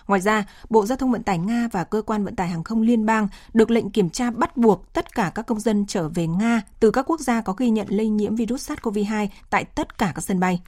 Ngoài 0.06 0.20
ra, 0.20 0.44
Bộ 0.70 0.86
Giao 0.86 0.98
thông 0.98 1.12
Vận 1.12 1.22
tải 1.22 1.38
Nga 1.38 1.68
và 1.72 1.84
Cơ 1.84 2.02
quan 2.02 2.24
Vận 2.24 2.36
tải 2.36 2.48
Hàng 2.48 2.64
không 2.64 2.82
Liên 2.82 3.06
bang 3.06 3.28
được 3.54 3.70
lệnh 3.70 3.90
kiểm 3.90 4.10
tra 4.10 4.30
bắt 4.30 4.56
buộc 4.56 4.92
tất 4.92 5.14
cả 5.14 5.32
các 5.34 5.46
công 5.46 5.60
dân 5.60 5.86
trở 5.88 6.08
về 6.08 6.26
Nga 6.26 6.62
từ 6.80 6.90
các 6.90 7.10
quốc 7.10 7.20
gia 7.20 7.40
có 7.40 7.52
ghi 7.52 7.70
nhận 7.70 7.86
lây 7.90 8.08
nhiễm 8.08 8.36
virus 8.36 8.70
SARS-CoV-2 8.70 9.28
tại 9.50 9.64
tất 9.64 9.98
cả 9.98 10.12
các 10.14 10.22
sân 10.24 10.40
bay. 10.40 10.60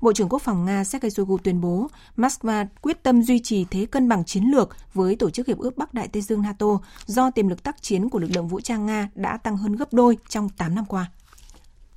Bộ 0.00 0.12
trưởng 0.12 0.28
Quốc 0.28 0.42
phòng 0.42 0.64
Nga 0.64 0.84
Sergei 0.84 1.10
Shoigu 1.10 1.38
tuyên 1.38 1.60
bố 1.60 1.88
Moscow 2.16 2.66
quyết 2.80 3.02
tâm 3.02 3.22
duy 3.22 3.38
trì 3.38 3.64
thế 3.64 3.86
cân 3.86 4.08
bằng 4.08 4.24
chiến 4.24 4.44
lược 4.44 4.76
với 4.94 5.16
Tổ 5.16 5.30
chức 5.30 5.46
Hiệp 5.46 5.58
ước 5.58 5.76
Bắc 5.76 5.94
Đại 5.94 6.08
Tây 6.08 6.22
Dương 6.22 6.42
NATO 6.42 6.66
do 7.06 7.30
tiềm 7.30 7.48
lực 7.48 7.62
tác 7.62 7.82
chiến 7.82 8.10
của 8.10 8.18
lực 8.18 8.30
lượng 8.34 8.48
vũ 8.48 8.60
trang 8.60 8.86
Nga 8.86 9.08
đã 9.14 9.36
tăng 9.36 9.56
hơn 9.56 9.76
gấp 9.76 9.92
đôi 9.92 10.18
trong 10.28 10.48
8 10.48 10.74
năm 10.74 10.84
qua. 10.84 11.10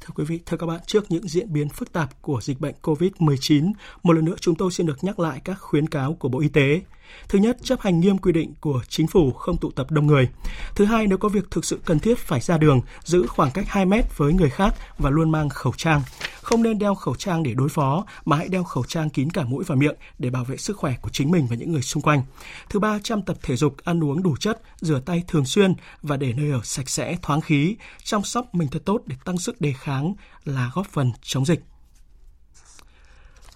Thưa 0.02 0.14
quý 0.16 0.24
vị, 0.24 0.40
thưa 0.46 0.58
các 0.58 0.66
bạn, 0.66 0.80
trước 0.86 1.12
những 1.12 1.28
diễn 1.28 1.54
biến 1.54 1.70
phức 1.70 1.94
tạp 1.94 2.22
của 2.22 2.40
dịch 2.44 2.60
bệnh 2.60 2.76
COVID-19, 2.82 3.74
một 4.04 4.14
lần 4.14 4.26
nữa 4.26 4.36
chúng 4.42 4.56
tôi 4.56 4.72
xin 4.72 4.86
được 4.86 5.04
nhắc 5.04 5.20
lại 5.20 5.42
các 5.44 5.58
khuyến 5.60 5.90
cáo 5.90 6.14
của 6.14 6.30
Bộ 6.30 6.40
Y 6.40 6.48
tế. 6.48 6.82
Thứ 7.30 7.40
nhất, 7.40 7.58
chấp 7.64 7.82
hành 7.82 8.00
nghiêm 8.00 8.18
quy 8.18 8.32
định 8.32 8.54
của 8.60 8.82
chính 8.90 9.08
phủ 9.08 9.32
không 9.32 9.58
tụ 9.58 9.72
tập 9.72 9.92
đông 9.92 10.08
người. 10.08 10.30
Thứ 10.76 10.86
hai, 10.86 11.08
nếu 11.08 11.18
có 11.18 11.30
việc 11.30 11.52
thực 11.52 11.66
sự 11.66 11.82
cần 11.86 12.00
thiết 12.00 12.18
phải 12.18 12.40
ra 12.40 12.58
đường, 12.58 12.82
giữ 13.04 13.28
khoảng 13.28 13.52
cách 13.52 13.66
2 13.68 13.86
mét 13.86 14.18
với 14.18 14.34
người 14.34 14.50
khác 14.50 14.76
và 14.98 15.10
luôn 15.10 15.32
mang 15.32 15.50
khẩu 15.50 15.74
trang. 15.78 16.02
Không 16.42 16.64
nên 16.64 16.80
đeo 16.80 16.96
khẩu 16.96 17.16
trang 17.16 17.44
để 17.44 17.54
đối 17.54 17.70
phó, 17.70 18.06
mà 18.26 18.38
hãy 18.38 18.48
đeo 18.48 18.64
khẩu 18.64 18.84
trang 18.84 19.10
kín 19.10 19.30
cả 19.30 19.44
mũi 19.44 19.64
và 19.68 19.76
miệng 19.76 19.96
để 20.20 20.30
bảo 20.30 20.44
vệ 20.44 20.58
sức 20.58 20.78
khỏe 20.78 20.96
của 21.02 21.10
chính 21.10 21.32
mình 21.32 21.48
và 21.50 21.56
những 21.56 21.72
người 21.72 21.82
xung 21.82 22.04
quanh. 22.04 22.24
Thứ 22.70 22.80
ba, 22.80 23.00
chăm 23.04 23.22
tập 23.22 23.38
thể 23.42 23.56
dục, 23.56 23.76
ăn 23.84 24.04
uống 24.04 24.24
đủ 24.24 24.36
chất, 24.38 24.62
rửa 24.82 25.00
tay 25.00 25.24
thường 25.28 25.46
xuyên 25.46 25.74
và 26.02 26.18
để 26.18 26.34
nơi 26.34 26.52
ở 26.52 26.60
sạch 26.64 26.90
sẽ, 26.90 27.18
thoáng 27.22 27.42
khí, 27.42 27.76
chăm 28.04 28.24
sóc 28.24 28.56
mình 28.56 28.68
thật 28.68 28.82
tốt 28.86 29.02
để 29.06 29.16
tăng 29.26 29.38
sức 29.38 29.62
đề 29.62 29.74
kháng 29.74 30.14
là 30.46 30.72
góp 30.74 30.88
phần 30.88 31.12
chống 31.22 31.46
dịch. 31.46 31.64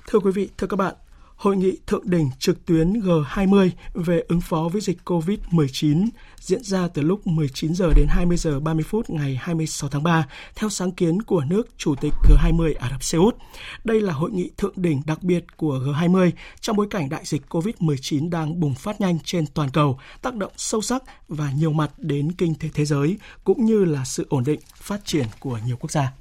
Thưa 0.07 0.19
quý 0.19 0.31
vị, 0.31 0.49
thưa 0.57 0.67
các 0.67 0.77
bạn, 0.77 0.95
Hội 1.37 1.57
nghị 1.57 1.77
thượng 1.87 2.09
đỉnh 2.09 2.29
trực 2.39 2.65
tuyến 2.65 2.93
G20 2.93 3.69
về 3.93 4.23
ứng 4.27 4.41
phó 4.41 4.69
với 4.73 4.81
dịch 4.81 4.97
COVID-19 5.05 6.07
diễn 6.39 6.63
ra 6.63 6.87
từ 6.87 7.01
lúc 7.01 7.27
19 7.27 7.75
giờ 7.75 7.89
đến 7.95 8.05
20 8.09 8.37
giờ 8.37 8.59
30 8.59 8.83
phút 8.89 9.09
ngày 9.09 9.35
26 9.41 9.89
tháng 9.89 10.03
3 10.03 10.27
theo 10.55 10.69
sáng 10.69 10.91
kiến 10.91 11.21
của 11.21 11.43
nước 11.49 11.67
chủ 11.77 11.95
tịch 11.95 12.13
G20 12.29 12.73
Ả 12.79 12.89
Rập 12.91 13.03
Xê 13.03 13.17
Út. 13.17 13.35
Đây 13.83 14.01
là 14.01 14.13
hội 14.13 14.31
nghị 14.31 14.49
thượng 14.57 14.73
đỉnh 14.75 15.01
đặc 15.05 15.23
biệt 15.23 15.57
của 15.57 15.79
G20 15.79 16.31
trong 16.61 16.75
bối 16.75 16.87
cảnh 16.89 17.09
đại 17.09 17.21
dịch 17.25 17.41
COVID-19 17.49 18.29
đang 18.29 18.59
bùng 18.59 18.75
phát 18.75 19.01
nhanh 19.01 19.19
trên 19.23 19.45
toàn 19.47 19.69
cầu, 19.69 19.99
tác 20.21 20.35
động 20.35 20.51
sâu 20.57 20.81
sắc 20.81 21.03
và 21.27 21.51
nhiều 21.51 21.73
mặt 21.73 21.91
đến 21.97 22.31
kinh 22.31 22.55
tế 22.55 22.69
thế 22.73 22.85
giới 22.85 23.17
cũng 23.43 23.65
như 23.65 23.85
là 23.85 24.05
sự 24.05 24.25
ổn 24.29 24.43
định 24.43 24.59
phát 24.75 25.05
triển 25.05 25.27
của 25.39 25.59
nhiều 25.65 25.77
quốc 25.77 25.91
gia. 25.91 26.11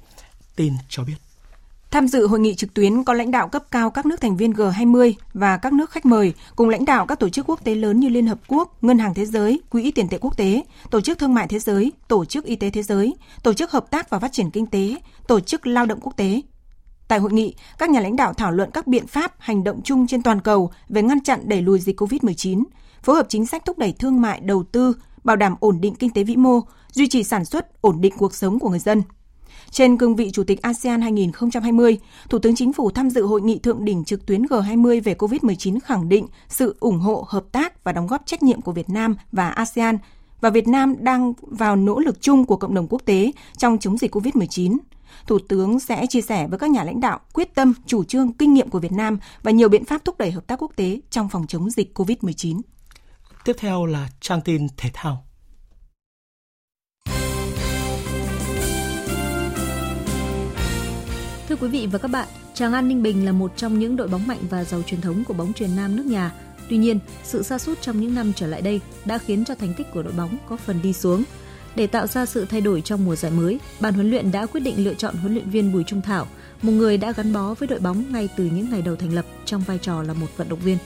Tin 0.55 0.73
cho 0.89 1.03
biết. 1.03 1.26
Tham 1.97 2.07
dự 2.07 2.27
hội 2.27 2.39
nghị 2.39 2.55
trực 2.55 2.73
tuyến 2.73 3.03
có 3.03 3.13
lãnh 3.13 3.31
đạo 3.31 3.47
cấp 3.47 3.63
cao 3.71 3.89
các 3.89 4.05
nước 4.05 4.21
thành 4.21 4.37
viên 4.37 4.51
G20 4.51 5.13
và 5.33 5.57
các 5.57 5.73
nước 5.73 5.91
khách 5.91 6.05
mời, 6.05 6.33
cùng 6.55 6.69
lãnh 6.69 6.85
đạo 6.85 7.05
các 7.05 7.19
tổ 7.19 7.29
chức 7.29 7.49
quốc 7.49 7.63
tế 7.63 7.75
lớn 7.75 7.99
như 7.99 8.09
Liên 8.09 8.27
Hợp 8.27 8.39
Quốc, 8.47 8.83
Ngân 8.83 8.99
hàng 8.99 9.13
Thế 9.13 9.25
giới, 9.25 9.61
Quỹ 9.69 9.91
tiền 9.91 10.09
tệ 10.09 10.17
quốc 10.17 10.37
tế, 10.37 10.63
Tổ 10.91 11.01
chức 11.01 11.17
Thương 11.17 11.33
mại 11.33 11.47
Thế 11.47 11.59
giới, 11.59 11.91
Tổ 12.07 12.25
chức 12.25 12.45
Y 12.45 12.55
tế 12.55 12.69
Thế 12.69 12.83
giới, 12.83 13.15
Tổ 13.43 13.53
chức 13.53 13.71
Hợp 13.71 13.91
tác 13.91 14.09
và 14.09 14.19
Phát 14.19 14.31
triển 14.31 14.51
Kinh 14.51 14.65
tế, 14.65 14.95
Tổ 15.27 15.39
chức 15.39 15.67
Lao 15.67 15.85
động 15.85 15.99
Quốc 16.01 16.17
tế. 16.17 16.41
Tại 17.07 17.19
hội 17.19 17.31
nghị, 17.31 17.55
các 17.77 17.89
nhà 17.89 17.99
lãnh 17.99 18.15
đạo 18.15 18.33
thảo 18.33 18.51
luận 18.51 18.69
các 18.73 18.87
biện 18.87 19.07
pháp 19.07 19.33
hành 19.39 19.63
động 19.63 19.81
chung 19.83 20.07
trên 20.07 20.23
toàn 20.23 20.41
cầu 20.41 20.71
về 20.89 21.01
ngăn 21.01 21.23
chặn 21.23 21.39
đẩy 21.45 21.61
lùi 21.61 21.79
dịch 21.79 22.01
COVID-19, 22.01 22.63
phối 23.03 23.15
hợp 23.15 23.25
chính 23.29 23.45
sách 23.45 23.65
thúc 23.65 23.77
đẩy 23.77 23.93
thương 23.99 24.21
mại, 24.21 24.39
đầu 24.39 24.63
tư, 24.63 24.93
bảo 25.23 25.35
đảm 25.35 25.55
ổn 25.59 25.81
định 25.81 25.95
kinh 25.95 26.09
tế 26.09 26.23
vĩ 26.23 26.35
mô, 26.35 26.61
duy 26.91 27.07
trì 27.07 27.23
sản 27.23 27.45
xuất, 27.45 27.81
ổn 27.81 28.01
định 28.01 28.13
cuộc 28.17 28.35
sống 28.35 28.59
của 28.59 28.69
người 28.69 28.79
dân– 28.79 29.01
trên 29.71 29.97
cương 29.97 30.15
vị 30.15 30.31
Chủ 30.33 30.43
tịch 30.43 30.61
ASEAN 30.61 31.01
2020, 31.01 31.97
Thủ 32.29 32.39
tướng 32.39 32.55
Chính 32.55 32.73
phủ 32.73 32.91
tham 32.91 33.09
dự 33.09 33.25
hội 33.25 33.41
nghị 33.41 33.59
thượng 33.59 33.85
đỉnh 33.85 34.03
trực 34.03 34.25
tuyến 34.25 34.43
G20 34.43 35.01
về 35.03 35.13
COVID-19 35.13 35.79
khẳng 35.83 36.09
định 36.09 36.27
sự 36.49 36.75
ủng 36.79 36.99
hộ, 36.99 37.25
hợp 37.27 37.45
tác 37.51 37.83
và 37.83 37.91
đóng 37.91 38.07
góp 38.07 38.25
trách 38.25 38.43
nhiệm 38.43 38.61
của 38.61 38.71
Việt 38.71 38.89
Nam 38.89 39.15
và 39.31 39.49
ASEAN 39.49 39.97
và 40.41 40.49
Việt 40.49 40.67
Nam 40.67 40.95
đang 40.99 41.33
vào 41.41 41.75
nỗ 41.75 41.99
lực 41.99 42.21
chung 42.21 42.45
của 42.45 42.57
cộng 42.57 42.73
đồng 42.73 42.87
quốc 42.89 43.01
tế 43.05 43.31
trong 43.57 43.77
chống 43.79 43.97
dịch 43.97 44.15
COVID-19. 44.15 44.77
Thủ 45.27 45.39
tướng 45.49 45.79
sẽ 45.79 46.05
chia 46.09 46.21
sẻ 46.21 46.47
với 46.47 46.59
các 46.59 46.69
nhà 46.69 46.83
lãnh 46.83 46.99
đạo 46.99 47.19
quyết 47.33 47.55
tâm, 47.55 47.73
chủ 47.85 48.03
trương, 48.03 48.33
kinh 48.33 48.53
nghiệm 48.53 48.69
của 48.69 48.79
Việt 48.79 48.91
Nam 48.91 49.19
và 49.43 49.51
nhiều 49.51 49.69
biện 49.69 49.85
pháp 49.85 50.05
thúc 50.05 50.17
đẩy 50.17 50.31
hợp 50.31 50.47
tác 50.47 50.61
quốc 50.61 50.71
tế 50.75 50.99
trong 51.09 51.29
phòng 51.29 51.47
chống 51.47 51.69
dịch 51.69 51.99
COVID-19. 51.99 52.61
Tiếp 53.45 53.55
theo 53.59 53.85
là 53.85 54.09
trang 54.21 54.41
tin 54.41 54.67
thể 54.77 54.89
thao. 54.93 55.26
Thưa 61.49 61.55
quý 61.55 61.67
vị 61.67 61.87
và 61.91 61.99
các 61.99 62.07
bạn, 62.07 62.27
Tràng 62.53 62.73
An 62.73 62.87
Ninh 62.87 63.03
Bình 63.03 63.25
là 63.25 63.31
một 63.31 63.51
trong 63.55 63.79
những 63.79 63.95
đội 63.95 64.07
bóng 64.07 64.27
mạnh 64.27 64.39
và 64.49 64.63
giàu 64.63 64.81
truyền 64.81 65.01
thống 65.01 65.23
của 65.23 65.33
bóng 65.33 65.53
truyền 65.53 65.75
nam 65.75 65.95
nước 65.95 66.05
nhà. 66.05 66.31
Tuy 66.69 66.77
nhiên, 66.77 66.99
sự 67.23 67.43
sa 67.43 67.57
sút 67.57 67.81
trong 67.81 68.01
những 68.01 68.15
năm 68.15 68.33
trở 68.35 68.47
lại 68.47 68.61
đây 68.61 68.81
đã 69.05 69.17
khiến 69.17 69.45
cho 69.45 69.55
thành 69.55 69.73
tích 69.73 69.87
của 69.93 70.03
đội 70.03 70.13
bóng 70.13 70.37
có 70.49 70.57
phần 70.57 70.79
đi 70.83 70.93
xuống. 70.93 71.23
Để 71.75 71.87
tạo 71.87 72.07
ra 72.07 72.25
sự 72.25 72.45
thay 72.45 72.61
đổi 72.61 72.81
trong 72.81 73.05
mùa 73.05 73.15
giải 73.15 73.31
mới, 73.31 73.59
ban 73.79 73.93
huấn 73.93 74.09
luyện 74.09 74.31
đã 74.31 74.45
quyết 74.45 74.59
định 74.59 74.83
lựa 74.85 74.93
chọn 74.93 75.15
huấn 75.15 75.33
luyện 75.33 75.49
viên 75.49 75.73
Bùi 75.73 75.83
Trung 75.83 76.01
Thảo, 76.01 76.27
một 76.61 76.71
người 76.71 76.97
đã 76.97 77.11
gắn 77.11 77.33
bó 77.33 77.53
với 77.53 77.67
đội 77.67 77.79
bóng 77.79 78.03
ngay 78.11 78.29
từ 78.37 78.43
những 78.43 78.69
ngày 78.69 78.81
đầu 78.81 78.95
thành 78.95 79.13
lập 79.13 79.25
trong 79.45 79.61
vai 79.61 79.77
trò 79.77 80.03
là 80.03 80.13
một 80.13 80.27
vận 80.37 80.49
động 80.49 80.59
viên. 80.59 80.77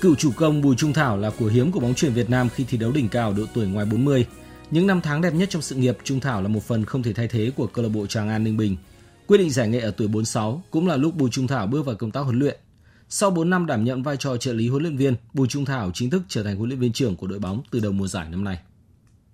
Cựu 0.00 0.14
chủ 0.14 0.30
công 0.36 0.62
Bùi 0.62 0.76
Trung 0.76 0.92
Thảo 0.92 1.16
là 1.16 1.30
của 1.38 1.46
hiếm 1.46 1.72
của 1.72 1.80
bóng 1.80 1.94
truyền 1.94 2.12
Việt 2.12 2.30
Nam 2.30 2.48
khi 2.48 2.64
thi 2.64 2.78
đấu 2.78 2.92
đỉnh 2.92 3.08
cao 3.08 3.34
độ 3.36 3.44
tuổi 3.54 3.66
ngoài 3.66 3.86
40. 3.86 4.26
Những 4.70 4.86
năm 4.86 5.00
tháng 5.00 5.22
đẹp 5.22 5.34
nhất 5.34 5.50
trong 5.50 5.62
sự 5.62 5.74
nghiệp, 5.74 5.98
Trung 6.04 6.20
Thảo 6.20 6.42
là 6.42 6.48
một 6.48 6.62
phần 6.62 6.84
không 6.84 7.02
thể 7.02 7.12
thay 7.12 7.28
thế 7.28 7.50
của 7.56 7.66
câu 7.66 7.82
lạc 7.82 7.90
bộ 7.94 8.06
Tràng 8.06 8.28
An 8.28 8.44
Ninh 8.44 8.56
Bình– 8.56 8.76
Quyết 9.26 9.38
định 9.38 9.50
giải 9.50 9.68
nghệ 9.68 9.80
ở 9.80 9.90
tuổi 9.90 10.08
46 10.08 10.62
cũng 10.70 10.86
là 10.86 10.96
lúc 10.96 11.14
Bùi 11.14 11.30
Trung 11.30 11.46
Thảo 11.46 11.66
bước 11.66 11.86
vào 11.86 11.96
công 11.96 12.10
tác 12.10 12.20
huấn 12.20 12.38
luyện. 12.38 12.60
Sau 13.08 13.30
4 13.30 13.50
năm 13.50 13.66
đảm 13.66 13.84
nhận 13.84 14.02
vai 14.02 14.16
trò 14.16 14.36
trợ 14.36 14.52
lý 14.52 14.68
huấn 14.68 14.82
luyện 14.82 14.96
viên, 14.96 15.14
Bùi 15.32 15.48
Trung 15.48 15.64
Thảo 15.64 15.90
chính 15.94 16.10
thức 16.10 16.22
trở 16.28 16.42
thành 16.42 16.56
huấn 16.56 16.68
luyện 16.68 16.80
viên 16.80 16.92
trưởng 16.92 17.16
của 17.16 17.26
đội 17.26 17.38
bóng 17.38 17.62
từ 17.70 17.80
đầu 17.80 17.92
mùa 17.92 18.06
giải 18.06 18.28
năm 18.30 18.44
nay. 18.44 18.58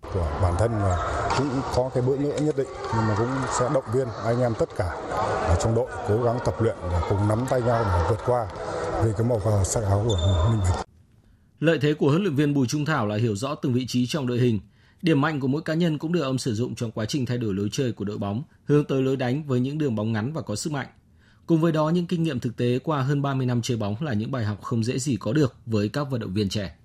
Của 0.01 0.39
bản 0.43 0.55
thân 0.59 0.71
là 0.73 1.29
cũng 1.39 1.49
có 1.75 1.91
cái 1.95 2.03
bỡ 2.03 2.17
ngỡ 2.17 2.39
nhất 2.39 2.57
định 2.57 2.67
nhưng 2.95 3.07
mà 3.07 3.15
cũng 3.19 3.29
sẽ 3.59 3.69
động 3.75 3.85
viên 3.95 4.09
anh 4.25 4.41
em 4.41 4.53
tất 4.59 4.69
cả 4.77 4.85
ở 5.49 5.57
trong 5.63 5.75
đội 5.75 5.87
cố 6.09 6.23
gắng 6.23 6.39
tập 6.45 6.55
luyện 6.61 6.77
để 6.91 7.01
cùng 7.09 7.29
nắm 7.29 7.45
tay 7.51 7.61
nhau 7.63 7.85
để 7.85 8.07
vượt 8.11 8.21
qua 8.27 8.47
vì 9.05 9.11
cái 9.19 9.27
màu 9.27 9.65
sắc 9.65 9.83
áo 9.85 10.05
của 10.09 10.49
mình. 10.51 10.61
Lợi 11.61 11.79
thế 11.83 11.95
của 11.95 12.11
huấn 12.11 12.23
luyện 12.23 12.35
viên 12.35 12.55
Bùi 12.55 12.67
Trung 12.67 12.85
Thảo 12.85 13.07
là 13.07 13.17
hiểu 13.17 13.37
rõ 13.37 13.55
từng 13.55 13.73
vị 13.73 13.87
trí 13.87 14.07
trong 14.07 14.27
đội 14.27 14.39
hình, 14.39 14.61
Điểm 15.03 15.21
mạnh 15.21 15.41
của 15.41 15.49
mỗi 15.49 15.63
cá 15.63 15.75
nhân 15.75 15.99
cũng 15.99 16.13
được 16.13 16.23
ông 16.23 16.39
sử 16.39 16.55
dụng 16.55 16.75
trong 16.75 16.91
quá 16.91 17.07
trình 17.07 17.27
thay 17.27 17.39
đổi 17.39 17.55
lối 17.55 17.69
chơi 17.73 17.93
của 17.93 18.05
đội 18.05 18.19
bóng, 18.19 18.43
hướng 18.65 18.85
tới 18.85 19.03
lối 19.03 19.17
đánh 19.17 19.45
với 19.45 19.61
những 19.61 19.79
đường 19.79 19.95
bóng 19.95 20.13
ngắn 20.13 20.33
và 20.33 20.43
có 20.43 20.57
sức 20.57 20.73
mạnh. 20.73 20.87
Cùng 21.47 21.61
với 21.61 21.73
đó, 21.73 21.89
những 21.89 22.07
kinh 22.07 22.23
nghiệm 22.23 22.41
thực 22.41 22.57
tế 22.57 22.79
qua 22.79 23.03
hơn 23.03 23.23
30 23.23 23.47
năm 23.47 23.63
chơi 23.63 23.77
bóng 23.77 23.97
là 24.01 24.13
những 24.13 24.31
bài 24.31 24.45
học 24.45 24.63
không 24.63 24.85
dễ 24.85 24.99
gì 24.99 25.17
có 25.21 25.33
được 25.33 25.55
với 25.67 25.89
các 25.89 26.05
vận 26.11 26.21
động 26.21 26.35
viên 26.35 26.49
trẻ. 26.49 26.77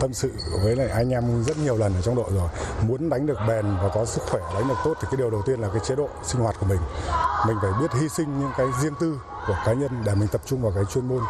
Tâm 0.00 0.12
sự 0.12 0.32
với 0.64 0.76
lại 0.76 0.88
anh 0.88 1.10
em 1.10 1.24
rất 1.46 1.56
nhiều 1.64 1.78
lần 1.78 1.94
ở 1.94 2.02
trong 2.02 2.16
đội 2.16 2.30
rồi. 2.34 2.48
Muốn 2.88 3.10
đánh 3.10 3.26
được 3.26 3.38
bền 3.48 3.64
và 3.64 3.90
có 3.94 4.04
sức 4.04 4.22
khỏe, 4.22 4.40
đánh 4.54 4.68
được 4.68 4.78
tốt 4.84 4.94
thì 5.00 5.08
cái 5.10 5.16
điều 5.18 5.30
đầu 5.30 5.42
tiên 5.46 5.60
là 5.60 5.68
cái 5.68 5.80
chế 5.88 5.96
độ 5.96 6.08
sinh 6.24 6.40
hoạt 6.40 6.56
của 6.60 6.66
mình. 6.66 6.80
Mình 7.46 7.56
phải 7.62 7.70
biết 7.80 8.00
hy 8.00 8.08
sinh 8.08 8.40
những 8.40 8.50
cái 8.56 8.66
riêng 8.82 8.94
tư 9.00 9.18
của 9.46 9.56
cá 9.66 9.72
nhân 9.72 9.90
để 10.06 10.14
mình 10.14 10.28
tập 10.32 10.42
trung 10.46 10.62
vào 10.62 10.72
cái 10.74 10.84
chuyên 10.94 11.08
môn. 11.08 11.22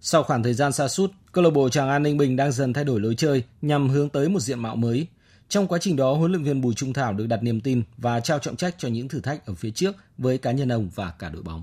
Sau 0.00 0.22
khoảng 0.22 0.42
thời 0.42 0.54
gian 0.54 0.72
xa 0.72 0.88
sút, 0.88 1.10
câu 1.32 1.44
lạc 1.44 1.50
bộ 1.50 1.68
Tràng 1.68 1.88
An 1.88 2.02
Ninh 2.02 2.16
Bình 2.16 2.36
đang 2.36 2.52
dần 2.52 2.72
thay 2.72 2.84
đổi 2.84 3.00
lối 3.00 3.14
chơi 3.14 3.44
nhằm 3.62 3.88
hướng 3.88 4.08
tới 4.08 4.28
một 4.28 4.40
diện 4.40 4.60
mạo 4.60 4.76
mới, 4.76 5.06
trong 5.48 5.66
quá 5.66 5.78
trình 5.78 5.96
đó, 5.96 6.14
huấn 6.14 6.32
luyện 6.32 6.44
viên 6.44 6.60
Bùi 6.60 6.74
Trung 6.74 6.92
Thảo 6.92 7.12
được 7.12 7.26
đặt 7.26 7.42
niềm 7.42 7.60
tin 7.60 7.82
và 7.98 8.20
trao 8.20 8.38
trọng 8.38 8.56
trách 8.56 8.74
cho 8.78 8.88
những 8.88 9.08
thử 9.08 9.20
thách 9.20 9.46
ở 9.46 9.54
phía 9.54 9.70
trước 9.70 9.96
với 10.18 10.38
cá 10.38 10.52
nhân 10.52 10.72
ông 10.72 10.90
và 10.94 11.10
cả 11.10 11.28
đội 11.28 11.42
bóng. 11.42 11.62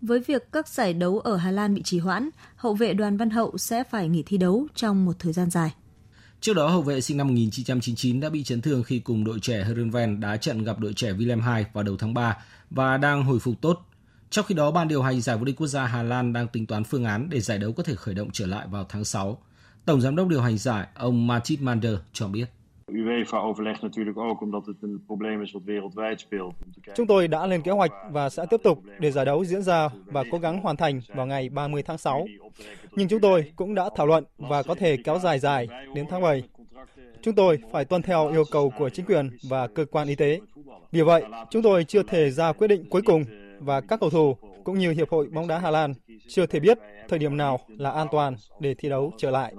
Với 0.00 0.20
việc 0.20 0.52
các 0.52 0.68
giải 0.68 0.94
đấu 0.94 1.18
ở 1.18 1.36
Hà 1.36 1.50
Lan 1.50 1.74
bị 1.74 1.82
trì 1.82 1.98
hoãn, 1.98 2.30
hậu 2.56 2.74
vệ 2.74 2.94
Đoàn 2.94 3.16
Văn 3.16 3.30
Hậu 3.30 3.58
sẽ 3.58 3.84
phải 3.84 4.08
nghỉ 4.08 4.22
thi 4.26 4.36
đấu 4.36 4.66
trong 4.74 5.04
một 5.04 5.16
thời 5.18 5.32
gian 5.32 5.50
dài. 5.50 5.74
Trước 6.40 6.54
đó, 6.54 6.68
hậu 6.68 6.82
vệ 6.82 7.00
sinh 7.00 7.16
năm 7.16 7.26
1999 7.26 8.20
đã 8.20 8.28
bị 8.28 8.42
chấn 8.42 8.60
thương 8.60 8.82
khi 8.82 8.98
cùng 8.98 9.24
đội 9.24 9.40
trẻ 9.40 9.64
Herenveen 9.64 10.20
đá 10.20 10.36
trận 10.36 10.64
gặp 10.64 10.78
đội 10.78 10.92
trẻ 10.92 11.12
Willem 11.12 11.56
II 11.56 11.64
vào 11.72 11.84
đầu 11.84 11.96
tháng 11.96 12.14
3 12.14 12.36
và 12.70 12.96
đang 12.96 13.24
hồi 13.24 13.38
phục 13.38 13.54
tốt. 13.60 13.86
Trong 14.30 14.44
khi 14.44 14.54
đó, 14.54 14.70
ban 14.70 14.88
điều 14.88 15.02
hành 15.02 15.20
giải 15.20 15.36
vô 15.36 15.44
địch 15.44 15.56
quốc 15.56 15.66
gia 15.66 15.86
Hà 15.86 16.02
Lan 16.02 16.32
đang 16.32 16.48
tính 16.48 16.66
toán 16.66 16.84
phương 16.84 17.04
án 17.04 17.30
để 17.30 17.40
giải 17.40 17.58
đấu 17.58 17.72
có 17.72 17.82
thể 17.82 17.94
khởi 17.94 18.14
động 18.14 18.28
trở 18.32 18.46
lại 18.46 18.66
vào 18.70 18.86
tháng 18.88 19.04
6. 19.04 19.42
Tổng 19.84 20.00
giám 20.00 20.16
đốc 20.16 20.28
điều 20.28 20.40
hành 20.40 20.58
giải, 20.58 20.86
ông 20.94 21.26
Matit 21.26 21.60
Mander 21.60 21.94
cho 22.12 22.28
biết. 22.28 22.53
UEFA 22.92 23.38
overlegt 23.38 23.82
natuurlijk 23.82 24.18
ook 24.18 24.42
omdat 24.42 24.66
het 24.66 24.76
een 24.82 25.04
probleem 25.06 25.40
is 25.42 25.52
wat 25.52 25.62
wereldwijd 25.64 26.20
speelt. 26.20 26.54
Chúng 26.94 27.06
tôi 27.06 27.28
đã 27.28 27.46
lên 27.46 27.62
kế 27.62 27.70
hoạch 27.70 27.92
và 28.10 28.28
sẽ 28.28 28.46
tiếp 28.50 28.60
tục 28.62 28.78
để 28.98 29.10
giải 29.10 29.24
đấu 29.24 29.44
diễn 29.44 29.62
ra 29.62 29.88
và 30.06 30.24
cố 30.30 30.38
gắng 30.38 30.60
hoàn 30.60 30.76
thành 30.76 31.00
vào 31.14 31.26
ngày 31.26 31.48
30 31.48 31.82
tháng 31.82 31.98
6. 31.98 32.26
Nhưng 32.96 33.08
chúng 33.08 33.20
tôi 33.20 33.52
cũng 33.56 33.74
đã 33.74 33.90
thảo 33.96 34.06
luận 34.06 34.24
và 34.38 34.62
có 34.62 34.74
thể 34.74 34.96
kéo 34.96 35.18
dài 35.18 35.38
dài 35.38 35.68
đến 35.94 36.06
tháng 36.10 36.22
7. 36.22 36.42
Chúng 37.22 37.34
tôi 37.34 37.58
phải 37.72 37.84
tuân 37.84 38.02
theo 38.02 38.28
yêu 38.28 38.44
cầu 38.50 38.72
của 38.78 38.88
chính 38.88 39.06
quyền 39.06 39.30
và 39.48 39.66
cơ 39.66 39.84
quan 39.84 40.08
y 40.08 40.14
tế. 40.14 40.40
Vì 40.92 41.02
vậy, 41.02 41.24
chúng 41.50 41.62
tôi 41.62 41.84
chưa 41.84 42.02
thể 42.02 42.30
ra 42.30 42.52
quyết 42.52 42.68
định 42.68 42.84
cuối 42.90 43.02
cùng 43.02 43.24
và 43.60 43.80
các 43.80 44.00
cầu 44.00 44.10
thủ 44.10 44.36
cũng 44.64 44.78
như 44.78 44.90
Hiệp 44.90 45.10
hội 45.10 45.28
bóng 45.32 45.48
đá 45.48 45.58
Hà 45.58 45.70
Lan 45.70 45.94
chưa 46.28 46.46
thể 46.46 46.60
biết 46.60 46.78
thời 47.08 47.18
điểm 47.18 47.36
nào 47.36 47.60
là 47.68 47.90
an 47.90 48.06
toàn 48.12 48.36
để 48.60 48.74
thi 48.74 48.88
đấu 48.88 49.12
trở 49.18 49.30
lại. 49.30 49.54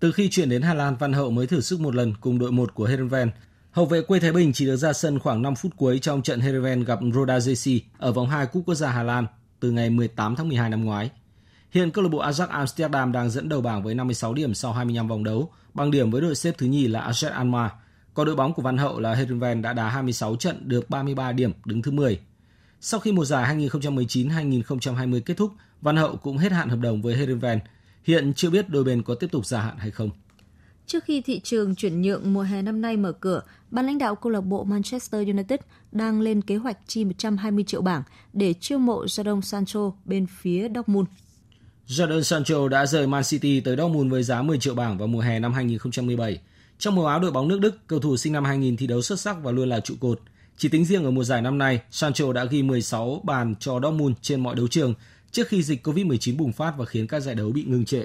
Từ 0.00 0.12
khi 0.12 0.28
chuyển 0.30 0.48
đến 0.48 0.62
Hà 0.62 0.74
Lan, 0.74 0.96
Văn 0.96 1.12
Hậu 1.12 1.30
mới 1.30 1.46
thử 1.46 1.60
sức 1.60 1.80
một 1.80 1.94
lần 1.94 2.14
cùng 2.20 2.38
đội 2.38 2.52
1 2.52 2.74
của 2.74 2.84
Heerenveen. 2.84 3.30
Hậu 3.70 3.86
vệ 3.86 4.02
quê 4.02 4.20
Thái 4.20 4.32
Bình 4.32 4.52
chỉ 4.52 4.66
được 4.66 4.76
ra 4.76 4.92
sân 4.92 5.18
khoảng 5.18 5.42
5 5.42 5.54
phút 5.54 5.76
cuối 5.76 5.98
trong 5.98 6.22
trận 6.22 6.40
Heerenveen 6.40 6.84
gặp 6.84 6.98
Roda 7.14 7.38
JC 7.38 7.80
ở 7.98 8.12
vòng 8.12 8.28
2 8.28 8.46
Cúp 8.46 8.62
Quốc 8.66 8.74
gia 8.74 8.90
Hà 8.90 9.02
Lan 9.02 9.26
từ 9.60 9.70
ngày 9.70 9.90
18 9.90 10.36
tháng 10.36 10.48
12 10.48 10.70
năm 10.70 10.84
ngoái. 10.84 11.10
Hiện 11.70 11.90
câu 11.90 12.04
lạc 12.04 12.10
bộ 12.10 12.22
Ajax 12.22 12.46
Amsterdam 12.46 13.12
đang 13.12 13.30
dẫn 13.30 13.48
đầu 13.48 13.60
bảng 13.60 13.82
với 13.82 13.94
56 13.94 14.34
điểm 14.34 14.54
sau 14.54 14.72
25 14.72 15.08
vòng 15.08 15.24
đấu, 15.24 15.50
bằng 15.74 15.90
điểm 15.90 16.10
với 16.10 16.20
đội 16.20 16.34
xếp 16.34 16.54
thứ 16.58 16.66
nhì 16.66 16.86
là 16.86 17.10
AZ 17.10 17.32
Alkmaar. 17.32 17.70
Còn 18.14 18.26
đội 18.26 18.36
bóng 18.36 18.54
của 18.54 18.62
Văn 18.62 18.78
Hậu 18.78 19.00
là 19.00 19.14
Heerenveen 19.14 19.62
đã 19.62 19.72
đá 19.72 19.88
26 19.88 20.36
trận 20.36 20.68
được 20.68 20.90
33 20.90 21.32
điểm, 21.32 21.52
đứng 21.64 21.82
thứ 21.82 21.90
10. 21.90 22.20
Sau 22.80 23.00
khi 23.00 23.12
mùa 23.12 23.24
giải 23.24 23.56
2019-2020 23.56 25.20
kết 25.20 25.36
thúc, 25.36 25.52
Văn 25.80 25.96
Hậu 25.96 26.16
cũng 26.16 26.38
hết 26.38 26.52
hạn 26.52 26.68
hợp 26.68 26.78
đồng 26.78 27.02
với 27.02 27.16
Heerenveen. 27.16 27.58
Hiện 28.04 28.32
chưa 28.34 28.50
biết 28.50 28.68
đôi 28.68 28.84
bên 28.84 29.02
có 29.02 29.14
tiếp 29.14 29.26
tục 29.32 29.46
gia 29.46 29.60
hạn 29.60 29.78
hay 29.78 29.90
không. 29.90 30.10
Trước 30.86 31.04
khi 31.04 31.20
thị 31.20 31.40
trường 31.44 31.74
chuyển 31.74 32.02
nhượng 32.02 32.32
mùa 32.32 32.42
hè 32.42 32.62
năm 32.62 32.80
nay 32.80 32.96
mở 32.96 33.12
cửa, 33.12 33.42
ban 33.70 33.86
lãnh 33.86 33.98
đạo 33.98 34.14
câu 34.14 34.32
lạc 34.32 34.40
bộ 34.40 34.64
Manchester 34.64 35.28
United 35.28 35.60
đang 35.92 36.20
lên 36.20 36.42
kế 36.42 36.56
hoạch 36.56 36.76
chi 36.86 37.04
120 37.04 37.64
triệu 37.64 37.82
bảng 37.82 38.02
để 38.32 38.54
chiêu 38.60 38.78
mộ 38.78 39.04
Jadon 39.04 39.40
Sancho 39.40 39.92
bên 40.04 40.26
phía 40.40 40.68
Dortmund. 40.74 41.08
Jadon 41.86 42.22
Sancho 42.22 42.68
đã 42.68 42.86
rời 42.86 43.06
Man 43.06 43.22
City 43.24 43.60
tới 43.60 43.76
Dortmund 43.76 44.10
với 44.10 44.22
giá 44.22 44.42
10 44.42 44.58
triệu 44.58 44.74
bảng 44.74 44.98
vào 44.98 45.08
mùa 45.08 45.20
hè 45.20 45.38
năm 45.38 45.52
2017. 45.52 46.40
Trong 46.80 46.94
màu 46.96 47.06
áo 47.06 47.20
đội 47.20 47.30
bóng 47.30 47.48
nước 47.48 47.60
Đức, 47.60 47.78
cầu 47.86 48.00
thủ 48.00 48.16
sinh 48.16 48.32
năm 48.32 48.44
2000 48.44 48.76
thi 48.76 48.86
đấu 48.86 49.02
xuất 49.02 49.20
sắc 49.20 49.36
và 49.42 49.52
luôn 49.52 49.68
là 49.68 49.80
trụ 49.80 49.94
cột. 50.00 50.20
Chỉ 50.56 50.68
tính 50.68 50.84
riêng 50.84 51.04
ở 51.04 51.10
mùa 51.10 51.24
giải 51.24 51.42
năm 51.42 51.58
nay, 51.58 51.80
Sancho 51.90 52.32
đã 52.32 52.44
ghi 52.44 52.62
16 52.62 53.20
bàn 53.24 53.54
cho 53.60 53.80
Dortmund 53.82 54.16
trên 54.22 54.40
mọi 54.40 54.54
đấu 54.54 54.68
trường 54.68 54.94
trước 55.30 55.48
khi 55.48 55.62
dịch 55.62 55.86
Covid-19 55.86 56.36
bùng 56.36 56.52
phát 56.52 56.74
và 56.78 56.84
khiến 56.84 57.06
các 57.06 57.20
giải 57.20 57.34
đấu 57.34 57.52
bị 57.52 57.64
ngừng 57.64 57.84
trệ. 57.84 58.04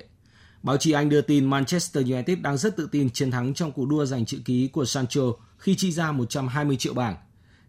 Báo 0.63 0.77
chí 0.77 0.91
Anh 0.91 1.09
đưa 1.09 1.21
tin 1.21 1.45
Manchester 1.45 2.11
United 2.11 2.39
đang 2.39 2.57
rất 2.57 2.77
tự 2.77 2.89
tin 2.91 3.09
chiến 3.09 3.31
thắng 3.31 3.53
trong 3.53 3.71
cuộc 3.71 3.85
đua 3.85 4.05
giành 4.05 4.25
chữ 4.25 4.37
ký 4.45 4.67
của 4.67 4.85
Sancho 4.85 5.23
khi 5.57 5.75
chi 5.75 5.91
ra 5.91 6.11
120 6.11 6.77
triệu 6.77 6.93
bảng. 6.93 7.15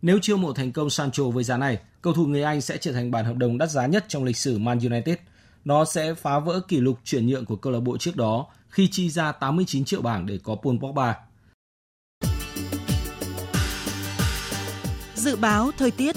Nếu 0.02 0.18
chiêu 0.22 0.36
mộ 0.36 0.52
thành 0.52 0.72
công 0.72 0.90
Sancho 0.90 1.24
với 1.24 1.44
giá 1.44 1.56
này, 1.56 1.78
cầu 2.02 2.12
thủ 2.12 2.26
người 2.26 2.42
Anh 2.42 2.60
sẽ 2.60 2.76
trở 2.76 2.92
thành 2.92 3.10
bản 3.10 3.24
hợp 3.24 3.36
đồng 3.36 3.58
đắt 3.58 3.70
giá 3.70 3.86
nhất 3.86 4.04
trong 4.08 4.24
lịch 4.24 4.36
sử 4.36 4.58
Man 4.58 4.78
United. 4.78 5.16
Nó 5.64 5.84
sẽ 5.84 6.14
phá 6.14 6.38
vỡ 6.38 6.60
kỷ 6.68 6.80
lục 6.80 6.98
chuyển 7.04 7.26
nhượng 7.26 7.44
của 7.44 7.56
câu 7.56 7.72
lạc 7.72 7.80
bộ 7.80 7.98
trước 7.98 8.16
đó 8.16 8.46
khi 8.68 8.88
chi 8.88 9.10
ra 9.10 9.32
89 9.32 9.84
triệu 9.84 10.02
bảng 10.02 10.26
để 10.26 10.38
có 10.42 10.56
Paul 10.62 10.76
Pogba. 10.80 11.16
Dự 15.14 15.36
báo 15.36 15.70
thời 15.78 15.90
tiết 15.90 16.16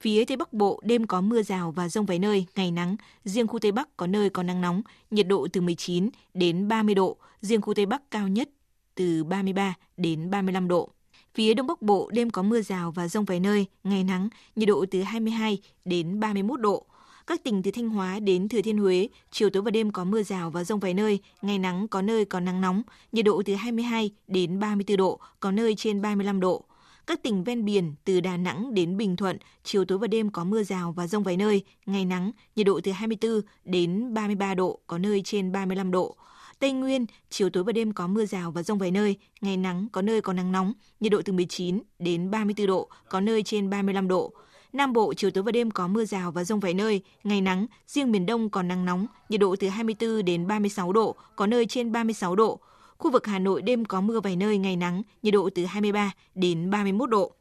Phía 0.00 0.24
Tây 0.24 0.36
Bắc 0.36 0.52
Bộ 0.52 0.80
đêm 0.84 1.06
có 1.06 1.20
mưa 1.20 1.42
rào 1.42 1.70
và 1.70 1.88
rông 1.88 2.06
vài 2.06 2.18
nơi, 2.18 2.46
ngày 2.56 2.70
nắng. 2.70 2.96
Riêng 3.24 3.46
khu 3.46 3.58
Tây 3.58 3.72
Bắc 3.72 3.96
có 3.96 4.06
nơi 4.06 4.30
có 4.30 4.42
nắng 4.42 4.60
nóng, 4.60 4.82
nhiệt 5.10 5.26
độ 5.28 5.48
từ 5.52 5.60
19 5.60 6.10
đến 6.34 6.68
30 6.68 6.94
độ. 6.94 7.16
Riêng 7.40 7.60
khu 7.60 7.74
Tây 7.74 7.86
Bắc 7.86 8.10
cao 8.10 8.28
nhất 8.28 8.48
từ 8.94 9.24
33 9.24 9.74
đến 9.96 10.30
35 10.30 10.68
độ. 10.68 10.90
Phía 11.34 11.54
Đông 11.54 11.66
Bắc 11.66 11.82
Bộ 11.82 12.10
đêm 12.12 12.30
có 12.30 12.42
mưa 12.42 12.62
rào 12.62 12.90
và 12.90 13.08
rông 13.08 13.24
vài 13.24 13.40
nơi, 13.40 13.66
ngày 13.84 14.04
nắng, 14.04 14.28
nhiệt 14.56 14.68
độ 14.68 14.84
từ 14.90 15.02
22 15.02 15.58
đến 15.84 16.20
31 16.20 16.60
độ. 16.60 16.86
Các 17.26 17.44
tỉnh 17.44 17.62
từ 17.62 17.70
Thanh 17.70 17.88
Hóa 17.88 18.18
đến 18.20 18.48
Thừa 18.48 18.62
Thiên 18.62 18.78
Huế, 18.78 19.08
chiều 19.30 19.50
tối 19.50 19.62
và 19.62 19.70
đêm 19.70 19.90
có 19.90 20.04
mưa 20.04 20.22
rào 20.22 20.50
và 20.50 20.64
rông 20.64 20.80
vài 20.80 20.94
nơi, 20.94 21.18
ngày 21.42 21.58
nắng 21.58 21.88
có 21.88 22.02
nơi 22.02 22.24
có 22.24 22.40
nắng 22.40 22.60
nóng, 22.60 22.82
nhiệt 23.12 23.24
độ 23.24 23.42
từ 23.44 23.54
22 23.54 24.10
đến 24.28 24.58
34 24.58 24.96
độ, 24.96 25.20
có 25.40 25.50
nơi 25.50 25.74
trên 25.74 26.02
35 26.02 26.40
độ. 26.40 26.64
Các 27.06 27.22
tỉnh 27.22 27.44
ven 27.44 27.64
biển 27.64 27.94
từ 28.04 28.20
Đà 28.20 28.36
Nẵng 28.36 28.74
đến 28.74 28.96
Bình 28.96 29.16
Thuận, 29.16 29.38
chiều 29.64 29.84
tối 29.84 29.98
và 29.98 30.06
đêm 30.06 30.30
có 30.30 30.44
mưa 30.44 30.62
rào 30.62 30.92
và 30.92 31.06
rông 31.06 31.22
vài 31.22 31.36
nơi, 31.36 31.62
ngày 31.86 32.04
nắng, 32.04 32.30
nhiệt 32.56 32.66
độ 32.66 32.80
từ 32.84 32.92
24 32.92 33.40
đến 33.64 34.14
33 34.14 34.54
độ, 34.54 34.80
có 34.86 34.98
nơi 34.98 35.22
trên 35.24 35.52
35 35.52 35.90
độ. 35.90 36.16
Tây 36.58 36.72
Nguyên, 36.72 37.06
chiều 37.30 37.50
tối 37.50 37.64
và 37.64 37.72
đêm 37.72 37.92
có 37.92 38.06
mưa 38.06 38.26
rào 38.26 38.50
và 38.50 38.62
rông 38.62 38.78
vài 38.78 38.90
nơi, 38.90 39.16
ngày 39.40 39.56
nắng, 39.56 39.88
có 39.92 40.02
nơi 40.02 40.20
có 40.20 40.32
nắng 40.32 40.52
nóng, 40.52 40.72
nhiệt 41.00 41.12
độ 41.12 41.22
từ 41.24 41.32
19 41.32 41.82
đến 41.98 42.30
34 42.30 42.66
độ, 42.66 42.88
có 43.08 43.20
nơi 43.20 43.42
trên 43.42 43.70
35 43.70 44.08
độ. 44.08 44.32
Nam 44.72 44.92
Bộ, 44.92 45.14
chiều 45.14 45.30
tối 45.30 45.44
và 45.44 45.52
đêm 45.52 45.70
có 45.70 45.88
mưa 45.88 46.04
rào 46.04 46.32
và 46.32 46.44
rông 46.44 46.60
vài 46.60 46.74
nơi, 46.74 47.00
ngày 47.24 47.40
nắng, 47.40 47.66
riêng 47.86 48.12
miền 48.12 48.26
Đông 48.26 48.50
còn 48.50 48.68
nắng 48.68 48.84
nóng, 48.84 49.06
nhiệt 49.28 49.40
độ 49.40 49.56
từ 49.60 49.68
24 49.68 50.24
đến 50.24 50.46
36 50.46 50.92
độ, 50.92 51.16
có 51.36 51.46
nơi 51.46 51.66
trên 51.66 51.92
36 51.92 52.36
độ. 52.36 52.60
Khu 52.98 53.10
vực 53.10 53.26
Hà 53.26 53.38
Nội 53.38 53.62
đêm 53.62 53.84
có 53.84 54.00
mưa 54.00 54.20
vài 54.20 54.36
nơi, 54.36 54.58
ngày 54.58 54.76
nắng, 54.76 55.02
nhiệt 55.22 55.34
độ 55.34 55.50
từ 55.54 55.64
23 55.64 56.12
đến 56.34 56.70
31 56.70 57.10
độ. 57.10 57.32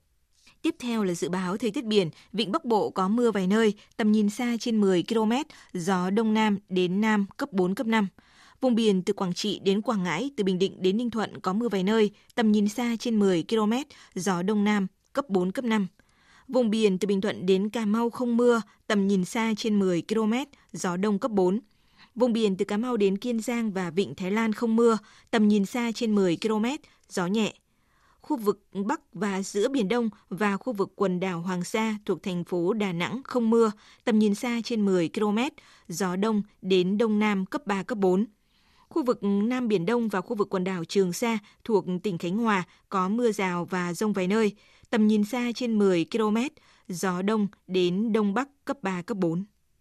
Tiếp 0.62 0.76
theo 0.80 1.04
là 1.04 1.14
dự 1.14 1.30
báo 1.30 1.58
thời 1.58 1.72
tiết 1.72 1.86
biển, 1.86 2.10
vịnh 2.34 2.52
Bắc 2.52 2.66
Bộ 2.66 2.90
có 2.90 3.08
mưa 3.08 3.32
vài 3.32 3.48
nơi, 3.48 3.74
tầm 3.98 4.12
nhìn 4.12 4.30
xa 4.30 4.56
trên 4.60 4.82
10 4.82 5.04
km, 5.10 5.32
gió 5.74 6.10
đông 6.10 6.34
nam 6.34 6.58
đến 6.70 7.02
nam 7.02 7.26
cấp 7.38 7.54
4 7.54 7.76
cấp 7.76 7.88
5. 7.88 8.08
Vùng 8.62 8.76
biển 8.76 9.02
từ 9.02 9.14
Quảng 9.14 9.34
Trị 9.34 9.60
đến 9.64 9.82
Quảng 9.82 10.04
Ngãi, 10.04 10.30
từ 10.38 10.44
Bình 10.44 10.60
Định 10.60 10.82
đến 10.82 10.98
Ninh 10.98 11.10
Thuận 11.10 11.40
có 11.40 11.54
mưa 11.54 11.70
vài 11.70 11.84
nơi, 11.84 12.12
tầm 12.36 12.52
nhìn 12.52 12.70
xa 12.70 12.96
trên 13.00 13.20
10 13.20 13.44
km, 13.50 13.74
gió 14.16 14.42
đông 14.42 14.64
nam 14.64 14.88
cấp 15.14 15.30
4 15.30 15.52
cấp 15.52 15.66
5. 15.66 15.88
Vùng 16.48 16.70
biển 16.70 16.98
từ 16.98 17.08
Bình 17.08 17.22
Thuận 17.22 17.46
đến 17.46 17.70
Cà 17.70 17.86
Mau 17.86 18.10
không 18.10 18.38
mưa, 18.38 18.62
tầm 18.88 19.08
nhìn 19.08 19.26
xa 19.26 19.54
trên 19.58 19.80
10 19.80 20.04
km, 20.08 20.34
gió 20.72 20.98
đông 20.98 21.20
cấp 21.20 21.32
4. 21.32 21.60
Vùng 22.16 22.34
biển 22.34 22.58
từ 22.58 22.66
Cà 22.66 22.78
Mau 22.78 22.98
đến 22.98 23.18
Kiên 23.18 23.40
Giang 23.40 23.72
và 23.72 23.90
Vịnh 23.90 24.16
Thái 24.16 24.32
Lan 24.32 24.54
không 24.54 24.76
mưa, 24.76 24.98
tầm 25.32 25.48
nhìn 25.48 25.66
xa 25.66 25.92
trên 25.96 26.16
10 26.16 26.38
km, 26.42 26.66
gió 27.10 27.28
nhẹ. 27.28 27.54
Khu 28.22 28.38
vực 28.38 28.68
Bắc 28.86 29.02
và 29.14 29.42
giữa 29.44 29.70
Biển 29.70 29.88
Đông 29.88 30.10
và 30.30 30.58
khu 30.58 30.74
vực 30.74 30.94
quần 30.96 31.20
đảo 31.20 31.42
Hoàng 31.42 31.64
Sa 31.64 31.98
thuộc 32.06 32.24
thành 32.24 32.44
phố 32.44 32.74
Đà 32.74 32.92
Nẵng 32.92 33.22
không 33.24 33.50
mưa, 33.50 33.72
tầm 34.04 34.20
nhìn 34.20 34.36
xa 34.36 34.62
trên 34.64 34.86
10 34.86 35.10
km, 35.10 35.38
gió 35.88 36.16
đông 36.16 36.42
đến 36.62 36.98
đông 36.98 37.20
nam 37.20 37.46
cấp 37.46 37.68
3, 37.68 37.84
cấp 37.84 37.98
4. 37.98 38.26
Khu 38.90 39.04
vực 39.04 39.20
Nam 39.24 39.68
Biển 39.68 39.86
Đông 39.86 40.08
và 40.08 40.22
khu 40.22 40.36
vực 40.36 40.50
quần 40.50 40.64
đảo 40.64 40.86
Trường 40.86 41.14
Sa 41.14 41.38
thuộc 41.64 41.86
tỉnh 42.04 42.18
Khánh 42.18 42.38
Hòa 42.38 42.64
có 42.90 43.10
mưa 43.10 43.32
rào 43.32 43.66
và 43.66 43.94
rông 43.94 44.14
vài 44.14 44.28
nơi, 44.28 44.54
tầm 44.90 45.08
nhìn 45.08 45.24
xa 45.24 45.52
trên 45.56 45.78
10 45.78 46.06
km, 46.12 46.38
gió 46.88 47.22
đông 47.22 47.48
đến 47.68 48.14
đông 48.14 48.34
bắc 48.34 48.50
cấp 48.66 48.78
3, 48.82 49.02
cấp 49.02 49.18
4. 49.18 49.46